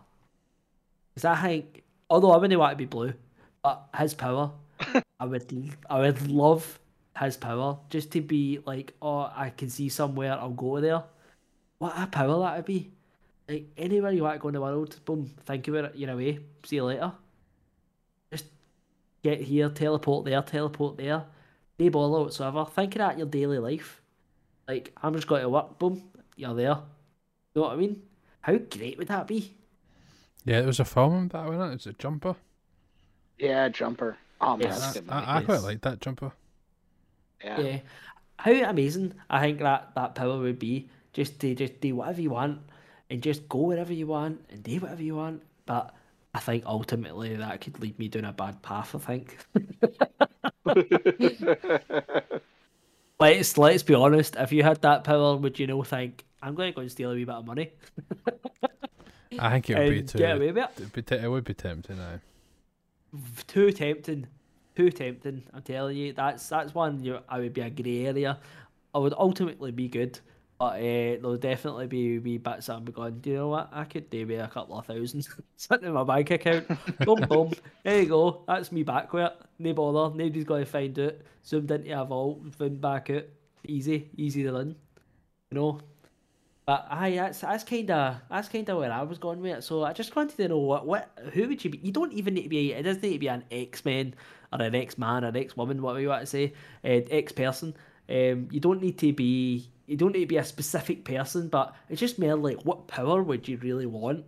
[1.12, 3.12] Because I think, although I wouldn't want to be blue,
[3.64, 4.52] but his power,
[5.18, 6.78] I would, I would love
[7.20, 11.02] his power just to be like, oh, I can see somewhere, I'll go there.
[11.78, 12.92] What a power that would be!
[13.48, 16.38] Like anywhere you want to go in the world, boom, think about it, you're away.
[16.64, 17.10] See you later.
[18.30, 18.44] Just
[19.24, 21.24] get here, teleport there, teleport there.
[21.78, 22.64] No bother whatsoever.
[22.64, 24.00] Think of that your daily life.
[24.68, 26.02] Like I'm just going to work, boom,
[26.36, 26.78] you're there.
[27.54, 28.02] You know what I mean?
[28.40, 29.52] How great would that be?
[30.44, 31.74] Yeah, it was a film that wasn't it?
[31.74, 32.36] It's a jumper.
[33.38, 34.16] Yeah, jumper.
[34.40, 34.80] Oh man, Yes.
[34.80, 35.26] that's a good movie.
[35.26, 36.32] I, I quite like that jumper.
[37.44, 37.60] yeah.
[37.60, 37.78] Yeah.
[38.38, 42.30] How amazing I think that that power would be just to just do whatever you
[42.30, 42.60] want
[43.08, 45.42] and just go wherever you want and do whatever you want.
[45.64, 45.94] But
[46.36, 49.38] I think ultimately that could lead me down a bad path, I think.
[53.18, 56.72] let's let's be honest, if you had that power, would you know think, I'm gonna
[56.72, 57.72] go and steal a wee bit of money
[59.38, 60.18] I think it would be too.
[60.18, 60.70] get away with it?
[60.76, 62.20] It'd be t- it would be tempting now.
[63.46, 64.26] too tempting,
[64.76, 65.42] too tempting.
[65.54, 68.38] I'm telling you, that's that's one you I would be a grey area.
[68.94, 70.20] I would ultimately be good,
[70.58, 73.20] but uh, there'll definitely be wee bits that I'm going.
[73.20, 73.68] Do you know what?
[73.72, 75.26] I could do with a couple of thousand
[75.56, 76.66] sitting in my bank account.
[77.00, 77.52] boom, boom.
[77.84, 78.44] There you go.
[78.48, 79.32] That's me back with it.
[79.58, 80.16] No bother.
[80.16, 81.26] Nobody's going to find it.
[81.44, 83.24] Zoomed into a vault, found back out.
[83.66, 84.76] Easy, easy to run.
[85.50, 85.80] You know.
[86.66, 89.62] But aye, that's that's kind of that's kind of where I was going with it.
[89.62, 91.78] So I just wanted to know what what who would you be?
[91.78, 92.72] You don't even need to be.
[92.72, 94.14] It doesn't need to be an X Men
[94.52, 96.54] or an X Man or an X Woman, whatever you want to say,
[96.84, 97.76] uh, X person.
[98.08, 99.70] Um, you don't need to be.
[99.86, 103.22] You don't need to be a specific person, but it's just more like what power
[103.22, 104.24] would you really want,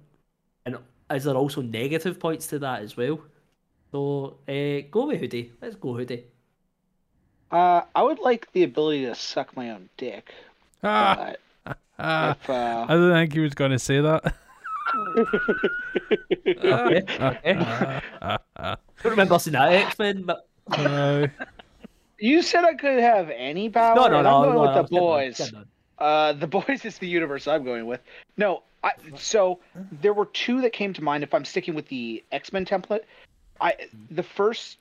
[0.64, 0.78] and
[1.10, 3.20] is there also negative points to that as well?
[3.90, 5.52] So uh, go with Hoodie.
[5.60, 6.24] Let's go Hoodie.
[7.50, 10.34] Uh, I would like the ability to suck my own dick.
[10.82, 14.34] Ah, But ah, if, uh, I didn't think he was going to say that.
[16.46, 17.02] Okay.
[17.20, 18.00] okay.
[19.02, 21.26] don't remember seeing that X Men, but Uh,
[22.18, 23.94] you said I could have any power.
[23.94, 24.36] no, no, and no.
[24.36, 25.52] I'm going no, with no, the boys.
[25.98, 28.00] Uh, the boys is the universe I'm going with.
[28.36, 29.60] No, I, so
[30.00, 31.22] there were two that came to mind.
[31.22, 33.02] If I'm sticking with the X Men template,
[33.60, 33.74] I
[34.10, 34.78] the first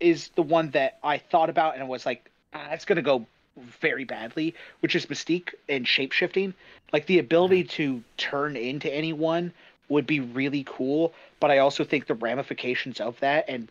[0.00, 4.04] is the one that I thought about and was like, ah, it's gonna go very
[4.04, 6.54] badly, which is Mystique and shapeshifting.
[6.92, 9.52] Like the ability to turn into anyone
[9.88, 13.70] would be really cool, but I also think the ramifications of that and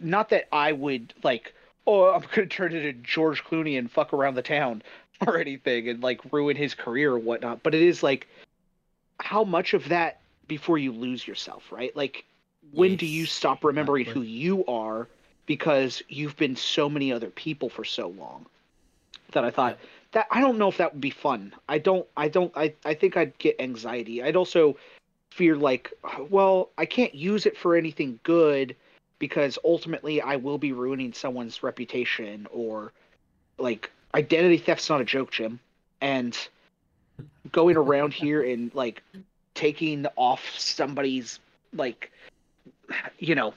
[0.00, 1.54] not that I would like,
[1.88, 4.82] oh, I'm gonna turn into George Clooney and fuck around the town
[5.26, 7.62] or anything and like ruin his career or whatnot.
[7.62, 8.28] But it is like
[9.18, 11.94] how much of that before you lose yourself, right?
[11.96, 12.24] Like
[12.72, 15.08] when do you stop remembering who you are
[15.46, 18.44] because you've been so many other people for so long
[19.32, 19.78] that I thought
[20.12, 21.54] that I don't know if that would be fun.
[21.68, 24.22] I don't I don't I, I think I'd get anxiety.
[24.22, 24.76] I'd also
[25.30, 25.92] fear like
[26.28, 28.76] well, I can't use it for anything good
[29.18, 32.92] because ultimately I will be ruining someone's reputation or
[33.58, 35.60] like identity theft's not a joke, Jim.
[36.00, 36.36] And
[37.50, 39.02] going around here and like
[39.54, 41.40] taking off somebody's
[41.74, 42.12] like
[43.18, 43.52] you know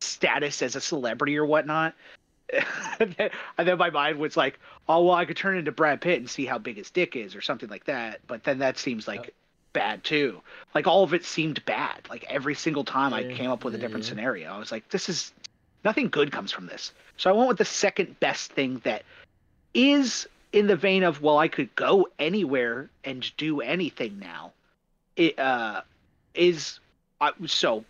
[0.00, 1.94] status as a celebrity or whatnot.
[3.00, 6.28] and, then, my mind was like, oh well, I could turn into Brad Pitt and
[6.28, 8.20] see how big his dick is or something like that.
[8.26, 9.34] But then that seems like.
[9.74, 10.40] Bad too.
[10.74, 12.00] Like all of it seemed bad.
[12.08, 14.08] Like every single time I came up with a different yeah.
[14.08, 15.32] scenario, I was like, this is
[15.84, 16.92] nothing good comes from this.
[17.18, 19.02] So I went with the second best thing that
[19.74, 24.52] is in the vein of well, I could go anywhere and do anything now.
[25.16, 25.82] It uh
[26.34, 26.80] is
[27.20, 27.84] uh, so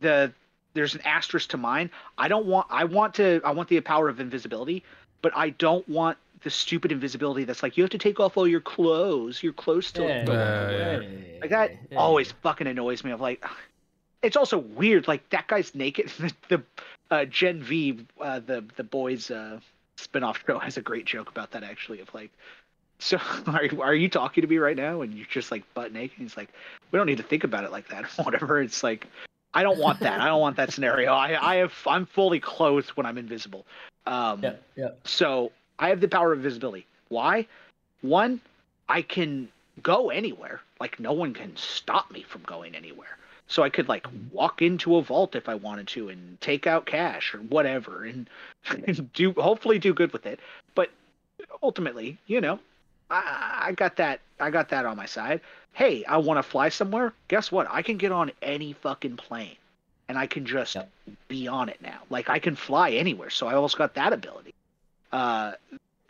[0.00, 0.32] the
[0.74, 1.90] there's an asterisk to mine.
[2.18, 4.84] I don't want I want to I want the power of invisibility,
[5.22, 8.46] but I don't want the stupid invisibility that's like you have to take off all
[8.46, 9.42] your clothes.
[9.42, 11.02] Your clothes still Yeah, Yeah, yeah,
[11.40, 11.98] like that yeah.
[11.98, 13.10] always fucking annoys me.
[13.10, 13.44] Of like,
[14.22, 15.08] it's also weird.
[15.08, 16.10] Like that guy's naked.
[16.48, 16.62] the
[17.10, 19.60] uh, Gen V, uh, the the boys uh,
[19.96, 22.00] spinoff show has a great joke about that actually.
[22.00, 22.30] Of like,
[22.98, 25.02] so are you, are you talking to me right now?
[25.02, 26.18] And you're just like butt naked.
[26.18, 26.50] He's like,
[26.90, 28.04] we don't need to think about it like that.
[28.24, 28.60] Whatever.
[28.60, 29.06] It's like,
[29.54, 30.20] I don't want that.
[30.20, 31.12] I don't want that scenario.
[31.12, 33.66] I I have I'm fully clothed when I'm invisible.
[34.06, 34.88] Um, Yeah, yeah.
[35.04, 36.86] so I have the power of invisibility.
[37.08, 37.46] Why?
[38.02, 38.40] One,
[38.88, 39.48] I can
[39.82, 40.60] go anywhere.
[40.80, 43.16] Like no one can stop me from going anywhere.
[43.48, 46.86] So I could like walk into a vault if I wanted to and take out
[46.86, 48.28] cash or whatever and,
[48.86, 50.40] and do hopefully do good with it.
[50.74, 50.90] But
[51.62, 52.58] ultimately, you know,
[53.10, 55.40] I, I got that I got that on my side.
[55.74, 57.12] Hey, I want to fly somewhere.
[57.28, 57.66] Guess what?
[57.70, 59.56] I can get on any fucking plane.
[60.08, 60.90] and I can just Yep.
[61.28, 62.00] be on it now.
[62.10, 64.52] Like I can fly anywhere, so I almost got that ability.
[65.16, 65.52] Uh,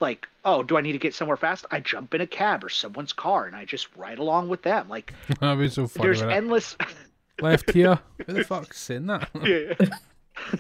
[0.01, 1.65] like, oh, do I need to get somewhere fast?
[1.71, 4.89] I jump in a cab or someone's car and I just ride along with them.
[4.89, 6.07] Like That'd be so funny.
[6.09, 6.77] there's endless.
[7.41, 7.99] Left here.
[8.27, 9.29] Who the fuck's saying that?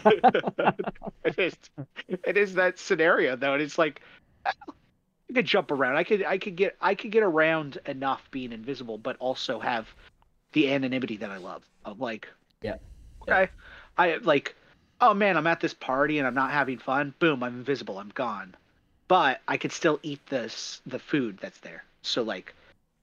[0.05, 0.71] Yeah.
[1.25, 1.55] it is.
[2.09, 4.01] It is that scenario though, and it's like
[4.47, 4.53] I
[5.35, 5.97] could jump around.
[5.97, 6.25] I could.
[6.25, 6.77] I could get.
[6.81, 9.87] I could get around enough being invisible, but also have
[10.53, 11.63] the anonymity that I love.
[11.85, 12.27] Of like,
[12.63, 12.77] Yeah.
[13.23, 13.49] okay,
[13.99, 14.55] I like.
[15.01, 17.15] Oh man, I'm at this party and I'm not having fun.
[17.19, 17.99] Boom, I'm invisible.
[17.99, 18.55] I'm gone.
[19.09, 21.85] But I could still eat this the food that's there.
[22.03, 22.55] So like,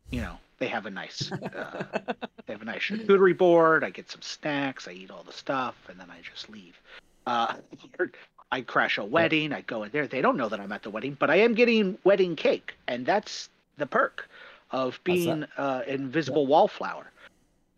[0.09, 1.31] you know, they have a nice.
[1.31, 1.83] Uh,
[2.45, 3.83] they have a nice charcuterie board.
[3.83, 4.87] I get some snacks.
[4.87, 6.79] I eat all the stuff, and then I just leave.
[7.25, 7.55] Uh,
[8.51, 9.51] I crash a wedding.
[9.51, 10.07] I go in there.
[10.07, 13.05] They don't know that I'm at the wedding, but I am getting wedding cake, and
[13.05, 14.29] that's the perk
[14.71, 17.11] of being uh, invisible wallflower.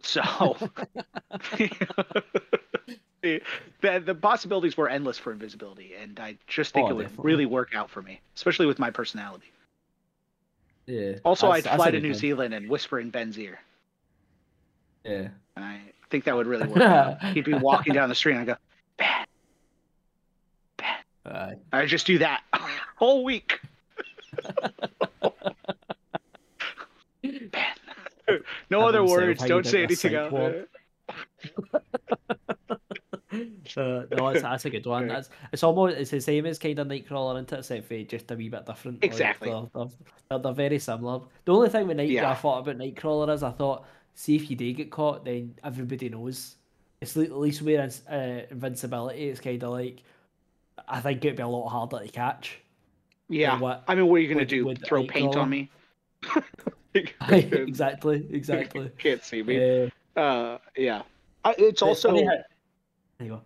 [0.01, 0.21] So
[3.81, 7.31] the, the possibilities were endless for invisibility, and I just think Oh, it would definitely.
[7.31, 9.51] really work out for me, especially with my personality.
[10.85, 11.13] Yeah.
[11.25, 12.13] Also, that's- I'd fly to New.
[12.13, 13.59] Zealand and whisper in Ben's ear.
[15.03, 15.29] Yeah.
[15.55, 17.23] And I think that would really work out.
[17.23, 18.55] He'd be walking down the street and I go,
[18.97, 19.25] Ben,
[20.77, 21.33] Ben.
[21.33, 21.55] Aye.
[21.73, 22.43] I just do that
[22.95, 23.59] whole week.
[27.23, 28.41] Ben.
[28.69, 29.43] No other words.
[29.45, 30.65] Don't say anything else.
[33.77, 35.07] Uh, no, that's, that's a good one.
[35.15, 37.59] That's it's almost it's the same as kind of Nightcrawler, isn't it?
[37.59, 39.03] Except for just a wee bit different.
[39.03, 39.49] Exactly.
[39.49, 39.85] they're, they're,
[40.29, 41.21] they're, they're very similar.
[41.45, 42.29] The only thing with Night Yeah.
[42.31, 46.09] I thought about Nightcrawler is I thought, see if you do get caught, then everybody
[46.09, 46.55] knows.
[47.01, 49.29] It's at least where it's, uh, invincibility.
[49.29, 50.03] It's kind of like
[50.87, 52.59] I think it'd be a lot harder to catch.
[53.29, 53.59] Yeah.
[53.59, 54.65] what- I mean, what are you going to would- do?
[54.65, 55.69] would Throw paint on me?
[56.95, 58.89] exactly, exactly.
[58.97, 59.83] Can't see me.
[59.83, 59.89] Uh,
[60.19, 61.01] Uh, yeah.
[61.43, 62.17] I, it's also,
[63.17, 63.41] there you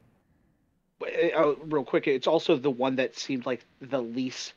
[1.02, 1.06] go.
[1.36, 4.54] uh, real quick, it's also the one that seemed like the least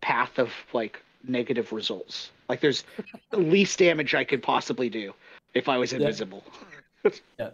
[0.00, 2.30] path of like negative results.
[2.48, 2.84] Like there's
[3.30, 5.12] the least damage I could possibly do
[5.54, 6.44] if I was invisible.
[7.38, 7.50] Yeah,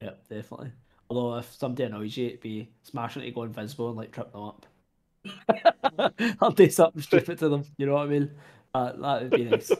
[0.00, 0.72] yeah, definitely.
[1.10, 4.32] Although if somebody annoys you, it'd be smashing it to go invisible and like trip
[4.32, 4.66] them up.
[6.40, 7.64] I'll do something stupid to them.
[7.76, 8.30] You know what I mean?
[8.74, 9.70] Uh, that would be nice.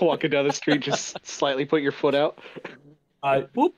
[0.00, 2.40] Walking down the street, just slightly put your foot out.
[3.22, 3.74] I whoop.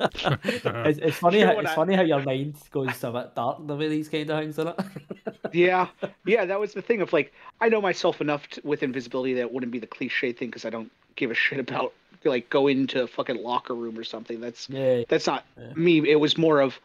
[0.00, 1.40] It's, it's funny.
[1.40, 4.28] How, it's I- funny how your mind goes a bit dark the way these kind
[4.30, 4.76] of things, it?
[5.52, 5.88] Yeah,
[6.26, 9.40] yeah, that was the thing of like I know myself enough to, with invisibility that
[9.40, 11.94] it wouldn't be the cliche thing because I don't give a shit about
[12.24, 14.40] like go into a fucking locker room or something.
[14.40, 15.04] That's yeah.
[15.08, 15.72] that's not Yeah.
[15.74, 16.06] me.
[16.10, 16.78] It was more of,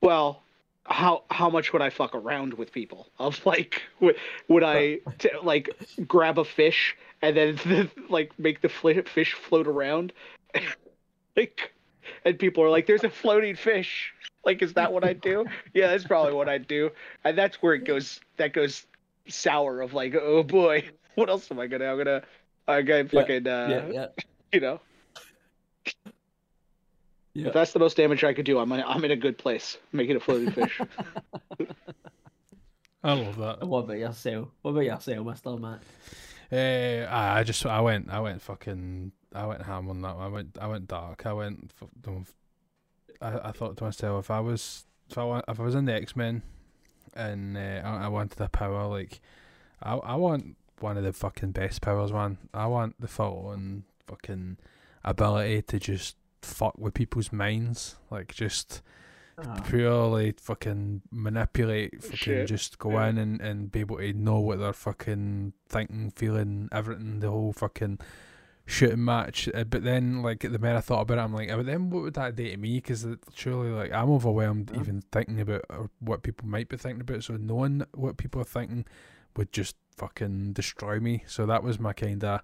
[0.00, 0.40] well,
[0.84, 3.08] how how much would I fuck around with people?
[3.18, 4.16] Of like, would,
[4.48, 5.68] would I t- like
[6.06, 10.12] grab a fish and then like make the fl- fish float around,
[11.36, 11.72] like,
[12.24, 14.12] and people are like, "There's a floating fish."
[14.44, 15.44] Like, is that what I do?
[15.74, 16.90] yeah, that's probably what I do,
[17.24, 18.20] and that's where it goes.
[18.36, 18.86] That goes
[19.28, 19.80] sour.
[19.80, 21.86] Of like, oh boy, what else am I gonna?
[21.86, 22.22] I'm gonna,
[22.66, 24.06] I got Yeah, fucking, uh, yeah, yeah,
[24.52, 24.80] you know.
[27.34, 27.48] yeah.
[27.48, 29.76] If that's the most damage I could do, I'm in, I'm in a good place.
[29.92, 30.80] Making a floating fish.
[33.02, 33.66] I love that.
[33.66, 34.48] What about yourself?
[34.62, 35.80] What about yourself, Mister Matt?
[36.50, 40.16] Uh, I I just I went I went fucking I went ham on that.
[40.16, 41.26] I went I went dark.
[41.26, 41.72] I went.
[41.72, 42.34] fu- don't f-
[43.20, 45.94] I I thought to myself if I was if I if I was in the
[45.94, 46.42] X Men
[47.14, 49.20] and uh, I, I wanted a power like
[49.82, 52.38] I I want one of the fucking best powers, man.
[52.54, 54.56] I want the full on fucking
[55.04, 58.82] ability to just fuck with people's minds, like just
[59.40, 63.06] Ah, purely fucking manipulate, fucking Shit, just go yeah.
[63.06, 67.52] in and, and be able to know what they're fucking thinking, feeling, everything, the whole
[67.52, 68.00] fucking
[68.68, 69.48] shooting match.
[69.54, 71.90] Uh, But then, like, the more I thought about it, I'm like, "Uh, but then
[71.90, 72.76] what would that do to me?
[72.76, 74.80] Because surely, like, I'm overwhelmed Yeah.
[74.80, 75.64] even thinking about
[76.00, 77.24] what people might be thinking about.
[77.24, 78.84] So knowing what people are thinking
[79.36, 81.24] would just fucking destroy me.
[81.26, 82.40] So that was my kind of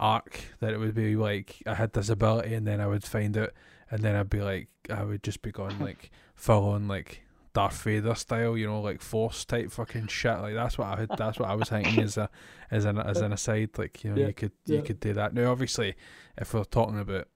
[0.00, 3.36] arc that it would be like I had this ability and then I would find
[3.36, 3.54] it
[3.90, 7.22] and then I'd be like I would just be going like full on like
[7.54, 10.38] Darth Vader style, you know, like force type fucking shit.
[10.40, 12.28] Like that's what I had that's what I was thinking as a
[12.70, 14.76] as an as an aside, like, you know, Yeah, you could yeah.
[14.78, 15.32] you could do that.
[15.32, 15.94] Now obviously
[16.36, 17.28] if we're talking about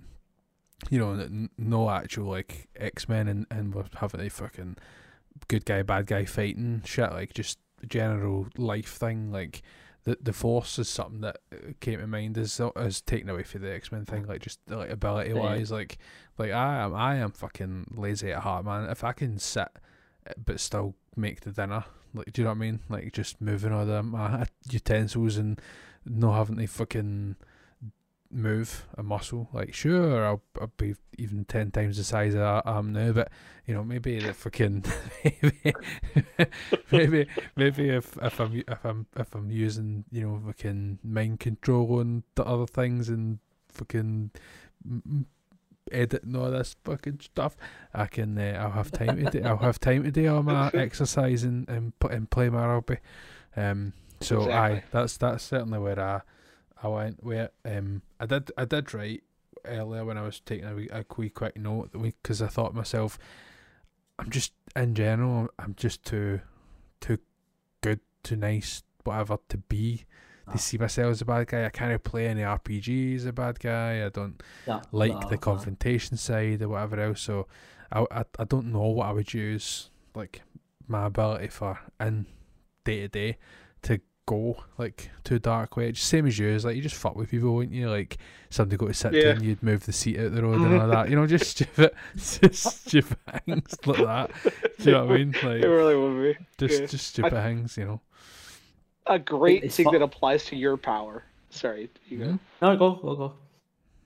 [0.91, 4.77] you know, n- no actual like X Men and, and we're having a fucking
[5.49, 9.63] good guy, bad guy fighting shit, like just general life thing, like
[10.05, 13.63] the the force is something that uh, came to mind as as taken away from
[13.63, 15.99] the X Men thing, like just like ability wise, like
[16.39, 18.89] like I am I am fucking lazy at heart, man.
[18.91, 19.79] If I can sit uh,
[20.36, 21.84] but still make the dinner,
[22.15, 22.81] like do you know what I mean?
[22.89, 25.60] Like just moving all the utensils and
[26.05, 27.36] not having to fucking
[28.31, 29.48] move a muscle.
[29.52, 33.31] Like, sure, I'll, I'll be even ten times the size I am now, but
[33.66, 34.84] you know, maybe the fucking
[35.24, 35.74] maybe
[36.90, 37.26] maybe
[37.57, 42.23] maybe if if I'm if I'm if I'm using you know fucking mind control and
[42.34, 44.31] the other things and fucking
[45.92, 47.57] editing all this fucking stuff,
[47.94, 50.70] I can uh, I'll have time to do I'll have time to do all my
[50.75, 52.99] exercise and and, and play my rugby.
[53.57, 54.55] Um, so exactly.
[54.55, 56.20] aye, that's that's certainly where I
[56.83, 59.23] I went Where Um, I did I did write
[59.65, 63.18] earlier when I was taking a wee, a wee quick note because I thought myself,
[64.18, 66.41] I'm just in general I'm just too
[67.00, 67.18] too
[67.81, 70.05] good, too nice, whatever to be
[70.49, 70.59] to ah.
[70.59, 71.65] see myself as a bad guy.
[71.65, 74.05] I can't play any RPGs as a bad guy.
[74.05, 75.41] I don't yeah, like no, the no.
[75.41, 77.23] confrontation side or whatever else.
[77.23, 77.47] So
[77.93, 80.43] I, I I don't know what I would use like
[80.86, 82.27] my ability for in
[82.85, 83.36] day to day
[83.83, 85.91] to go like too dark way.
[85.91, 87.89] Just same as yours, like you just fuck with people, wouldn't you?
[87.89, 88.18] Like
[88.51, 89.33] somebody go to sit yeah.
[89.33, 91.09] down, you'd move the seat out the road and all that.
[91.09, 94.31] You know, just stupid, just stupid things like that.
[94.78, 95.33] Do you know what I mean?
[95.33, 96.44] Like it really would be.
[96.59, 96.86] Just yeah.
[96.86, 98.01] just stupid I, things, you know.
[99.09, 101.25] A great it's thing that applies to your power.
[101.51, 102.25] Sorry, you go.
[102.25, 102.37] Mm-hmm.
[102.62, 103.33] No, go, go, go.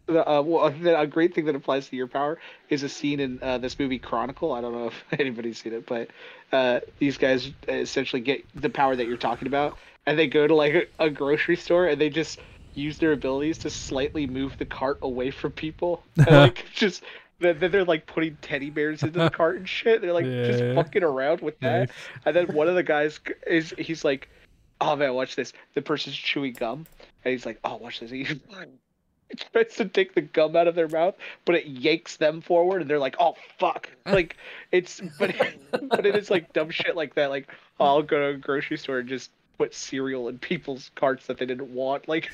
[0.07, 3.39] The, uh, well, a great thing that applies to your power is a scene in
[3.41, 4.53] uh, this movie Chronicle.
[4.53, 6.09] I don't know if anybody's seen it, but
[6.53, 10.55] uh, these guys essentially get the power that you're talking about, and they go to
[10.55, 12.41] like a, a grocery store and they just
[12.75, 16.03] use their abilities to slightly move the cart away from people.
[16.17, 17.03] And, like just
[17.43, 20.01] then they're like putting teddy bears into the cart and shit.
[20.01, 20.45] They're like yeah.
[20.45, 21.89] just fucking around with that.
[21.89, 21.97] Nice.
[22.25, 24.29] And then one of the guys is he's like,
[24.83, 26.86] "Oh man, watch this." The person's chewing gum,
[27.25, 28.25] and he's like, "Oh, watch this." He
[29.52, 32.91] tries to take the gum out of their mouth, but it yanks them forward, and
[32.91, 34.36] they're like, "Oh fuck!" Like
[34.73, 35.35] it's but
[35.83, 37.31] but it is like dumb shit like that.
[37.31, 41.27] Like oh, I'll go to a grocery store and just put cereal in people's carts
[41.27, 42.09] that they didn't want.
[42.09, 42.31] Like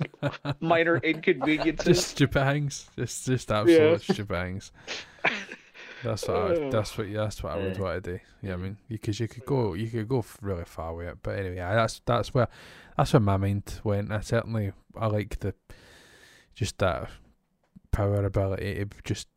[0.60, 1.86] minor inconveniences.
[1.86, 2.86] Just stupangs.
[2.96, 4.14] Just just absolute yeah.
[4.14, 4.70] stupangs.
[6.04, 8.20] That's what I, that's what that's what I would want to do.
[8.42, 11.18] Yeah, I mean, because you, you could go you could go really far with it.
[11.22, 12.48] But anyway, that's that's where
[12.96, 14.12] that's where my mind went.
[14.12, 15.54] I certainly I like the
[16.54, 17.10] just that
[17.90, 19.28] power ability to just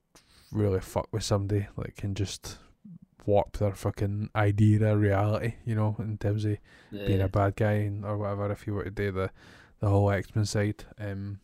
[0.52, 2.58] really fuck with somebody, like and just
[3.26, 6.58] warp their fucking idea of reality, you know, in terms of
[6.92, 7.06] yeah.
[7.06, 8.52] being a bad guy and, or whatever.
[8.52, 9.32] If you were to do the
[9.80, 11.40] the whole X Men side, um,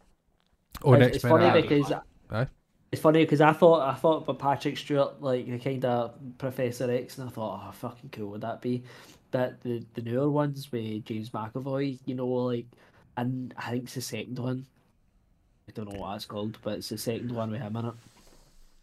[0.83, 1.91] oh, it's, it's funny because
[2.29, 2.47] aye?
[2.91, 6.89] It's funny because I thought I thought but Patrick Stewart like the kind of Professor
[6.89, 8.83] X, and I thought, oh, fucking cool would that be?
[9.31, 12.67] But the the newer ones with James McAvoy, you know, like,
[13.17, 14.65] and I think it's the second one.
[15.67, 17.93] I don't know what it's called, but it's the second one with him in it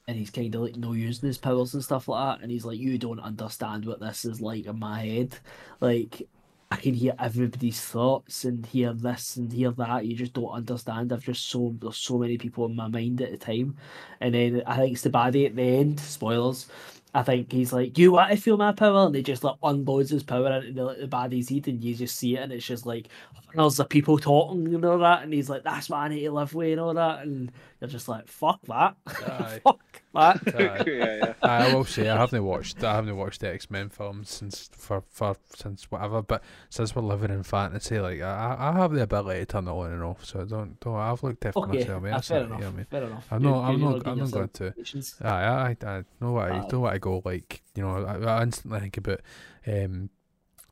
[0.06, 2.42] and he's kind of like no using his powers and stuff like that.
[2.42, 5.38] And he's like, "You don't understand what this is like in my head.
[5.80, 6.28] Like,
[6.74, 10.06] I can hear everybody's thoughts and hear this and hear that.
[10.06, 11.12] You just don't understand.
[11.12, 13.76] I've just so there's so many people in my mind at the time.
[14.20, 16.00] And then I think it's the baddie at the end.
[16.00, 16.66] Spoilers.
[17.14, 20.10] I think he's like, "You want to feel my power?" And he just like unloads
[20.10, 22.86] his power into the, the baddie's head, and you just see it, and it's just
[22.86, 23.06] like
[23.54, 26.32] there's the people talking and all that, and he's like, "That's what I need to
[26.32, 28.96] live with," and all that, and you're just like, "Fuck that,
[29.62, 30.40] fuck that."
[30.86, 31.34] yeah, yeah.
[31.42, 35.02] I will say I haven't watched I haven't watched the X Men films since for,
[35.10, 39.40] for since whatever, but since we're living in fantasy, like I, I have the ability
[39.40, 40.96] to turn it on and off, so don't don't.
[40.96, 41.78] I've looked after okay.
[41.78, 42.24] myself, mate.
[42.24, 42.86] fair, enough, you know I mean?
[42.90, 43.26] fair enough.
[43.30, 43.64] I'm not.
[43.64, 44.06] I'm not.
[44.06, 44.74] I'm not going to.
[45.22, 47.62] I, I, I know what I know what I go like.
[47.74, 49.20] You know, I, I instantly think about
[49.66, 50.10] um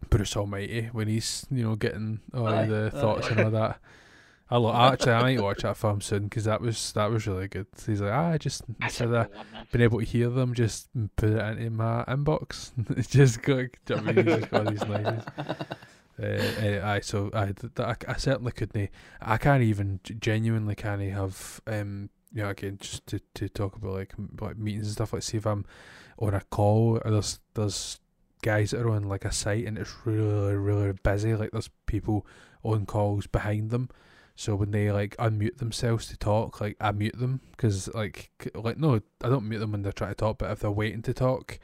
[0.08, 2.66] Bruce Almighty when he's you know getting all Aye.
[2.66, 3.78] the thoughts and all that.
[4.52, 7.48] I lo- actually I might watch that film soon because that was that was really
[7.48, 7.66] good.
[7.86, 9.28] He's like, ah, I just instead of
[9.72, 12.72] being able to hear them, just put it into my inbox.
[12.98, 15.24] it's just got, I mean, just got these lines.
[16.22, 18.90] Uh, I so I, I, I certainly couldn't.
[19.22, 23.94] I can't even genuinely can't have um you know again just to, to talk about
[23.94, 25.64] like like meetings and stuff like see if I'm
[26.18, 27.98] on a call or there's there's
[28.42, 32.26] guys that are on like a site and it's really really busy like there's people
[32.62, 33.88] on calls behind them
[34.42, 38.76] so when they like unmute themselves to talk like i mute them because like like
[38.76, 41.14] no i don't mute them when they're trying to talk but if they're waiting to
[41.14, 41.60] talk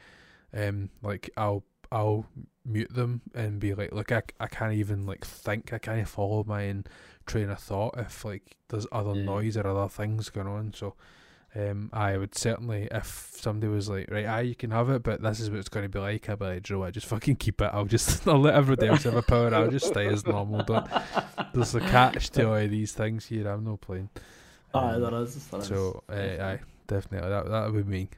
[0.53, 2.25] um like i'll i'll
[2.63, 6.45] mute them and be like look i, I can't even like think i can't follow
[6.47, 6.85] my own
[7.25, 9.25] train of thought if like there's other yeah.
[9.25, 10.95] noise or other things going on so
[11.55, 15.21] um, I would certainly, if somebody was like, right, aye, you can have it, but
[15.21, 17.37] this is what it's going to be like, I'd be like, Joe, I just fucking
[17.37, 17.69] keep it.
[17.73, 19.53] I'll just, I'll let everybody else have a power.
[19.53, 20.63] I'll just stay as normal.
[20.63, 20.87] Don't.
[21.53, 23.47] There's a catch to all these things here.
[23.47, 24.09] I'm not playing.
[24.73, 25.35] Um, aye, there is.
[25.47, 27.29] There so, uh, aye, definitely.
[27.29, 28.09] That that would be me.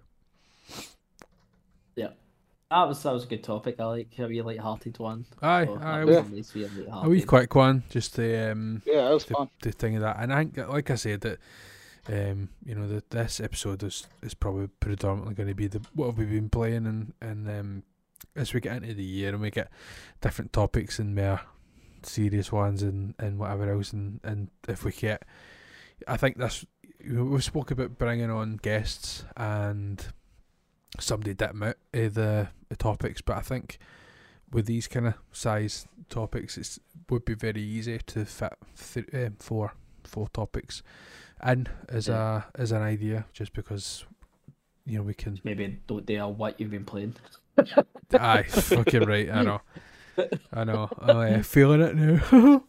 [1.96, 2.10] Yeah.
[2.70, 3.76] That was that was a good topic.
[3.80, 5.26] I like a wee light-hearted one.
[5.42, 7.28] Aye, So aye, that we- nice to be a wee light-hearted.
[7.28, 9.50] quick one, just to um, Yeah, that was the, fun.
[9.62, 10.18] the thing of that.
[10.20, 11.40] And I think, like I said, that
[12.08, 16.08] um, you know, that this episode is is probably predominantly going to be the what
[16.08, 17.84] have we been playing, and and um,
[18.36, 19.70] as we get into the year and we get
[20.20, 21.42] different topics and more
[22.04, 25.24] serious ones and and whatever else, and and if we get,
[26.08, 26.66] I think this
[27.08, 30.06] we spoke about bringing on guests and
[31.00, 33.78] somebody did out uh, the the topics, but I think
[34.52, 38.54] with these kind of size topics, it's would be very easy to fit
[38.94, 39.74] th- um, four
[40.04, 40.82] four topics
[41.46, 42.44] in as Yeah.
[42.56, 44.06] a as an idea, just because
[44.86, 45.40] you know we can.
[45.44, 47.16] Maybe don't dare what you've been playing.
[48.14, 49.30] Aye, fucking right.
[49.30, 49.62] I know.
[50.54, 50.90] I know.
[51.00, 52.64] I'm uh, feeling it now.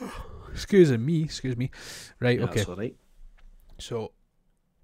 [0.52, 1.22] excuse me.
[1.22, 1.70] Excuse me.
[2.20, 2.38] Right.
[2.38, 2.54] Yeah, okay.
[2.56, 2.96] that's all right.
[3.78, 4.12] So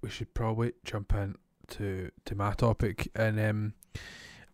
[0.01, 1.35] we should probably jump in
[1.69, 3.73] to to my topic, and um,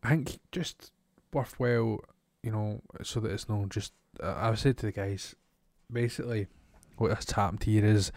[0.03, 0.91] I think just
[1.33, 1.99] worthwhile,
[2.43, 3.93] you know, so that it's not just.
[4.21, 5.35] Uh, I said to the guys,
[5.91, 6.47] basically,
[6.99, 8.11] what has happened here is,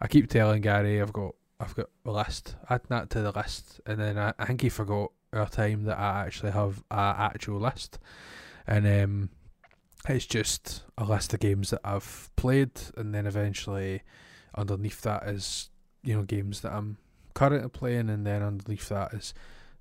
[0.00, 3.80] I keep telling Gary I've got I've got a list, add that to the list,
[3.84, 7.58] and then I, I think he forgot our time that I actually have a actual
[7.60, 7.98] list,
[8.66, 9.30] and um,
[10.08, 14.02] it's just a list of games that I've played, and then eventually
[14.54, 15.70] underneath that is
[16.02, 16.98] you know games that I'm
[17.34, 19.34] currently playing, and then underneath that is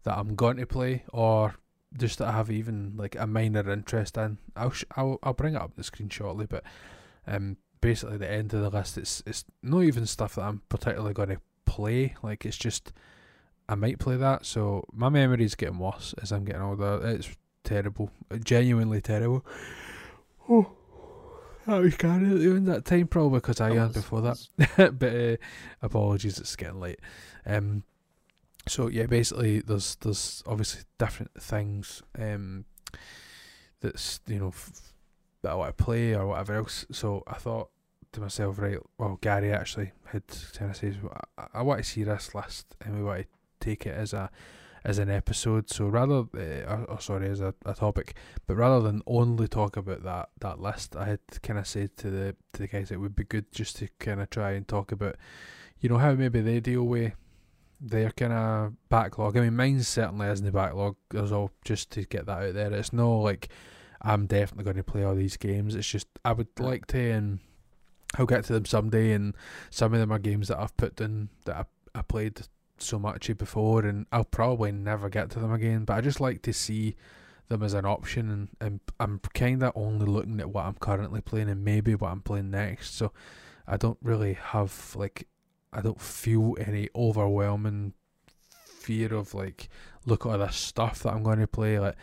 [0.04, 1.56] that I'm going to play, or
[1.96, 4.40] just that I have even like a minor interest in.
[4.56, 6.64] I'll sh- I'll I'll bring it up the screen shortly, but
[7.28, 11.14] um basically the end of the list it's it's not even stuff that I'm particularly
[11.14, 12.16] going to play.
[12.24, 12.94] Like it's just
[13.70, 14.46] I might play that.
[14.46, 17.02] So my memory's getting worse as I'm getting older.
[17.04, 17.30] It's
[17.64, 18.12] terrible,
[18.44, 19.46] genuinely terrible.
[20.50, 20.72] Oh.
[21.70, 24.98] I was carrying during that time probably because I That am before that.
[24.98, 25.36] but uh,
[25.82, 27.00] apologies, it's getting late.
[27.46, 27.84] Um,
[28.70, 32.64] so yeah, basically, there's there's obviously different things um,
[33.82, 34.94] that's you know f-
[35.42, 36.86] that I want to play or whatever else.
[36.92, 37.70] So I thought
[38.14, 40.96] to myself, right, well, Gary actually had says,
[41.38, 43.28] I, I want to see this list and we want to
[43.60, 44.30] take it as a
[44.84, 45.70] as an episode.
[45.70, 49.76] So rather, uh, or, or sorry, as a, a topic, but rather than only talk
[49.78, 53.00] about that that list, I had kind of said to the to the guys it
[53.00, 55.16] would be good just to kind of try and talk about,
[55.80, 57.14] you know, how maybe they deal with
[57.80, 59.38] their kind of backlog.
[59.38, 60.96] I mean, mine certainly isn't the backlog.
[61.12, 62.74] There's all just to get that out there.
[62.74, 63.50] It's no like
[64.02, 65.76] I'm definitely going to play all these games.
[65.76, 67.40] It's just I would like to, and
[68.18, 69.14] I'll get to them someday.
[69.14, 69.36] And
[69.70, 71.66] some of them are games that I've put in that I
[72.00, 72.40] I played
[72.78, 75.86] so much of before, and I'll probably never get to them again.
[75.86, 76.96] But I just like to see
[77.50, 81.22] them as an option, and, and I'm kind of only looking at what I'm currently
[81.22, 82.96] playing and maybe what I'm playing next.
[82.96, 83.12] So
[83.68, 85.28] I don't really have like
[85.74, 87.94] I don't feel any overwhelming
[88.66, 89.70] fear of like
[90.06, 91.96] look at all this stuff that I'm going to play like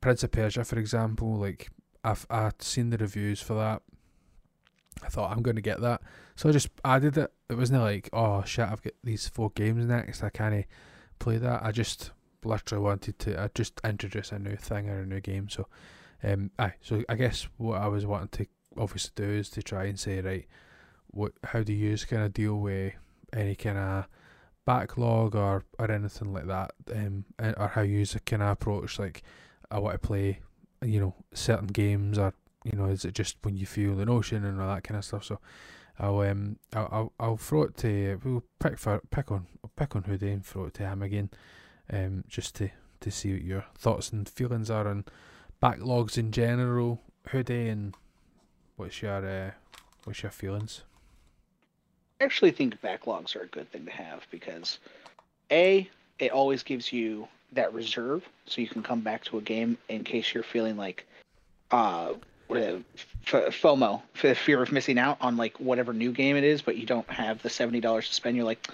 [0.00, 1.70] Prince of Persia for example like
[2.04, 3.82] I've I'd seen the reviews for that.
[5.02, 6.00] I thought I'm going to get that.
[6.34, 7.32] So I just added it.
[7.48, 10.22] It wasn't like oh shit I've got these four games next.
[10.22, 10.64] I can't
[11.18, 11.62] play that.
[11.62, 12.12] I just
[12.44, 15.48] literally wanted to I just introduce a new thing or a new game.
[15.48, 15.66] So
[16.22, 16.74] um aye.
[16.80, 18.46] So I guess what I was wanting to
[18.76, 20.46] obviously do is to try and say right
[21.10, 22.92] what how do you kind of deal with
[23.32, 24.06] any kind of
[24.64, 27.24] backlog or or anything like that um
[27.56, 29.22] or how you kind of approach like
[29.70, 30.40] I want to play
[30.82, 32.32] you know certain games or
[32.64, 35.04] you know is it just when you feel the notion and all that kind of
[35.04, 35.24] stuff?
[35.24, 35.40] So
[35.98, 40.04] I'll um I'll I'll, I'll throw it to we'll pick for pick on pick on
[40.04, 41.30] Hoodie and throw it to him again
[41.90, 45.04] um just to to see what your thoughts and feelings are on
[45.62, 47.00] backlogs in general.
[47.28, 47.94] Hoodie and
[48.76, 49.50] what's your uh,
[50.04, 50.82] what's your feelings?
[52.20, 54.78] I actually think backlogs are a good thing to have because
[55.50, 55.88] a
[56.18, 60.04] it always gives you that reserve so you can come back to a game in
[60.04, 61.06] case you're feeling like
[61.70, 62.12] uh
[62.48, 62.82] what is it?
[63.26, 66.76] F- FOMO, f- fear of missing out on like whatever new game it is, but
[66.76, 68.36] you don't have the seventy dollars to spend.
[68.36, 68.66] You're like,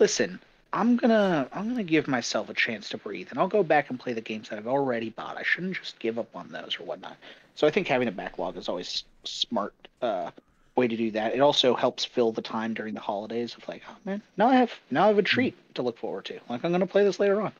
[0.00, 0.40] listen,
[0.72, 3.98] I'm gonna I'm gonna give myself a chance to breathe, and I'll go back and
[3.98, 5.36] play the games that I've already bought.
[5.36, 7.16] I shouldn't just give up on those or whatnot.
[7.54, 10.30] So I think having a backlog is always smart uh,
[10.76, 11.34] way to do that.
[11.34, 14.56] It also helps fill the time during the holidays of like, oh man, now I
[14.56, 16.40] have now I have a treat to look forward to.
[16.48, 17.52] Like I'm gonna play this later on.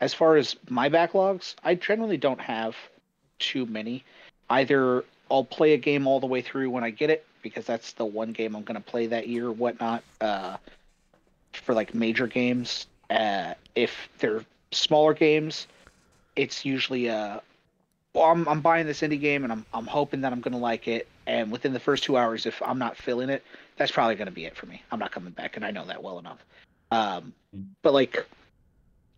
[0.00, 2.76] As far as my backlogs, I generally don't have
[3.38, 4.04] too many.
[4.50, 7.92] Either I'll play a game all the way through when I get it because that's
[7.92, 10.02] the one game I'm gonna play that year whatnot.
[10.20, 10.56] Uh,
[11.52, 15.66] for like major games, uh, if they're smaller games,
[16.36, 17.40] it's usually uh,
[18.14, 20.88] well, I'm I'm buying this indie game and I'm I'm hoping that I'm gonna like
[20.88, 21.08] it.
[21.26, 23.44] And within the first two hours, if I'm not feeling it,
[23.76, 24.82] that's probably gonna be it for me.
[24.90, 26.38] I'm not coming back, and I know that well enough.
[26.90, 27.34] Um,
[27.82, 28.26] but like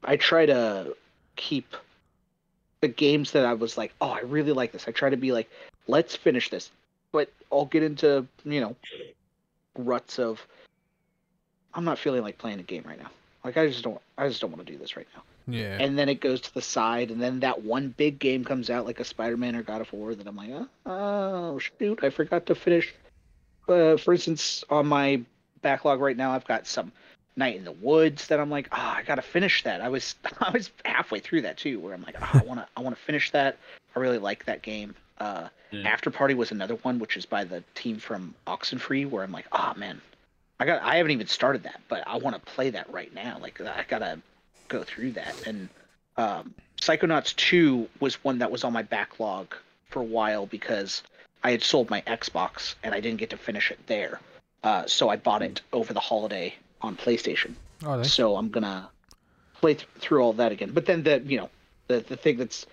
[0.04, 0.96] I try to
[1.36, 1.74] keep
[2.80, 4.86] the games that I was like, oh, I really like this.
[4.88, 5.50] I try to be like,
[5.86, 6.70] let's finish this,
[7.12, 8.76] but I'll get into you know
[9.76, 10.44] ruts of
[11.74, 13.10] I'm not feeling like playing a game right now.
[13.44, 15.22] Like I just don't I just don't want to do this right now.
[15.46, 15.78] Yeah.
[15.80, 18.86] And then it goes to the side, and then that one big game comes out
[18.86, 22.46] like a Spider-Man or God of War that I'm like, oh, oh shoot, I forgot
[22.46, 22.94] to finish.
[23.68, 25.22] Uh, for instance, on my
[25.62, 26.92] backlog right now, I've got some
[27.36, 29.80] Night in the Woods that I'm like, ah, I gotta finish that.
[29.80, 32.80] I was I was halfway through that too, where I'm like, oh, I wanna I
[32.80, 33.58] wanna finish that.
[33.94, 34.94] I really like that game.
[35.18, 35.88] Uh, Yeah.
[35.88, 39.46] After Party was another one, which is by the team from Oxenfree, where I'm like,
[39.52, 40.00] oh man,
[40.58, 43.38] I got I haven't even started that, but I want to play that right now.
[43.40, 44.20] Like I gotta
[44.68, 45.34] go through that.
[45.46, 45.68] And
[46.16, 49.54] um, Psychonauts 2 was one that was on my backlog
[49.90, 51.02] for a while because
[51.42, 54.20] I had sold my Xbox and I didn't get to finish it there.
[54.62, 57.54] Uh, so I bought it over the holiday on PlayStation.
[57.84, 58.12] oh, nice.
[58.12, 58.88] So I'm gonna
[59.54, 60.70] play th- through all that again.
[60.72, 61.50] But then the you know
[61.88, 62.66] the the thing that's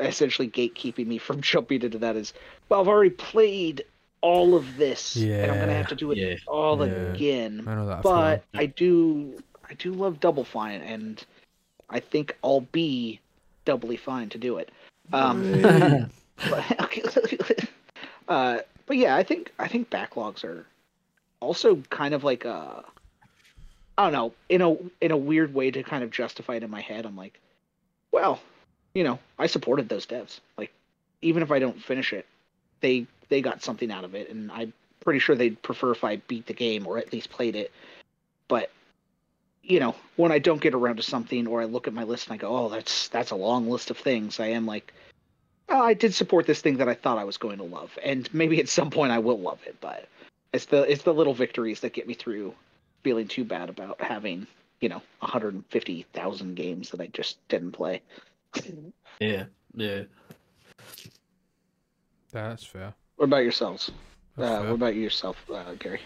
[0.00, 2.32] essentially gatekeeping me from jumping into that is
[2.68, 3.84] well I've already played
[4.20, 6.34] all of this and I'm gonna have to do it Yeah.
[6.48, 6.92] all Yeah.
[7.12, 8.02] again I know that.
[8.02, 8.62] but feeling.
[8.62, 11.24] I do I do love Double Fine, and
[11.88, 13.18] I think I'll be
[13.64, 14.70] doubly fine to do it.
[15.12, 15.52] Um,
[16.50, 17.68] but,
[18.28, 20.66] uh, but yeah, I think I think backlogs are
[21.40, 22.84] also kind of like a
[23.96, 26.70] I don't know in a in a weird way to kind of justify it in
[26.70, 27.06] my head.
[27.06, 27.40] I'm like,
[28.12, 28.40] well,
[28.94, 30.40] you know, I supported those devs.
[30.56, 30.72] Like,
[31.22, 32.26] even if I don't finish it,
[32.80, 36.16] they they got something out of it, and I'm pretty sure they'd prefer if I
[36.16, 37.72] beat the game or at least played it.
[38.48, 38.70] But
[39.62, 42.26] you know, when I don't get around to something, or I look at my list
[42.28, 44.92] and I go, "Oh, that's that's a long list of things," I am like,
[45.68, 48.32] oh, I did support this thing that I thought I was going to love, and
[48.34, 49.76] maybe at some point I will love it.
[49.80, 50.08] But
[50.52, 52.54] it's the it's the little victories that get me through
[53.04, 54.48] feeling too bad about having
[54.80, 58.02] you know 150,000 games that I just didn't play.
[59.20, 60.02] Yeah, yeah.
[62.32, 62.94] That's fair.
[63.16, 63.92] What about yourselves?
[64.36, 66.00] Uh, what about yourself, uh, Gary?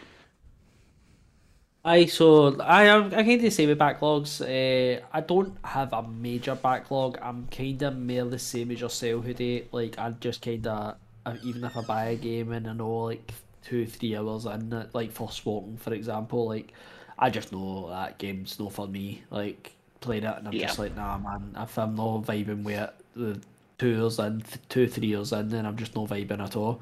[1.85, 4.43] I so I am I kind of the same with backlogs.
[4.43, 7.18] Uh, I don't have a major backlog.
[7.23, 9.68] I'm kind of more the same as yourself, Hoodie.
[9.73, 10.97] Like I just kind of
[11.43, 13.33] even if I buy a game and I know like
[13.68, 16.72] two three hours in like for for example, like
[17.18, 19.22] I just know that game's no for me.
[19.30, 21.55] Like played it and I'm just like nah man.
[21.56, 23.40] If I'm not vibing with it, the
[23.78, 26.80] two years in, th- two three years in, then I'm just not vibing at all.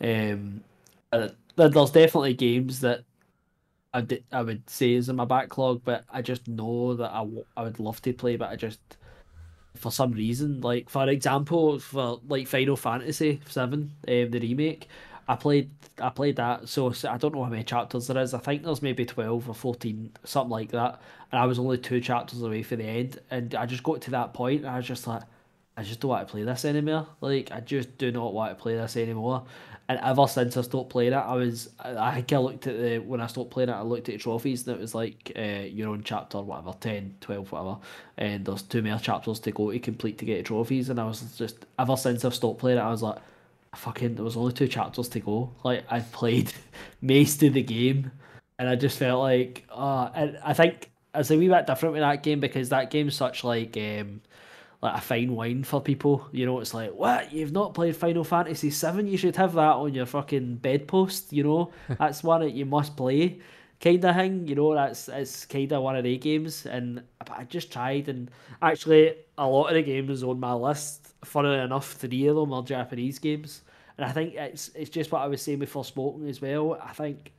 [0.00, 0.62] Um,
[1.56, 3.04] there's definitely games that
[3.92, 7.18] I, d- I would say is in my backlog, but I just know that I,
[7.20, 8.80] w- I would love to play, but I just
[9.76, 14.88] for some reason, like for example, for like Final Fantasy Seven, um, the remake,
[15.30, 16.68] I played I played that.
[16.68, 18.34] So I don't know how many chapters there is.
[18.34, 21.00] I think there's maybe twelve or fourteen, something like that.
[21.30, 24.10] And I was only two chapters away from the end, and I just got to
[24.10, 25.22] that point, and I was just like,
[25.76, 27.06] I just don't want to play this anymore.
[27.20, 29.44] Like I just do not want to play this anymore.
[29.88, 32.98] And ever since I stopped playing it, I was I think I looked at the
[32.98, 35.62] when I stopped playing it, I looked at the trophies and it was like uh,
[35.64, 37.76] you're on chapter whatever 10, 12, whatever,
[38.18, 40.90] and there's two more chapters to go to complete to get trophies.
[40.90, 43.18] And I was just ever since I've stopped playing it, I was like,
[43.74, 45.52] fucking, there was only two chapters to go.
[45.64, 46.52] Like I've played
[47.00, 48.10] most of the game,
[48.58, 52.02] and I just felt like, uh, and I think it's a wee bit different with
[52.02, 54.20] that game because that game's such like um
[54.82, 56.26] like a fine wine for people.
[56.32, 57.32] You know, it's like, what?
[57.32, 59.06] You've not played Final Fantasy Seven?
[59.06, 61.32] You should have that on your fucking bedpost.
[61.32, 63.40] You know, that's one that you must play,
[63.80, 64.48] kind of thing.
[64.48, 66.66] You know, that's it's kind of one of the games.
[66.66, 68.30] And but I just tried, and
[68.62, 72.62] actually, a lot of the games on my list, funnily enough, three of them are
[72.62, 73.62] Japanese games.
[73.98, 76.78] And I think it's it's just what I was saying before smoking as well.
[76.82, 77.32] I think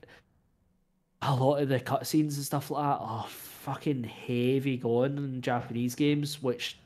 [1.22, 5.96] a lot of the cutscenes and stuff like that are fucking heavy going in Japanese
[5.96, 6.78] games, which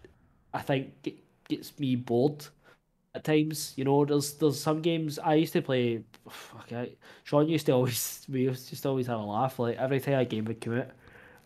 [0.54, 0.92] I think
[1.48, 2.46] gets me bored
[3.14, 3.74] at times.
[3.76, 6.04] You know, there's there's some games I used to play.
[7.24, 9.60] Sean used to always we used to always have a laugh.
[9.60, 10.92] Like every time a game would come out,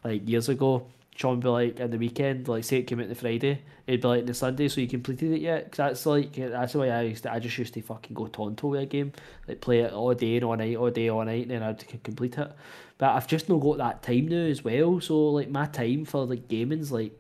[0.04, 0.88] like years ago,
[1.20, 4.08] Sean be like in the weekend, like say it came out the Friday, it'd be
[4.08, 5.66] like in the Sunday, so you completed it yet?
[5.66, 7.34] Because that's like that's the way I used to.
[7.34, 9.12] I just used to fucking go tonto with a game,
[9.46, 11.86] like play it all day and all night, all day, all night, and then I'd
[12.04, 12.50] complete it.
[12.98, 15.02] But I've just not got that time now as well.
[15.02, 17.12] So like my time for like gaming's like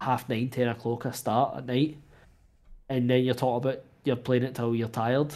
[0.00, 1.96] half nine, ten o'clock I start at night,
[2.88, 5.34] and then you're talking about you're playing it till you're tired.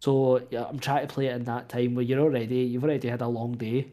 [0.00, 3.06] So yeah, I'm trying to play it in that time where you're already you've already
[3.06, 3.86] had a long day,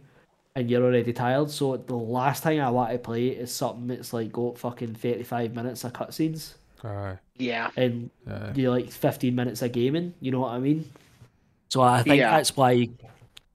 [0.56, 1.52] and you're already tired.
[1.52, 5.24] So the last thing I want to play is something that's like got fucking thirty
[5.24, 6.54] five minutes of cutscenes
[6.84, 7.18] Aye.
[7.38, 7.70] Yeah.
[7.76, 8.54] and Yeah.
[8.56, 10.14] you like fifteen minutes of gaming.
[10.22, 10.90] You know what I mean?
[11.70, 12.32] So I think Yeah.
[12.32, 12.88] that's why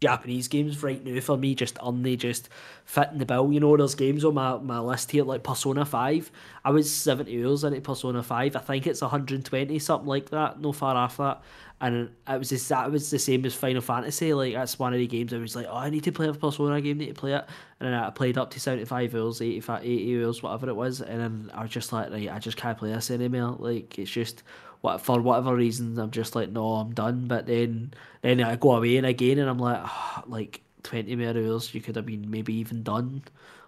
[0.00, 2.48] Japanese games right now for me just only just
[2.86, 3.52] fitting the bill.
[3.52, 6.32] You know, there's games on my, my list here like Persona 5.
[6.64, 8.56] I was 70 hours into Persona 5.
[8.56, 11.42] I think it's 120, something like that, no far off that.
[11.82, 14.34] And it was just, that was the same as Final Fantasy.
[14.34, 16.34] Like, that's one of the games I was like, oh, I need to play a
[16.34, 17.44] Persona game, need to play it.
[17.78, 21.00] And then I played up to 75 hours, 85, 80 hours, whatever it was.
[21.00, 23.56] And then I was just like, right, I just can't play this anymore.
[23.58, 24.42] Like, it's just
[24.80, 27.26] what for whatever reasons I'm just like no I'm done.
[27.26, 27.92] But then
[28.22, 31.80] then I go away and again and I'm like oh, like 20 more hours you
[31.80, 33.22] could have been maybe even done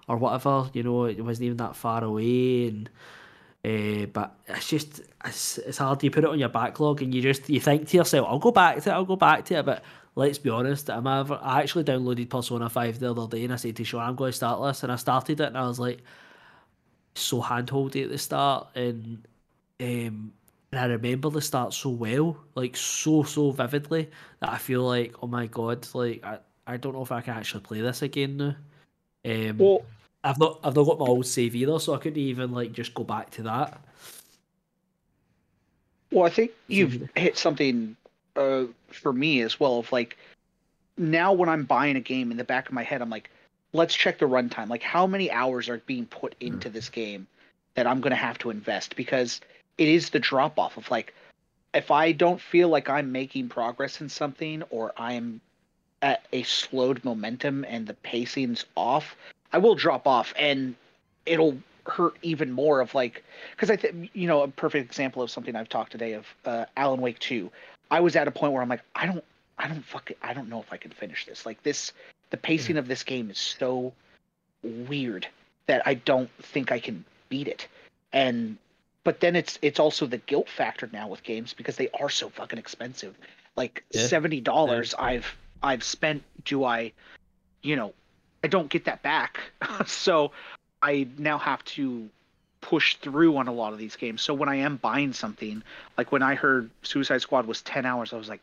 [0.09, 2.91] or whatever you know it wasn't even that far away and
[3.65, 7.23] uh, but it's just it's, it's hard you put it on your backlog and you
[7.23, 9.67] just you think to yourself I'll go back to it I'll go back to it
[9.67, 9.85] but
[10.15, 13.57] let's be honest I'm ever, I actually downloaded Persona 5 the other day and I
[13.57, 15.79] said to Sean I'm going to start this and I started it and I was
[15.79, 16.01] like
[17.15, 19.27] so handholdy at the start and
[19.81, 20.33] um
[20.73, 24.11] and I remember the start so well, like so so vividly
[24.41, 27.35] that I feel like, oh my god, like I, I don't know if I can
[27.35, 28.57] actually play this again now.
[29.25, 29.83] Um, well,
[30.25, 32.95] I've not I've not got my old save either, so I couldn't even like just
[32.95, 33.81] go back to that.
[36.11, 37.97] Well, I think you've hit something
[38.37, 39.79] uh, for me as well.
[39.81, 40.17] Of like
[40.97, 43.31] now when I'm buying a game in the back of my head, I'm like,
[43.75, 44.71] let's check the runtime.
[44.71, 46.73] Like how many hours are being put into mm.
[46.73, 47.27] this game
[47.75, 49.41] that I'm going to have to invest because
[49.83, 51.13] it is the drop off of like
[51.75, 55.41] if I don't feel like I'm making progress in something or I'm
[56.01, 59.17] at a slowed momentum and the pacing's off,
[59.53, 60.77] I will drop off and
[61.27, 65.31] it'll hurt even more of like because I think you know a perfect example of
[65.31, 67.51] something I've talked today of uh, Alan Wake 2.
[67.91, 69.25] I was at a point where I'm like I don't
[69.59, 71.45] I don't fucking I don't know if I can finish this.
[71.45, 71.93] Like this
[72.31, 72.79] the pacing mm.
[72.79, 73.93] of this game is so
[74.63, 75.27] weird
[75.67, 77.67] that I don't think I can beat it.
[78.13, 78.59] And
[79.05, 82.29] but then it's it's also the guilt factor now with games because they are so
[82.29, 83.17] fucking expensive.
[83.57, 84.07] Like yeah.
[84.07, 85.05] seventy dollars yeah.
[85.05, 86.23] I've I've spent.
[86.45, 86.93] Do I,
[87.63, 87.95] you know,
[88.43, 89.41] I don't get that back.
[89.87, 90.33] so
[90.83, 92.09] I now have to
[92.61, 94.23] push through on a lot of these games.
[94.23, 95.63] So when I am buying something,
[95.99, 98.41] like when I heard Suicide Squad was ten hours, I was like,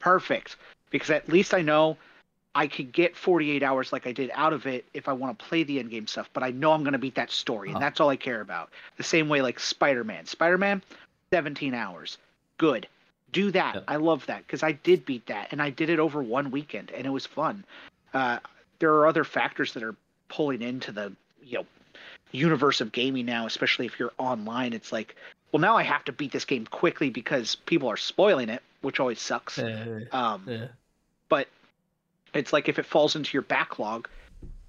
[0.00, 0.56] perfect,
[0.90, 1.96] because at least I know
[2.58, 5.44] I could get 48 hours like I did out of it if I want to
[5.44, 7.76] play the end game stuff, but I know I'm going to beat that story, and
[7.76, 7.86] uh-huh.
[7.86, 8.70] that's all I care about.
[8.96, 10.26] The same way like Spider Man.
[10.26, 10.82] Spider Man,
[11.30, 12.18] 17 hours.
[12.56, 12.88] Good.
[13.30, 13.84] Do that.
[13.86, 16.90] I love that because I did beat that, and I did it over one weekend,
[16.90, 17.62] and it was fun.
[18.12, 18.40] Uh,
[18.80, 19.94] there are other factors that are
[20.28, 21.12] pulling into the
[21.44, 21.66] you know
[22.32, 24.72] universe of gaming now, especially if you're online.
[24.72, 25.14] It's like,
[25.52, 28.98] well, now I have to beat this game quickly because people are spoiling it, which
[28.98, 29.60] always sucks.
[29.60, 30.66] Uh, um, yeah.
[31.28, 31.46] But
[32.34, 34.08] it's like if it falls into your backlog,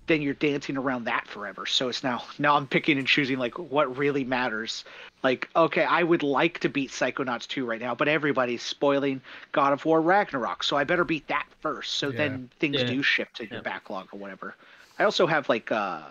[0.08, 1.66] then you're dancing around that forever.
[1.66, 4.84] So it's now now I'm picking and choosing like what really matters.
[5.24, 9.22] Like, okay, I would like to beat Psychonauts 2 right now, but everybody's spoiling
[9.52, 11.94] God of War Ragnarok, so I better beat that first.
[11.94, 12.18] So yeah.
[12.18, 12.86] then things yeah.
[12.86, 13.54] do shift to yeah.
[13.56, 14.56] your backlog or whatever.
[14.98, 16.02] I also have like uh,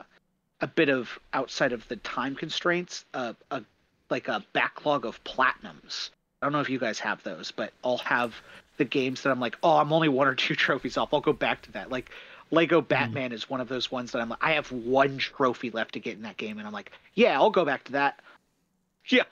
[0.60, 3.62] a bit of outside of the time constraints, uh, a
[4.10, 6.10] like a backlog of platinums.
[6.41, 8.35] I don't know if you guys have those, but I'll have
[8.78, 11.12] the games that I'm like, oh, I'm only one or two trophies off.
[11.12, 11.90] I'll go back to that.
[11.90, 12.10] Like
[12.50, 12.86] Lego hmm.
[12.86, 13.34] Batman mm.
[13.34, 16.16] is one of those ones that I'm like, I have one trophy left to get
[16.16, 18.20] in that game, and I'm like, yeah, I'll go back to that.
[19.10, 19.23] Yeah,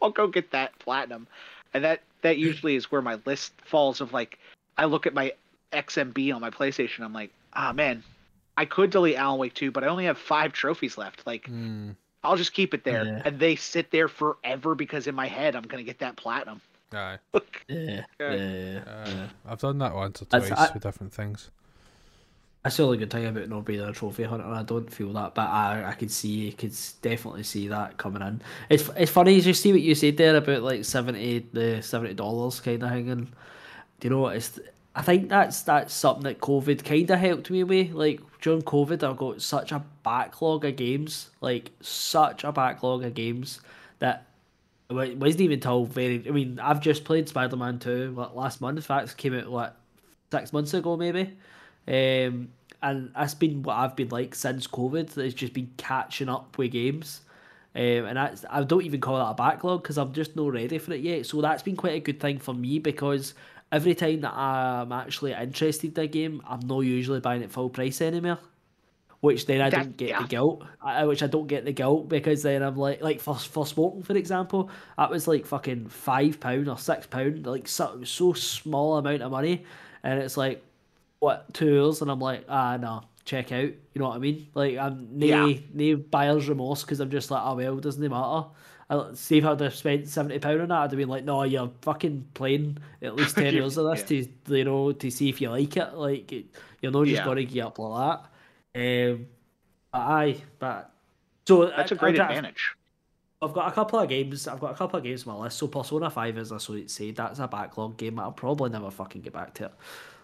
[0.00, 1.26] I'll go get that platinum,
[1.74, 4.00] and that that usually is where my list falls.
[4.00, 4.38] Of like,
[4.78, 5.34] I look at my
[5.70, 8.02] XMB on my PlayStation, I'm like, ah, oh, man,
[8.56, 11.26] I could delete Alan Wake 2, but I only have five trophies left.
[11.26, 11.94] Like, mm.
[12.24, 13.22] I'll just keep it there, yeah.
[13.24, 16.60] and they sit there forever because in my head I'm gonna get that platinum.
[16.92, 17.18] Aye.
[17.68, 21.50] yeah, yeah, yeah, uh, I've done that once or twice I, with different things.
[22.62, 24.46] That's the only good thing about not being a trophy hunter.
[24.46, 28.40] I don't feel that, but I I could see, could definitely see that coming in.
[28.68, 32.14] It's it's funny as you see what you said there about like seventy the seventy
[32.14, 33.32] dollars kind of thing, and do
[34.02, 34.36] you know what?
[34.36, 34.58] It's
[34.94, 37.92] I think that's that's something that COVID kind of helped me with.
[37.92, 43.14] Like during COVID, I got such a backlog of games, like such a backlog of
[43.14, 43.60] games
[43.98, 44.27] that it
[44.90, 46.24] wasn't even till very.
[46.26, 48.76] I mean, I've just played Spider Man Two what, last month.
[48.76, 49.76] In fact, came out what
[50.30, 51.36] six months ago maybe,
[51.86, 52.48] um,
[52.82, 55.16] and that's been what I've been like since COVID.
[55.18, 57.22] It's just been catching up with games.
[57.74, 60.78] Um, and that's, I don't even call that a backlog because I'm just not ready
[60.78, 61.26] for it yet.
[61.26, 63.34] So that's been quite a good thing for me because
[63.70, 67.68] every time that I'm actually interested in a game, I'm not usually buying it full
[67.68, 68.38] price anymore
[69.20, 70.22] which then I don't get yeah.
[70.22, 70.64] the guilt.
[70.80, 74.02] I, which I don't get the guilt because then I'm like, like for for smoking
[74.02, 78.96] for example, that was like fucking five pound or six pound, like so so small
[78.98, 79.64] amount of money,
[80.02, 80.62] and it's like
[81.18, 83.64] what two hours, and I'm like, ah no, check out.
[83.64, 84.46] You know what I mean?
[84.54, 85.58] Like I'm no yeah.
[85.74, 88.48] no buyer's remorse because I'm just like, oh well, doesn't it matter?
[88.90, 91.42] I, see if I'd have spent seventy pound on that, I'd have been like, no,
[91.42, 95.40] you're fucking playing at least ten years of this to you know to see if
[95.40, 95.94] you like it.
[95.94, 96.30] Like
[96.80, 97.24] you're not just Yeah.
[97.24, 98.27] gonna get up like that.
[98.78, 99.26] Um,
[99.92, 100.90] but aye, but
[101.46, 102.74] so That's a I- great I- advantage.
[103.40, 104.48] I've got a couple of games.
[104.48, 105.58] I've got a couple of games on my list.
[105.58, 108.16] So Persona Five, as I so say, that's a backlog game.
[108.16, 109.72] that I'll probably never fucking get back to it.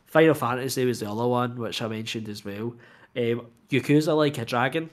[0.06, 2.74] Final Fantasy was the other one, which I mentioned as well.
[3.16, 4.90] Um, Yakuza Like a Dragon.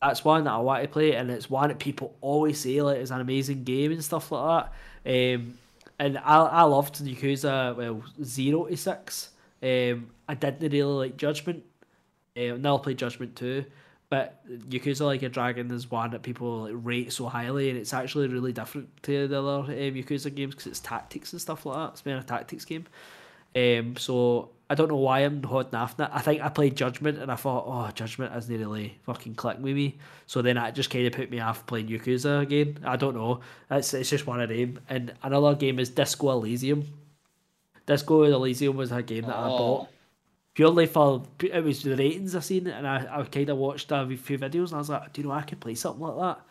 [0.00, 2.98] That's one that I want to play, and it's one that people always say like
[2.98, 4.70] is an amazing game and stuff like
[5.04, 5.34] that.
[5.34, 5.58] Um,
[5.98, 9.30] and I I loved Yakuza well zero to six.
[9.60, 11.64] Um, I didn't really like Judgment.
[12.38, 13.64] Um, now I play Judgment two,
[14.10, 17.92] but Yakuza Like a Dragon is one that people like, rate so highly, and it's
[17.92, 21.76] actually really different to the other um, Yakuza games because it's tactics and stuff like
[21.76, 21.90] that.
[21.92, 22.86] It's been a tactics game.
[23.56, 26.10] Um, so I don't know why I'm holding on it.
[26.12, 29.74] I think I played Judgment and I thought, oh, Judgment isn't really fucking click with
[29.74, 29.96] me.
[30.26, 32.78] So then that just kind of put me off playing Yakuza again.
[32.84, 33.40] I don't know.
[33.70, 34.80] It's it's just one of them.
[34.88, 36.86] And another game is Disco Elysium.
[37.86, 39.58] Disco Elysium was a game that I Oh.
[39.58, 39.88] bought
[40.58, 43.92] purely for it was the ratings I seen, it and I, I kind of watched
[43.92, 46.16] a few videos, and I was like, do you know I could play something like
[46.36, 46.44] that?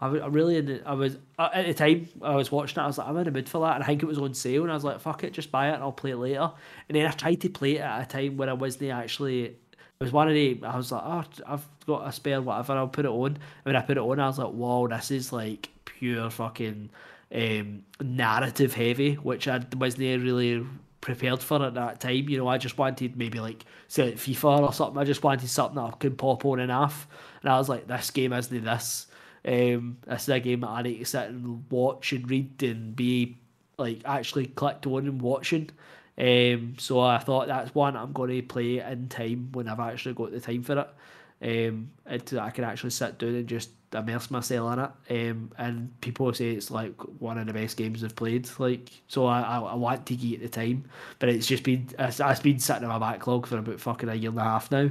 [0.00, 2.84] I, I really, the- I was at the time I was watching it.
[2.84, 4.32] I was like, I'm in the mood for that, and I think it was on
[4.32, 6.52] sale, and I was like, fuck it, just buy it, and I'll play it later.
[6.88, 9.46] And then I tried to play it at a time when I wasn't actually.
[9.46, 9.56] It
[10.04, 10.60] was one of the.
[10.64, 12.74] I was like, oh, I've got a spare, whatever.
[12.74, 13.32] I'll put it on.
[13.32, 16.90] And when I put it on, I was like, wow, this is like pure fucking
[17.34, 20.64] um, narrative heavy, which I wasn't really
[21.00, 22.28] prepared for at that time.
[22.28, 24.98] You know, I just wanted maybe like say like FIFA or something.
[24.98, 27.06] I just wanted something that I could pop on and off.
[27.42, 29.06] And I was like, this game isn't this.
[29.44, 32.94] Um, this is a game that I need to sit and watch and read and
[32.94, 33.38] be
[33.78, 35.70] like actually clicked on and watching.
[36.18, 40.14] Um, so I thought that's one I'm going to play in time when I've actually
[40.14, 40.88] got the time for it.
[41.40, 45.30] Um, and I can actually sit down and just immerse myself in it.
[45.30, 48.48] Um, and people say it's like one of the best games I've played.
[48.58, 50.84] Like, so I, I, I want to get the time,
[51.18, 54.14] but it's just been it's, it's been sitting in my backlog for about fucking a
[54.14, 54.90] year and a half now.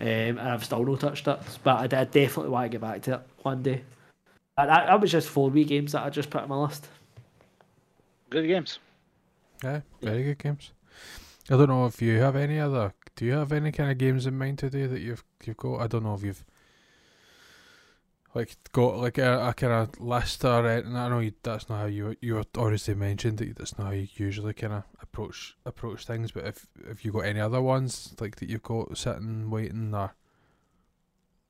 [0.00, 1.38] Um, and I've still not touched it.
[1.62, 3.82] But I, I definitely want to get back to it one day.
[4.56, 6.88] And that, that was just four wee games that I just put on my list.
[8.30, 8.78] Good games.
[9.62, 10.72] Yeah, very good games.
[11.50, 12.94] I don't know if you have any other.
[13.16, 15.80] Do you have any kind of games in mind today that you've you've got?
[15.80, 16.44] I don't know if you've
[18.34, 20.96] like got like a, a kind of list or anything.
[20.96, 23.92] I know you, that's not how you you were obviously mentioned that that's not how
[23.92, 26.32] you usually kind of approach approach things.
[26.32, 30.14] But if if you got any other ones like that you've got sitting waiting or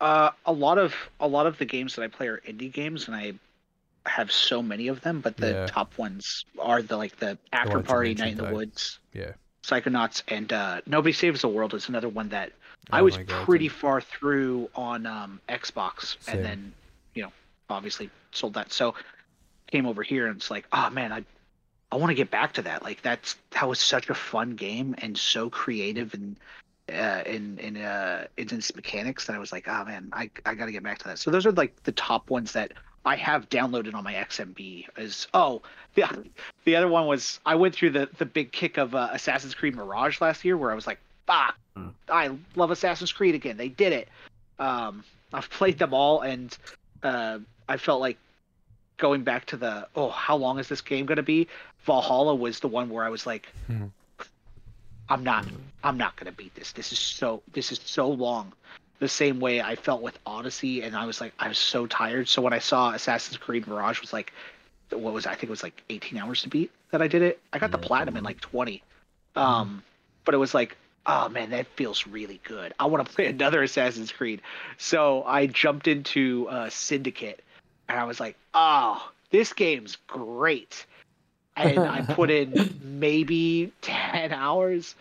[0.00, 3.06] Uh, a lot of a lot of the games that I play are indie games,
[3.06, 3.34] and I
[4.06, 5.20] have so many of them.
[5.20, 5.66] But the Yeah.
[5.66, 8.44] top ones are the like the After you Party, Night in the.
[8.44, 9.32] Woods, yeah.
[9.64, 12.52] Psychonauts, and uh, Nobody Saves the World is another one that
[12.90, 13.70] I Oh was God, pretty yeah.
[13.72, 16.36] far through on um, Xbox, Same.
[16.36, 16.72] and then
[17.14, 17.32] you know
[17.68, 18.72] obviously sold that.
[18.72, 18.94] So
[19.70, 21.24] came over here and it's like, oh man, I
[21.92, 22.82] I want to get back to that.
[22.82, 26.36] Like that's that was such a fun game and so creative and
[26.92, 30.54] uh, in in uh in its mechanics that I was like, oh man, I I
[30.54, 31.18] got to get back to that.
[31.18, 32.72] So those are like the top ones that
[33.04, 34.86] I have downloaded on my XMB.
[34.98, 35.62] Is oh
[35.94, 36.04] the
[36.64, 39.74] the other one was I went through the the big kick of uh, Assassin's Creed
[39.74, 41.00] Mirage last year where I was like,
[41.30, 41.92] fuck, Mm.
[42.08, 43.56] I love Assassin's Creed again.
[43.56, 44.08] They did it.
[44.58, 46.56] Um, I've played them all and
[47.04, 48.18] uh, I felt like
[48.96, 51.46] going back to the oh how long is this game going to be?
[51.84, 53.86] Valhalla was the one where i was like Hmm.
[55.08, 55.46] i'm not
[55.82, 56.72] i'm not going to beat this.
[56.72, 58.52] This is so this is so long.
[58.98, 62.28] The same way i felt with odyssey and i was like i was so tired.
[62.28, 64.32] So when i saw assassin's creed mirage was like
[64.90, 67.40] what was i think it was like 18 hours to beat that i did it.
[67.52, 68.82] I got the platinum in like 20
[69.36, 69.82] um
[70.24, 72.72] but it was like oh man that feels really good.
[72.78, 74.42] I want to play another assassin's creed.
[74.78, 77.42] So i jumped into uh, syndicate
[77.88, 80.86] and i was like oh this game's great.
[81.56, 84.94] And i put in maybe 10 hours.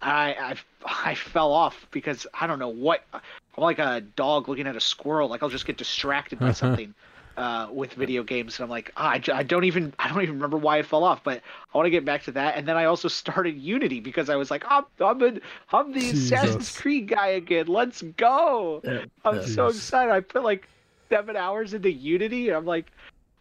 [0.00, 3.20] I, I i fell off because i don't know what i'm
[3.56, 6.92] like a dog looking at a squirrel like i'll just get distracted by something
[7.36, 10.34] uh, with video games, and I'm like, ah, I, I don't even I don't even
[10.36, 12.56] remember why I fell off, but I want to get back to that.
[12.56, 15.40] And then I also started Unity because I was like, I'm I'm, in,
[15.72, 16.72] I'm the Assassin's Jesus.
[16.72, 17.66] Creed guy again.
[17.66, 18.82] Let's go!
[19.24, 19.42] I'm Yeah.
[19.42, 19.76] so Jeez.
[19.76, 20.12] excited.
[20.12, 20.68] I put like
[21.10, 22.90] seven hours into Unity, and I'm like,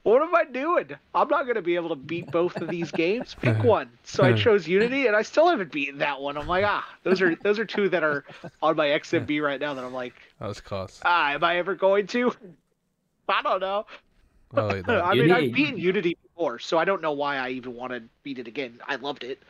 [0.03, 0.89] what am I doing?
[1.13, 3.35] I'm not gonna be able to beat both of these games.
[3.41, 3.89] Pick one.
[4.03, 6.37] So I chose Unity, and I still haven't beaten that one.
[6.37, 8.25] I'm like, ah, those are those are two that are
[8.61, 11.05] on my XMB right now that I'm like, That's class.
[11.05, 12.33] ah, am I ever going to?
[13.31, 13.85] I don't know.
[14.55, 14.89] I like.
[14.89, 17.93] I mean, I've Unity- beaten Unity before, so I don't know why I even want
[17.93, 18.79] to beat it again.
[18.87, 19.41] I loved it.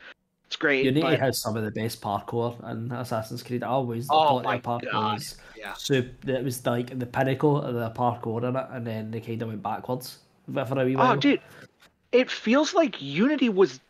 [0.46, 0.84] It's great.
[0.84, 3.62] Unity but, has some of the best parkour in Assassin's Creed.
[3.62, 5.14] I always Oh thought my their parkour God.
[5.14, 5.72] was yeah.
[5.74, 5.94] so
[6.26, 9.48] it was like the pinnacle of the parkour in it, and then they kind of
[9.48, 10.18] went backwards
[10.52, 11.12] for a wee while.
[11.12, 11.40] Oh, dude,
[12.12, 13.80] it feels like Unity was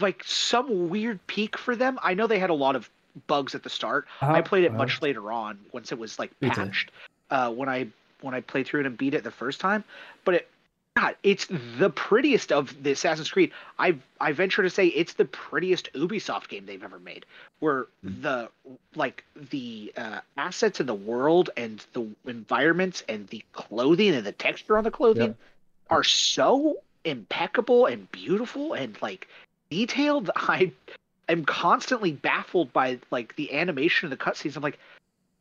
[0.00, 1.98] like some weird peak for them.
[2.02, 2.90] I know they had a lot of
[3.26, 4.06] bugs at the start.
[4.22, 4.32] Uh-huh.
[4.32, 4.78] I played it Uh-huh.
[4.78, 6.90] much later on once it was like patched.
[7.30, 7.86] Uh, when I
[8.20, 9.84] when I played through it and beat it the first time,
[10.24, 10.48] but it,
[10.96, 11.46] God, it's
[11.78, 13.52] the prettiest of the Assassin's Creed.
[13.78, 17.24] I I venture to say it's the prettiest Ubisoft game they've ever made.
[17.60, 18.22] Where Hmm.
[18.22, 18.48] the
[18.96, 24.32] like the uh, assets in the world and the environments and the clothing and the
[24.32, 25.36] texture on the clothing Yep.
[25.90, 29.28] are so impeccable and beautiful and like
[29.70, 30.30] detailed.
[30.36, 30.72] I
[31.28, 34.56] am constantly baffled by like the animation of the cutscenes.
[34.56, 34.80] I'm like,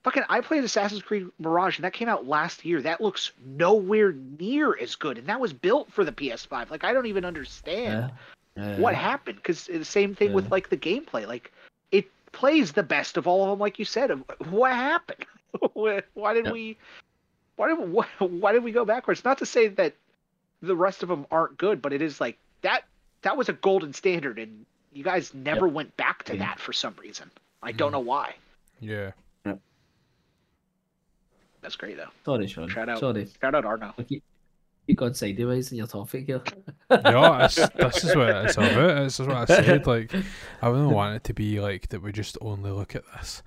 [0.03, 2.81] fucking, I played Assassin's Creed Mirage and that came out last year.
[2.81, 6.69] That looks nowhere near as good, and that was built for the PS5.
[6.69, 8.11] Like, I don't even understand
[8.55, 8.69] Yeah.
[8.71, 8.79] Yeah.
[8.79, 11.27] what happened because the same thing with like the gameplay.
[11.27, 11.51] Like,
[11.91, 14.11] it plays the best of all of them, like you said.
[14.49, 15.25] What happened?
[15.73, 16.53] why why did Yep.
[16.53, 16.77] we?
[17.55, 19.23] Why did why, why did we go backwards?
[19.25, 19.93] Not to say that
[20.61, 22.83] the rest of them aren't good, but it is like that.
[23.23, 26.45] That was a golden standard, and you guys never went back to Yeah.
[26.45, 27.29] that for some reason.
[27.61, 27.93] I don't Mhm.
[27.93, 28.35] know why.
[28.79, 29.11] Yeah.
[31.67, 32.07] That's great though.
[32.23, 32.69] Sorry, Sean.
[32.69, 32.99] Shout out.
[33.01, 33.27] Sorry.
[33.41, 33.93] Shout out Arno.
[34.07, 34.21] You,
[34.87, 36.41] you got sideways in your topic here.
[36.89, 39.03] Yeah, it's, this is what it's about.
[39.03, 39.85] This is what I said.
[39.85, 40.15] Like,
[40.61, 42.01] I wouldn't want it to be like that.
[42.01, 43.43] We just only look at this,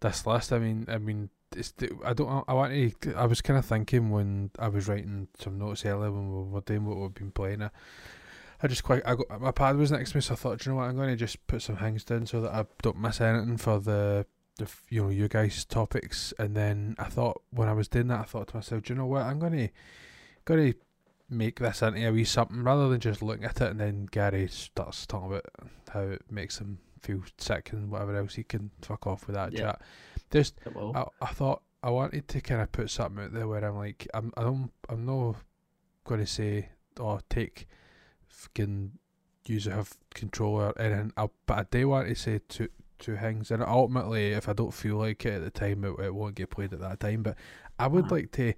[0.00, 0.52] this list.
[0.52, 1.70] I mean, I mean, it's.
[1.72, 2.44] the- I don't.
[2.46, 3.14] I want to.
[3.14, 6.60] I was kind of thinking when I was writing some notes earlier when we were
[6.60, 7.62] doing what we've been playing.
[7.62, 7.70] I,
[8.62, 9.00] I just quite.
[9.06, 10.90] I got my pad was next to me, so I thought, "Do you know what?
[10.90, 13.80] I'm going to just put some things down so that I don't miss anything for
[13.80, 14.26] the.
[14.56, 18.06] The, f- you know you guys topics and then I thought when I was doing
[18.08, 19.68] that I thought to myself do you know what I'm gonna
[20.44, 20.74] gonna
[21.28, 24.46] make this into a wee something rather than just looking at it and then Gary
[24.46, 25.46] starts talking about
[25.92, 29.52] how it makes him feel sick and whatever else he can fuck off with that
[29.52, 29.60] Yeah.
[29.60, 29.82] chat.
[30.30, 30.54] Just
[30.94, 34.06] I, I thought I wanted to kind of put something out there where I'm like
[34.14, 35.36] I'm I don't I'm not
[36.20, 36.68] to say
[37.00, 37.66] oh take
[38.28, 38.92] fucking
[39.46, 41.12] use have control or anything.
[41.16, 42.68] I'll, but I do want to say two
[43.04, 46.14] two things and ultimately if I don't feel like it at the time it, it
[46.14, 47.22] won't get played at that time.
[47.22, 47.36] But
[47.78, 48.14] I would Uh-huh.
[48.16, 48.54] like to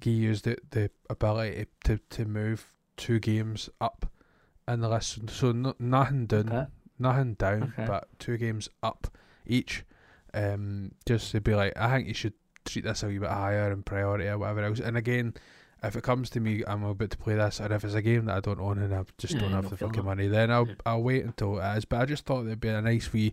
[0.00, 4.06] give you the the ability to to move two games up
[4.68, 5.30] in the list.
[5.30, 6.66] So no, nothing down, okay.
[6.98, 7.86] nothing down, Okay.
[7.86, 9.06] but two games up
[9.46, 9.84] each.
[10.34, 12.34] Um, just to be like, I think you should
[12.66, 14.80] treat this a wee bit higher in priority or whatever else.
[14.80, 15.32] And again,
[15.82, 18.24] if it comes to me, I'm about to play this, and if it's a game
[18.26, 20.66] that I don't own and I just Yeah, don't have the fucking money, then I'll
[20.68, 20.74] Yeah.
[20.86, 21.84] I'll wait until it is.
[21.84, 23.32] But I just thought it'd be a nice wee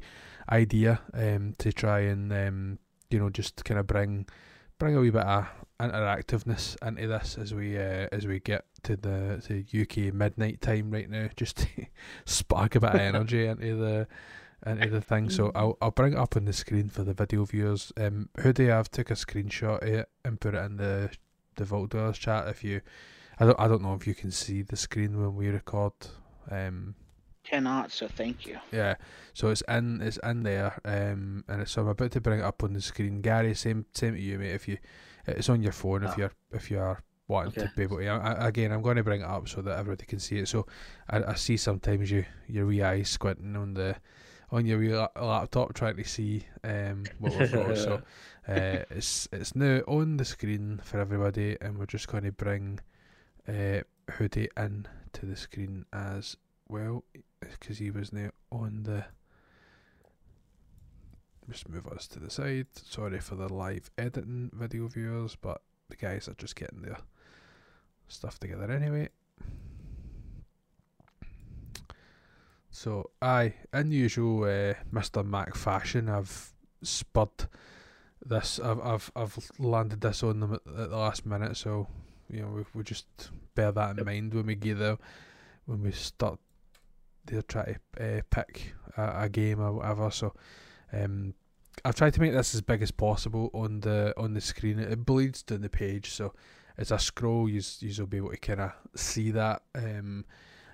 [0.51, 2.77] idea um to try and um
[3.09, 4.27] you know just kind of bring
[4.77, 5.45] bring a wee bit of
[5.79, 10.91] interactiveness into this as we uh, as we get to the to UK midnight time
[10.91, 11.67] right now, just to
[12.25, 14.07] spark a bit of energy into the
[14.65, 15.29] into the thing.
[15.29, 17.91] So I'll I'll bring it up on the screen for the video viewers.
[17.97, 21.09] Um, Hoodie, I've took a screenshot of it and put it in the
[21.55, 22.47] the Vault Dwellers chat.
[22.47, 22.81] If you,
[23.39, 25.93] I don't I don't know if you can see the screen when we record.
[26.49, 26.95] Um,
[27.43, 28.57] Cannot, so thank you.
[28.71, 28.95] yeah,
[29.33, 32.43] so it's in it's in there, um, and it's, so I'm about to bring it
[32.45, 33.21] up on the screen.
[33.21, 34.51] Gary, same same to you, mate.
[34.53, 34.77] If you,
[35.27, 36.03] it's on your phone.
[36.03, 36.15] If Ah.
[36.17, 37.67] you're if you are wanting Okay.
[37.67, 40.05] to be able to, I- again, I'm going to bring it up so that everybody
[40.05, 40.47] can see it.
[40.47, 40.65] So
[41.09, 43.97] I, I see sometimes you your wee eyes squinting on the
[44.53, 47.75] on your wee la- laptop trying to see um what we've got.
[47.75, 48.01] so
[48.47, 52.79] uh, it's it's now on the screen for everybody, and we're just going to bring
[53.47, 56.37] uh, Hoodie in to the screen as
[56.69, 57.03] well
[57.41, 59.03] because he was now on the.
[61.49, 62.67] Just move us to the side.
[62.73, 66.97] Sorry for the live editing video viewers, but the guys are just getting their
[68.07, 69.09] stuff together anyway.
[72.75, 75.23] So, aye, in usual uh, Mr.
[75.23, 77.29] Mac fashion, I've spud
[78.25, 78.59] this.
[78.59, 81.55] I've I've I've landed this on them at, at the last minute.
[81.55, 81.87] So,
[82.31, 83.05] you know, we we just
[83.53, 84.05] bear that in Yep.
[84.07, 84.97] mind when we get there,
[85.65, 86.39] when we start.
[87.25, 90.09] They're trying to uh, pick a, a game or whatever.
[90.09, 90.33] So,
[90.91, 91.35] um,
[91.85, 94.79] I've tried to make this as big as possible on the on the screen.
[94.79, 96.33] It bleeds down the page, so
[96.75, 99.61] as I scroll, you you'll be able to kind of see that.
[99.75, 100.25] Um,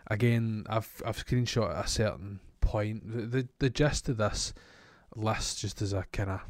[0.10, 3.12] again, I've I've screenshot a certain point.
[3.12, 4.54] The the, the gist of this
[5.16, 6.42] list, just as a kind of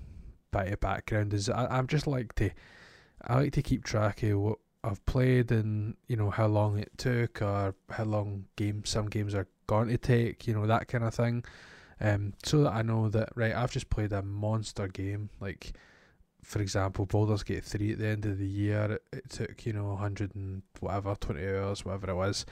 [0.51, 2.51] bit of background, is I I'm just like to
[3.21, 6.91] I like to keep track of what I've played and you know how long it
[6.97, 10.47] took or how long games some games are going to take.
[10.47, 11.43] You know that kind of thing.
[12.01, 15.29] Um, so that I know that right, I've just played a monster game.
[15.41, 15.73] Like,
[16.41, 19.73] for example, Baldur's Gate three at the end of the year, it, it took you
[19.73, 22.45] know hundred and whatever, twenty hours, whatever it was,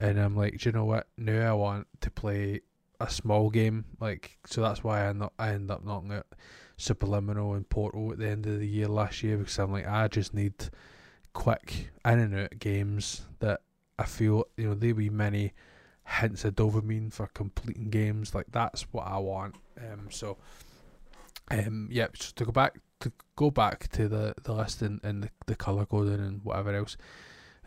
[0.00, 1.08] and I'm like, do you know what?
[1.16, 2.60] Now I want to play
[3.00, 3.84] a small game.
[4.00, 6.26] Like, so that's why I not I end up knocking out
[6.78, 10.08] Superliminal and Portal at the end of the year last year because I'm like, I
[10.08, 10.54] just need
[11.32, 13.60] quick in and out games that
[13.98, 15.52] I feel you know they be many
[16.04, 18.34] hints of dopamine for completing games.
[18.34, 19.56] Like that's what I want.
[19.78, 20.38] Um, so
[21.50, 25.30] um, yeah, to go back to go back to the the list and, and the,
[25.46, 26.96] the color coding and whatever else.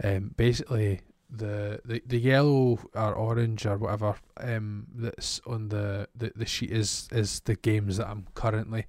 [0.03, 1.01] Um, basically
[1.31, 6.71] the, the the yellow or orange or whatever um that's on the, the, the sheet
[6.71, 8.85] is is the games that I'm currently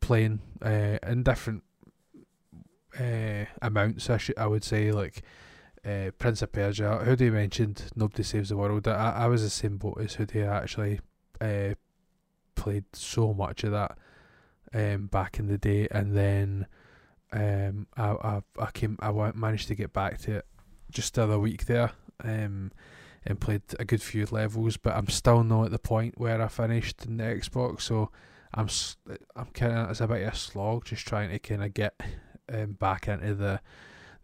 [0.00, 1.62] playing uh, in different
[3.00, 4.10] uh, amounts.
[4.10, 5.22] I should I would say like
[5.84, 6.98] uh, Prince of Persia.
[6.98, 8.86] who Hoodie mentioned Nobody Saves the World.
[8.88, 10.44] I, I was the same boat as Hoodie.
[10.44, 11.00] I actually
[11.40, 11.74] uh,
[12.54, 13.96] played so much of that
[14.74, 16.66] um, back in the day, and then
[17.32, 20.46] um, I, I I came I managed to get back to it
[20.96, 21.92] just the other week there,
[22.24, 22.72] um,
[23.24, 26.48] and played a good few levels, but I'm still not at the point where I
[26.48, 28.10] finished in the Xbox, so
[28.54, 28.68] I'm
[29.36, 32.00] I'm kind of it's a bit of a slog just trying to kind of get
[32.52, 33.60] um, back into the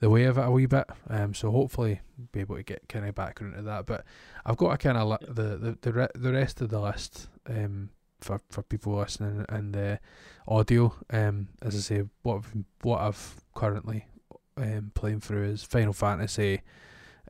[0.01, 0.89] the way of it a wee bit.
[1.10, 2.01] Um, so hopefully
[2.33, 3.86] be able to get kind of back into that.
[3.86, 4.05] But
[4.47, 7.28] I've got a kind of li- the the the, re- the rest of the list
[7.47, 10.01] um for, for people listening and the
[10.49, 10.94] audio.
[11.10, 14.07] Um, as I say, what I've, what I've currently
[14.56, 16.62] um playing through is Final Fantasy.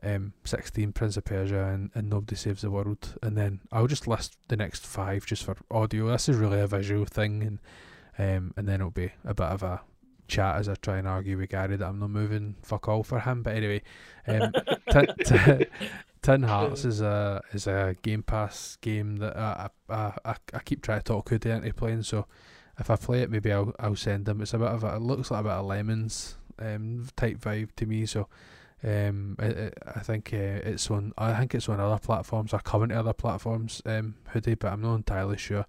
[0.05, 4.05] Um, 16 Prince of Persia and, and Nobody Saves the World and then I'll just
[4.05, 7.59] list the next five just for audio this is really a visual thing and
[8.17, 9.81] um, and then it'll be a bit of a
[10.27, 13.19] chat as I try and argue with Gary that I'm not moving fuck all for
[13.19, 13.43] him.
[13.43, 13.81] But anyway,
[14.27, 14.51] um,
[14.91, 15.65] t- t-
[16.21, 20.81] Tin Hearts is a is a Game Pass game that I I, I, I keep
[20.81, 22.03] trying to talk Hoodie into playing.
[22.03, 22.25] So
[22.79, 24.41] if I play it, maybe I'll I'll send him.
[24.41, 27.69] It's a bit of a, it looks like a bit of Lemmings um type vibe
[27.77, 28.05] to me.
[28.05, 28.27] So.
[28.85, 31.13] Um, it, I think uh, it's on.
[31.17, 33.81] I think it's on other platforms or coming to other platforms.
[33.85, 35.65] Um, hoodie, but I'm not entirely sure.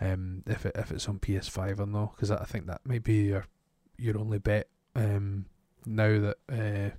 [0.00, 3.24] Um, if it if it's on PS5 or not, because I think that might be
[3.26, 3.44] your
[3.98, 5.44] your only bet um,
[5.84, 6.96] now that uh,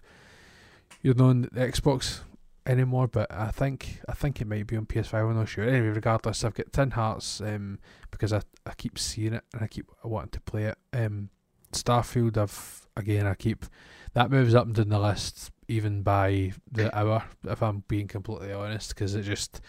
[1.01, 2.19] you're not on the Xbox
[2.67, 3.07] anymore.
[3.07, 5.13] But I think I think it might be on PS5.
[5.13, 5.63] I'm not sure.
[5.63, 7.79] Anyway, regardless, I've got Tin Hearts um,
[8.11, 10.77] because I I keep seeing it and I keep wanting to play it.
[10.93, 11.29] Um,
[11.71, 13.65] Starfield, I've again I keep
[14.13, 18.51] that moves up and down the list even by the hour if I'm being completely
[18.51, 19.61] honest because it just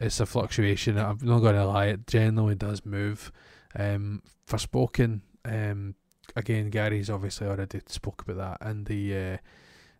[0.00, 0.98] it's a fluctuation.
[0.98, 3.30] I'm not going to lie, it generally does move.
[3.78, 5.94] Um, Forspoken, um,
[6.34, 9.36] again, Gary's obviously already spoke about that, and the uh,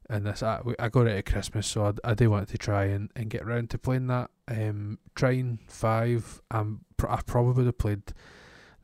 [0.09, 2.85] and this I, I got it at Christmas, so I, I do want to try
[2.85, 4.31] and, and get around to playing that.
[4.49, 8.15] Um, Trine Five, um, I probably would have played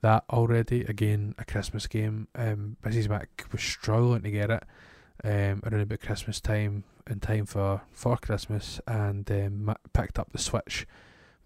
[0.03, 0.83] that already.
[0.83, 2.29] Again, a Christmas game.
[2.35, 3.09] Um, Mrs.
[3.09, 4.63] Mac was struggling to get it
[5.25, 10.39] um, around about Christmas time, in time for for Christmas, and um, picked up the
[10.39, 10.87] Switch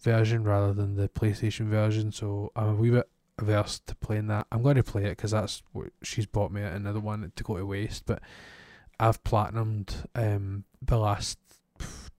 [0.01, 2.12] version rather than the PlayStation version.
[2.12, 4.47] So I'm a wee bit averse to playing that.
[4.51, 7.25] I'm going to play it because that's what she's bought me, and I don't want
[7.25, 8.05] it to go to waste.
[8.07, 8.23] But
[8.99, 11.39] I've platinumed um, the last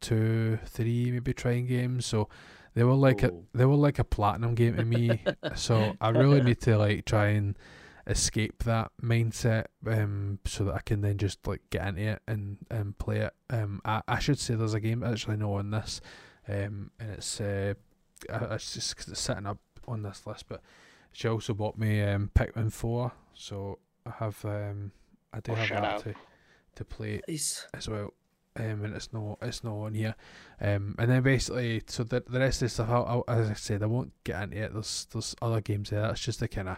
[0.02, 2.30] two, three, maybe Trine games, so
[2.78, 5.24] they were like a they were like a platinum game to me.
[5.56, 7.58] so I really need to like try and
[8.06, 12.58] escape that mindset um so that I can then just like get into it and
[12.72, 16.00] and play it um I, I should say there's a game actually no on this
[16.48, 17.74] um and it's uh
[18.30, 20.62] it's just cause it's sitting up on this list but
[21.18, 24.92] she also bought me um, Pikmin Four, so I have um,
[25.34, 26.14] I do oh, have that to,
[26.76, 27.66] to play nice.
[27.74, 28.14] as well.
[28.58, 30.16] Um, and it's not it's not on here.
[30.60, 33.54] Um, and then basically, so the the rest of the stuff, I'll, I'll, as I
[33.54, 34.74] said, I won't get into it.
[34.74, 36.02] There's there's other games there.
[36.02, 36.78] That's just the kind of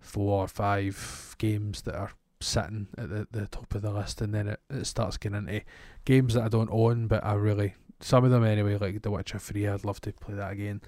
[0.00, 2.10] four or five games that are
[2.40, 5.62] sitting at the, the top of the list, and then it, it starts getting into
[6.04, 9.38] games that I don't own, but I really some of them anyway, like The Witcher
[9.38, 9.68] Three.
[9.68, 10.80] I'd love to play that again.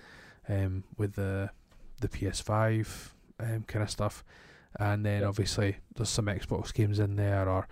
[0.48, 1.50] Um, with the
[2.00, 4.24] the PS5 um, kind of stuff,
[4.78, 7.66] and then obviously there's some Xbox games in there or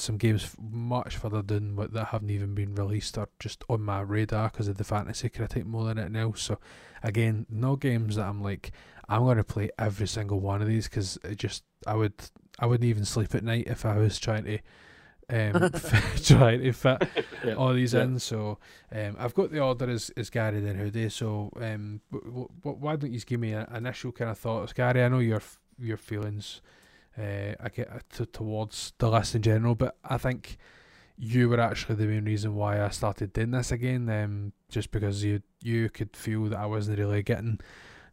[0.00, 4.00] some games much further down but that haven't even been released or just on my
[4.00, 6.42] radar because of the fantasy critic more than anything else.
[6.42, 6.58] So
[7.02, 8.72] again, no games that I'm like
[9.08, 12.14] I'm going to play every single one of these because it just I would
[12.58, 14.58] I wouldn't even sleep at night if I was trying to
[15.30, 15.70] um,
[16.24, 17.08] trying to fit
[17.44, 17.54] yeah.
[17.54, 18.02] all these yeah.
[18.02, 18.18] in.
[18.18, 18.58] So
[18.92, 21.08] um, I've got the order as, as Gary then Hoodie.
[21.10, 25.02] So um, w- w- why don't you give me an initial kind of thoughts, Gary?
[25.02, 25.42] I know your
[25.78, 26.60] your feelings
[27.18, 30.58] uh, I get uh, to, towards the list in general, but I think
[31.18, 34.08] you were actually the main reason why I started doing this again.
[34.08, 37.58] Um, just because you you could feel that I wasn't really getting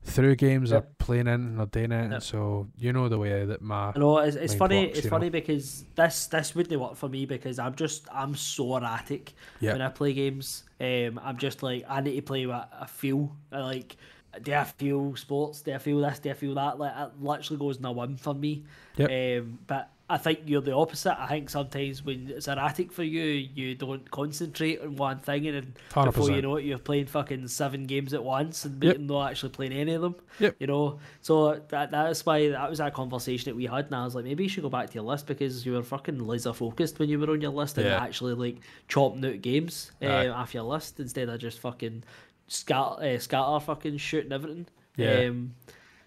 [0.06, 0.84] through games yep.
[0.84, 2.11] or playing in or doing it.
[2.11, 2.24] Yep.
[2.24, 4.88] So you know the way that my no, it's, it's funny.
[4.88, 5.32] Works, it's funny know?
[5.32, 9.74] because this this wouldn't work for me because I'm just I'm so erratic yep.
[9.74, 10.64] when I play games.
[10.80, 13.35] Um, I'm just like I need to play what I feel.
[13.51, 13.98] I like
[14.42, 15.62] do I feel sports?
[15.62, 16.20] Do I feel this?
[16.20, 16.78] Do I feel that?
[16.80, 18.64] Like it literally goes in a one for me.
[18.98, 19.42] Yep.
[19.42, 21.20] Um, but I think you're the opposite.
[21.20, 25.56] I think sometimes when it's erratic for you, you don't concentrate on one thing, and
[25.56, 29.00] then Hundred before you know it, you're playing fucking seven games at once and Yep.
[29.00, 30.16] not actually playing any of them.
[30.40, 30.58] Yep.
[30.60, 34.06] You know, so that that's why that was that conversation that we had, and I
[34.06, 36.54] was like, maybe you should go back to your list because you were fucking laser
[36.54, 37.98] focused when you were on your list and Yeah.
[38.04, 38.58] actually like
[38.88, 42.04] chopping out games uh, off your list instead of just fucking
[42.48, 44.68] scatter, uh, scatter fucking shooting everything.
[44.98, 45.26] Yeah.
[45.26, 45.56] Um,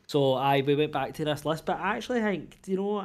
[0.07, 2.99] so I we went back to this list, but I actually think you know.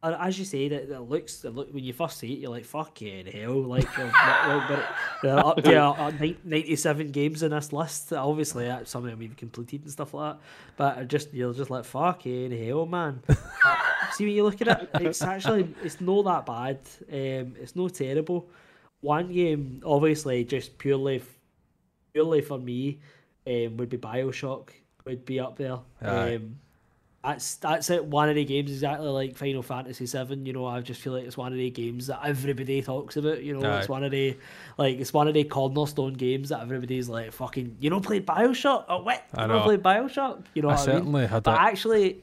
[0.00, 2.52] Uh, As you say, that it looks it look when you first see it, you're
[2.52, 6.12] like fucking hell, like they're up to uh,
[6.44, 8.12] 97 games in this list.
[8.12, 10.40] Obviously, uh, some of them we've completed and stuff like that.
[10.76, 13.22] But just you're just like fucking hell, man.
[13.64, 13.74] Uh,
[14.12, 16.78] see when you look at it, it's actually it's not that bad.
[17.12, 18.48] Um, it's not terrible.
[19.00, 21.20] One game, obviously, just purely
[22.18, 22.98] purely for me,
[23.46, 24.70] um, would be Bioshock.
[25.04, 25.78] Would be up there.
[26.02, 26.34] Aye.
[26.36, 26.58] Um,
[27.24, 28.04] that's that's it.
[28.04, 30.46] One of the games exactly like Final Fantasy Seven.
[30.46, 33.42] You know, I just feel like it's one of the games that everybody talks about.
[33.42, 34.36] You know, it's one of the
[34.78, 37.76] like it's one of the cornerstone games that everybody's like fucking.
[37.80, 38.84] You know, played Bioshock.
[38.88, 39.24] Oh, what?
[39.34, 39.64] I You know, know.
[39.64, 40.44] played Bioshock.
[40.54, 40.96] You know, I what I mean?
[40.96, 41.60] certainly had But that.
[41.68, 42.22] actually,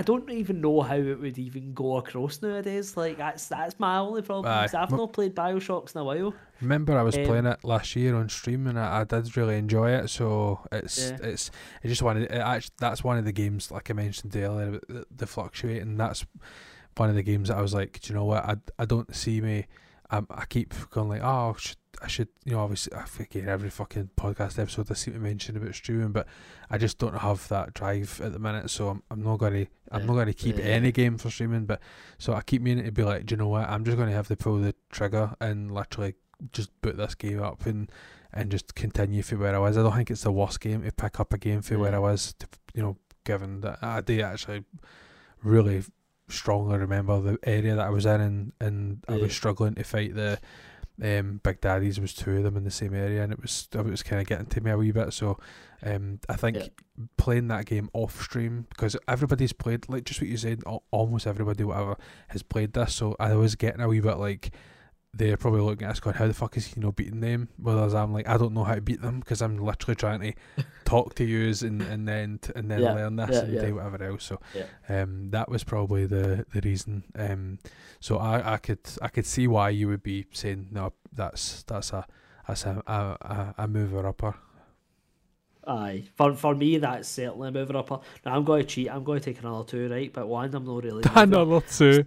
[0.00, 2.96] I don't even know how it would even go across nowadays.
[2.96, 4.46] Like that's that's my only problem.
[4.50, 4.62] Aye.
[4.66, 6.32] 'cause I've M- not played Bioshocks in a while.
[6.62, 9.58] Remember, I was Um, playing it last year on stream, and I, I did really
[9.58, 10.08] enjoy it.
[10.08, 11.18] So it's Yeah.
[11.22, 11.50] it's
[11.82, 14.34] it's just one of the, it actually, that's one of the games like I mentioned
[14.34, 15.98] earlier, the, the fluctuating.
[15.98, 16.24] That's
[16.96, 18.42] one of the games that I was like, do you know what?
[18.44, 19.66] I, I don't see me.
[20.10, 23.68] I, I keep going like, oh, should, I should, you know, obviously, I forget every
[23.70, 26.26] fucking podcast episode I seem to mention about streaming, but
[26.70, 28.70] I just don't have that drive at the minute.
[28.70, 30.06] So I'm, I'm not going to, I'm Yeah.
[30.06, 30.64] not going to keep Yeah.
[30.64, 31.66] any game for streaming.
[31.66, 31.80] But
[32.18, 33.68] so I keep meaning to be like, do you know what?
[33.68, 36.14] I'm just going to have to pull the trigger and literally
[36.52, 37.90] just boot this game up and
[38.32, 39.76] and just continue for where I was.
[39.76, 41.98] I don't think it's the worst game to pick up a game for where I
[41.98, 42.32] was.
[42.38, 44.64] To, you know, given that I do actually
[45.42, 45.82] really
[46.28, 50.14] strongly remember the area that I was in, and, and I was struggling to fight
[50.14, 50.38] the
[51.02, 51.96] um, Big Daddies.
[51.96, 54.20] There was two of them in the same area, and it was it was kind
[54.20, 55.12] of getting to me a wee bit.
[55.12, 55.38] So
[55.82, 56.66] um, I think Yeah.
[57.16, 60.62] playing that game off stream because everybody's played like just what you said.
[60.90, 61.96] Almost everybody, whatever,
[62.28, 62.94] has played this.
[62.94, 64.50] So I was getting a wee bit like
[65.12, 67.94] they're probably looking at us going, "How the fuck is he not beating them?" Whereas
[67.94, 70.32] I'm like, I don't know how to beat them because I'm literally trying to
[70.84, 73.60] talk to yous and and then t- and then Yeah, learn this yeah, and yeah.
[73.60, 74.24] do whatever else.
[74.24, 74.40] So
[74.88, 77.04] um, that was probably the the reason.
[77.16, 77.58] Um,
[78.00, 80.92] so I, I could I could see why you would be saying no.
[81.12, 82.06] That's that's a
[82.46, 84.34] that's a a, a, a mover upper.
[85.66, 88.00] Aye, for for me that's certainly a mover upper.
[88.24, 88.90] Now I'm going to cheat.
[88.90, 90.12] I'm going to take another two, right?
[90.12, 91.02] But one, I'm not really.
[91.14, 92.04] Another two.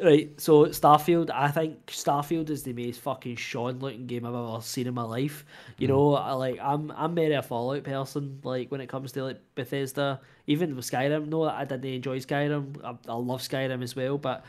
[0.00, 4.60] Right, so Starfield, I think Starfield is the most fucking Sean looking game I've ever
[4.60, 5.44] seen in my life.
[5.76, 5.90] You Mm.
[5.90, 8.38] know, I like I'm I'm very a Fallout person.
[8.44, 11.26] Like when it comes to like Bethesda, even with Skyrim.
[11.26, 12.76] No, I didn't enjoy Skyrim.
[12.84, 14.44] I, I love Skyrim as well, but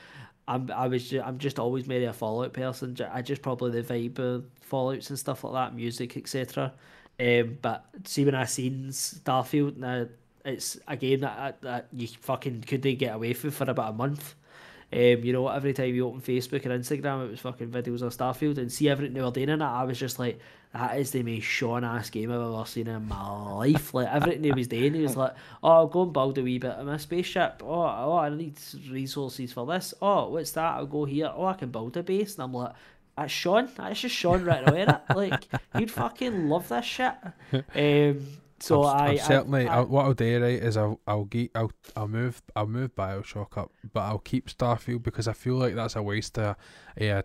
[0.47, 2.95] I'm I was ju- I'm just always very a Fallout person.
[3.11, 6.73] I just probably the vibe of Fallout's and stuff like that, music, etc.
[7.19, 10.05] Um, but see when I seen Starfield, now
[10.45, 14.35] it's a game that, that you fucking couldn't get away from for about a month.
[14.91, 18.15] Um, you know, every time you open Facebook and Instagram, it was fucking videos of
[18.15, 19.65] Starfield, and see everything they were doing in it.
[19.65, 20.39] I was just like,
[20.73, 23.93] that is the most Sean ass game I've ever seen in my life.
[23.93, 26.57] Like everything he was doing, he was like, oh, I'll go and build a wee
[26.57, 27.61] bit of my spaceship.
[27.63, 28.57] Oh, oh, I need
[28.89, 29.93] resources for this.
[30.01, 30.75] Oh, what's that?
[30.75, 31.31] I'll go here.
[31.35, 32.73] Oh, I can build a base, and I'm like.
[33.17, 33.67] That's Sean.
[33.75, 34.87] That's just Sean right away.
[35.13, 35.43] Like
[35.77, 37.13] you'd fucking love this shit.
[37.75, 38.25] Um,
[38.61, 41.25] so I'm, I, I'm I- certainly I, I'll, what I'll do right is I'll I'll
[41.25, 45.55] get I'll I'll move I'll move Bioshock up, but I'll keep Starfield because I feel
[45.55, 46.55] like that's a waste of
[46.99, 47.23] a a,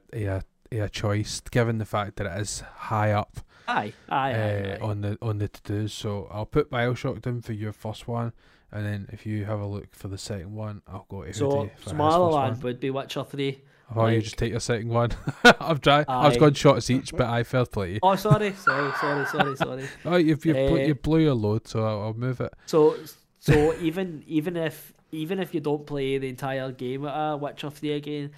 [0.73, 3.39] a, a choice given the fact that it is high up
[3.69, 4.79] aye, aye, aye, uh, aye.
[4.81, 5.93] on the on the to dos.
[5.93, 8.33] So I'll put Bioshock down for your first one,
[8.73, 11.51] and then if you have a look for the second one, I'll go to So,
[11.51, 12.61] Hoodie for so my other one.
[12.61, 13.63] would be Witcher Three.
[13.95, 15.11] Oh, you just take your second one.
[15.45, 16.07] I've tried.
[16.09, 17.99] I was going shots each, but I felt play.
[18.03, 19.85] Oh, sorry, sorry, sorry, sorry, sorry.
[20.05, 20.87] Oh, you've you blew, Eh.
[20.87, 22.53] you blew your load, so I'll, I'll move it.
[22.67, 22.97] So,
[23.41, 27.71] so even even if even if you don't play the entire game at uh, Witcher
[27.71, 28.33] Three again,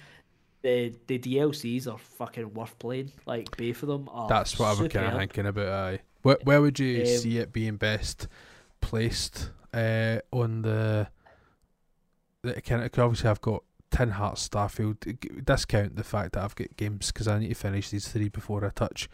[0.61, 3.11] the the DLCs are fucking worth playing.
[3.25, 4.27] Like both of them are.
[4.27, 5.67] That's what I was kind of thinking about.
[5.67, 5.99] Aye.
[6.23, 8.27] Where, where would you Um, see it being best
[8.81, 11.07] placed uh, on the?
[12.43, 15.45] the kind of, obviously, I've got Tin Hearts, Starfield.
[15.45, 18.65] Discount the fact that I've got games because I need to finish these three before
[18.65, 19.09] I touch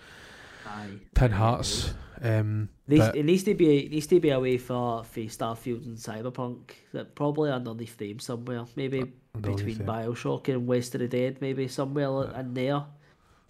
[0.67, 0.87] Aye.
[1.15, 1.93] Tin Hearts.
[2.21, 5.97] Um, Needs, it needs to be it needs to be away for, for Starfield and
[5.97, 6.71] Cyberpunk.
[6.93, 8.63] That probably underneath them somewhere.
[8.75, 9.03] Maybe
[9.39, 9.85] between it.
[9.85, 11.37] Bioshock and West of the Dead.
[11.41, 12.39] Maybe somewhere Yeah.
[12.39, 12.75] in there.
[12.75, 12.85] Um,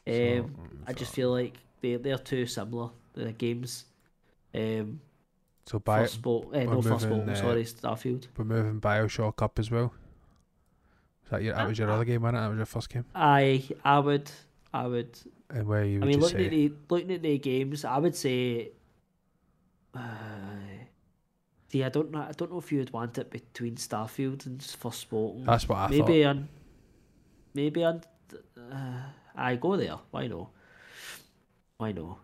[0.05, 0.49] So,
[0.87, 2.89] I just feel like they they're too similar.
[3.13, 3.85] The games.
[4.55, 4.99] Um,
[5.65, 5.79] so.
[5.79, 7.33] Bio, first boat, uh, we're no first moving, boat.
[7.33, 8.27] uh, sorry, Starfield.
[8.37, 9.93] we're moving Bioshock up as well.
[11.33, 12.41] That your that was your other game, wasn't it?
[12.41, 13.05] That was your first game.
[13.15, 14.29] I I would
[14.71, 15.17] I would
[15.49, 16.45] And where you I mean you looking say?
[16.45, 18.69] at the looking at the games, I would say
[19.95, 19.99] uh,
[21.69, 24.59] see I don't know I don't know if you would want it between Starfield and
[24.59, 25.45] Forspoken.
[25.45, 26.49] That's what I maybe on
[27.55, 28.03] maybe on
[28.71, 29.01] uh,
[29.35, 29.97] I go there.
[30.11, 30.49] Why no?
[31.79, 32.19] Why no?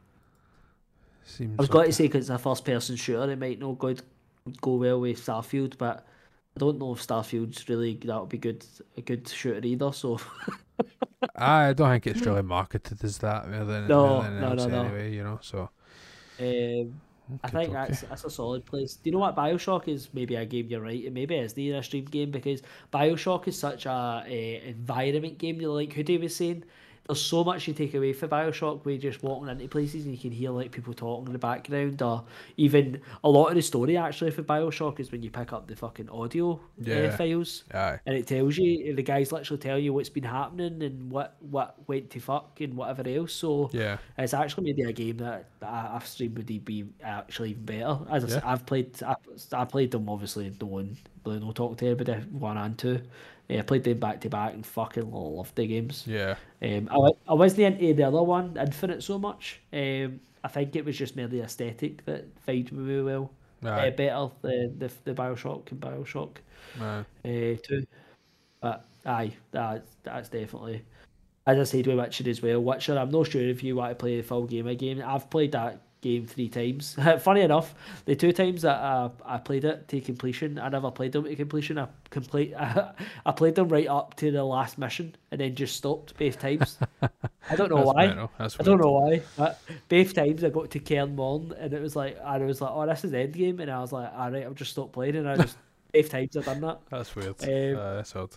[1.23, 3.57] Seems I was like going to say because it's a first person shooter, it might
[3.57, 3.95] not go
[4.61, 6.05] go well with Starfield, but
[6.59, 8.65] I don't know if Starfield's really that would be good
[8.97, 9.93] a good shooter either.
[9.93, 10.19] So
[11.35, 14.67] I don't think it's really marketed as that more than, No, more than no, no,
[14.67, 14.83] no.
[14.83, 15.39] anyway, you know.
[15.41, 15.69] So
[16.39, 17.01] um,
[17.43, 17.73] I think okay.
[17.73, 18.95] that's that's a solid place.
[18.95, 20.13] Do you know what Bioshock is?
[20.13, 23.57] Maybe a game you're right, and maybe it's the a stream game because Bioshock is
[23.57, 25.61] such a, a environment game.
[25.61, 26.65] You like Hoodie was saying.
[27.09, 30.13] There's so much you take away from Bioshock where you're just walking into places and
[30.13, 32.23] you can hear like people talking in the background, or
[32.55, 35.75] even a lot of the story actually for Bioshock is when you pick up the
[35.75, 36.95] fucking audio Yeah.
[36.97, 37.97] uh, files Aye.
[38.05, 41.77] and it tells you the guys literally tell you what's been happening and what what
[41.87, 43.33] went to fuck and whatever else.
[43.33, 43.97] So Yeah.
[44.15, 47.97] it's actually maybe a game that, that I- I've streamed would be actually even better.
[48.11, 49.15] As i said i've played, I,
[49.53, 50.55] I played them obviously.
[50.61, 52.21] No one, no talk to everybody.
[52.29, 53.01] One and two.
[53.49, 56.03] Yeah, I played them back to back and fucking loved the games.
[56.05, 56.35] Yeah.
[56.61, 59.59] Um, I, I wasn't into the other one, Infinite, so much.
[59.73, 62.25] Um, I think it was just the aesthetic that
[62.71, 63.31] with me well.
[63.65, 66.37] Uh, better the, the the Bioshock and Bioshock
[66.79, 67.03] Aye.
[67.25, 67.85] uh, too.
[68.61, 70.85] But aye, that that's definitely.
[71.45, 72.97] As I said with Witcher as well, Witcher.
[72.97, 75.01] I'm not sure if you want to play the full game again.
[75.01, 76.95] I've played that game three times.
[77.19, 77.73] Funny enough,
[78.05, 81.35] the two times that I, I played it to completion, I never played them to
[81.35, 81.77] completion.
[81.77, 82.53] I complete.
[82.57, 86.77] I, played them right up to the last mission and then just stopped both times.
[87.49, 88.27] I don't know why.
[88.39, 91.95] I don't know why, but both times I got to Kaer Morhen and it was
[91.95, 94.11] like, and I was like, oh, this is the end game, and I was like,
[94.15, 95.57] all right, I'll just stop playing, and I just
[95.93, 96.79] both times I've done that.
[96.89, 97.35] That's weird.
[97.43, 98.35] Um, uh, that's odd.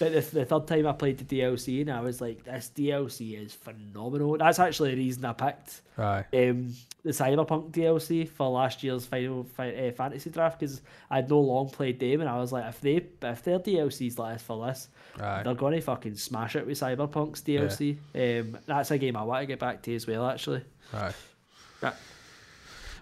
[0.00, 3.40] But the, the third time I played the DLC, and I was like, this DLC
[3.40, 4.36] is phenomenal.
[4.36, 6.24] That's actually the reason I picked Aye.
[6.32, 6.74] um,
[7.04, 11.70] the Cyberpunk DLC for last year's Final fi- uh, Fantasy draft because I'd no long
[11.70, 14.88] played them, and I was like, if they if their DLC's this for this,
[15.20, 15.42] Aye.
[15.44, 17.98] they're gonna fucking smash it with Cyberpunk's DLC.
[18.14, 20.62] Um, that's a game I want to get back to as well, actually.
[20.92, 21.14] Right.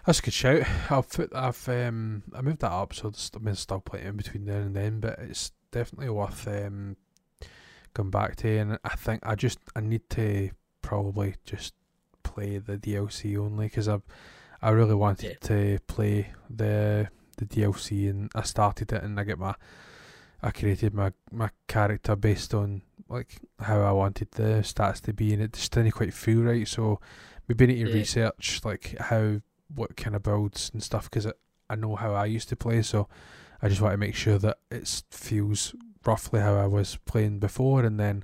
[0.05, 0.61] That's a good shout.
[0.91, 4.17] I've put, I've um I moved that up so there's- I mean still playing in
[4.17, 6.95] between there and then, but it's definitely worth um
[7.93, 11.73] going back to and I think I just I need to probably just
[12.23, 13.99] play the DLC only because I
[14.61, 19.37] I really wanted to play the the DLC and I started it and I get
[19.39, 19.55] my
[20.41, 25.33] I created my my character based on like how I wanted the stats to be
[25.33, 26.99] and it just didn't quite feel right so
[27.47, 27.95] maybe need to Yeah.
[27.95, 29.41] research like how
[29.75, 31.27] what kind of builds and stuff because
[31.69, 33.07] I know how I used to play so
[33.63, 35.73] I just want to make sure that it feels
[36.05, 38.23] roughly how I was playing before and then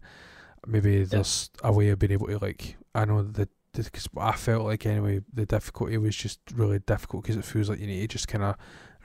[0.68, 4.66] maybe there's a way of being able to like I know the because I felt
[4.66, 8.08] like anyway the difficulty was just really difficult because it feels like you need to
[8.09, 8.56] just kind of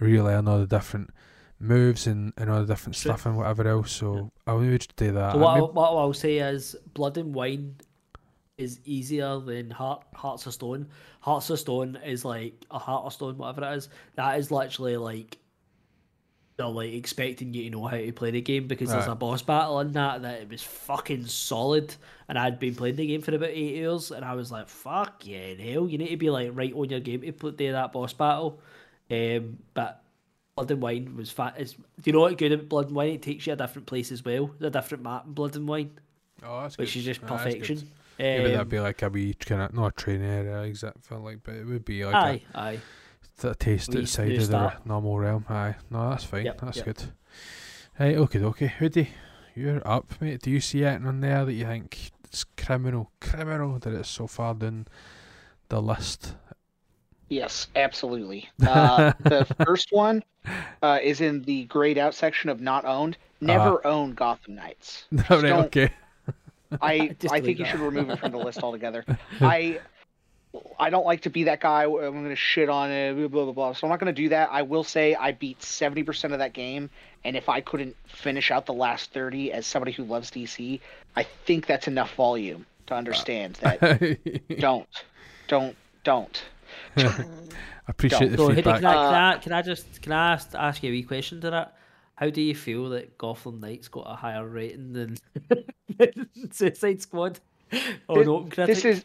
[0.01, 1.11] relearn all the different
[1.61, 3.13] moves and, and all the different Sure.
[3.13, 6.13] stuff and whatever else so I'll maybe just do that So what, I'll, what I'll
[6.13, 7.77] say is Blood and Wine
[8.59, 10.89] is easier than Heart Hearts of Stone.
[11.21, 13.89] Hearts of Stone is like a Heart of Stone, whatever it is.
[14.17, 15.39] That is literally like
[16.57, 19.43] they're like expecting you to know how to play the game because there's a boss
[19.43, 21.95] battle in that that it was fucking solid.
[22.29, 25.27] And I'd been playing the game for about eight years, and I was like, "Fuck
[25.27, 27.73] yeah, in hell!" You need to be like right on your game to pl- do
[27.73, 28.61] that boss battle.
[29.11, 30.03] Um, but
[30.57, 31.57] Blood and Wine was fat.
[31.59, 33.11] Is do you know what good about Blood and Wine?
[33.11, 34.51] It takes you a different place as well.
[34.61, 35.91] A different map in Blood and Wine,
[36.45, 37.01] oh, that's which good.
[37.01, 37.53] is just Aye, that's good.
[37.53, 37.91] perfection.
[38.19, 41.19] Maybe Um, that'd be like a wee kind of not a training area exact feel
[41.19, 42.79] like, but it would be like aye, aye.
[43.43, 44.87] A, a taste Wee- outside wee of the start.
[44.87, 45.45] normal realm.
[45.49, 46.45] Aye, no, that's fine.
[46.47, 46.87] Yep, that's yep.
[46.87, 47.03] good.
[47.97, 49.11] Hey, okay, okay, Hoodie,
[49.55, 50.43] you're up, mate.
[50.43, 54.27] Do you see anything on there that you think it's criminal, criminal that it's so
[54.27, 54.87] far down
[55.69, 56.35] the list?
[57.29, 58.49] Yes, absolutely.
[58.65, 60.23] Uh, the first one
[60.83, 63.17] uh, is in the grayed out section of not owned.
[63.41, 65.05] Never owned Gotham Knights.
[65.11, 65.91] No, right, don't- okay.
[66.83, 67.71] I Just I delete think you that.
[67.71, 69.05] should remove it from the list altogether.
[69.41, 69.81] I
[70.79, 71.85] I don't like to be that guy.
[71.85, 73.73] I'm going to shit on it, blah, blah blah blah.
[73.73, 74.51] So I'm not going to do that.
[74.53, 76.91] I will say I beat 70% of that game,
[77.25, 80.81] and if I couldn't finish out the last 30 as somebody who loves DC,
[81.17, 84.19] I think that's enough volume to understand that.
[84.59, 84.87] don't,
[85.49, 86.43] don't, don't.
[86.97, 87.25] I
[87.89, 88.77] appreciate the So, Hiddy, feedback.
[88.81, 91.41] can, I, can, I, can I just can I ask, ask you a wee question
[91.41, 91.77] to that?
[92.17, 95.17] How do you feel that Gotham Knights got a higher rating than,
[95.99, 97.41] than Suicide Squad?
[98.09, 98.67] Oh This- no.
[98.67, 99.05] This is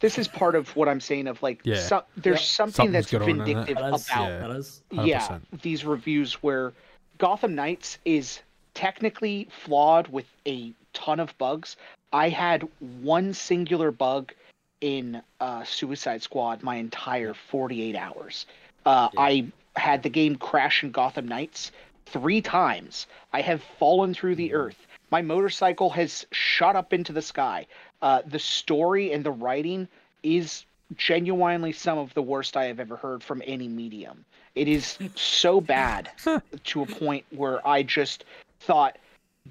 [0.00, 1.76] this is part of what I'm saying of like Yeah.
[1.76, 2.44] so, there's Yep.
[2.46, 3.44] something Something's that's going on in it.
[3.44, 4.38] vindictive There is, about Yeah.
[4.48, 4.82] there is.
[4.90, 6.72] yeah these reviews where
[7.18, 8.40] Gotham Knights is
[8.74, 11.76] technically flawed with a ton of bugs.
[12.12, 12.66] I had
[13.02, 14.32] one singular bug
[14.80, 18.46] in uh, Suicide Squad my entire 48 hours.
[18.86, 19.20] Uh, Yeah.
[19.20, 19.44] I
[19.76, 21.70] had the game crash in Gotham Knights
[22.06, 23.06] three times.
[23.32, 24.86] I have fallen through the earth.
[25.10, 27.66] My motorcycle has shot up into the sky.
[28.02, 29.88] Uh, the story and the writing
[30.22, 30.64] is
[30.96, 34.24] genuinely some of the worst I have ever heard from any medium.
[34.54, 36.10] It is so bad
[36.64, 38.24] to a point where I just
[38.60, 38.98] thought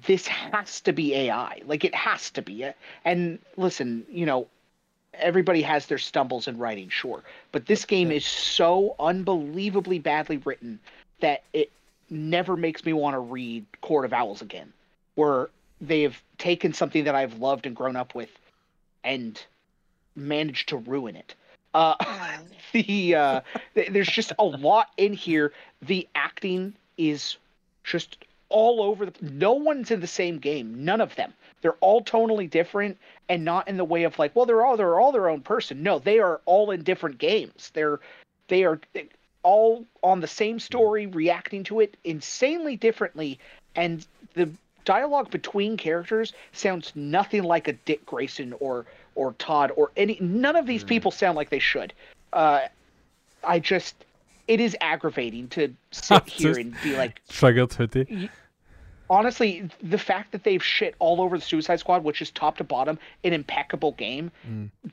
[0.06, 1.62] this has to be AI.
[1.64, 2.66] Like it has to be.
[3.04, 4.46] And listen, you know,
[5.14, 7.22] everybody has their stumbles in writing, sure,
[7.52, 10.78] but this game is so unbelievably badly written
[11.20, 11.70] that it
[12.10, 14.72] never makes me want to read Court of Owls again,
[15.14, 18.30] where they have taken something that I've loved and grown up with
[19.04, 19.42] and
[20.16, 21.34] managed to ruin it.
[21.74, 21.94] Uh,
[22.72, 23.40] the uh,
[23.74, 25.52] th- there's just a lot in here.
[25.82, 27.36] The acting is
[27.84, 29.12] just all over the.
[29.20, 30.84] No one's in the same game.
[30.84, 31.32] None of them.
[31.62, 32.98] They're all tonally different
[33.28, 35.82] and not in the way of like, well, they're all they're all their own person.
[35.82, 37.70] No, they are all in different games.
[37.74, 38.00] They're
[38.48, 38.80] they are
[39.42, 43.38] all on the same story, reacting to it insanely differently,
[43.74, 44.50] and the
[44.84, 50.16] dialogue between characters sounds nothing like a Dick Grayson or or Todd or any.
[50.20, 51.92] None of these people sound like they should.
[52.32, 52.60] Uh,
[53.42, 53.94] I just,
[54.48, 58.30] it is aggravating to sit here and be like, Triggered hoodie.
[59.08, 62.64] honestly, the fact that they've shit all over the Suicide Squad, which is top to
[62.64, 64.30] bottom an impeccable game,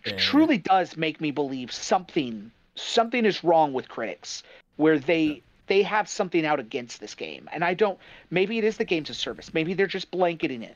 [0.05, 0.13] Yeah.
[0.17, 4.43] truly does make me believe something something is wrong with critics
[4.75, 7.47] where they they have something out against this game.
[7.51, 7.99] And I don't
[8.31, 9.53] maybe it is the games of service.
[9.53, 10.75] Maybe they're just blanketing it.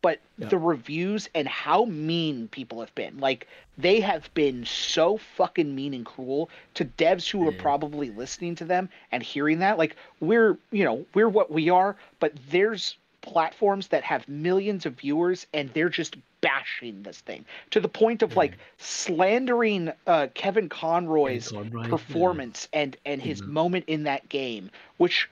[0.00, 0.48] But Yeah.
[0.48, 3.18] the reviews and how mean people have been.
[3.18, 3.46] Like
[3.78, 7.60] they have been so fucking mean and cruel to devs who are Yeah.
[7.62, 9.78] probably listening to them and hearing that.
[9.78, 14.94] Like we're, you know, we're what we are, but there's platforms that have millions of
[14.94, 20.68] viewers and they're just bashing this thing to the point of like slandering uh, Kevin
[20.68, 21.88] Conroy's Conroy, yeah.
[21.88, 23.46] performance and and his Mhm.
[23.46, 25.30] moment in that game, which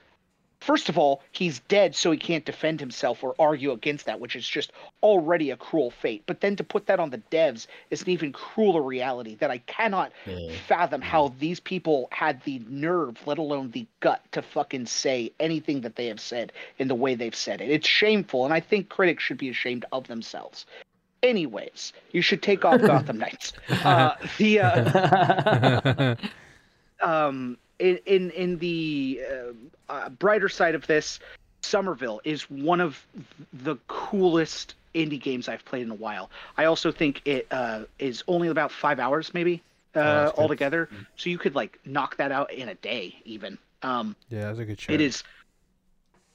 [0.61, 4.35] first of all he's dead so he can't defend himself or argue against that, which
[4.35, 6.23] is just already a cruel fate.
[6.27, 9.57] But then to put that on the devs is an even crueler reality that I
[9.59, 10.55] cannot Yeah.
[10.67, 15.81] fathom how these people had the nerve, let alone the gut, to fucking say anything
[15.81, 17.69] that they have said in the way they've said it.
[17.71, 20.65] It's shameful, and I think critics should be ashamed of themselves.
[21.23, 23.53] Anyways, you should take off Gotham Knights.
[23.69, 26.15] Uh, the uh,
[27.01, 31.19] um, in in in the uh, uh, brighter side of this,
[31.61, 33.05] Somerville is one of
[33.53, 36.29] the coolest indie games I've played in a while.
[36.57, 39.61] I also think it uh, is only about five hours, maybe
[39.95, 40.39] uh, good.
[40.39, 40.89] altogether.
[41.15, 43.57] So you could like knock that out in a day, even.
[43.83, 44.93] Um, Yeah, that's a good show.
[44.93, 45.23] it is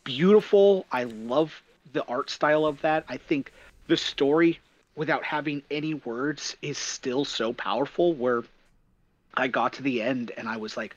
[0.04, 0.86] beautiful.
[0.90, 3.04] I love the art style of that.
[3.08, 3.52] I think
[3.86, 4.58] the story,
[4.96, 8.14] without having any words, is still so powerful.
[8.14, 8.42] Where
[9.34, 10.96] I got to the end and I was like,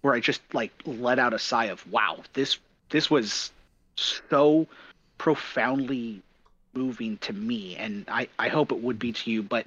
[0.00, 2.58] where I just like let out a sigh of wow, this
[2.90, 3.52] this was
[3.96, 4.66] so
[5.18, 6.22] profoundly
[6.72, 9.66] moving to me, and I I hope it would be to you, but.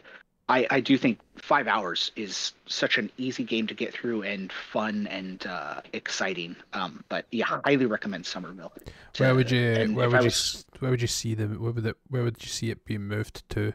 [0.49, 4.51] I, I do think five hours is such an easy game to get through and
[4.71, 6.55] fun and uh, exciting.
[6.71, 8.71] Um, but yeah, highly recommend Somerville.
[9.13, 10.31] to- where would you where would I you
[10.79, 13.47] where would you see the where would it where would you see it being moved
[13.49, 13.73] to?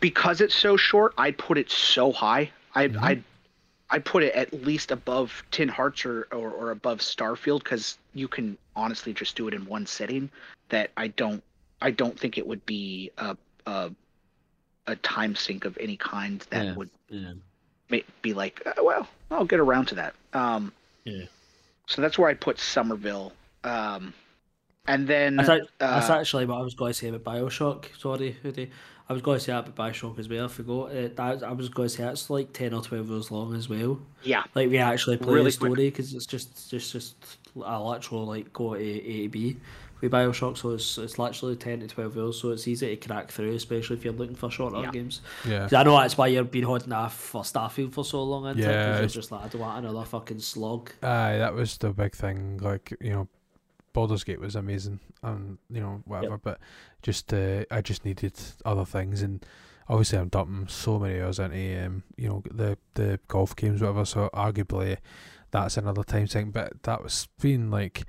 [0.00, 2.50] because it's so short, I'd put it so high.
[2.74, 3.02] I'd Mhm.
[3.02, 3.24] I'd
[3.90, 8.28] I'd put it at least above Tin Hearts or or, or above Starfield because you
[8.28, 10.30] can honestly just do it in one sitting.
[10.68, 11.42] That I don't
[11.80, 13.90] I don't think it would be a a,
[14.88, 16.74] a time sink of any kind that Yeah.
[16.74, 18.00] would Yeah.
[18.22, 20.14] be like, uh, well, I'll get around to that.
[20.32, 20.72] Um,
[21.04, 21.24] Yeah.
[21.86, 23.32] So that's where I put Somerville.
[23.64, 24.12] Um,
[24.86, 27.86] and then That's, act- that's uh, actually what I was going to say about Bioshock.
[27.98, 28.70] Sorry, Hoodie.
[29.08, 30.44] I was going to say that about Bioshock as well.
[30.44, 30.90] I forgot.
[30.90, 33.68] Uh, that, I was going to say it's like 10 or 12 hours long as
[33.70, 34.00] well.
[34.22, 37.14] yeah, Like, we actually play Really the story because it's just, just, just
[37.56, 39.56] a literal, like, go to A to B
[40.00, 40.56] with Bioshock.
[40.58, 42.40] So it's, it's literally 10 to 12 hours.
[42.40, 44.90] So it's easy to crack through, especially if you're looking for shorter Yeah.
[44.90, 45.20] games.
[45.46, 48.46] Yeah, I know that's why you've been holding off for Starfield for so long.
[48.46, 48.64] isn't it?
[48.64, 50.90] 'Cause Yeah, you're it's- just like, I don't want another fucking slog.
[51.02, 52.58] Aye, that was the big thing.
[52.58, 53.28] Like you know,
[53.92, 56.38] Baldur's Gate was amazing, and you know whatever.
[56.38, 56.60] But
[57.02, 59.44] just uh, I just needed other things, and
[59.88, 64.04] obviously I'm dumping so many hours into um, you know the the golf games, whatever.
[64.04, 64.98] So arguably,
[65.50, 66.50] that's another time thing.
[66.52, 68.04] But that was been like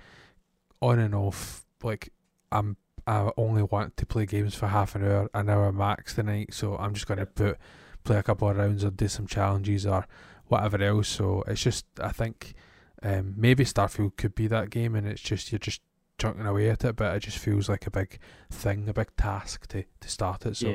[0.82, 1.66] on and off.
[1.84, 2.12] Like
[2.52, 2.78] I'm
[3.08, 6.54] I only want to play games for half an hour, an hour max tonight.
[6.54, 7.58] So I'm just going to put
[8.04, 10.06] play a couple of rounds or do some challenges or
[10.48, 11.08] whatever else.
[11.08, 12.54] So it's just I think
[13.02, 15.82] um, maybe Starfield could be that game, and it's just you're just
[16.18, 18.20] chunking away at it, but it just feels like a big
[18.52, 20.58] thing, a big task to, to start it.
[20.58, 20.70] So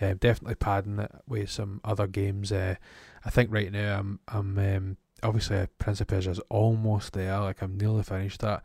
[0.00, 0.10] yeah.
[0.10, 2.52] um, definitely padding it with some other games.
[2.52, 2.76] Uh,
[3.24, 7.38] I think right now I'm I'm um, obviously Prince of Persia is almost there.
[7.40, 8.62] Like I'm nearly finished that.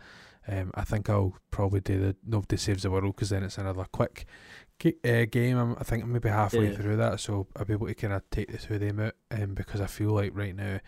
[0.48, 3.86] Um, I think I'll probably do the Nobody Saves the World because then it's another
[3.92, 4.26] quick
[4.86, 5.58] uh, game.
[5.58, 6.76] I'm, I think I'm maybe halfway Yeah.
[6.76, 9.14] through that, so I'll be able to kind of take the two of them out.
[9.32, 10.80] Um, because I feel like right now,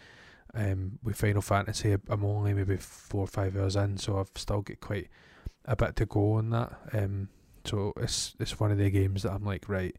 [0.54, 4.62] um, with Final Fantasy, I'm only maybe four or five hours in, so I've still
[4.62, 5.10] got quite
[5.66, 6.72] a bit to go on that.
[6.94, 7.30] Um,
[7.66, 9.96] so it's it's one of the games that I'm like, right,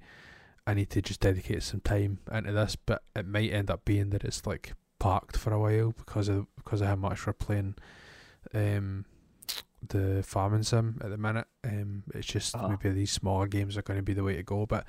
[0.67, 4.11] I need to just dedicate some time into this, but it might end up being
[4.11, 7.75] that it's like parked for a while because of because of how much we're playing
[8.55, 9.05] um
[9.87, 11.47] the farming sim at the minute.
[11.65, 12.69] Um it's just Ah.
[12.69, 14.67] maybe these smaller games are going to be the way to go.
[14.67, 14.85] But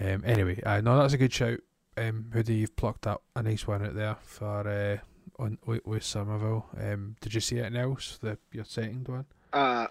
[0.00, 1.60] um anyway, I know that's a good shout.
[1.96, 4.98] Um Hoodie, you've plucked up a nice one out there for uh
[5.38, 6.66] on with, with Somerville.
[6.78, 8.18] Um did you see anything else?
[8.22, 9.26] The your second one?
[9.52, 9.86] Uh,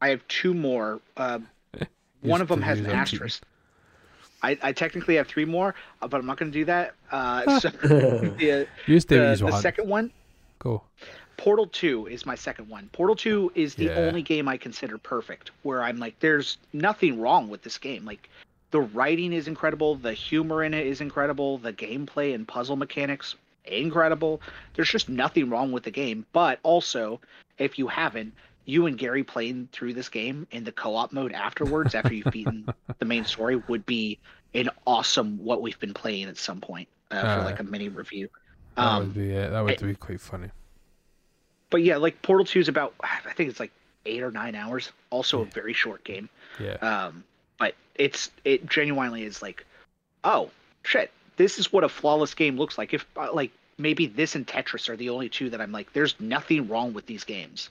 [0.00, 1.00] I have two more.
[1.16, 1.40] Uh,
[2.20, 3.42] one of them has an asterisk.
[4.42, 6.94] I, I technically have three more, uh, but I'm not going to do that.
[7.10, 10.12] Uh, so the, Use the, Davies the second one,
[10.60, 10.84] Go.
[11.40, 12.90] Portal 2 is my second one.
[12.92, 13.94] Portal 2 is the Yeah.
[13.94, 18.04] only game I consider perfect, where I'm like, there's nothing wrong with this game.
[18.04, 18.28] Like,
[18.72, 23.36] the writing is incredible, the humor in it is incredible, the gameplay and puzzle mechanics,
[23.64, 24.42] incredible.
[24.74, 26.26] There's just nothing wrong with the game.
[26.34, 27.22] But also,
[27.56, 28.34] if you haven't,
[28.66, 32.30] you and Gary playing through this game in the co op mode afterwards, after you've
[32.30, 32.66] beaten
[32.98, 34.18] the main story, would be
[34.52, 37.88] an awesome what we've been playing at some point uh, for Uh, like a mini
[37.88, 38.28] review.
[38.76, 40.50] That Um, would be uh, that would it- be quite funny.
[41.70, 43.72] But yeah, like Portal 2 is about I think it's like
[44.06, 44.92] eight or nine hours.
[45.10, 46.28] Also a very short game.
[46.58, 46.74] Yeah.
[46.74, 47.24] Um,
[47.58, 49.64] but it's it genuinely is like,
[50.24, 50.50] oh
[50.84, 52.92] shit, this is what a flawless game looks like.
[52.94, 56.18] If uh, like maybe this and Tetris are the only two that I'm like, there's
[56.20, 57.70] nothing wrong with these games.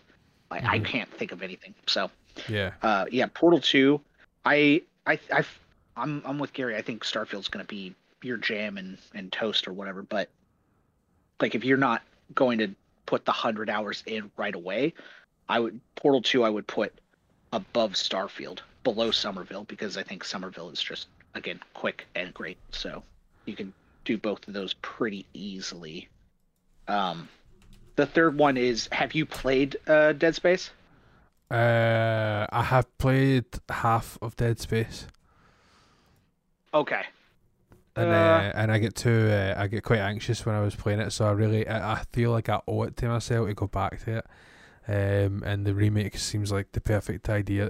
[0.52, 0.86] Like I Mhm.
[0.86, 1.74] can't think of anything.
[1.88, 2.10] So
[2.48, 2.72] Yeah.
[2.82, 4.00] uh, yeah, Portal 2.
[4.46, 5.44] I I I
[5.98, 6.76] I'm I'm with Gary.
[6.76, 10.02] I think Starfield's gonna be your jam and and toast or whatever.
[10.04, 10.30] But
[11.42, 12.02] like if you're not
[12.36, 12.70] going to
[13.10, 14.94] put the hundred hours in right away,
[15.50, 16.44] I would Portal 2.
[16.44, 16.94] I would put
[17.52, 22.60] above Starfield, below Somerville because I think Somerville is just again quick and great.
[22.72, 23.02] So
[23.46, 23.74] you can
[24.06, 26.08] do both of those pretty easily.
[26.88, 27.28] Um,
[27.96, 30.70] the third one is: Have you played uh, Dead Space?
[31.50, 35.08] Uh, I have played half of Dead Space,
[36.76, 37.02] Okay.
[38.00, 40.76] And Uh, uh, and I get too uh, I get quite anxious when I was
[40.76, 43.54] playing it, so I really I, I feel like I owe it to myself to
[43.54, 44.26] go back to it.
[44.88, 47.70] Um, and the remake seems like the perfect idea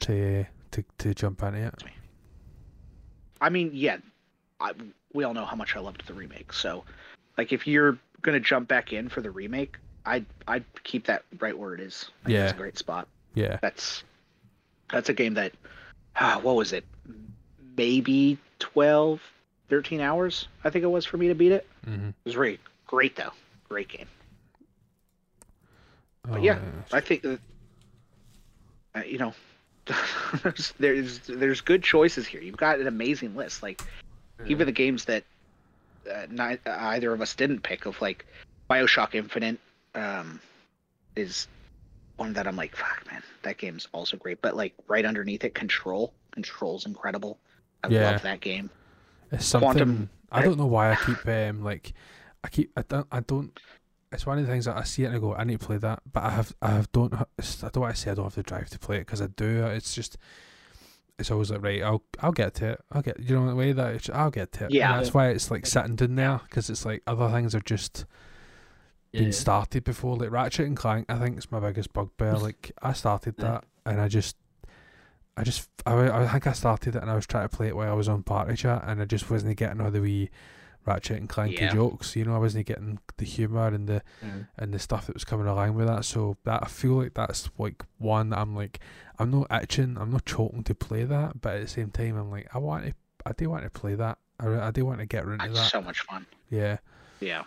[0.00, 1.74] to to to, to jump into it.
[3.40, 3.98] I mean, yeah,
[4.60, 4.72] I,
[5.12, 6.52] we all know how much I loved the remake.
[6.52, 6.84] So,
[7.38, 9.76] like, if you're gonna jump back in for the remake,
[10.06, 12.10] I'd I'd keep that right where it is.
[12.24, 12.54] I think it's Yeah.
[12.54, 13.08] a great spot.
[13.34, 14.04] Yeah, That's
[14.90, 15.52] that's a game that,
[16.16, 16.84] ah, what was it?
[17.76, 19.20] Maybe 12,
[19.68, 20.48] 13 hours.
[20.64, 21.66] I think it was for me to beat it.
[21.86, 22.08] mm-hmm.
[22.08, 23.32] It was great, great though,
[23.68, 24.06] great game.
[26.30, 26.58] oh, yeah,
[26.92, 27.40] I think that,
[28.94, 29.34] uh, you know,
[30.42, 32.40] there's, there's there's good choices here.
[32.40, 33.62] You've got an amazing list.
[33.62, 33.82] Like
[34.46, 35.24] even the games that
[36.10, 38.24] uh, ni- either of us didn't pick, of like
[38.70, 39.58] Bioshock Infinite,
[39.94, 40.40] um,
[41.16, 41.48] is
[42.16, 44.40] one that I'm like, fuck, man, that game's also great.
[44.40, 46.12] But like right underneath it, Control.
[46.30, 47.38] Control's incredible.
[47.82, 48.10] I Yeah.
[48.10, 48.70] love that game.
[49.34, 51.92] It's something Quantum- I don't know why I keep um like
[52.42, 53.58] I keep I don't I don't
[54.12, 55.66] it's one of the things that I see it and I go I need to
[55.66, 57.24] play that but I have I have don't I
[57.72, 59.64] don't want to say I don't have the drive to play it because I do
[59.66, 60.16] it's just
[61.18, 63.72] it's always like right I'll I'll get to it I'll get you know the way
[63.72, 64.92] that it's, I'll get to it Yeah.
[64.94, 68.04] and that's why it's like sitting down there because it's like other things are just
[69.12, 69.30] been Yeah.
[69.30, 73.34] started before like Ratchet and Clank I think it's my biggest bugbear like I started
[73.38, 73.44] Yeah.
[73.44, 74.36] that and I just
[75.36, 77.76] I just I, I think I started it and I was trying to play it
[77.76, 80.30] while I was on party chat and I just wasn't getting all the wee
[80.86, 81.72] Ratchet and Clanky Yeah.
[81.72, 82.14] jokes.
[82.14, 84.46] You know, I wasn't getting the humour and the Mm.
[84.58, 86.04] and the stuff that was coming along with that.
[86.04, 88.80] So that I feel like that's like one that I'm like
[89.18, 92.30] I'm not itching, I'm not choking to play that, but at the same time I'm
[92.30, 92.94] like I want to
[93.26, 94.18] I do want to play that.
[94.38, 95.70] I, I do want to get into It's that.
[95.70, 96.26] so much fun.
[96.50, 96.78] Yeah.
[97.20, 97.44] Yeah,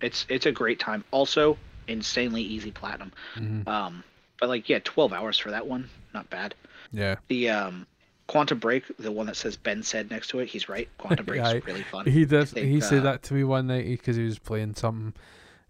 [0.00, 1.04] it's it's a great time.
[1.10, 1.58] Also,
[1.88, 3.12] insanely easy platinum.
[3.34, 4.04] hmm Um,
[4.38, 6.54] but like yeah, 12 hours for that one, not bad.
[6.92, 7.16] Yeah.
[7.28, 7.86] The um,
[8.26, 10.88] Quantum Break, the one that says Ben said next to it, he's right.
[10.98, 12.06] Quantum Break's Yeah, really fun.
[12.06, 12.48] He did.
[12.48, 15.14] think, he said uh, that to me one night because he was playing something,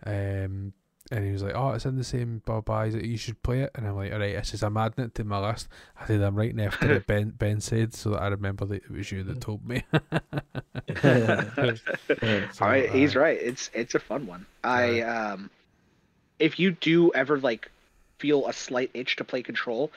[0.05, 0.73] um,
[1.11, 3.61] and he was like, "Oh, it's in the same Bob Eyes that you should play
[3.61, 5.69] it." And I'm like, "All right." I says, "I'm adding it to my list."
[6.01, 8.91] I said, "I'm writing after it." Ben Ben said so that I remember that it
[8.91, 9.85] was you that told me.
[11.03, 11.75] So,
[12.61, 13.39] All right, he's uh, right.
[13.41, 14.47] It's it's a fun one.
[14.65, 15.51] I um,
[16.39, 17.71] if you do ever like
[18.19, 19.91] feel a slight itch to play Control,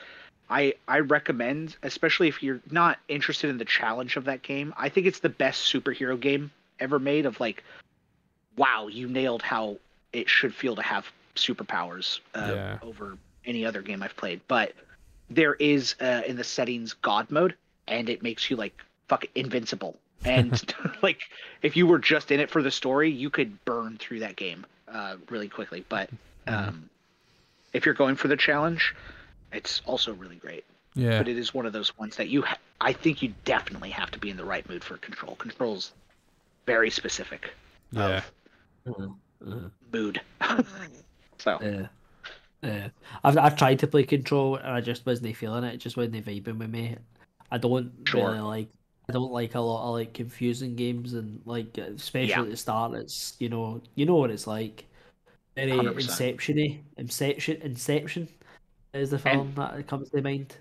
[0.50, 4.74] I I recommend, especially if you're not interested in the challenge of that game.
[4.76, 7.24] I think it's the best superhero game ever made.
[7.24, 7.62] Of like,
[8.56, 9.76] wow, you nailed how
[10.12, 11.06] it should feel to have
[11.36, 12.78] superpowers uh, Yeah.
[12.82, 14.40] over any other game I've played.
[14.48, 14.74] But
[15.30, 17.54] there is uh, in the settings God mode,
[17.86, 18.76] and it makes you like
[19.08, 19.96] fuck invincible.
[20.24, 20.60] And
[21.02, 21.20] like,
[21.62, 24.66] if you were just in it for the story, you could burn through that game
[24.88, 25.84] uh, really quickly.
[25.88, 26.10] But
[26.48, 26.90] um,
[27.72, 28.94] if you're going for the challenge,
[29.52, 30.64] it's also really great.
[30.94, 31.18] Yeah.
[31.18, 34.10] But it is one of those ones that you, ha- I think, you definitely have
[34.10, 35.36] to be in the right mood for control.
[35.36, 35.92] Control's
[36.66, 37.52] very specific
[37.92, 38.22] Yeah.
[38.86, 39.12] of
[39.46, 40.20] Uh, mood.
[41.38, 41.86] so Yeah.
[42.62, 42.88] Yeah.
[43.24, 45.74] I've I've tried to play control and I just wasn't feeling it.
[45.74, 46.96] It just wasn't vibing with me.
[47.50, 48.28] I don't Sure.
[48.32, 48.68] really like
[49.08, 52.42] I don't like a lot of like confusing games and like especially Yeah.
[52.42, 54.84] at the start it's you know you know what it's like.
[55.56, 55.96] Very 100%.
[56.00, 56.80] Inception-y.
[56.96, 58.28] Inception Inception
[58.92, 60.56] is the film that comes to mind.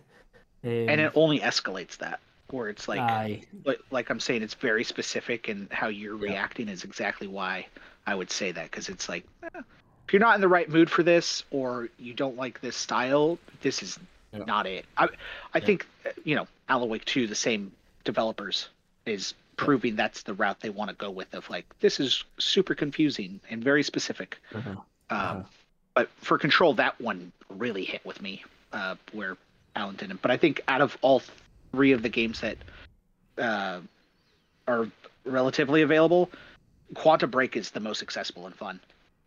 [0.63, 2.19] Um, and it only escalates that,
[2.51, 3.41] where it's like, aye.
[3.63, 6.31] but like I'm saying, it's very specific, and how you're Yeah.
[6.31, 7.67] reacting is exactly why
[8.05, 9.61] I would say that because it's like, eh,
[10.07, 13.37] if you're not in the right mood for this, or you don't like this style,
[13.61, 13.97] this is
[14.33, 14.43] Yeah.
[14.45, 14.85] not it.
[14.97, 15.07] I
[15.53, 15.65] I Yeah.
[15.65, 17.71] think uh, you know, Alan Wake 2, the same
[18.03, 18.69] developers,
[19.05, 21.33] is proving that's the route they want to go with.
[21.33, 24.37] Of like, this is super confusing and very specific.
[24.53, 24.69] Uh-huh.
[24.69, 25.43] Um, Uh-huh.
[25.95, 28.43] But for Control, that one really hit with me,
[28.73, 29.37] uh, where
[29.75, 30.21] Alan didn't.
[30.21, 31.21] But I think out of all
[31.71, 32.57] three of the games that
[33.37, 33.79] uh,
[34.67, 34.87] are
[35.25, 36.29] relatively available,
[36.95, 38.79] Quantum Break is the most accessible and fun.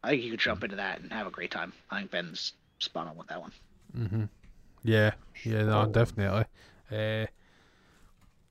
[0.03, 1.73] I think you could jump into that and have a great time.
[1.91, 3.53] I think Ben's spot on with that one.
[3.97, 4.25] Mm-hmm.
[4.83, 5.13] Yeah.
[5.45, 5.63] Yeah.
[5.65, 6.45] No, definitely.
[6.91, 7.27] Uh,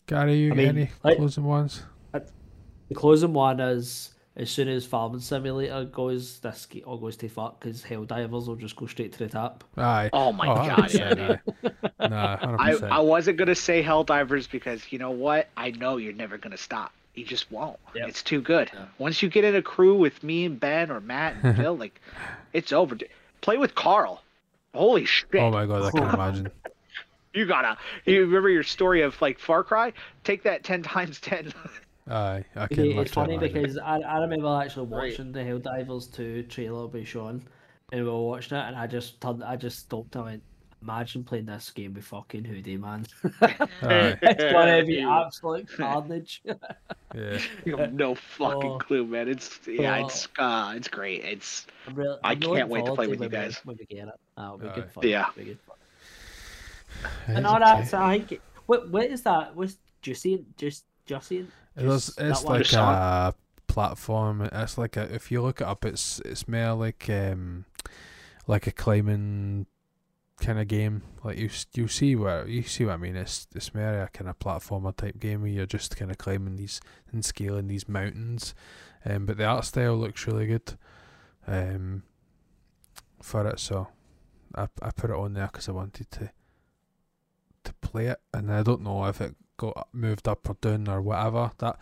[0.08, 1.84] Gary, you I got mean, any like- closing ones?
[2.14, 4.12] The closing one is
[4.42, 8.56] as soon as Farming Simulator goes, this ge- all goes to fuck because Helldivers will
[8.58, 9.64] just go straight to the top.
[9.78, 10.10] Aye.
[10.12, 11.16] Oh my Oh, god, yeah, 100%,
[11.62, 11.74] dude.
[12.00, 12.08] aye.
[12.10, 12.92] Nah, hundred I, percent.
[12.92, 15.48] I wasn't gonna say Helldivers because you know what?
[15.56, 16.92] I know you're never gonna stop.
[17.14, 17.78] You just won't.
[17.94, 18.10] Yep.
[18.10, 18.72] It's too good.
[18.74, 18.86] Yeah.
[18.98, 22.02] Once you get in a crew with me and Ben or Matt and Phil, like
[22.54, 22.98] it's over.
[23.42, 24.24] Play with Carl.
[24.74, 25.36] Holy shit!
[25.36, 26.52] Oh my god, I can't imagine.
[27.34, 27.78] You gotta.
[28.04, 29.94] You remember your story of like Far Cry?
[30.26, 31.54] Take that ten times ten.
[32.10, 32.80] Aye, I can.
[32.80, 33.62] Okay, it's funny literally imagine.
[33.62, 35.12] because I, I remember actually Right.
[35.12, 37.44] watching the Helldivers 2 trailer by Sean
[37.92, 40.44] and we were watching it and I just turned, I just stopped and went,
[40.82, 43.06] imagine playing this game with fucking Hoodie, man.
[43.42, 46.42] Aye, it's gonna be absolute carnage.
[47.14, 47.40] yeah.
[47.66, 48.78] you have no fucking Oh.
[48.80, 49.28] clue, man.
[49.28, 50.06] It's yeah, Oh.
[50.08, 51.24] it's uh, it's great.
[51.24, 53.60] It's I'm really, I I'm looking can't wait to play with you guys.
[53.64, 54.14] When we get it.
[54.36, 54.74] That'll be Aye.
[54.76, 55.08] good fun.
[55.08, 55.28] Yeah.
[55.38, 55.78] Be good fun.
[57.28, 57.64] And all okay.
[57.66, 59.56] that, so I think, what, what is that?
[59.56, 60.44] What's Jusant?
[60.58, 61.48] Just, Jusant?
[61.76, 63.34] It was, it's like a
[63.68, 64.42] platform.
[64.52, 67.66] It's like a if you look it up, it's it's more like um
[68.48, 69.66] like a climbing
[70.42, 71.04] kind of game.
[71.24, 73.16] Like you you see what you see what I mean.
[73.16, 76.58] It's it's more a kind of platformer type game where you're just kind of climbing
[76.58, 78.54] these and scaling these mountains.
[79.06, 80.78] Um, but the art style looks really good.
[81.48, 82.04] Um,
[83.22, 83.88] for it, so
[84.56, 86.32] I I put it on there because I wanted to
[87.64, 91.02] to play it, and I don't know if it got moved up or down or
[91.02, 91.52] whatever.
[91.60, 91.78] That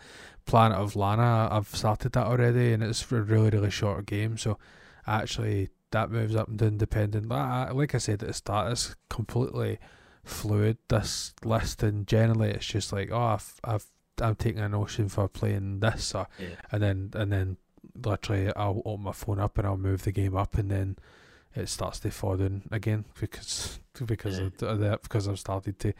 [0.46, 4.36] Planet of Lana, I've started that already, and it's a really really short game.
[4.38, 4.58] So
[5.06, 7.28] actually, that moves up and down depending.
[7.28, 9.78] Like like I said at the start, it's completely
[10.24, 10.78] fluid.
[10.88, 13.86] This list, and generally, it's just like, oh, I've, I've
[14.20, 16.48] I'm taking a notion for playing this, or, Yeah.
[16.72, 17.56] and then and then
[18.04, 20.96] literally I'll open my phone up and I'll move the game up, and then
[21.54, 24.68] it starts to fall down again because because Yeah.
[24.68, 25.92] of that because I've started to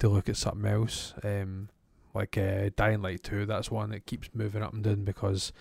[0.00, 1.14] to look at something else.
[1.22, 1.68] Um,
[2.14, 5.52] like uh, Dying Light Two, that's one that keeps moving up and down because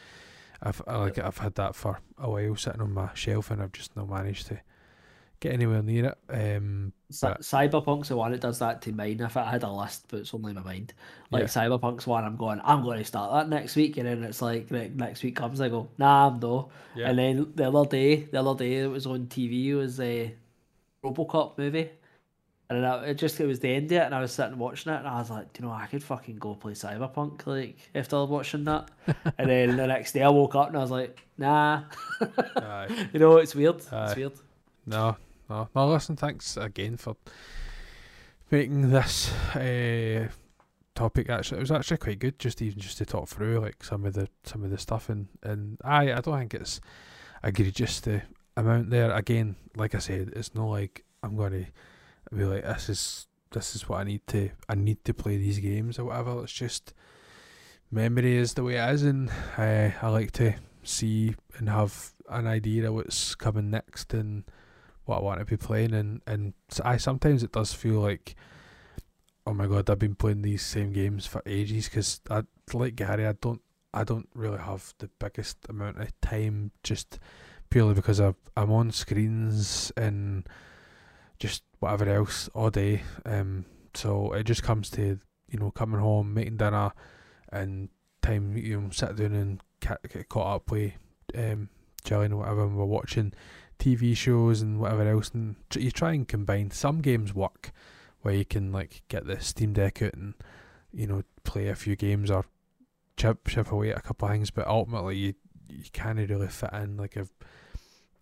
[0.62, 3.74] I've I like I've had that for a while sitting on my shelf and I've
[3.74, 4.60] just not managed to
[5.40, 6.56] get anywhere near it.
[6.58, 9.20] Um, But- Cyberpunk's the one that does that to mine.
[9.20, 10.94] If I had a list, but it's only in my mind.
[11.30, 11.48] Like Yeah.
[11.48, 14.72] Cyberpunk's one, I'm going, I'm going to start that next week, and then it's like
[14.72, 16.70] ne- next week comes, I go, nah, I'm no.
[16.96, 17.10] Yeah.
[17.12, 20.34] And then the other day, the other day it was on TV it was a
[21.04, 21.92] RoboCop movie,
[22.70, 24.58] and then I, it just it was the end of it, and I was sitting
[24.58, 27.46] watching it, and I was like, do you know, I could fucking go play Cyberpunk
[27.46, 28.92] like after watching that.
[29.38, 31.84] and then the next day I woke up and I was like, nah.
[33.14, 33.82] You know, it's weird.
[33.92, 34.06] Aye.
[34.06, 34.34] It's weird.
[34.86, 35.16] No,
[35.50, 35.88] no, no.
[35.88, 37.16] Listen, thanks again for
[38.52, 40.28] making this uh,
[40.94, 41.30] topic.
[41.30, 42.38] Actually, it was actually quite good.
[42.38, 45.28] Just even just to talk through like some of the some of the stuff, and
[45.42, 46.82] and I I don't think it's
[47.44, 48.24] egregious the
[48.58, 49.12] amount there.
[49.12, 51.66] Again, like I said, it's not like I'm going to
[52.36, 55.60] be like this is this is what I need to I need to play these
[55.60, 56.44] games or whatever.
[56.44, 56.94] It's just
[57.92, 62.48] memory is the way it is, and uh, I like to see and have an
[62.48, 64.44] idea of what's coming next and
[65.06, 68.36] what I want to be playing, and and I sometimes it does feel like,
[69.46, 73.26] oh my god, I've been playing these same games for ages because I like Gary,
[73.26, 73.62] I don't
[73.94, 77.20] I don't really have the biggest amount of time just
[77.70, 80.48] purely because I've, I'm on screens and
[81.40, 83.04] just whatever else all day.
[83.26, 86.92] Um, so it just comes to you know coming home, making dinner,
[87.52, 87.90] and
[88.22, 90.94] time you know sit down and get caught up with
[91.36, 91.70] um,
[92.04, 92.64] Jillian or whatever.
[92.64, 93.34] And we're watching
[93.80, 96.72] TV shows and whatever else, and you try and combine.
[96.72, 97.72] Some games work
[98.22, 100.34] where you can like get the Steam Deck out and
[100.92, 102.46] you know play a few games or
[103.16, 105.34] chip chip away at a couple of things, but ultimately you
[105.70, 107.28] you can't really fit in like a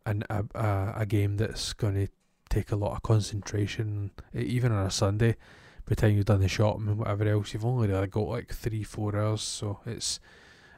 [0.05, 2.07] an a a, a game that's going to
[2.55, 5.33] take a lot of concentration, even on a Sunday.
[5.85, 8.53] By the time you've done the shopping and whatever else, you've only really got like
[8.53, 9.41] three four hours.
[9.41, 10.19] So it's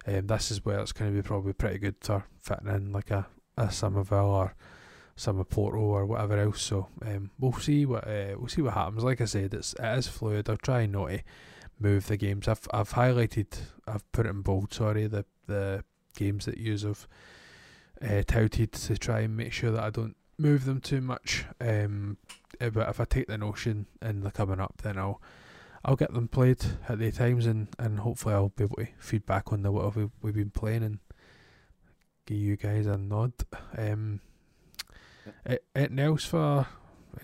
[0.05, 3.11] um, this is where it's going to be probably pretty good for fitting in like
[3.11, 4.55] a a Somerville or
[5.15, 6.61] some of Porto or whatever else.
[6.61, 9.03] So um, we'll see what uh, we'll see what happens.
[9.03, 10.49] Like I said, it's it is fluid.
[10.49, 11.21] I'll try not to
[11.79, 12.47] move the games.
[12.47, 13.57] I've I've highlighted,
[13.87, 14.73] I've put it in bold.
[14.73, 15.83] Sorry, the the
[16.15, 17.07] games that use have
[18.01, 21.45] uh, touted to try and make sure that I don't move them too much.
[21.59, 22.17] Um,
[22.59, 25.21] eh, but if I take the notion and they're coming up, then I'll
[25.85, 29.25] I'll get them played at the times and, and hopefully I'll be able to feed
[29.25, 30.99] back on the what we've, we've been playing and
[32.25, 33.33] give you guys a nod.
[33.77, 34.19] Um,
[35.75, 36.67] anything else for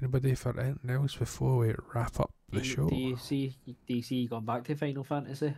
[0.02, 2.88] anybody for anything else before we wrap up the show?
[2.88, 3.56] Do you see?
[3.66, 5.54] Do you see going back to Final Fantasy?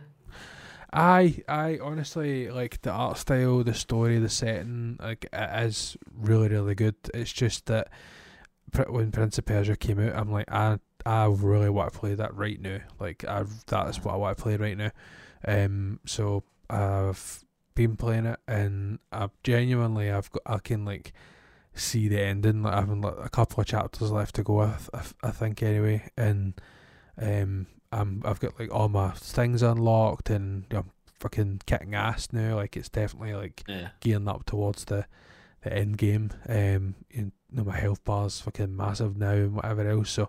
[0.96, 4.96] I I honestly like the art style, the story, the setting.
[4.98, 6.96] Like it is really really good.
[7.12, 7.88] It's just that
[8.88, 12.34] when Prince of Persia came out, I'm like I I really want to play that
[12.34, 12.78] right now.
[12.98, 14.90] Like I that's what I want to play right now.
[15.46, 17.44] Um, so I've
[17.74, 21.12] been playing it, and I genuinely I've got I can like
[21.74, 22.62] see the ending.
[22.62, 24.60] Like I've like a couple of chapters left to go.
[24.60, 26.60] I, I, I think anyway, and
[27.20, 30.90] um, I'm I've got like all my things unlocked, and I'm
[31.20, 32.56] fucking kicking ass now.
[32.56, 33.88] Like it's definitely like Yeah.
[34.00, 35.06] gearing up towards the
[35.62, 36.30] the end game.
[36.48, 40.10] Um, you know my health bar's fucking massive now and whatever else.
[40.10, 40.28] So,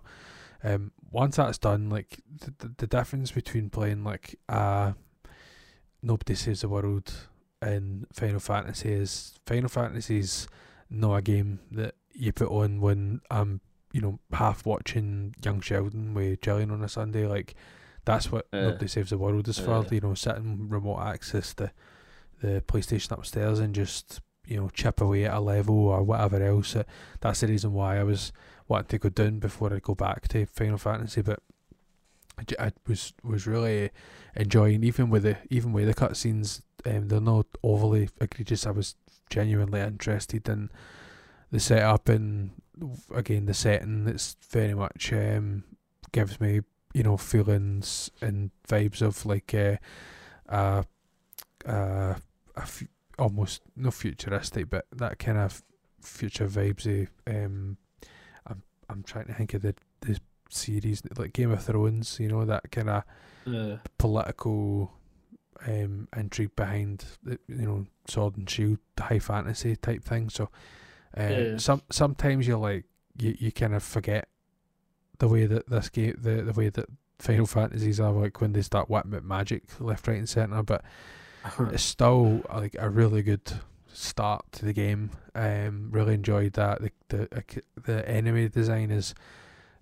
[0.64, 4.92] um, once that's done, like the the, the difference between playing like uh,
[6.02, 7.12] nobody saves the world
[7.60, 10.46] and Final Fantasy is Final Fantasy's
[10.90, 13.60] not a game that you put on when I'm
[13.92, 17.26] you know half watching Young Sheldon with Jillian on a Sunday.
[17.26, 17.54] Like
[18.04, 19.70] that's what Uh, nobody saves the world is for.
[19.72, 19.84] uh.
[19.90, 21.70] You know, sitting remote access the
[22.40, 26.76] the PlayStation upstairs and just you know chip away at a level or whatever else.
[27.20, 28.32] That's the reason why I was
[28.68, 31.22] wanting to go down before I go back to Final Fantasy.
[31.22, 31.40] But
[32.58, 33.90] I was was really
[34.36, 36.62] enjoying even with the even with the cutscenes.
[36.86, 38.66] Um, they're not overly egregious.
[38.66, 38.94] I was
[39.28, 40.70] genuinely interested in
[41.50, 42.50] the setup and
[43.14, 44.06] again the setting.
[44.08, 45.64] It's very much um,
[46.12, 46.60] gives me
[46.94, 49.76] you know feelings and vibes of like uh,
[50.48, 50.82] uh,
[51.66, 52.14] uh,
[52.56, 52.84] a f-
[53.18, 55.62] almost no futuristic, but that kind of
[56.00, 57.08] future vibesy.
[57.26, 57.76] Um,
[58.46, 60.18] I'm I'm trying to think of the the
[60.50, 62.18] series like Game of Thrones.
[62.20, 63.02] You know that kind of
[63.46, 64.92] Uh, political
[65.66, 70.28] um, intrigue behind the, you know sword and shield high fantasy type thing.
[70.28, 70.50] So
[71.18, 71.56] uh, Yeah.
[71.58, 72.84] some sometimes you're like
[73.18, 74.28] you, you kind of forget
[75.18, 76.86] the way that this game the the way that
[77.18, 80.84] Final Fantasies are like when they start whipping out magic left right and centre, but
[81.72, 83.42] it's still like a really good
[83.92, 85.10] start to the game.
[85.34, 86.80] Um, really enjoyed that.
[86.80, 89.14] The the the enemy design is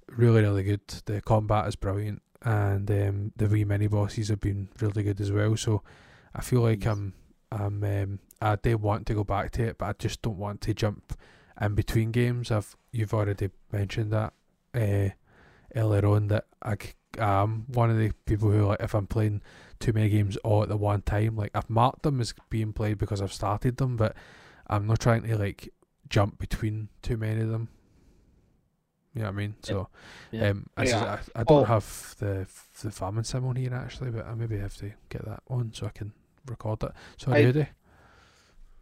[0.09, 0.81] really really good.
[1.05, 5.31] The combat is brilliant, and um, the wee mini bosses have been really good as
[5.31, 5.57] well.
[5.57, 5.83] So
[6.35, 6.87] I feel like.
[6.87, 7.13] I'm
[7.53, 10.61] I'm um, I do want to go back to it, but I just don't want
[10.63, 11.15] to jump
[11.61, 12.51] in between games.
[12.51, 14.33] I've you've already mentioned that
[14.75, 15.11] uh,
[15.75, 16.77] earlier on that I
[17.19, 19.43] am one of the people who like if I'm playing
[19.81, 22.99] too many games all at the one time, like I've marked them as being played
[22.99, 24.15] because I've started them, but
[24.69, 25.73] I'm not trying to like
[26.09, 27.69] jump between too many of them.
[29.15, 29.55] You know what I mean?
[29.63, 29.89] So,
[30.31, 30.51] Yeah.
[30.51, 31.19] um, I, s- Yeah.
[31.35, 31.65] I, I don't Oh.
[31.65, 32.47] have the
[32.83, 35.87] the farming sim on here actually, but I maybe have to get that on so
[35.87, 36.13] I can
[36.47, 36.93] record it.
[37.17, 37.69] Sorry, I- Hoodie.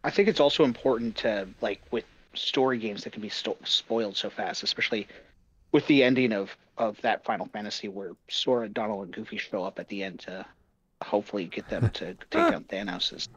[0.05, 4.15] I think it's also important to like with story games that can be sto- spoiled
[4.15, 5.07] so fast, especially
[5.71, 9.79] with the ending of of that Final Fantasy where Sora, Donald, and Goofy show up
[9.79, 10.45] at the end to
[11.01, 13.13] hopefully get them to take out Thanos.
[13.13, 13.27] Is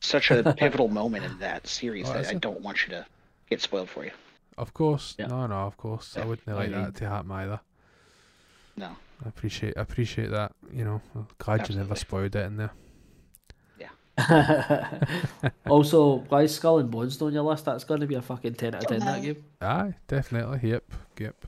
[0.00, 3.06] such a pivotal moment in that series Oh, that is I don't want you to
[3.48, 4.10] get spoiled for you.
[4.58, 5.26] Of course, Yeah.
[5.28, 7.60] no, no, of course, I wouldn't I like mean- that to happen either.
[8.76, 8.96] No.
[9.24, 10.50] I appreciate, I appreciate that.
[10.72, 12.72] You know, I'm glad you never spoiled it in there.
[14.18, 14.98] Yeah.
[15.68, 17.64] also, why is Skull and Bones not on your list?
[17.64, 19.44] That's going to be a fucking 10 out of 10, that game.
[19.60, 20.70] Aye, definitely.
[20.70, 21.46] Yep, yep.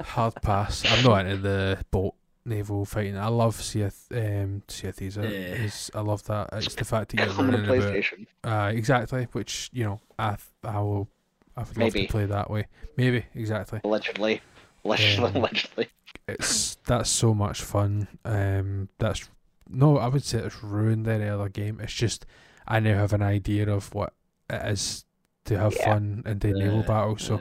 [0.00, 0.84] Hard pass.
[0.86, 2.14] I'm not into the boat
[2.44, 3.16] naval fighting.
[3.16, 5.16] I love Sea of, um, Sea of Thieves.
[5.16, 5.22] Yeah.
[5.24, 6.50] is- I love that.
[6.52, 8.26] It's the fact that you're on the learning about PlayStation.
[8.44, 11.08] Uh, exactly, which you know, I th- I will,
[11.56, 12.06] I would love Maybe.
[12.06, 12.66] to play that way.
[12.96, 13.80] Maybe exactly.
[13.84, 14.40] Allegedly.
[14.84, 15.30] Allegedly.
[15.30, 15.88] Um, allegedly.
[16.26, 18.08] It's that's so much fun.
[18.24, 19.28] Um, that's
[19.68, 21.80] no, I would say it's ruined any other game.
[21.80, 22.26] It's just
[22.66, 24.14] I now have an idea of what
[24.50, 25.04] it is
[25.46, 25.84] to have Yeah.
[25.94, 27.16] fun in the naval battle.
[27.18, 27.36] So,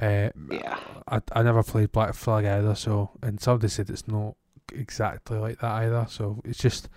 [0.00, 0.78] uh, Yeah.
[1.08, 2.74] I I never played Black Flag either.
[2.74, 4.36] So, and somebody said it's not
[4.72, 6.06] exactly like that either.
[6.08, 6.88] So it's just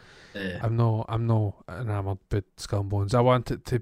[0.62, 3.14] I'm no I'm no enamored with Skull and Bones.
[3.16, 3.82] I want it to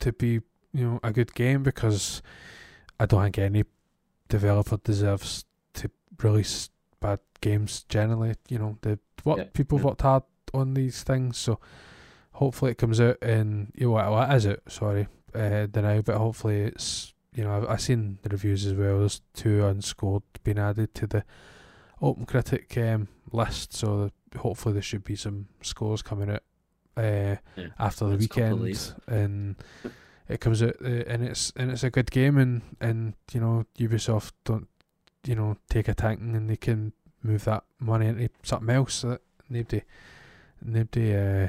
[0.00, 0.40] to be
[0.72, 2.22] you know a good game because
[2.98, 3.64] I don't think any
[4.28, 5.90] developer deserves to
[6.22, 6.70] release
[7.40, 8.34] games generally.
[8.48, 9.84] You know the what Yeah, people yeah.
[9.84, 10.22] worked hard
[10.54, 11.58] on these things, so
[12.32, 15.82] hopefully it comes out in you know what well, it is out sorry uh, the
[15.82, 18.98] now, but hopefully it's you know I've, I've seen the reviews as well.
[19.00, 21.24] There's two unscored being added to the
[22.02, 26.42] Open Critic um, list, so hopefully there should be some scores coming out
[26.96, 29.56] uh, Yeah, after the weekend, and
[30.28, 33.66] it comes out uh, and it's and it's a good game, and and you know
[33.78, 34.68] Ubisoft don't
[35.26, 36.92] you know take a tanking and they can
[37.22, 38.94] move that money into something else.
[38.94, 39.82] So that nobody
[40.62, 41.48] nobody uh,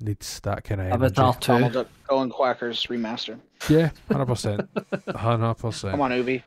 [0.00, 1.04] needs that kind of energy.
[1.04, 1.52] Avatar 2.
[1.52, 3.38] Donald Duck Going Quackers remaster.
[3.68, 4.68] Yeah, hundred percent,
[5.14, 5.92] hundred percent.
[5.92, 6.42] Come on, Ubi.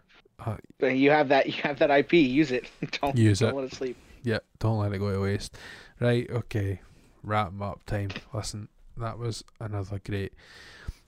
[0.45, 1.47] Uh, You have that.
[1.47, 2.13] You have that IP.
[2.13, 2.69] Use it.
[3.01, 3.55] don't Use don't it.
[3.55, 3.97] let it sleep.
[4.23, 5.57] Yeah, don't let it go to waste.
[5.99, 6.81] Right, okay.
[7.23, 8.09] Wrap up time.
[8.33, 10.33] Listen, that was another great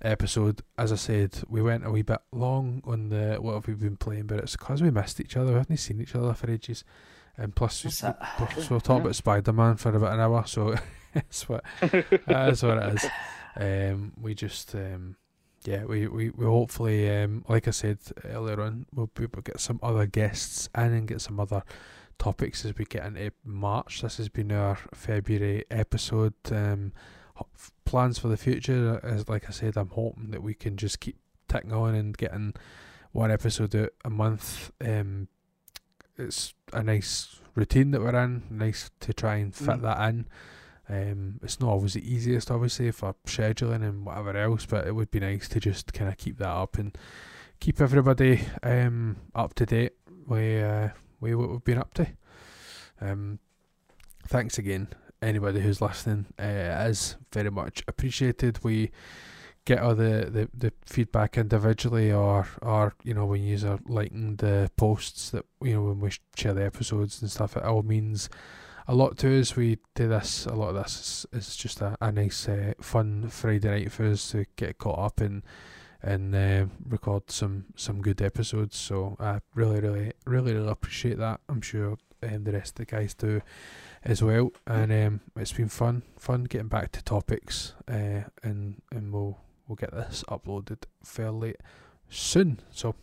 [0.01, 0.61] episode.
[0.77, 3.97] As I said, we went a wee bit long on the what have we been
[3.97, 5.51] playing, but it's because we missed each other.
[5.51, 6.83] We haven't seen each other for ages.
[7.37, 8.15] And plus, we, That's it.
[8.57, 10.45] we- so we'll talk about Spider Man for about an hour.
[10.47, 10.75] So
[11.13, 11.63] that's what
[12.27, 13.09] that's what it is.
[13.55, 15.15] Um, we just um,
[15.65, 19.51] yeah, we, we, we hopefully um, like I said earlier on, we'll be able to
[19.51, 21.63] get some other guests in and get some other
[22.19, 24.01] topics as we get into March.
[24.01, 26.33] This has been our February episode.
[26.51, 26.93] Um,
[27.85, 31.17] plans for the future, as like I said, I'm hoping that we can just keep
[31.47, 32.53] ticking on and getting
[33.11, 34.71] one episode out a month.
[34.83, 35.27] Um,
[36.17, 38.43] it's a nice routine that we're in.
[38.49, 39.81] Nice to try and fit Mm.
[39.81, 40.27] that in.
[40.89, 45.11] Um, it's not always the easiest, obviously, for scheduling and whatever else, but it would
[45.11, 46.97] be nice to just kind of keep that up and
[47.59, 49.93] keep everybody um, up to date
[50.25, 50.89] with, uh,
[51.19, 52.07] with what we've been up to.
[53.01, 53.39] Um,
[54.27, 54.87] thanks again,
[55.21, 56.27] anybody who's listening.
[56.39, 58.63] Uh, it is very much appreciated.
[58.63, 58.91] We
[59.67, 64.37] get all the, the, the feedback individually, or or you know when you are liking
[64.37, 67.57] the posts that you know when we share the episodes and stuff.
[67.57, 68.29] It all means
[68.87, 69.57] a lot to us.
[69.57, 70.45] We do this.
[70.45, 74.05] A lot of this is, is just a, a nice, uh, fun Friday night for
[74.05, 75.43] us to get caught up and
[76.01, 78.77] and uh, record some some good episodes.
[78.77, 81.41] So I really, really, really, really appreciate that.
[81.49, 83.41] I'm sure um, the rest of the guys do
[84.01, 84.53] as well.
[84.65, 87.73] And um, it's been fun, fun getting back to topics.
[87.85, 89.37] Uh, and and we'll
[89.67, 91.55] we'll get this uploaded fairly
[92.09, 92.59] soon.
[92.71, 92.95] So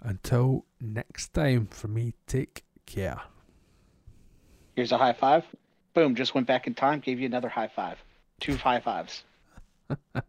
[0.00, 3.20] until next time, for me, take care.
[4.76, 5.44] Here's a high five.
[5.94, 6.14] Boom.
[6.14, 7.00] Just went back in time.
[7.00, 7.98] Gave you another high five.
[8.40, 9.24] Two high fives.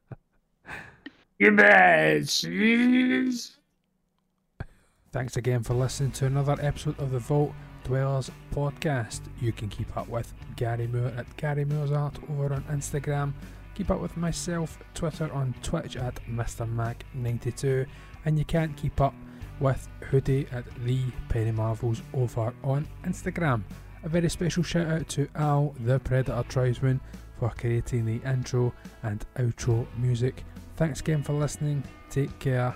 [5.12, 7.54] Thanks again for listening to another episode of the Vault
[7.84, 9.22] Dwellers podcast.
[9.40, 13.34] You can keep up with Gary Moore at Gary Moore's Art over on Instagram.
[13.80, 16.68] Keep up with myself, Twitter on Twitch at Mr.
[16.68, 17.86] Mac92,
[18.26, 19.14] and you can't keep up
[19.62, 21.00] with Hoodie at the
[21.30, 23.64] Penny Marvels over on Instagram.
[24.04, 27.00] A very special shout out to Al the Predator Tribesman
[27.40, 30.44] for creating the intro and outro music.
[30.76, 31.82] Thanks again for listening.
[32.10, 32.76] Take care.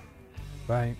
[0.67, 0.95] Bye.